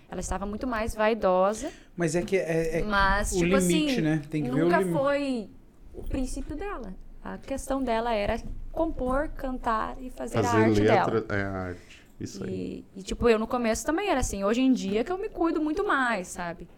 Ela 0.10 0.22
estava 0.22 0.46
muito 0.46 0.66
mais 0.66 0.96
vaidosa, 0.96 1.70
Mas 1.96 2.16
é 2.16 2.22
que 2.22 2.38
é, 2.38 2.80
é 2.80 2.84
mas, 2.84 3.34
o 3.34 3.40
tipo 3.40 3.58
limite, 3.58 3.92
assim, 3.92 4.02
né? 4.02 4.22
Tem 4.30 4.44
que 4.44 4.50
ver 4.50 4.62
o 4.62 4.66
nunca 4.66 4.78
limite. 4.80 4.98
foi 4.98 5.50
o 5.94 6.04
princípio 6.04 6.56
dela. 6.56 6.96
A 7.24 7.38
questão 7.38 7.84
dela 7.84 8.14
era 8.14 8.42
compor, 8.72 9.28
cantar 9.30 9.98
e 10.02 10.10
fazer, 10.10 10.38
a 10.40 10.44
Fazer 10.44 10.58
arte 10.64 10.82
dela. 10.82 11.12
letra 11.14 11.36
é 11.38 11.44
a 11.44 11.52
arte. 11.52 12.06
Isso 12.20 12.44
aí. 12.44 12.86
E, 12.96 13.00
e, 13.00 13.04
tipo, 13.04 13.28
eu 13.28 13.38
no 13.38 13.46
começo 13.46 13.86
também 13.86 14.08
era 14.10 14.22
assim. 14.22 14.44
Hoje 14.46 14.62
em 14.62 14.72
dia 14.72 15.04
que 15.04 15.12
eu 15.12 15.18
me 15.18 15.28
cuido 15.30 15.62
muito 15.62 15.86
mais, 15.86 16.28
sabe? 16.30 16.70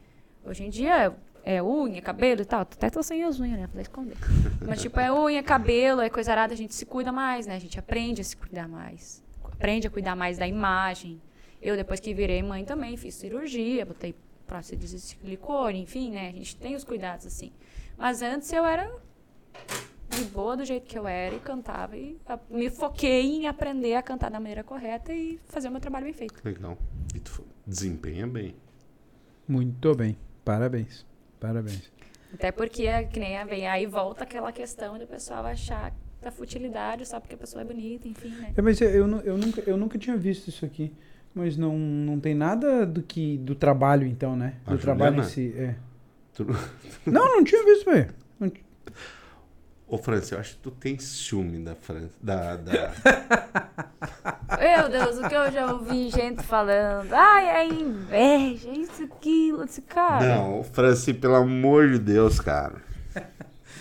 Hoje 0.44 0.64
em 0.64 0.70
dia 0.70 1.14
é 1.44 1.62
unha, 1.62 2.02
cabelo 2.02 2.42
e 2.42 2.46
tal. 2.46 2.62
Até 2.62 2.90
tô 2.90 3.04
sem 3.04 3.24
as 3.24 3.40
unhas, 3.40 3.60
né? 3.60 3.68
Pra 3.72 3.82
esconder. 3.82 4.18
Mas, 4.68 4.82
tipo, 4.82 5.00
é 5.00 5.14
unha, 5.14 5.44
cabelo, 5.44 6.02
é 6.02 6.10
coisa 6.10 6.32
arada. 6.32 6.54
A 6.54 6.58
gente 6.58 6.74
se 6.74 6.86
cuida 6.86 7.12
mais, 7.12 7.46
né? 7.46 7.56
A 7.56 7.60
gente 7.60 7.78
aprende 7.78 8.22
a 8.22 8.24
se 8.24 8.36
cuidar 8.36 8.68
mais. 8.68 9.24
Aprende 9.46 9.88
a 9.88 9.90
cuidar 9.92 10.16
mais 10.16 10.38
da 10.38 10.48
imagem. 10.48 11.22
Eu, 11.62 11.76
depois 11.76 12.00
que 12.00 12.14
virei 12.14 12.42
mãe 12.42 12.64
também, 12.66 12.96
fiz 12.98 13.16
cirurgia, 13.16 13.86
botei 13.86 14.16
prótese 14.48 14.76
de 14.76 14.88
silicone, 15.00 15.82
enfim, 15.82 16.12
né? 16.12 16.30
A 16.30 16.32
gente 16.32 16.56
tem 16.56 16.76
os 16.76 16.84
cuidados 16.84 17.26
assim. 17.26 17.52
Mas 17.98 18.22
antes 18.22 18.52
eu 18.54 18.66
era 18.66 18.90
de 20.10 20.24
boa 20.26 20.58
do 20.58 20.66
jeito 20.66 20.88
que 20.88 20.98
eu 20.98 21.08
era 21.08 21.36
e 21.36 21.40
cantava. 21.40 21.96
E 21.98 22.18
a- 22.26 22.40
me 22.50 22.70
foquei 22.70 23.22
em 23.26 23.48
aprender 23.48 23.96
a 23.96 24.02
cantar 24.02 24.32
da 24.32 24.40
maneira 24.40 24.64
correta 24.64 25.14
e 25.14 25.40
fazer 25.48 25.68
o 25.68 25.72
meu 25.72 25.80
trabalho 25.80 26.06
bem 26.06 26.14
feito. 26.14 26.34
Legal. 26.44 26.78
E 27.14 27.20
tu 27.20 27.46
desempenha 27.68 28.26
bem. 28.26 28.56
Muito 29.48 29.94
bem. 29.96 30.18
Parabéns. 30.44 31.06
Parabéns. 31.40 31.92
Até 32.34 32.52
porque, 32.52 32.86
é 32.86 33.04
que 33.04 33.20
nem 33.20 33.38
a 33.38 33.44
vem 33.46 33.68
aí 33.68 33.86
volta 33.86 34.24
aquela 34.24 34.52
questão 34.52 34.98
do 34.98 35.08
pessoal 35.08 35.46
achar 35.46 35.94
da 36.22 36.32
futilidade 36.32 37.06
só 37.08 37.20
porque 37.20 37.36
a 37.36 37.38
pessoa 37.38 37.62
é 37.62 37.66
bonita, 37.66 38.08
enfim, 38.08 38.30
né? 38.30 38.54
É, 38.56 38.62
mas 38.62 38.80
eu, 38.82 38.90
eu, 38.90 39.20
eu 39.22 39.38
nunca, 39.38 39.62
eu 39.62 39.78
nunca 39.78 39.98
tinha 39.98 40.18
visto 40.18 40.48
isso 40.50 40.66
aqui. 40.66 40.94
Mas 41.34 41.56
não, 41.58 41.78
não 41.78 42.20
tem 42.20 42.34
nada 42.34 42.86
do 42.86 43.02
que 43.04 43.38
do 43.38 43.56
trabalho, 43.56 44.06
então, 44.08 44.36
né? 44.36 44.56
A 44.66 44.72
Do 44.72 44.78
trabalho 44.78 45.20
em 45.22 45.24
Juliana? 45.24 45.30
si. 45.30 45.54
É. 45.58 45.76
Tu... 46.34 46.46
Não, 47.06 47.38
não 47.38 47.44
tinha 47.44 47.64
visto, 47.66 47.86
velho. 47.86 48.10
Ti- 48.52 48.64
Ô, 49.88 49.98
França, 49.98 50.36
eu 50.36 50.40
acho 50.40 50.52
que 50.56 50.62
tu 50.62 50.72
tem 50.72 50.98
ciúme 51.00 51.60
da 51.60 51.74
França. 51.76 52.14
Da, 52.22 52.56
da... 52.56 52.92
Meu 54.60 54.90
Deus, 54.90 55.18
o 55.18 55.28
que 55.28 55.34
eu 55.36 55.52
já 55.52 55.72
ouvi 55.74 56.10
gente 56.10 56.44
falando. 56.44 57.12
Ai, 57.14 57.48
é 57.50 57.66
inveja, 57.68 58.70
isso, 58.70 59.04
aquilo, 59.04 59.64
esse 59.64 59.82
cara. 59.82 60.36
Não, 60.38 60.64
Franci, 60.64 61.14
pelo 61.14 61.36
amor 61.36 61.90
de 61.90 62.00
Deus, 62.00 62.40
cara. 62.40 62.76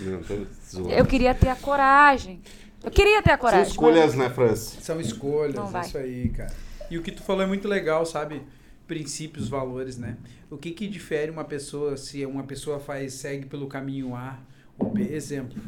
Não, 0.00 0.22
tô 0.22 0.46
zoando. 0.70 0.90
Eu 0.92 1.04
queria 1.04 1.34
ter 1.34 1.48
a 1.48 1.56
coragem. 1.56 2.40
Eu 2.82 2.90
queria 2.90 3.22
ter 3.22 3.30
a 3.30 3.34
São 3.34 3.40
coragem. 3.40 3.68
escolhas, 3.68 4.14
né, 4.14 4.30
Franci? 4.30 4.80
São 4.80 5.00
escolhas, 5.00 5.54
Não 5.54 5.66
vai. 5.66 5.82
isso 5.86 5.98
aí, 5.98 6.28
cara. 6.30 6.52
E 6.90 6.96
o 6.98 7.02
que 7.02 7.10
tu 7.12 7.22
falou 7.22 7.42
é 7.42 7.46
muito 7.46 7.68
legal, 7.68 8.04
sabe? 8.06 8.42
Princípios, 8.86 9.48
valores, 9.48 9.98
né? 9.98 10.16
O 10.50 10.56
que 10.56 10.70
que 10.70 10.88
difere 10.88 11.30
uma 11.30 11.44
pessoa 11.44 11.96
se 11.96 12.24
uma 12.24 12.44
pessoa 12.44 12.78
faz 12.80 13.12
segue 13.14 13.46
pelo 13.46 13.66
caminho 13.66 14.14
A 14.14 14.38
ou 14.78 14.90
B? 14.90 15.02
Exemplo. 15.12 15.60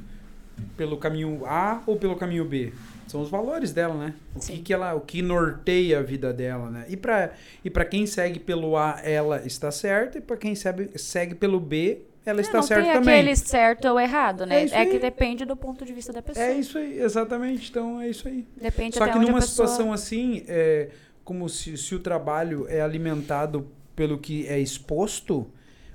Pelo 0.77 0.97
caminho 0.97 1.45
A 1.47 1.83
ou 1.87 1.97
pelo 1.97 2.17
caminho 2.17 2.45
B? 2.45 2.73
São 3.07 3.21
os 3.21 3.29
valores 3.29 3.73
dela, 3.73 3.95
né? 3.95 4.15
O 4.35 4.39
que, 4.39 4.45
Sim. 4.47 4.63
que 4.63 4.73
ela, 4.73 4.95
o 4.95 5.01
que 5.01 5.21
norteia 5.21 5.99
a 5.99 6.03
vida 6.03 6.33
dela, 6.33 6.71
né? 6.71 6.87
E 6.89 6.97
para 6.97 7.33
e 7.65 7.69
para 7.69 7.85
quem 7.85 8.07
segue 8.07 8.39
pelo 8.39 8.77
A, 8.77 9.01
ela 9.03 9.45
está 9.45 9.71
certa, 9.71 10.19
e 10.19 10.21
para 10.21 10.37
quem 10.37 10.55
segue, 10.55 10.97
segue 10.99 11.35
pelo 11.35 11.59
B, 11.59 12.03
ela 12.25 12.41
É, 12.41 12.43
está 12.43 12.59
não 12.59 12.63
certa 12.63 12.85
tem 12.85 12.93
também. 12.93 13.15
aquele 13.21 13.37
certo 13.37 13.89
ou 13.89 13.99
errado, 13.99 14.47
né? 14.47 14.65
É 14.65 14.83
É, 14.83 14.87
que 14.87 14.99
depende 14.99 15.45
do 15.45 15.57
ponto 15.57 15.85
de 15.85 15.93
vista 15.93 16.13
da 16.13 16.23
pessoa. 16.23 16.47
É 16.47 16.55
isso 16.55 16.79
aí, 16.79 17.01
exatamente. 17.01 17.69
Então 17.71 18.01
é 18.01 18.09
isso 18.09 18.29
aí. 18.29 18.47
Depende 18.61 18.97
Só 18.97 19.07
que 19.09 19.19
numa 19.19 19.41
pessoa... 19.41 19.67
situação 19.67 19.93
assim, 19.93 20.45
é, 20.47 20.91
como 21.31 21.49
se, 21.49 21.79
se 21.79 21.95
o 21.95 22.01
trabalho 22.01 22.67
é 22.69 22.81
alimentado 22.81 23.69
pelo 23.95 24.19
que 24.19 24.49
é 24.49 24.59
exposto, 24.59 25.49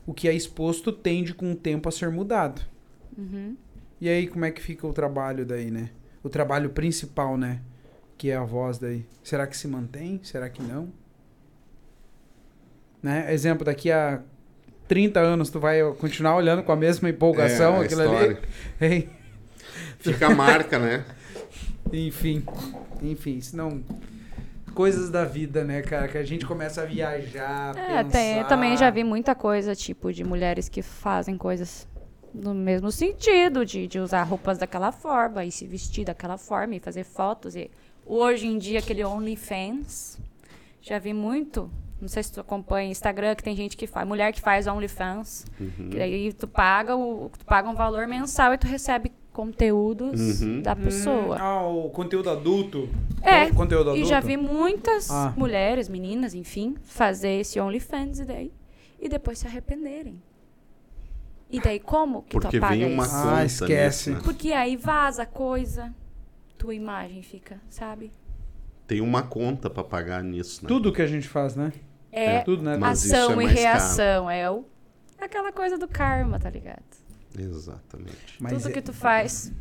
o 0.08 0.14
que 0.14 0.30
é 0.30 0.34
exposto 0.34 0.94
tende 0.94 1.34
com 1.34 1.52
o 1.52 1.56
tempo 1.58 1.90
a 1.90 1.92
ser 1.92 2.10
mudado. 2.10 2.62
Uhum. 3.18 3.58
E 4.00 4.08
aí, 4.08 4.28
como 4.28 4.46
é 4.46 4.52
que 4.52 4.62
fica 4.62 4.88
o 4.88 4.94
trabalho 4.94 5.46
daí, 5.46 5.70
né? 5.70 5.90
O 6.24 6.30
trabalho 6.30 6.70
principal, 6.70 7.36
né? 7.36 7.60
Que 8.18 8.30
é 8.30 8.38
a 8.38 8.46
voz 8.46 8.78
daí. 8.78 9.06
Será 9.22 9.46
que 9.46 9.58
se 9.58 9.68
mantém? 9.68 10.22
Será 10.24 10.50
que 10.50 10.64
não? 10.64 10.88
Né? 13.04 13.34
Exemplo, 13.34 13.66
daqui 13.66 13.92
a 13.92 14.22
30 14.88 15.20
anos 15.20 15.50
tu 15.50 15.60
vai 15.60 15.82
continuar 15.96 16.38
olhando 16.38 16.64
com 16.64 16.72
a 16.72 16.78
mesma 16.78 17.10
empolgação 17.10 17.76
É, 17.76 17.80
a 17.80 17.82
aquilo 17.82 18.04
história. 18.04 18.38
ali. 18.38 18.40
Hein? 18.80 19.10
Fica 20.00 20.28
a 20.28 20.34
marca, 20.34 20.80
né? 20.80 21.04
Enfim, 21.92 22.42
enfim, 23.02 23.42
senão 23.42 23.84
coisas 24.76 25.10
da 25.10 25.26
vida, 25.26 25.64
né, 25.64 25.82
cara, 25.82 26.08
que 26.08 26.18
a 26.18 26.24
gente 26.24 26.46
começa 26.46 26.82
a 26.82 26.86
viajar, 26.86 27.76
É, 27.78 28.04
pensar. 28.04 28.12
tem, 28.12 28.38
eu 28.38 28.46
também 28.48 28.78
já 28.78 28.90
vi 28.90 29.04
muita 29.04 29.34
coisa, 29.34 29.74
tipo, 29.76 30.14
de 30.14 30.24
mulheres 30.24 30.70
que 30.70 30.82
fazem 30.82 31.38
coisas 31.38 31.88
no 32.34 32.54
mesmo 32.54 32.92
sentido, 32.92 33.66
de, 33.66 33.88
de 33.88 33.98
usar 34.00 34.22
roupas 34.24 34.58
daquela 34.58 34.92
forma 34.92 35.46
e 35.46 35.52
se 35.52 35.66
vestir 35.66 36.06
daquela 36.06 36.38
forma 36.38 36.76
e 36.76 36.80
fazer 36.80 37.06
fotos. 37.06 37.56
E 37.56 37.72
hoje 38.06 38.46
em 38.46 38.58
dia, 38.58 38.80
aquele 38.80 39.04
OnlyFans, 39.06 40.20
já 40.82 41.00
vi 41.00 41.14
muito. 41.14 41.72
Não 42.02 42.10
sei 42.10 42.22
se 42.22 42.34
tu 42.34 42.42
acompanha 42.42 42.92
Instagram, 42.92 43.36
que 43.36 43.44
tem 43.44 43.56
gente 43.56 43.78
que 43.78 43.88
faz, 43.88 44.06
mulher 44.06 44.34
que 44.34 44.42
faz 44.42 44.68
OnlyFans. 44.68 45.46
Uhum. 45.60 45.90
Que 45.90 45.98
daí 45.98 46.34
tu 46.34 46.46
paga, 46.48 46.96
o, 46.96 47.32
tu 47.40 47.46
paga 47.46 47.70
um 47.70 47.74
valor 47.74 48.06
mensal 48.06 48.54
e 48.54 48.58
tu 48.58 48.68
recebe 48.68 49.12
conteúdos 49.36 50.42
Uhum. 50.42 50.62
da 50.62 50.74
pessoa. 50.76 51.36
Hum, 51.36 51.42
ah, 51.42 51.68
o 51.68 51.90
conteúdo 51.90 52.30
adulto. 52.30 52.88
É, 53.22 53.48
Con- 53.50 53.56
Conteúdo 53.58 53.90
adulto. 53.90 54.06
E 54.06 54.10
já 54.10 54.22
vi 54.22 54.38
muitas 54.38 55.12
Ah. 55.12 55.34
mulheres, 55.36 55.90
meninas, 55.90 56.34
enfim, 56.34 56.76
fazer 56.84 57.42
esse 57.42 57.60
OnlyFans 57.60 58.20
e 58.20 58.26
daí 58.26 58.52
e 58.98 59.10
depois 59.10 59.38
se 59.40 59.46
arrependerem. 59.46 60.22
E 61.50 61.60
daí 61.60 61.80
como 61.80 62.24
que 62.24 62.32
Porque 62.32 62.58
tu 62.60 62.64
apaga 62.66 62.76
vem 62.86 62.94
uma 62.94 63.04
isso? 63.04 63.16
Ah, 63.16 63.46
esquece. 63.46 64.10
nisso, 64.10 64.20
né? 64.20 64.24
Porque 64.24 64.52
aí 64.54 64.78
vaza 64.78 65.26
coisa, 65.26 65.94
tua 66.58 66.74
imagem 66.74 67.22
fica, 67.22 67.60
sabe? 67.70 68.12
Tem 68.88 69.02
uma 69.02 69.22
conta 69.24 69.70
pra 69.70 69.84
pagar 69.84 70.24
nisso, 70.24 70.64
né? 70.64 70.68
Tudo 70.70 70.94
que 70.94 71.02
a 71.02 71.08
gente 71.08 71.28
faz, 71.28 71.56
né? 71.56 71.74
É, 72.12 72.40
Tudo, 72.42 72.64
né? 72.64 72.78
Mas 72.78 73.04
ação 73.12 73.32
é 73.32 73.34
e 73.34 73.36
mais 73.36 73.50
caro. 73.50 73.60
reação, 73.62 74.30
é 74.30 74.50
o 74.50 74.64
aquela 75.20 75.52
coisa 75.52 75.78
do 75.78 75.88
karma, 75.88 76.40
tá 76.40 76.50
ligado? 76.50 76.84
Exatamente. 77.38 78.36
Mas 78.40 78.54
Tudo 78.54 78.70
é- 78.70 78.72
que 78.72 78.82
tu 78.82 78.94
faz 78.94 79.52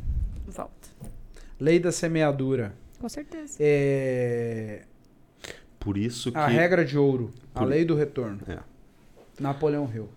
volta. 0.47 0.89
lei 1.59 1.79
da 1.79 1.91
semeadura. 1.91 2.73
Com 2.99 3.09
certeza. 3.09 3.57
É 3.59 4.83
Por 5.79 5.97
isso 5.97 6.31
que 6.31 6.37
a 6.37 6.47
regra 6.47 6.83
de 6.85 6.97
ouro, 6.97 7.31
a 7.53 7.59
Por- 7.59 7.67
lei 7.67 7.85
do 7.85 7.95
retorno. 7.95 8.39
É. 8.47 8.59
Napoleão 9.39 9.89
Hill. 9.93 10.09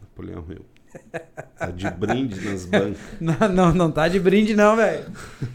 Napoleão 0.00 0.44
Hill. 0.48 0.64
Tá 1.58 1.70
de 1.72 1.90
brinde 1.90 2.40
nas 2.48 2.66
bancas. 2.66 2.98
Não, 3.20 3.48
não, 3.52 3.74
não 3.74 3.90
tá 3.90 4.06
de 4.06 4.20
brinde 4.20 4.54
não, 4.54 4.76
velho. 4.76 5.04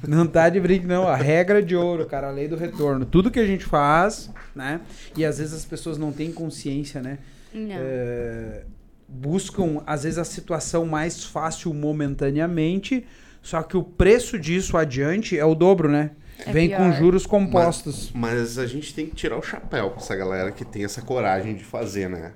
Não 0.05 0.27
tá 0.27 0.49
de 0.49 0.59
brinde 0.59 0.85
não. 0.85 1.07
A 1.07 1.15
regra 1.15 1.63
de 1.63 1.77
ouro, 1.77 2.05
cara, 2.05 2.27
a 2.27 2.31
lei 2.31 2.47
do 2.49 2.57
retorno. 2.57 3.05
Tudo 3.05 3.31
que 3.31 3.39
a 3.39 3.45
gente 3.45 3.63
faz, 3.63 4.29
né? 4.53 4.81
E 5.15 5.23
às 5.23 5.37
vezes 5.37 5.53
as 5.53 5.63
pessoas 5.63 5.97
não 5.97 6.11
têm 6.11 6.29
consciência, 6.33 7.01
né? 7.01 7.19
Não. 7.53 7.69
É, 7.71 8.63
buscam, 9.09 9.81
às 9.85 10.03
vezes, 10.03 10.17
a 10.19 10.23
situação 10.23 10.85
mais 10.85 11.23
fácil 11.23 11.73
momentaneamente, 11.73 13.05
só 13.41 13.63
que 13.63 13.75
o 13.75 13.83
preço 13.83 14.37
disso 14.37 14.77
adiante 14.77 15.37
é 15.37 15.43
o 15.45 15.55
dobro, 15.55 15.89
né? 15.89 16.11
É 16.45 16.51
Vem 16.53 16.69
com 16.69 16.75
pior. 16.77 16.93
juros 16.93 17.25
compostos. 17.25 18.11
Mas 18.13 18.57
a 18.57 18.65
gente 18.65 18.93
tem 18.93 19.07
que 19.07 19.15
tirar 19.15 19.37
o 19.37 19.41
chapéu 19.41 19.89
pra 19.91 19.99
essa 20.01 20.15
galera 20.15 20.51
que 20.51 20.63
tem 20.63 20.85
essa 20.85 21.01
coragem 21.01 21.55
de 21.55 21.63
fazer, 21.65 22.09
né? 22.09 22.31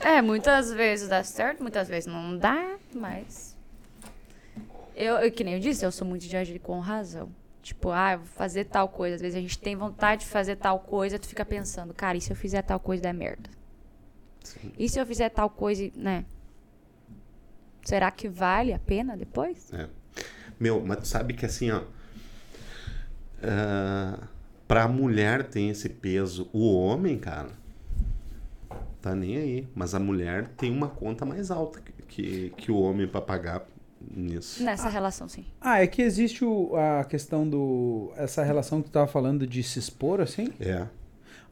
É, 0.00 0.22
muitas 0.22 0.72
vezes 0.72 1.08
dá 1.08 1.22
certo, 1.24 1.60
muitas 1.60 1.88
vezes 1.88 2.06
não 2.06 2.36
dá, 2.38 2.76
mas. 2.94 3.56
Eu, 4.94 5.16
eu- 5.16 5.32
que 5.32 5.42
nem 5.42 5.54
eu 5.54 5.60
disse, 5.60 5.84
eu 5.84 5.90
sou 5.92 6.06
muito 6.06 6.26
de 6.26 6.36
agir 6.36 6.58
com 6.60 6.78
razão. 6.78 7.28
Tipo, 7.62 7.90
ah, 7.90 8.12
eu 8.12 8.18
vou 8.18 8.26
fazer 8.28 8.64
tal 8.64 8.88
coisa. 8.88 9.16
Às 9.16 9.20
vezes 9.20 9.36
a 9.36 9.40
gente 9.40 9.58
tem 9.58 9.76
vontade 9.76 10.22
de 10.22 10.28
fazer 10.28 10.56
tal 10.56 10.78
coisa, 10.78 11.18
tu 11.18 11.26
fica 11.26 11.44
pensando, 11.44 11.92
cara, 11.92 12.16
e 12.16 12.20
se 12.20 12.30
eu 12.30 12.36
fizer 12.36 12.62
tal 12.62 12.78
coisa 12.80 13.02
dá 13.02 13.12
merda? 13.12 13.50
E 14.78 14.88
se 14.88 14.98
eu 14.98 15.06
fizer 15.06 15.28
tal 15.30 15.48
coisa, 15.50 15.84
e- 15.84 15.92
né? 15.96 16.24
Será 17.84 18.10
que 18.10 18.28
vale 18.28 18.72
a 18.72 18.78
pena 18.78 19.16
depois? 19.16 19.72
É. 19.72 19.88
Meu, 20.58 20.80
mas 20.84 20.98
tu 20.98 21.08
sabe 21.08 21.32
que 21.34 21.46
assim, 21.46 21.70
ó. 21.70 21.82
ah, 23.42 24.18
pra 24.68 24.86
mulher 24.88 25.44
tem 25.48 25.70
esse 25.70 25.88
peso. 25.88 26.48
O 26.52 26.74
homem, 26.76 27.18
cara, 27.18 27.50
tá 29.00 29.14
nem 29.14 29.36
aí. 29.36 29.68
Mas 29.74 29.94
a 29.94 29.98
mulher 30.00 30.48
tem 30.56 30.70
uma 30.70 30.88
conta 30.88 31.24
mais 31.24 31.50
alta 31.50 31.80
que, 31.80 31.92
que, 32.02 32.50
que 32.56 32.70
o 32.72 32.80
homem 32.80 33.06
pra 33.08 33.20
pagar 33.20 33.66
nisso. 34.14 34.62
Nessa 34.62 34.88
relação, 34.88 35.28
sim. 35.28 35.44
Ah, 35.60 35.82
é 35.82 35.86
que 35.86 36.02
existe 36.02 36.44
o- 36.44 36.74
a 36.76 37.04
questão 37.04 37.48
do. 37.48 38.12
Essa 38.16 38.42
relação 38.44 38.82
que 38.82 38.88
tu 38.90 38.92
tava 38.92 39.06
falando 39.06 39.46
de 39.46 39.62
se 39.62 39.78
expor, 39.78 40.20
assim? 40.20 40.48
É. 40.60 40.86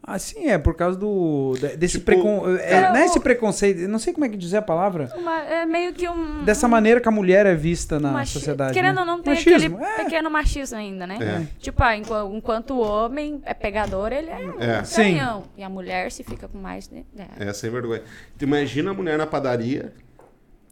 Ah, 0.02 0.18
sim, 0.18 0.46
é 0.48 0.56
por 0.56 0.74
causa 0.74 0.98
do. 0.98 1.54
de- 1.60 1.76
Desse 1.76 1.98
Tipo, 1.98 2.06
precon... 2.06 2.56
é, 2.56 2.68
cara, 2.70 2.88
não 2.90 2.96
é 2.96 3.02
o- 3.02 3.04
esse 3.04 3.20
preconceito, 3.20 3.80
eu 3.80 3.88
não 3.90 3.98
sei 3.98 4.14
como 4.14 4.24
é 4.24 4.28
que 4.30 4.38
dizer 4.38 4.56
a 4.56 4.62
palavra. 4.62 5.12
Uma- 5.14 5.40
é 5.42 5.66
meio 5.66 5.92
que 5.92 6.08
um. 6.08 6.44
Dessa 6.44 6.66
maneira 6.66 6.98
que 6.98 7.08
a 7.08 7.10
mulher 7.10 7.44
é 7.44 7.54
vista 7.54 8.00
na 8.00 8.10
machi- 8.12 8.32
sociedade. 8.32 8.72
Querendo 8.72 8.94
né? 8.94 9.00
ou 9.02 9.06
não, 9.06 9.20
tem 9.22 9.34
Machismo, 9.34 9.76
aquele 9.76 9.92
é. 9.92 10.04
pequeno 10.04 10.30
machismo 10.30 10.78
ainda, 10.78 11.06
né? 11.06 11.18
É. 11.20 11.46
Tipo, 11.58 11.82
ah, 11.82 11.94
enqu- 11.94 12.32
enquanto 12.32 12.70
o 12.74 12.80
homem 12.80 13.42
é 13.44 13.52
pegador, 13.52 14.10
ele 14.12 14.30
é, 14.30 14.42
É. 14.42 14.80
um 14.80 14.94
canhão. 14.96 15.42
E 15.58 15.62
a 15.62 15.68
mulher 15.68 16.10
se 16.10 16.22
fica 16.24 16.48
com 16.48 16.56
mais. 16.56 16.88
Né? 16.88 17.04
É. 17.38 17.48
É, 17.48 17.52
sem 17.52 17.68
vergonha. 17.70 18.02
Tu 18.38 18.44
imagina 18.44 18.92
a 18.92 18.94
mulher 18.94 19.18
na 19.18 19.26
padaria, 19.26 19.92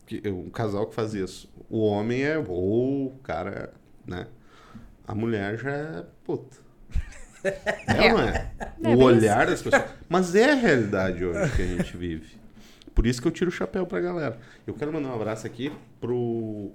que, 0.07 0.23
um 0.31 0.49
casal 0.49 0.87
que 0.87 0.95
faz 0.95 1.13
isso. 1.13 1.53
O 1.69 1.85
homem 1.85 2.23
é, 2.23 2.39
ou 2.39 3.07
o 3.09 3.19
cara, 3.23 3.75
né? 4.07 4.29
A 5.07 5.15
mulher 5.15 5.59
já 5.59 5.71
é 5.71 6.05
puta. 6.25 6.65
É, 7.87 8.09
não 8.11 8.21
é? 8.21 8.47
É 8.61 8.89
o 8.89 8.97
bem 8.97 9.03
olhar 9.03 9.47
das 9.47 9.63
pessoas. 9.63 9.85
Mas 10.09 10.35
é 10.35 10.53
a 10.53 10.55
realidade 10.55 11.25
hoje 11.25 11.53
que 11.57 11.63
a 11.63 11.67
gente 11.67 11.97
vive. 11.97 12.37
Por 12.95 13.07
isso 13.07 13.21
que 13.21 13.29
eu 13.29 13.33
tiro 13.33 13.51
o 13.51 13.53
chapéu 13.53 13.87
pra 13.87 14.01
galera. 14.01 14.39
Eu 14.67 14.75
quero 14.75 14.93
mandar 14.93 15.11
um 15.11 15.15
abraço 15.15 15.47
aqui 15.47 15.71
pro 16.01 16.71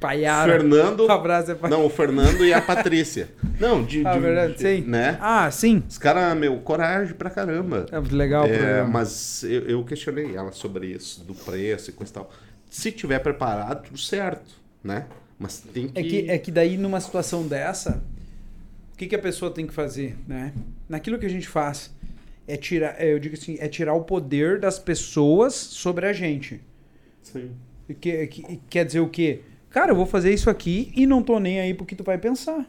Paiara. 0.00 0.50
Fernando. 0.52 1.06
Um 1.06 1.10
abraço 1.12 1.52
é 1.52 1.54
pra... 1.54 1.68
Não, 1.68 1.86
o 1.86 1.88
Fernando 1.90 2.44
e 2.44 2.52
a 2.52 2.60
Patrícia. 2.60 3.28
Não, 3.60 3.82
de. 3.84 4.04
Ah, 4.04 4.14
de- 4.14 4.18
verdade, 4.20 4.52
de- 4.54 4.60
sim. 4.60 4.80
Né? 4.82 5.16
Ah, 5.20 5.48
sim. 5.50 5.82
Os 5.88 5.96
caras, 5.96 6.36
meu, 6.36 6.58
coragem 6.58 7.14
pra 7.14 7.30
caramba. 7.30 7.86
É 7.92 7.98
legal 8.00 8.44
o 8.44 8.48
É, 8.48 8.82
mas 8.82 9.44
eu, 9.44 9.62
eu 9.68 9.84
questionei 9.84 10.34
ela 10.34 10.50
sobre 10.52 10.88
isso, 10.88 11.22
do 11.24 11.34
preço 11.34 11.90
e 11.90 11.92
coisa 11.92 12.10
e 12.10 12.14
tal. 12.14 12.30
Se 12.68 12.90
tiver 12.90 13.20
preparado, 13.20 13.84
tudo 13.84 13.98
certo, 13.98 14.50
né? 14.82 15.06
Mas 15.38 15.60
tem 15.60 15.88
que. 15.88 15.98
É 15.98 16.02
que, 16.02 16.30
é 16.30 16.38
que 16.38 16.50
daí, 16.50 16.76
numa 16.76 17.00
situação 17.00 17.46
dessa, 17.46 18.02
o 18.94 18.96
que, 18.96 19.06
que 19.08 19.14
a 19.16 19.18
pessoa 19.18 19.50
tem 19.50 19.66
que 19.66 19.74
fazer, 19.74 20.16
né? 20.26 20.52
Naquilo 20.88 21.18
que 21.18 21.26
a 21.26 21.30
gente 21.30 21.48
faz, 21.48 21.92
é 22.46 22.56
tirar, 22.56 22.94
é, 22.98 23.12
eu 23.12 23.18
digo 23.18 23.34
assim, 23.34 23.56
é 23.58 23.68
tirar 23.68 23.94
o 23.94 24.04
poder 24.04 24.60
das 24.60 24.78
pessoas 24.78 25.54
sobre 25.54 26.06
a 26.06 26.12
gente. 26.12 26.60
Sim. 27.22 27.50
E 27.88 27.94
que, 27.94 28.26
que- 28.28 28.60
quer 28.70 28.84
dizer 28.84 29.00
o 29.00 29.08
quê? 29.08 29.40
Cara, 29.68 29.90
eu 29.90 29.96
vou 29.96 30.06
fazer 30.06 30.32
isso 30.32 30.48
aqui 30.48 30.92
e 30.94 31.06
não 31.06 31.22
tô 31.22 31.40
nem 31.40 31.60
aí 31.60 31.74
pro 31.74 31.84
que 31.84 31.96
tu 31.96 32.04
vai 32.04 32.16
pensar. 32.18 32.64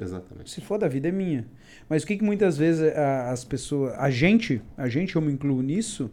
Exatamente. 0.00 0.50
Se 0.50 0.60
for 0.60 0.78
da 0.78 0.86
vida 0.86 1.08
é 1.08 1.12
minha. 1.12 1.44
Mas 1.88 2.04
o 2.04 2.06
que, 2.06 2.16
que 2.16 2.22
muitas 2.24 2.56
vezes 2.56 2.82
as 2.96 3.42
pessoas, 3.44 3.94
a 3.98 4.08
gente, 4.10 4.62
a 4.76 4.88
gente, 4.88 5.16
eu 5.16 5.22
me 5.22 5.32
incluo 5.32 5.60
nisso, 5.60 6.08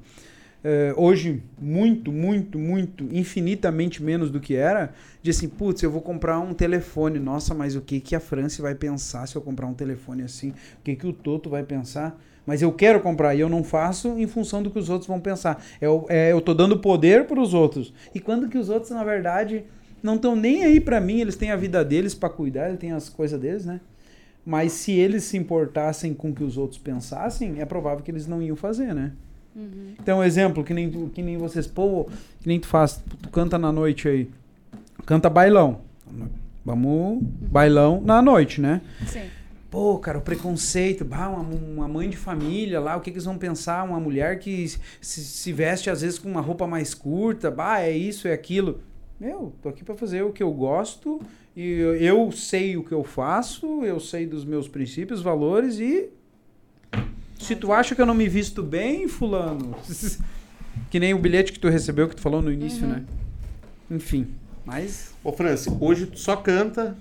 eh, 0.68 0.96
hoje 0.98 1.44
muito, 1.62 2.12
muito, 2.12 2.58
muito, 2.58 3.08
infinitamente 3.12 4.02
menos 4.02 4.32
do 4.32 4.40
que 4.40 4.56
era, 4.56 4.96
diz 5.22 5.38
assim, 5.38 5.48
putz, 5.48 5.84
eu 5.84 5.92
vou 5.92 6.02
comprar 6.02 6.40
um 6.40 6.56
telefone. 6.56 7.20
Nossa, 7.20 7.54
mas 7.54 7.76
o 7.76 7.82
que, 7.82 8.00
que 8.00 8.16
a 8.16 8.20
França 8.20 8.64
vai 8.64 8.74
pensar 8.74 9.28
se 9.28 9.36
eu 9.36 9.44
comprar 9.44 9.68
um 9.68 9.76
telefone 9.76 10.24
assim? 10.24 10.50
O 10.50 10.84
que, 10.84 10.96
que 10.96 11.06
o 11.06 11.14
Toto 11.14 11.52
vai 11.52 11.62
pensar? 11.62 12.20
Mas 12.48 12.64
eu 12.64 12.72
quero 12.72 13.00
comprar 13.00 13.36
e 13.36 13.42
eu 13.42 13.48
não 13.48 13.64
faço 13.64 14.18
em 14.18 14.26
função 14.26 14.64
do 14.64 14.72
que 14.72 14.80
os 14.80 14.90
outros 14.90 15.08
vão 15.08 15.20
pensar. 15.20 15.64
Eu, 15.80 16.08
é, 16.10 16.32
eu 16.32 16.42
tô 16.42 16.52
dando 16.56 16.80
poder 16.80 17.28
para 17.28 17.40
os 17.40 17.54
outros. 17.54 17.94
E 18.16 18.20
quando 18.20 18.50
que 18.50 18.58
os 18.58 18.68
outros, 18.68 18.90
na 18.90 19.04
verdade, 19.04 19.66
não 20.02 20.16
estão 20.16 20.36
nem 20.36 20.64
aí 20.64 20.80
para 20.80 21.00
mim, 21.00 21.22
eles 21.22 21.36
têm 21.36 21.52
a 21.52 21.56
vida 21.56 21.86
deles 21.86 22.16
para 22.16 22.28
cuidar, 22.28 22.70
eles 22.70 22.80
têm 22.80 22.92
as 22.92 23.08
coisas 23.08 23.40
deles, 23.40 23.68
né? 23.68 23.80
Mas 24.44 24.72
se 24.72 24.94
eles 24.94 25.26
se 25.26 25.38
importassem 25.38 26.12
com 26.12 26.32
o 26.32 26.34
que 26.34 26.44
os 26.44 26.58
outros 26.58 26.80
pensassem, 26.80 27.62
é 27.62 27.66
provável 27.66 28.04
que 28.04 28.10
eles 28.10 28.26
não 28.26 28.42
iam 28.42 28.56
fazer, 28.56 28.96
né? 28.96 29.12
Então, 29.99 30.23
exemplo, 30.23 30.64
que 30.64 30.73
nem, 30.73 30.90
tu- 30.90 31.10
que 31.14 31.22
nem 31.22 31.38
vocês, 31.38 31.65
pô, 31.65 32.06
que 32.41 32.48
nem 32.48 32.60
tu 32.60 32.68
faz, 32.68 33.02
tu 33.22 33.30
canta 33.30 33.57
na 33.57 33.72
noite 33.72 34.07
aí. 34.07 34.30
Canta 35.06 35.30
bailão. 35.30 35.82
Vamos, 36.64 37.22
bailão 37.23 38.02
na 38.03 38.22
noite, 38.22 38.60
né? 38.60 38.82
Sim. 39.07 39.22
Pô, 39.69 39.98
cara, 39.99 40.18
o 40.18 40.22
preconceito, 40.22 41.03
bah, 41.06 41.27
uma, 41.30 41.40
uma 41.44 41.88
mãe 41.88 42.10
de 42.10 42.18
família 42.18 42.80
lá, 42.80 42.95
o 42.95 43.02
que, 43.02 43.11
que 43.11 43.15
eles 43.18 43.26
vão 43.26 43.38
pensar? 43.38 43.84
Uma 43.84 43.99
mulher 43.99 44.40
que 44.40 44.68
se, 45.02 45.22
se 45.22 45.52
veste 45.53 45.90
às 45.90 46.02
vezes 46.02 46.18
com 46.18 46.30
uma 46.30 46.41
roupa 46.41 46.65
mais 46.65 46.94
curta, 46.94 47.52
bah, 47.52 47.82
é 47.82 47.91
isso, 47.91 48.27
é 48.27 48.34
aquilo. 48.34 48.80
Meu, 49.19 49.53
tô 49.61 49.69
aqui 49.69 49.84
pra 49.84 49.95
fazer 49.95 50.23
o 50.23 50.32
que 50.32 50.41
eu 50.44 50.52
gosto 50.52 51.22
e 51.56 51.72
eu, 51.72 51.95
eu 51.95 52.32
sei 52.32 52.77
o 52.77 52.84
que 52.84 52.91
eu 52.94 53.03
faço, 53.03 53.84
eu 53.84 53.99
sei 53.99 54.26
dos 54.26 54.44
meus 54.45 54.68
princípios, 54.68 55.22
valores 55.22 55.80
e 55.80 56.10
se 57.46 57.56
tu 57.56 57.72
acha 57.72 57.96
que 57.96 58.02
eu 58.02 58.06
não 58.06 58.14
me 58.14 58.28
visto 58.28 58.62
bem, 58.64 59.08
fulano, 59.08 59.76
que 60.90 61.00
nem 61.00 61.14
o 61.14 61.20
bilhete 61.20 61.52
que 61.52 61.60
tu 61.60 61.70
recebeu 61.70 62.08
que 62.10 62.16
tu 62.16 62.22
falou 62.22 62.42
no 62.42 62.52
início, 62.52 62.86
né? 62.88 63.04
Enfim, 63.90 64.28
mas 64.66 65.16
Ô, 65.26 65.32
Franci, 65.32 65.76
hoje 65.80 66.06
tu 66.06 66.20
só 66.20 66.36
canta. 66.36 66.96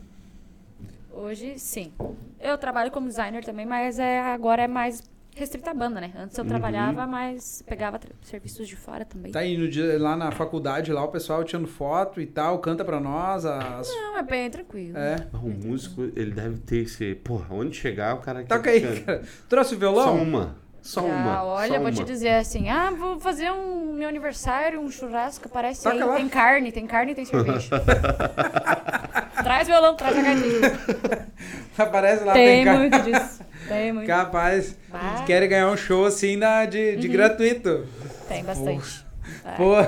Hoje, 1.12 1.58
sim. 1.58 1.92
Eu 2.40 2.56
trabalho 2.56 2.90
como 2.90 3.06
designer 3.06 3.44
também, 3.44 3.66
mas 3.66 3.98
é, 3.98 4.18
agora 4.18 4.62
é 4.62 4.66
mais 4.66 5.02
restrita 5.34 5.70
a 5.70 5.74
banda, 5.74 6.00
né? 6.00 6.12
Antes 6.16 6.36
eu 6.38 6.44
trabalhava, 6.44 7.06
mas 7.06 7.62
pegava 7.66 7.98
serviços 8.22 8.66
de 8.68 8.76
fora 8.76 9.04
também. 9.04 9.32
Tá 9.32 9.40
aí 9.40 9.56
no 9.58 9.68
dia, 9.68 9.98
lá 9.98 10.16
na 10.16 10.30
faculdade, 10.30 10.92
lá 10.92 11.04
o 11.04 11.08
pessoal 11.08 11.42
tirando 11.44 11.66
foto 11.66 12.20
e 12.20 12.26
tal, 12.26 12.58
canta 12.60 12.84
pra 12.84 13.00
nós. 13.00 13.44
As... 13.44 13.88
Não, 13.88 14.18
é 14.18 14.22
bem 14.22 14.50
tranquilo. 14.50 14.96
É. 14.96 15.16
Ah, 15.32 15.38
O 15.38 15.48
músico, 15.50 16.02
ele 16.16 16.30
deve 16.30 16.58
ter 16.58 16.78
esse. 16.84 17.14
Porra, 17.16 17.46
onde 17.54 17.76
chegar 17.76 18.14
o 18.14 18.18
cara 18.18 18.44
Toca 18.44 18.70
aí, 18.70 18.80
que 18.80 18.86
cante. 18.86 19.00
cara. 19.02 19.22
Trouxe 19.48 19.74
o 19.74 19.78
violão? 19.78 20.04
Só 20.04 20.14
uma. 20.14 20.63
Só 20.84 21.00
Já, 21.00 21.06
uma. 21.06 21.44
olha, 21.44 21.74
só 21.76 21.80
vou 21.80 21.90
te 21.90 22.00
uma. 22.00 22.04
dizer 22.04 22.28
assim, 22.34 22.68
ah, 22.68 22.90
vou 22.90 23.18
fazer 23.18 23.50
um 23.50 23.94
meu 23.94 24.06
aniversário, 24.06 24.78
um 24.78 24.90
churrasco, 24.90 25.48
aparece 25.48 25.82
Toca 25.82 25.96
aí, 25.96 26.02
lá. 26.04 26.14
tem 26.16 26.28
carne, 26.28 26.70
tem 26.70 26.86
carne 26.86 27.12
e 27.12 27.14
tem 27.14 27.24
cerveja. 27.24 27.70
traz 29.42 29.66
violão, 29.66 29.94
traz 29.96 30.18
a 30.18 30.22
carne. 30.22 30.42
Aparece 31.78 32.24
lá, 32.24 32.32
Tem 32.34 32.46
tem 32.46 32.64
cara. 32.64 32.78
muito 32.78 32.98
disso. 33.02 33.40
Tem 33.66 33.92
muito. 33.94 34.06
Capaz. 34.06 34.76
Vai. 34.90 35.24
Querem 35.24 35.48
ganhar 35.48 35.70
um 35.70 35.76
show 35.76 36.04
assim 36.04 36.38
da, 36.38 36.66
de, 36.66 36.96
de 36.96 37.08
gratuito. 37.08 37.86
Tem 38.28 38.44
bastante. 38.44 39.06
É. 39.42 39.52
Pô, 39.52 39.80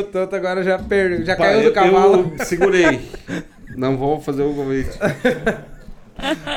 o 0.00 0.02
Toto 0.02 0.34
agora 0.34 0.64
já 0.64 0.76
perdeu, 0.76 1.24
já 1.24 1.36
Pá, 1.36 1.44
caiu 1.44 1.60
eu- 1.60 1.68
do 1.70 1.72
cavalo. 1.72 2.32
Eu 2.36 2.44
segurei. 2.44 3.08
Não 3.76 3.96
vou 3.96 4.20
fazer 4.20 4.42
o 4.42 4.52
convite. 4.52 4.90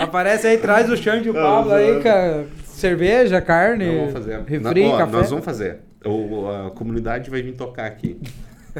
Aparece 0.02 0.48
aí, 0.48 0.58
traz 0.58 0.90
o 0.90 0.98
chão 0.98 1.22
de 1.22 1.32
Pablo 1.32 1.72
aí, 1.74 2.02
cara. 2.02 2.48
Cerveja, 2.80 3.42
carne, 3.42 3.86
vou 3.98 4.10
fazer. 4.10 4.40
refri, 4.44 4.84
Não, 4.84 4.92
ó, 4.92 4.98
café. 4.98 5.12
Nós 5.12 5.30
vamos 5.30 5.46
fazer. 5.46 5.80
O, 6.06 6.48
a 6.50 6.72
comunidade 6.72 7.30
vai 7.30 7.42
vir 7.42 7.56
tocar 7.56 7.86
aqui. 7.86 8.20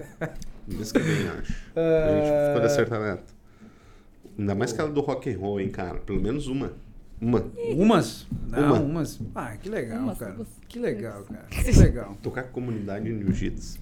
Mês 0.68 0.92
que 0.92 1.00
vem, 1.00 1.28
acho. 1.28 1.54
A 1.76 2.16
gente 2.16 2.32
Ah. 2.32 2.48
ficou 2.48 2.62
da 2.62 2.70
sertaneto. 2.70 3.34
Ainda 4.38 4.56
mais 4.56 4.72
que 4.72 4.80
ela 4.80 4.90
do 4.90 5.02
rock 5.02 5.30
and 5.34 5.38
roll, 5.38 5.60
hein, 5.60 5.70
cara. 5.70 6.00
Pelo 6.00 6.22
menos 6.22 6.48
uma. 6.48 6.72
Uma. 7.20 7.44
Umas? 7.76 8.26
Não, 8.48 8.64
Uma. 8.76 8.80
umas. 8.80 9.20
Ah, 9.36 9.58
que 9.58 9.68
legal, 9.68 10.00
Umas, 10.04 10.18
cara. 10.18 10.36
Que 10.68 10.80
legal, 10.80 11.24
cara. 11.24 11.46
Que 11.52 11.72
legal. 11.74 12.16
Tocar 12.22 12.44
com 12.44 12.50
a 12.50 12.52
comunidade 12.54 13.10
no 13.10 13.22
jiu-jitsu. 13.26 13.80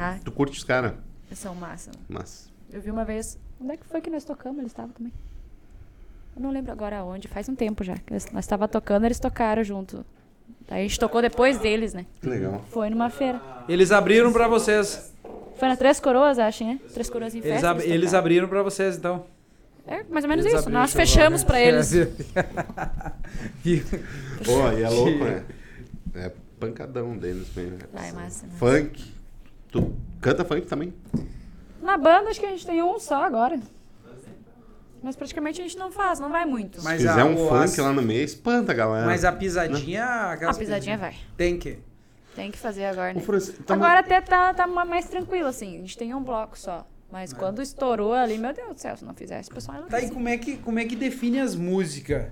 Ah, 0.00 0.18
Tu 0.24 0.32
curte 0.32 0.58
os 0.58 0.64
caras? 0.64 0.94
são 1.32 1.54
massa. 1.54 1.90
Mas. 2.08 2.50
Eu 2.72 2.80
vi 2.80 2.90
uma 2.90 3.04
vez. 3.04 3.38
Onde 3.60 3.72
é 3.72 3.76
que 3.76 3.86
foi 3.86 4.00
que 4.00 4.10
nós 4.10 4.24
tocamos? 4.24 4.58
Eles 4.58 4.72
estavam 4.72 4.90
também. 4.92 5.12
Eu 6.36 6.42
não 6.42 6.50
lembro 6.50 6.72
agora 6.72 7.04
onde, 7.04 7.28
faz 7.28 7.48
um 7.48 7.54
tempo 7.54 7.84
já. 7.84 7.94
eles- 8.10 8.30
Nós 8.32 8.44
estava 8.44 8.66
tocando, 8.68 9.04
eles 9.04 9.18
tocaram 9.20 9.62
junto. 9.62 10.04
Daí 10.68 10.80
a 10.80 10.82
gente 10.88 10.98
tocou 10.98 11.20
depois 11.22 11.58
deles, 11.58 11.92
né? 11.94 12.06
Que 12.20 12.28
legal. 12.28 12.64
Foi 12.70 12.88
numa 12.90 13.10
feira. 13.10 13.40
Eles 13.68 13.92
abriram 13.92 14.32
pra 14.32 14.48
vocês. 14.48 15.12
Foi 15.56 15.68
na 15.68 15.76
Três 15.76 16.00
Coroas, 16.00 16.38
acho, 16.38 16.64
né? 16.64 16.80
Três 16.92 17.08
Coroas 17.08 17.34
em 17.34 17.38
Eles, 17.38 17.50
festa. 17.50 17.70
ab- 17.70 17.82
eles 17.84 18.14
abriram 18.14 18.48
pra 18.48 18.62
vocês, 18.62 18.96
então. 18.96 19.26
É, 19.86 20.02
mais 20.04 20.24
ou 20.24 20.30
menos 20.30 20.46
Eles 20.46 20.60
isso. 20.60 20.70
Nós 20.70 20.92
fechamos 20.94 21.42
lá. 21.42 21.46
pra 21.46 21.60
eles. 21.62 21.92
E- 21.92 22.06
Pô, 24.44 24.68
e 24.76 24.82
é 24.82 24.88
louco, 24.88 25.24
né? 25.24 25.44
É 26.14 26.32
pancadão 26.58 27.16
deles 27.16 27.48
mesmo. 27.54 27.78
Vai, 27.92 28.10
massa, 28.12 28.46
massa. 28.46 28.48
Funk. 28.58 29.04
Tu 29.70 29.92
canta 30.20 30.44
funk 30.44 30.66
também? 30.66 30.94
Na 31.82 31.96
banda, 31.98 32.30
acho 32.30 32.40
que 32.40 32.46
a 32.46 32.50
gente 32.50 32.66
tem 32.66 32.82
um 32.82 32.98
só 32.98 33.22
agora. 33.24 33.60
Mas 35.04 35.14
praticamente 35.16 35.60
a 35.60 35.64
gente 35.64 35.76
não 35.76 35.90
faz, 35.92 36.18
não 36.18 36.30
vai 36.30 36.44
muito. 36.46 36.82
Mas 36.82 37.00
Se 37.02 37.06
fizer 37.08 37.20
a- 37.20 37.24
um 37.26 37.34
o- 37.34 37.48
funk 37.48 37.62
as- 37.64 37.76
lá 37.76 37.92
no 37.92 38.00
meio, 38.02 38.24
espanta, 38.24 38.72
galera. 38.72 39.04
Mas 39.06 39.24
a 39.24 39.30
pisadinha. 39.32 40.02
a 40.04 40.32
aquelas 40.32 40.56
pisadinha 40.56 40.96
vai. 40.96 41.14
Tem 41.36 41.58
que. 41.58 41.78
Tem 42.34 42.50
que 42.50 42.58
fazer 42.58 42.86
agora, 42.86 43.12
né? 43.14 43.20
Franci, 43.20 43.52
tá 43.52 43.74
Agora 43.74 44.00
até 44.00 44.20
tá, 44.20 44.52
tá 44.54 44.66
ma- 44.66 44.84
mais 44.84 45.06
tranquilo, 45.06 45.46
assim. 45.46 45.76
A 45.76 45.80
gente 45.80 45.96
tem 45.98 46.12
um 46.14 46.22
bloco 46.22 46.58
só. 46.58 46.84
Mas 47.12 47.32
quando 47.32 47.62
estourou 47.62 48.12
ali, 48.12 48.36
meu 48.38 48.52
Deus 48.52 48.74
do 48.74 48.80
céu, 48.80 48.96
se 48.96 49.04
não 49.04 49.14
fizesse, 49.14 49.48
o 49.50 49.54
pessoal 49.54 49.78
ia 49.78 49.84
Tá, 49.84 50.00
e 50.00 50.10
como 50.10 50.28
é 50.28 50.36
que, 50.36 50.56
como 50.56 50.78
é 50.80 50.84
que 50.84 50.96
define 50.96 51.38
as 51.38 51.54
músicas 51.54 52.24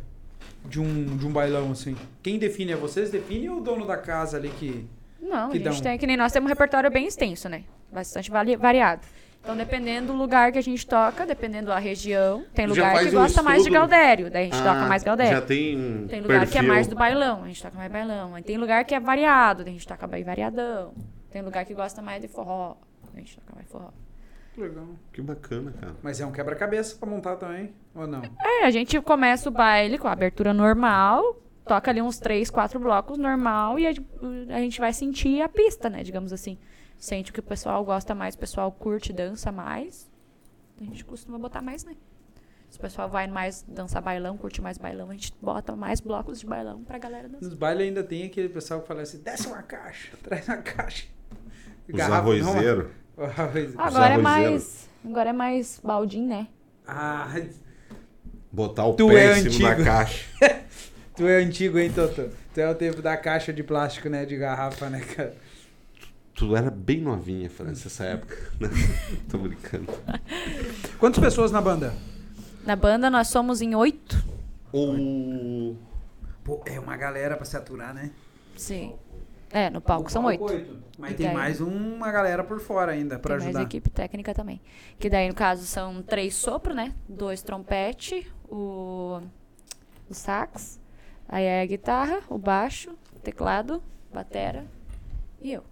de 0.64 0.80
um, 0.80 1.16
de 1.16 1.24
um 1.26 1.30
bailão, 1.30 1.70
assim? 1.70 1.94
Quem 2.22 2.36
define? 2.38 2.72
É 2.72 2.76
vocês 2.76 3.10
definem 3.10 3.48
ou 3.50 3.58
o 3.58 3.60
dono 3.60 3.86
da 3.86 3.96
casa 3.96 4.38
ali 4.38 4.48
que... 4.48 4.84
Não, 5.20 5.50
Que 5.50 5.58
a 5.58 5.60
gente 5.60 5.74
dão. 5.74 5.82
tem 5.82 5.98
que 5.98 6.06
nem 6.06 6.16
nós 6.16 6.32
temos 6.32 6.48
um 6.48 6.52
repertório 6.52 6.90
bem 6.90 7.06
extenso, 7.06 7.48
né? 7.48 7.62
Bastante 7.92 8.28
vari- 8.28 8.56
variado. 8.56 9.02
Então, 9.42 9.56
dependendo 9.56 10.12
do 10.12 10.18
lugar 10.18 10.52
que 10.52 10.58
a 10.58 10.62
gente 10.62 10.86
toca, 10.86 11.26
dependendo 11.26 11.66
da 11.66 11.78
região, 11.78 12.44
tem 12.54 12.66
Já 12.68 12.70
lugar 12.92 13.02
que 13.02 13.08
um 13.08 13.12
gosta 13.20 13.42
mais 13.42 13.64
de? 13.64 13.70
Galdério, 13.70 14.30
daí 14.30 14.42
a 14.42 14.44
gente 14.44 14.60
Ah, 14.60 14.72
toca 14.74 14.86
mais 14.86 15.02
Já 15.02 15.06
Galdério. 15.06 15.42
tem 15.42 15.76
um 15.76 16.06
Tem 16.06 16.20
lugar 16.20 16.40
que 16.46 16.52
é 16.52 16.60
perfil. 16.60 16.68
mais 16.68 16.86
do 16.86 16.94
bailão, 16.94 17.42
a 17.42 17.46
gente 17.48 17.60
toca 17.60 17.76
mais 17.76 17.90
bailão. 17.90 18.34
Aí 18.36 18.42
tem 18.44 18.56
lugar 18.56 18.84
que 18.84 18.94
é 18.94 19.00
variado, 19.00 19.64
daí 19.64 19.70
a 19.70 19.76
gente 19.76 19.86
toca 19.88 20.06
bem 20.06 20.22
variadão. 20.22 20.94
Tem 21.30 21.42
lugar 21.42 21.64
que 21.64 21.74
gosta 21.74 22.00
mais 22.00 22.22
de 22.22 22.28
forró, 22.28 22.76
daí 23.12 23.16
a 23.16 23.18
gente 23.18 23.36
toca 23.36 23.52
mais 23.56 23.66
forró. 23.68 23.88
Legal. 24.56 24.86
Que 25.12 25.20
bacana, 25.20 25.72
cara. 25.80 25.94
Mas 26.02 26.20
é 26.20 26.26
um 26.26 26.30
quebra-cabeça 26.30 26.96
pra 26.96 27.08
montar 27.08 27.34
também, 27.36 27.72
ou 27.94 28.06
não? 28.06 28.22
É, 28.40 28.64
a 28.64 28.70
gente 28.70 29.00
começa 29.00 29.48
o 29.48 29.52
baile 29.52 29.98
com 29.98 30.06
a 30.06 30.12
abertura 30.12 30.52
normal, 30.54 31.36
toca 31.66 31.90
ali 31.90 32.00
uns 32.00 32.18
três, 32.18 32.48
quatro 32.48 32.78
blocos 32.78 33.18
normal 33.18 33.76
e 33.78 33.86
a, 33.88 33.90
a 34.54 34.58
gente 34.60 34.78
vai 34.78 34.92
sentir 34.92 35.40
a 35.42 35.48
pista, 35.48 35.88
né, 35.90 36.02
digamos 36.04 36.32
assim. 36.32 36.58
Sente 37.02 37.32
que 37.32 37.40
o 37.40 37.42
pessoal 37.42 37.84
gosta 37.84 38.14
mais, 38.14 38.36
o 38.36 38.38
pessoal 38.38 38.70
curte, 38.70 39.12
dança 39.12 39.50
mais. 39.50 40.08
A 40.80 40.84
gente 40.84 41.04
costuma 41.04 41.36
botar 41.36 41.60
mais, 41.60 41.84
né? 41.84 41.96
Se 42.70 42.78
o 42.78 42.80
pessoal 42.80 43.08
vai 43.08 43.26
mais 43.26 43.64
dançar 43.66 44.00
bailão, 44.00 44.36
curte 44.38 44.62
mais 44.62 44.78
bailão, 44.78 45.10
a 45.10 45.12
gente 45.12 45.34
bota 45.42 45.74
mais 45.74 45.98
blocos 46.00 46.38
de 46.38 46.46
bailão 46.46 46.84
pra 46.84 46.98
galera 46.98 47.28
dançar. 47.28 47.42
Nos 47.42 47.54
bailes 47.54 47.88
ainda 47.88 48.04
tem 48.04 48.24
aquele 48.24 48.48
pessoal 48.48 48.80
que 48.82 48.86
fala 48.86 49.02
assim, 49.02 49.18
desce 49.18 49.48
uma 49.48 49.62
caixa, 49.62 50.12
traz 50.22 50.46
uma 50.46 50.58
caixa. 50.58 51.08
Os 51.88 51.94
Garrafa, 51.96 52.18
arrozeiros. 52.22 52.86
não, 53.16 53.24
arroz- 53.24 53.74
Agora 53.76 54.14
é 54.14 54.18
mais. 54.18 54.88
Agora 55.04 55.30
é 55.30 55.32
mais 55.32 55.80
baldinho, 55.82 56.28
né? 56.28 56.46
Ah, 56.86 57.34
Botar 58.52 58.86
o 58.86 58.94
Tu 58.94 59.08
pé 59.08 59.14
é 59.26 59.38
em 59.40 59.50
cima 59.50 59.70
antigo. 59.70 59.84
da 59.84 59.84
caixa. 59.84 60.26
tu 61.16 61.26
é 61.26 61.36
antigo, 61.42 61.78
hein, 61.80 61.90
Toto? 61.92 62.30
Tu 62.54 62.60
é 62.60 62.70
o 62.70 62.74
tempo 62.76 63.02
da 63.02 63.16
caixa 63.16 63.52
de 63.52 63.64
plástico, 63.64 64.08
né, 64.08 64.24
de 64.24 64.36
garrafa, 64.36 64.88
né, 64.88 65.00
cara? 65.00 65.34
Tu 66.34 66.56
era 66.56 66.70
bem 66.70 67.00
novinha, 67.00 67.48
França, 67.50 67.84
nessa 67.84 68.04
época. 68.04 68.36
Tô 69.30 69.38
brincando. 69.38 69.86
Quantas 70.98 71.22
pessoas 71.22 71.50
na 71.52 71.60
banda? 71.60 71.92
Na 72.64 72.74
banda 72.74 73.10
nós 73.10 73.28
somos 73.28 73.60
em 73.60 73.74
oito. 73.74 74.16
O... 74.72 75.76
Pô, 76.42 76.62
é 76.64 76.80
uma 76.80 76.96
galera 76.96 77.36
pra 77.36 77.44
se 77.44 77.56
aturar, 77.56 77.92
né? 77.94 78.10
Sim. 78.56 78.94
É, 79.50 79.68
no 79.68 79.82
palco 79.82 80.10
são 80.10 80.24
oito. 80.24 80.44
Mas 80.98 81.12
E 81.12 81.14
tem 81.14 81.26
daí? 81.26 81.34
mais 81.34 81.60
uma 81.60 82.10
galera 82.10 82.42
por 82.42 82.58
fora 82.58 82.92
ainda 82.92 83.18
pra 83.18 83.36
Tem 83.36 83.44
ajudar. 83.46 83.58
mais 83.58 83.66
equipe 83.66 83.90
técnica 83.90 84.32
também. 84.34 84.60
Que 84.98 85.10
daí, 85.10 85.28
no 85.28 85.34
caso, 85.34 85.64
são 85.66 86.02
três 86.02 86.34
sopro, 86.34 86.72
né? 86.72 86.94
Dois 87.06 87.42
trompete, 87.42 88.26
o, 88.48 89.20
o 90.08 90.14
sax, 90.14 90.80
aí 91.28 91.44
é 91.44 91.60
a 91.60 91.66
guitarra, 91.66 92.20
o 92.30 92.38
baixo, 92.38 92.92
o 93.14 93.18
teclado, 93.18 93.82
batera 94.12 94.64
e 95.42 95.52
eu. 95.52 95.62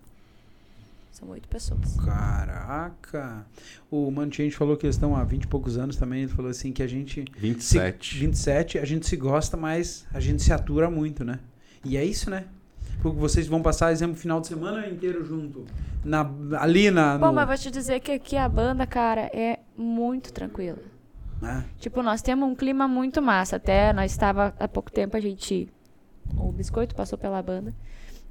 São 1.21 1.29
oito 1.31 1.47
pessoas. 1.49 1.97
Caraca! 2.03 3.47
O 3.91 4.11
Mano 4.11 4.33
Change 4.33 4.53
falou 4.53 4.77
que 4.77 4.87
eles 4.87 4.97
estão 4.97 5.15
há 5.15 5.23
20 5.23 5.45
e 5.45 5.47
poucos 5.47 5.77
anos 5.77 5.97
também. 5.97 6.23
Ele 6.23 6.33
falou 6.33 6.51
assim 6.51 6.73
que 6.73 6.83
a 6.83 6.87
gente. 6.87 7.25
se- 7.25 7.41
27. 7.41 8.19
27, 8.19 8.79
a 8.79 8.85
gente 8.85 9.07
se 9.07 9.17
gosta, 9.17 9.57
mas 9.57 10.07
a 10.13 10.19
gente 10.21 10.43
se 10.43 10.53
atura 10.53 10.91
muito, 10.91 11.25
né? 11.25 11.39
E 11.85 11.97
é 11.97 12.05
isso, 12.05 12.31
né? 12.31 12.47
Porque 13.03 13.19
vocês 13.19 13.47
vão 13.47 13.63
passar, 13.63 13.93
exemplo, 13.93 14.17
final 14.17 14.41
de 14.41 14.47
semana 14.49 14.87
inteiro 14.89 15.25
junto. 15.25 15.65
Na, 16.05 16.29
ali 16.59 16.91
na. 16.91 17.19
Bom, 17.19 17.27
no- 17.27 17.33
mas 17.35 17.47
vou 17.49 17.57
te 17.57 17.71
dizer 17.71 18.01
que 18.01 18.13
aqui 18.13 18.37
a 18.37 18.49
banda, 18.49 18.87
cara, 18.87 19.23
é 19.35 19.61
muito 19.77 20.33
tranquila. 20.33 20.79
né? 21.41 21.65
Tipo, 21.79 22.03
nós 22.03 22.21
temos 22.21 22.47
um 22.49 22.55
clima 22.55 22.87
muito 22.87 23.23
massa. 23.23 23.57
Até 23.57 23.93
nós 23.95 24.11
estava 24.13 24.55
há 24.59 24.69
pouco 24.69 24.91
tempo 24.93 25.17
a 25.17 25.21
gente. 25.21 25.69
O 26.37 26.53
Biscoito 26.53 26.95
passou 26.95 27.17
pela 27.19 27.43
banda. 27.43 27.75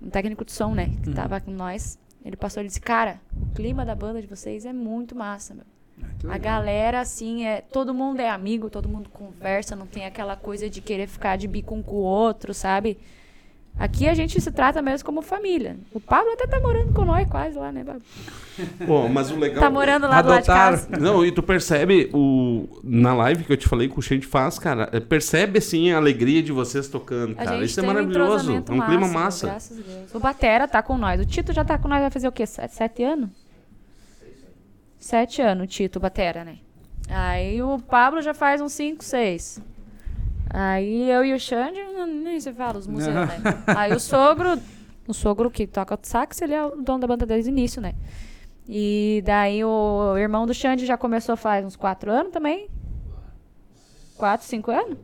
Um 0.01 0.09
técnico 0.11 0.45
de 0.45 0.51
som, 0.51 0.73
né? 0.75 0.91
Que 1.01 1.09
Uhum. 1.09 1.15
tava 1.15 1.41
com 1.41 1.51
nós. 1.51 1.97
Ele 2.23 2.35
passou 2.35 2.61
e 2.63 2.67
disse: 2.67 2.81
Cara, 2.81 3.19
o 3.35 3.53
clima 3.53 3.85
da 3.85 3.95
banda 3.95 4.21
de 4.21 4.27
vocês 4.27 4.65
é 4.65 4.73
muito 4.73 5.15
massa, 5.15 5.53
meu. 5.53 5.65
Ah, 6.27 6.35
A 6.35 6.37
galera, 6.37 6.99
assim, 6.99 7.45
é. 7.45 7.61
Todo 7.61 7.93
mundo 7.93 8.19
é 8.19 8.29
amigo, 8.29 8.69
todo 8.69 8.89
mundo 8.89 9.09
conversa, 9.09 9.75
não 9.75 9.87
tem 9.87 10.05
aquela 10.05 10.35
coisa 10.35 10.69
de 10.69 10.81
querer 10.81 11.07
ficar 11.07 11.37
de 11.37 11.47
bico 11.47 11.75
um 11.75 11.81
com 11.83 11.95
o 11.95 11.99
outro, 11.99 12.53
sabe? 12.53 12.97
Aqui 13.79 14.09
a 14.09 14.13
gente 14.13 14.41
se 14.41 14.51
trata 14.51 14.81
mesmo 14.81 15.05
como 15.05 15.21
família. 15.21 15.77
O 15.93 16.01
Pablo 16.01 16.33
até 16.33 16.45
tá 16.45 16.59
morando 16.59 16.91
com 16.91 17.05
nós 17.05 17.25
quase 17.29 17.57
lá, 17.57 17.71
né, 17.71 17.81
Pablo? 17.85 18.01
Pô, 18.85 19.07
mas 19.07 19.31
o 19.31 19.37
legal... 19.37 19.61
Tá 19.61 19.69
morando 19.69 20.05
lá 20.05 20.21
do 20.21 20.27
lado 20.27 20.41
de 20.41 20.47
casa. 20.47 20.89
Não, 20.99 21.25
e 21.25 21.31
tu 21.31 21.41
percebe 21.41 22.09
o 22.13 22.67
na 22.83 23.13
live 23.13 23.45
que 23.45 23.53
eu 23.53 23.57
te 23.57 23.69
falei 23.69 23.87
que 23.87 23.97
o 23.97 24.01
Xande 24.01 24.27
faz, 24.27 24.59
cara, 24.59 24.89
é, 24.91 24.99
percebe 24.99 25.59
assim 25.59 25.93
a 25.93 25.97
alegria 25.97 26.43
de 26.43 26.51
vocês 26.51 26.89
tocando, 26.89 27.31
A 27.39 27.45
cara. 27.45 27.57
gente 27.57 27.69
Isso 27.69 27.79
é 27.79 27.83
tem 27.83 27.89
um 27.89 27.93
maravilhoso. 27.93 28.33
entrosamento 28.51 28.71
é 28.73 28.75
um 28.75 28.81
clima 28.81 29.07
massa. 29.07 29.47
Graças 29.47 29.79
a 29.79 29.81
Deus. 29.81 30.13
O 30.13 30.19
Batera 30.19 30.67
tá 30.67 30.83
com 30.83 30.97
nós. 30.97 31.21
O 31.21 31.25
Tito 31.25 31.53
já 31.53 31.63
tá 31.63 31.77
com 31.77 31.87
nós, 31.87 32.01
vai 32.01 32.11
fazer 32.11 32.27
o 32.27 32.33
quê? 32.33 32.45
Sete, 32.45 32.75
sete 32.75 33.01
anos? 33.01 33.29
Sete 34.99 35.41
anos, 35.41 35.63
o 35.63 35.67
Tito, 35.67 35.99
o 35.99 36.01
Batera, 36.01 36.43
né? 36.43 36.57
Aí 37.09 37.61
o 37.63 37.79
Pablo 37.79 38.21
já 38.21 38.33
faz 38.33 38.59
uns 38.59 38.73
cinco, 38.73 39.03
seis. 39.05 39.61
Aí 40.49 41.09
eu 41.09 41.23
e 41.23 41.33
o 41.33 41.39
Xande, 41.39 41.79
nem 42.23 42.39
se 42.39 42.51
fala, 42.53 42.79
os 42.79 42.87
museus, 42.87 43.13
né? 43.15 43.63
Aí 43.67 43.93
o 43.93 43.99
sogro, 43.99 44.59
o 45.07 45.13
sogro 45.13 45.51
que 45.51 45.67
toca 45.67 45.95
o 45.95 45.99
sax, 46.01 46.41
ele 46.41 46.53
é 46.53 46.63
o 46.65 46.75
dono 46.75 46.99
da 46.99 47.07
banda 47.07 47.25
desde 47.25 47.49
o 47.49 47.53
início, 47.53 47.81
né? 47.81 47.93
E 48.67 49.21
daí 49.25 49.63
o 49.63 50.17
irmão 50.17 50.45
do 50.45 50.53
Xande 50.53 50.85
já 50.85 50.97
começou 50.97 51.35
faz 51.35 51.65
uns 51.65 51.75
quatro 51.75 52.11
anos 52.11 52.31
também. 52.31 52.69
Quatro, 54.17 54.45
cinco 54.45 54.69
anos? 54.71 54.97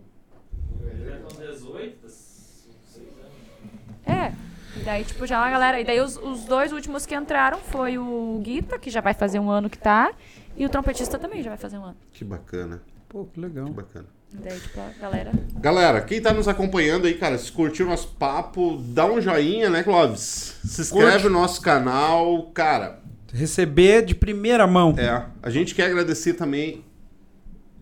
Já 1.04 1.18
com 1.18 1.42
18, 1.42 2.10
6 2.10 2.68
anos. 2.98 4.06
É. 4.06 4.34
E 4.78 4.84
daí, 4.84 5.04
tipo, 5.04 5.26
já 5.26 5.40
uma 5.40 5.50
galera. 5.50 5.80
E 5.80 5.84
daí 5.84 6.00
os, 6.00 6.18
os 6.18 6.46
dois 6.46 6.72
últimos 6.72 7.06
que 7.06 7.16
entraram 7.16 7.58
foi 7.60 7.98
o 7.98 8.40
Guita, 8.44 8.78
que 8.78 8.90
já 8.90 9.02
vai 9.02 9.14
fazer 9.14 9.40
um 9.40 9.50
ano 9.50 9.70
que 9.70 9.78
tá, 9.78 10.14
e 10.58 10.66
o 10.66 10.70
trompetista 10.70 11.18
também 11.18 11.42
já 11.42 11.50
vai 11.50 11.58
fazer 11.58 11.78
um 11.78 11.84
ano. 11.86 11.98
Que 12.12 12.24
bacana, 12.24 12.82
Pô, 13.08 13.26
que 13.26 13.40
legal. 13.40 13.66
que 13.66 13.72
bacana. 13.72 14.15
Daí, 14.32 14.60
tipo, 14.60 14.80
a 14.80 14.90
galera. 15.00 15.32
Galera, 15.60 16.02
quem 16.02 16.22
tá 16.22 16.34
nos 16.34 16.48
acompanhando 16.48 17.08
aí, 17.08 17.14
cara, 17.16 17.38
se 17.38 17.52
curtiu 17.52 17.86
o 17.86 17.90
nosso 17.90 18.10
papo, 18.16 18.78
dá 18.78 19.06
um 19.06 19.22
joinha, 19.22 19.70
né, 19.70 19.82
Clóvis? 19.84 20.58
Se 20.66 20.82
inscreve 20.82 21.12
Curte. 21.12 21.24
no 21.26 21.40
nosso 21.40 21.62
canal, 21.62 22.44
cara. 22.54 23.00
Receber 23.34 24.04
de 24.04 24.14
primeira 24.16 24.68
mão. 24.68 24.94
É, 24.98 25.26
a 25.42 25.50
gente 25.50 25.74
quer 25.74 25.88
agradecer 25.88 26.34
também 26.34 26.84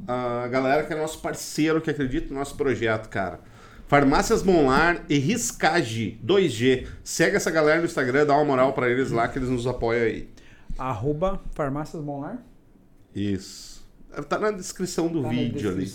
a 0.07 0.48
galera 0.48 0.84
que 0.84 0.94
é 0.94 0.95
nosso 0.95 1.20
parceiro, 1.20 1.82
que 1.82 1.90
acredita 1.90 2.34
no 2.34 2.40
nosso 2.40 2.56
projeto, 2.56 3.07
cara. 3.10 3.40
Farmácias 3.88 4.41
Monlar 4.41 5.03
e 5.10 5.18
Riscage 5.20 6.20
2G. 6.26 6.88
Segue 7.03 7.36
essa 7.36 7.52
galera 7.52 7.80
no 7.80 7.86
Instagram, 7.86 8.26
dá 8.26 8.36
uma 8.36 8.45
moral 8.45 8.74
pra 8.74 8.90
eles 8.90 9.11
lá 9.11 9.28
que 9.28 9.38
eles 9.38 9.49
nos 9.49 9.68
apoiam 9.68 10.06
aí. 10.06 10.30
Arroba 10.78 11.40
Farmácias 11.53 12.02
Monlar. 12.03 12.40
Isso. 13.14 13.86
Tá 14.28 14.40
na 14.40 14.52
descrição 14.52 15.07
do 15.07 15.22
Tá 15.22 15.28
na 15.28 15.34
vídeo 15.34 15.70
ali. 15.70 15.91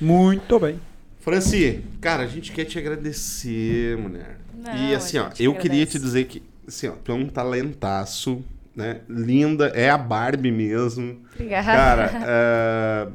Muito 0.00 0.58
bem. 0.58 0.80
Franci, 1.20 1.82
cara, 2.00 2.24
a 2.24 2.26
gente 2.26 2.52
quer 2.52 2.64
te 2.64 2.78
agradecer, 2.78 3.96
mulher. 3.96 4.38
Não, 4.54 4.76
e 4.76 4.94
assim, 4.94 5.18
ó, 5.18 5.30
eu 5.38 5.54
que 5.54 5.62
queria 5.62 5.86
te 5.86 5.96
agradece. 5.96 5.98
dizer 5.98 6.24
que, 6.24 6.42
assim, 6.66 6.88
ó, 6.88 6.92
tu 6.92 7.12
é 7.12 7.14
um 7.14 7.26
talentaço, 7.26 8.44
né? 8.74 9.00
Linda, 9.08 9.68
é 9.68 9.88
a 9.88 9.96
Barbie 9.96 10.52
mesmo. 10.52 11.22
Obrigada. 11.32 11.64
Cara, 11.64 12.10
é, 12.26 13.08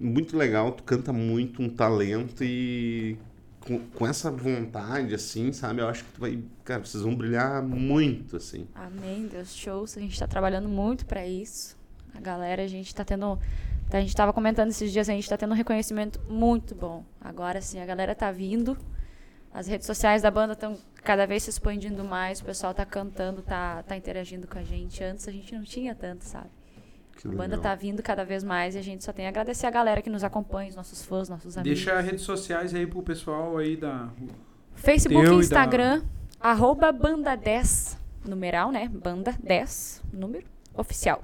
muito 0.00 0.36
legal, 0.36 0.72
tu 0.72 0.82
canta 0.82 1.12
muito, 1.12 1.62
um 1.62 1.68
talento 1.68 2.42
e 2.42 3.18
com, 3.66 3.78
com 3.78 4.06
essa 4.06 4.30
vontade, 4.30 5.14
assim, 5.14 5.52
sabe? 5.52 5.80
Eu 5.80 5.88
acho 5.88 6.04
que 6.04 6.12
tu 6.12 6.20
vai, 6.20 6.38
cara, 6.64 6.84
vocês 6.84 7.02
vão 7.02 7.14
brilhar 7.14 7.62
muito, 7.62 8.36
assim. 8.36 8.66
Amém, 8.74 9.28
Deus, 9.30 9.54
shows. 9.54 9.96
A 9.96 10.00
gente 10.00 10.18
tá 10.18 10.26
trabalhando 10.26 10.68
muito 10.68 11.06
pra 11.06 11.26
isso. 11.26 11.76
A 12.14 12.20
galera, 12.20 12.62
a 12.62 12.66
gente 12.66 12.94
tá 12.94 13.04
tendo. 13.04 13.38
A 13.98 14.00
gente 14.00 14.14
tava 14.16 14.32
comentando 14.32 14.68
esses 14.70 14.90
dias, 14.92 15.08
a 15.08 15.12
gente 15.12 15.28
tá 15.28 15.36
tendo 15.36 15.52
um 15.52 15.56
reconhecimento 15.56 16.20
muito 16.28 16.74
bom. 16.74 17.04
Agora 17.20 17.60
sim, 17.60 17.80
a 17.80 17.86
galera 17.86 18.14
tá 18.14 18.30
vindo. 18.32 18.76
As 19.52 19.66
redes 19.66 19.86
sociais 19.86 20.22
da 20.22 20.30
banda 20.30 20.54
estão 20.54 20.78
cada 21.04 21.26
vez 21.26 21.42
se 21.42 21.50
expandindo 21.50 22.02
mais, 22.04 22.40
o 22.40 22.44
pessoal 22.44 22.72
tá 22.72 22.86
cantando, 22.86 23.42
tá, 23.42 23.82
tá 23.82 23.96
interagindo 23.96 24.46
com 24.46 24.58
a 24.58 24.62
gente. 24.62 25.04
Antes 25.04 25.28
a 25.28 25.32
gente 25.32 25.54
não 25.54 25.62
tinha 25.62 25.94
tanto, 25.94 26.24
sabe? 26.24 26.48
Que 27.18 27.28
A 27.28 27.30
banda 27.30 27.56
legal. 27.56 27.60
tá 27.60 27.74
vindo 27.74 28.02
cada 28.02 28.24
vez 28.24 28.42
mais 28.42 28.74
e 28.74 28.78
a 28.78 28.82
gente 28.82 29.04
só 29.04 29.12
tem 29.12 29.26
a 29.26 29.28
agradecer 29.28 29.66
a 29.66 29.70
galera 29.70 30.00
que 30.00 30.08
nos 30.08 30.24
acompanha, 30.24 30.70
os 30.70 30.76
nossos 30.76 31.02
fãs, 31.04 31.28
nossos 31.28 31.58
amigos. 31.58 31.78
Deixa 31.78 31.98
as 31.98 32.04
redes 32.04 32.22
sociais 32.22 32.74
aí 32.74 32.86
pro 32.86 33.02
pessoal 33.02 33.58
aí 33.58 33.76
da. 33.76 34.08
Facebook 34.74 35.22
Teu 35.26 35.34
e 35.34 35.34
e 35.34 35.38
da- 35.38 35.44
Instagram, 35.44 36.02
arroba 36.40 36.90
banda 36.90 37.36
10, 37.36 37.98
numeral, 38.26 38.72
né? 38.72 38.88
Banda 38.88 39.34
10, 39.42 40.02
número, 40.10 40.46
oficial. 40.72 41.22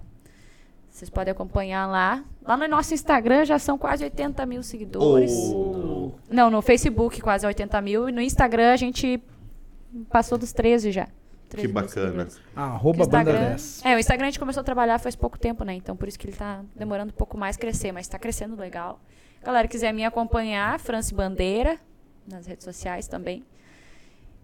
Vocês 0.98 1.08
podem 1.08 1.30
acompanhar 1.30 1.86
lá. 1.86 2.24
Lá 2.42 2.56
no 2.56 2.66
nosso 2.66 2.92
Instagram 2.92 3.44
já 3.44 3.56
são 3.56 3.78
quase 3.78 4.02
80 4.02 4.44
mil 4.46 4.64
seguidores. 4.64 5.32
Oh. 5.54 6.10
Não, 6.28 6.50
no 6.50 6.60
Facebook 6.60 7.20
quase 7.20 7.46
80 7.46 7.80
mil. 7.80 8.08
E 8.08 8.12
no 8.12 8.20
Instagram 8.20 8.72
a 8.72 8.76
gente 8.76 9.22
passou 10.10 10.36
dos 10.36 10.52
13 10.52 10.90
já. 10.90 11.06
13 11.50 11.68
Que 11.68 11.72
bacana. 11.72 12.26
Ah, 12.56 12.66
O 12.66 12.74
arroba 12.74 13.04
banda 13.06 13.18
Instagram- 13.18 13.48
10. 13.50 13.82
É, 13.84 13.94
o 13.94 13.98
Instagram 14.00 14.26
a 14.26 14.30
gente 14.30 14.40
começou 14.40 14.60
a 14.60 14.64
trabalhar 14.64 14.98
faz 14.98 15.14
pouco 15.14 15.38
tempo, 15.38 15.62
né? 15.64 15.72
Então 15.74 15.96
por 15.96 16.08
isso 16.08 16.18
que 16.18 16.26
ele 16.26 16.36
tá 16.36 16.62
demorando 16.74 17.12
um 17.12 17.16
pouco 17.16 17.38
mais 17.38 17.56
crescer, 17.56 17.92
mas 17.92 18.08
tá 18.08 18.18
crescendo 18.18 18.56
legal. 18.56 19.00
Galera, 19.44 19.68
quiser 19.68 19.92
me 19.94 20.04
acompanhar, 20.04 20.80
France 20.80 21.14
Bandeira, 21.14 21.78
nas 22.26 22.44
redes 22.44 22.64
sociais 22.64 23.06
também. 23.06 23.44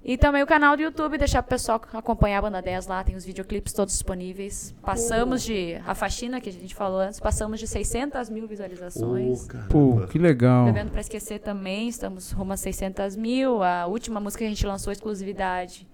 E 0.05 0.19
também 0.19 0.43
o 0.43 0.47
canal 0.47 0.77
do 0.77 0.83
YouTube, 0.83 1.17
deixar 1.17 1.43
pro 1.43 1.51
pessoal 1.51 1.81
acompanhar 1.95 2.41
a 2.41 2.43
Banda 2.43 2.61
10 2.61 2.87
lá, 2.87 3.03
tem 3.03 3.17
os 3.17 3.25
videoclipes 3.25 3.73
todos 3.73 3.95
disponíveis. 3.95 4.75
Passamos 4.83 5.43
de. 5.43 5.81
A 5.87 5.95
faxina 5.95 6.43
que 6.43 6.51
a 6.51 6.53
gente 6.53 6.75
falou 6.75 7.01
antes, 7.01 7.19
passamos 7.19 7.59
de 7.59 7.67
600 7.67 8.29
mil 8.29 8.47
visualizações. 8.47 9.47
Caramba. 9.47 9.71
Pô, 9.71 10.07
que 10.07 10.19
legal. 10.19 10.67
Bebendo 10.67 10.91
pra 10.91 11.01
esquecer 11.01 11.39
também, 11.39 11.89
estamos 11.89 12.33
rumo 12.33 12.53
a 12.53 12.57
600 12.57 13.17
mil. 13.17 13.63
A 13.63 13.87
última 13.87 14.21
música 14.21 14.41
que 14.41 14.47
a 14.47 14.51
gente 14.51 14.67
lançou, 14.67 14.93
exclusividade. 14.93 15.87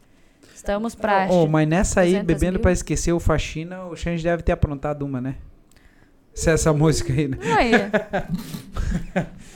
Estamos 0.52 0.96
pra. 0.96 1.28
Oh, 1.30 1.46
mas 1.46 1.68
nessa 1.68 2.00
aí, 2.00 2.10
200 2.10 2.26
bebendo 2.26 2.52
mil. 2.54 2.62
pra 2.62 2.72
esquecer 2.72 3.12
o 3.12 3.20
faxina, 3.20 3.84
o 3.84 3.94
Xande 3.94 4.24
deve 4.24 4.42
ter 4.42 4.50
aprontado 4.50 5.02
uma, 5.02 5.20
né? 5.20 5.36
Se 6.34 6.50
é 6.50 6.54
essa 6.54 6.72
música 6.72 7.12
aí, 7.12 7.28
né? 7.28 7.38
Olha. 7.56 7.90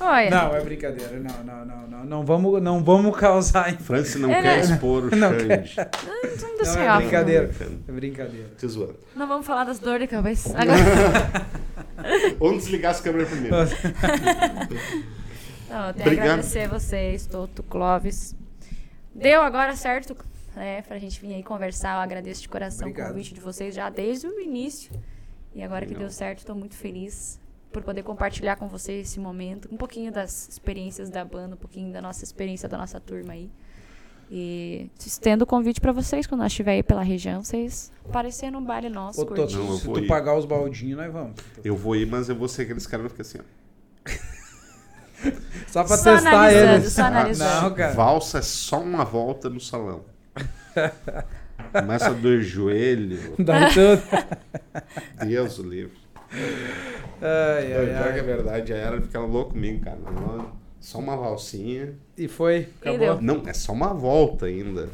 Olha. 0.00 0.30
Não, 0.30 0.54
é 0.56 0.60
brincadeira. 0.60 1.18
Não, 1.18 1.44
não, 1.44 1.64
não, 1.64 1.86
não. 1.88 2.04
Não 2.04 2.24
vamos, 2.24 2.62
não 2.62 2.84
vamos 2.84 3.16
causar. 3.16 3.72
Franci 3.78 4.18
não 4.18 4.30
É, 4.30 4.42
quer 4.42 4.56
né? 4.56 4.60
expor 4.60 5.04
o 5.04 5.10
Não 5.16 5.30
Xande. 5.32 5.76
Não, 6.42 6.56
Não, 6.58 6.64
sei, 6.64 6.82
é 6.82 6.96
brincadeira. 6.96 7.50
É 7.88 7.92
brincadeira. 7.92 8.48
Te 8.58 8.66
zoando. 8.66 8.98
Não 9.16 9.26
vamos 9.26 9.46
falar 9.46 9.64
das 9.64 9.78
dores 9.78 10.02
de 10.02 10.08
cabeça. 10.14 10.50
Agora, 10.58 11.46
Vamos 12.38 12.64
desligar 12.64 12.90
as 12.90 13.00
câmeras 13.00 13.28
primeiro. 13.28 13.56
não, 15.70 15.86
eu 15.88 15.94
tenho 15.94 16.06
Obrigado. 16.06 16.26
agradecer 16.30 16.68
vocês, 16.68 17.26
Toto, 17.26 17.62
Clóvis. 17.62 18.34
Deu 19.14 19.42
agora 19.42 19.76
certo, 19.76 20.16
né, 20.56 20.82
pra 20.82 20.98
gente 20.98 21.20
vir 21.20 21.34
aí 21.34 21.42
conversar. 21.42 21.96
Eu 21.96 22.00
agradeço 22.00 22.42
de 22.42 22.48
coração 22.48 22.88
Obrigado. 22.88 23.10
o 23.10 23.12
convite 23.12 23.34
de 23.34 23.40
vocês 23.40 23.74
já 23.74 23.88
desde 23.88 24.26
o 24.26 24.40
início. 24.40 24.90
E 25.54 25.62
agora 25.62 25.82
que 25.86 25.92
Legal. 25.92 26.08
deu 26.08 26.10
certo, 26.10 26.38
estou 26.40 26.56
muito 26.56 26.74
feliz 26.74 27.38
por 27.74 27.82
poder 27.82 28.04
compartilhar 28.04 28.54
com 28.54 28.68
vocês 28.68 29.08
esse 29.08 29.18
momento, 29.18 29.68
um 29.70 29.76
pouquinho 29.76 30.12
das 30.12 30.48
experiências 30.48 31.10
da 31.10 31.24
banda, 31.24 31.56
um 31.56 31.58
pouquinho 31.58 31.92
da 31.92 32.00
nossa 32.00 32.22
experiência 32.22 32.68
da 32.68 32.78
nossa 32.78 33.00
turma 33.00 33.32
aí. 33.32 33.50
E 34.30 34.88
estendo 35.04 35.42
o 35.42 35.46
convite 35.46 35.80
pra 35.80 35.90
vocês, 35.90 36.24
quando 36.26 36.40
nós 36.40 36.52
estiver 36.52 36.72
aí 36.72 36.82
pela 36.84 37.02
região, 37.02 37.42
vocês 37.42 37.92
aparecer 38.08 38.50
no 38.50 38.60
baile 38.60 38.88
nosso, 38.88 39.20
Ô. 39.20 39.26
Toto, 39.26 39.56
Não, 39.58 39.76
se 39.76 39.84
tu 39.84 39.98
ir. 39.98 40.06
pagar 40.06 40.36
os 40.38 40.44
baldinhos, 40.46 40.96
nós 40.96 41.12
vamos. 41.12 41.34
Eu 41.64 41.76
vou 41.76 41.96
ir, 41.96 42.06
mas 42.06 42.28
eu 42.28 42.36
vou 42.36 42.46
ser 42.46 42.62
aqueles 42.62 42.86
caras 42.86 43.12
que 43.12 43.22
ficam 43.24 43.26
assim, 43.26 43.38
ó. 43.40 43.64
Só 45.66 45.82
pra 45.82 45.96
Só 45.96 46.14
testar 46.14 46.52
eles. 46.52 46.92
só 46.92 47.02
analisando. 47.02 47.62
Não, 47.62 47.74
cara. 47.74 47.92
Valsa 47.94 48.38
é 48.38 48.42
só 48.42 48.80
uma 48.80 49.04
volta 49.04 49.50
no 49.50 49.58
salão. 49.58 50.04
Começa 51.72 52.12
do 52.12 52.40
joelho. 52.40 53.34
Dá 53.38 53.68
tudo. 53.70 54.02
Deus 55.26 55.58
o 55.58 55.62
livre. 55.62 56.03
Ai, 57.22 57.72
ai, 57.72 57.86
Pior 57.86 58.12
que 58.12 58.18
é 58.18 58.22
verdade, 58.22 58.72
a 58.72 58.76
era 58.76 59.00
ficava 59.00 59.26
louco 59.26 59.52
comigo, 59.52 59.84
cara. 59.84 59.96
Não, 59.96 60.52
Só 60.80 60.98
uma 60.98 61.16
valsinha. 61.16 61.94
E 62.16 62.28
foi. 62.28 62.68
Acabou. 62.80 62.98
deu. 62.98 63.20
Não, 63.22 63.42
é 63.46 63.52
só 63.52 63.72
uma 63.72 63.94
volta 63.94 64.46
ainda. 64.46 64.88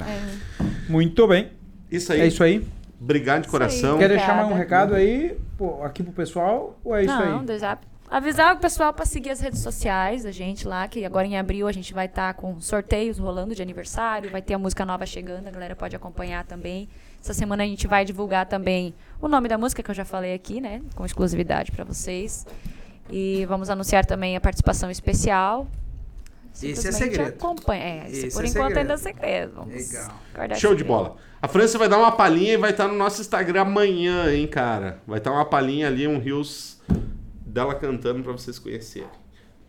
É. 0.00 0.66
Muito 0.90 1.26
bem. 1.26 1.50
Isso 1.90 2.12
aí. 2.12 2.20
É 2.20 2.26
isso 2.26 2.42
aí. 2.42 2.66
Obrigado 3.00 3.42
de 3.42 3.48
coração. 3.48 3.98
Quer 3.98 4.08
deixar 4.08 4.34
mais 4.36 4.48
um 4.50 4.54
recado 4.54 4.94
aí 4.94 5.38
pô, 5.56 5.82
aqui 5.82 6.02
pro 6.02 6.12
pessoal? 6.12 6.78
Ou 6.84 6.94
é 6.96 7.04
isso 7.04 7.14
Não, 7.14 7.40
aí? 7.40 7.46
deixar- 7.46 7.80
Avisar 8.08 8.54
o 8.54 8.60
pessoal 8.60 8.92
para 8.92 9.04
seguir 9.04 9.30
as 9.30 9.40
redes 9.40 9.58
sociais 9.60 10.22
da 10.22 10.30
gente 10.30 10.66
lá, 10.66 10.86
que 10.86 11.04
agora 11.04 11.26
em 11.26 11.36
abril 11.36 11.66
a 11.66 11.72
gente 11.72 11.92
vai 11.92 12.06
estar 12.06 12.32
com 12.34 12.60
sorteios 12.60 13.18
rolando 13.18 13.52
de 13.52 13.60
aniversário, 13.60 14.30
vai 14.30 14.40
ter 14.40 14.54
a 14.54 14.58
música 14.58 14.84
nova 14.86 15.04
chegando, 15.04 15.48
a 15.48 15.50
galera 15.50 15.74
pode 15.74 15.96
acompanhar 15.96 16.44
também. 16.44 16.88
Essa 17.26 17.34
semana 17.34 17.64
a 17.64 17.66
gente 17.66 17.88
vai 17.88 18.04
divulgar 18.04 18.46
também 18.46 18.94
o 19.20 19.26
nome 19.26 19.48
da 19.48 19.58
música 19.58 19.82
que 19.82 19.90
eu 19.90 19.94
já 19.96 20.04
falei 20.04 20.32
aqui, 20.32 20.60
né, 20.60 20.80
com 20.94 21.04
exclusividade 21.04 21.72
para 21.72 21.82
vocês. 21.82 22.46
E 23.10 23.44
vamos 23.46 23.68
anunciar 23.68 24.06
também 24.06 24.36
a 24.36 24.40
participação 24.40 24.88
especial. 24.92 25.66
Esse 26.62 26.86
é 26.86 26.92
segredo. 26.92 27.30
Acompanha. 27.30 27.82
É, 27.82 28.08
esse 28.08 28.26
Esse 28.28 28.36
por 28.36 28.44
é 28.44 28.48
enquanto 28.48 28.68
segredo. 28.68 28.78
ainda 28.78 28.94
é 28.94 28.96
segredo. 28.96 29.52
Vamos 29.56 29.74
Legal. 29.74 30.10
Show 30.50 30.72
de 30.72 30.82
segredo. 30.82 30.86
bola. 30.86 31.16
A 31.42 31.48
França 31.48 31.76
vai 31.76 31.88
dar 31.88 31.98
uma 31.98 32.12
palhinha 32.12 32.54
e 32.54 32.56
vai 32.56 32.70
estar 32.70 32.86
no 32.86 32.94
nosso 32.94 33.20
Instagram 33.20 33.62
amanhã, 33.62 34.32
hein, 34.32 34.46
cara. 34.46 35.00
Vai 35.04 35.18
estar 35.18 35.32
uma 35.32 35.44
palhinha 35.44 35.88
ali, 35.88 36.06
um 36.06 36.20
rios 36.20 36.80
dela 37.44 37.74
cantando 37.74 38.22
pra 38.22 38.30
vocês 38.30 38.56
conhecerem. 38.56 39.08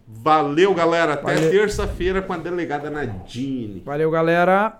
Valeu, 0.08 0.76
galera. 0.76 1.14
Até 1.14 1.50
terça-feira 1.50 2.22
com 2.22 2.34
a 2.34 2.38
delegada 2.38 2.92
Nadine. 2.92 3.82
Valeu, 3.84 4.12
galera. 4.12 4.80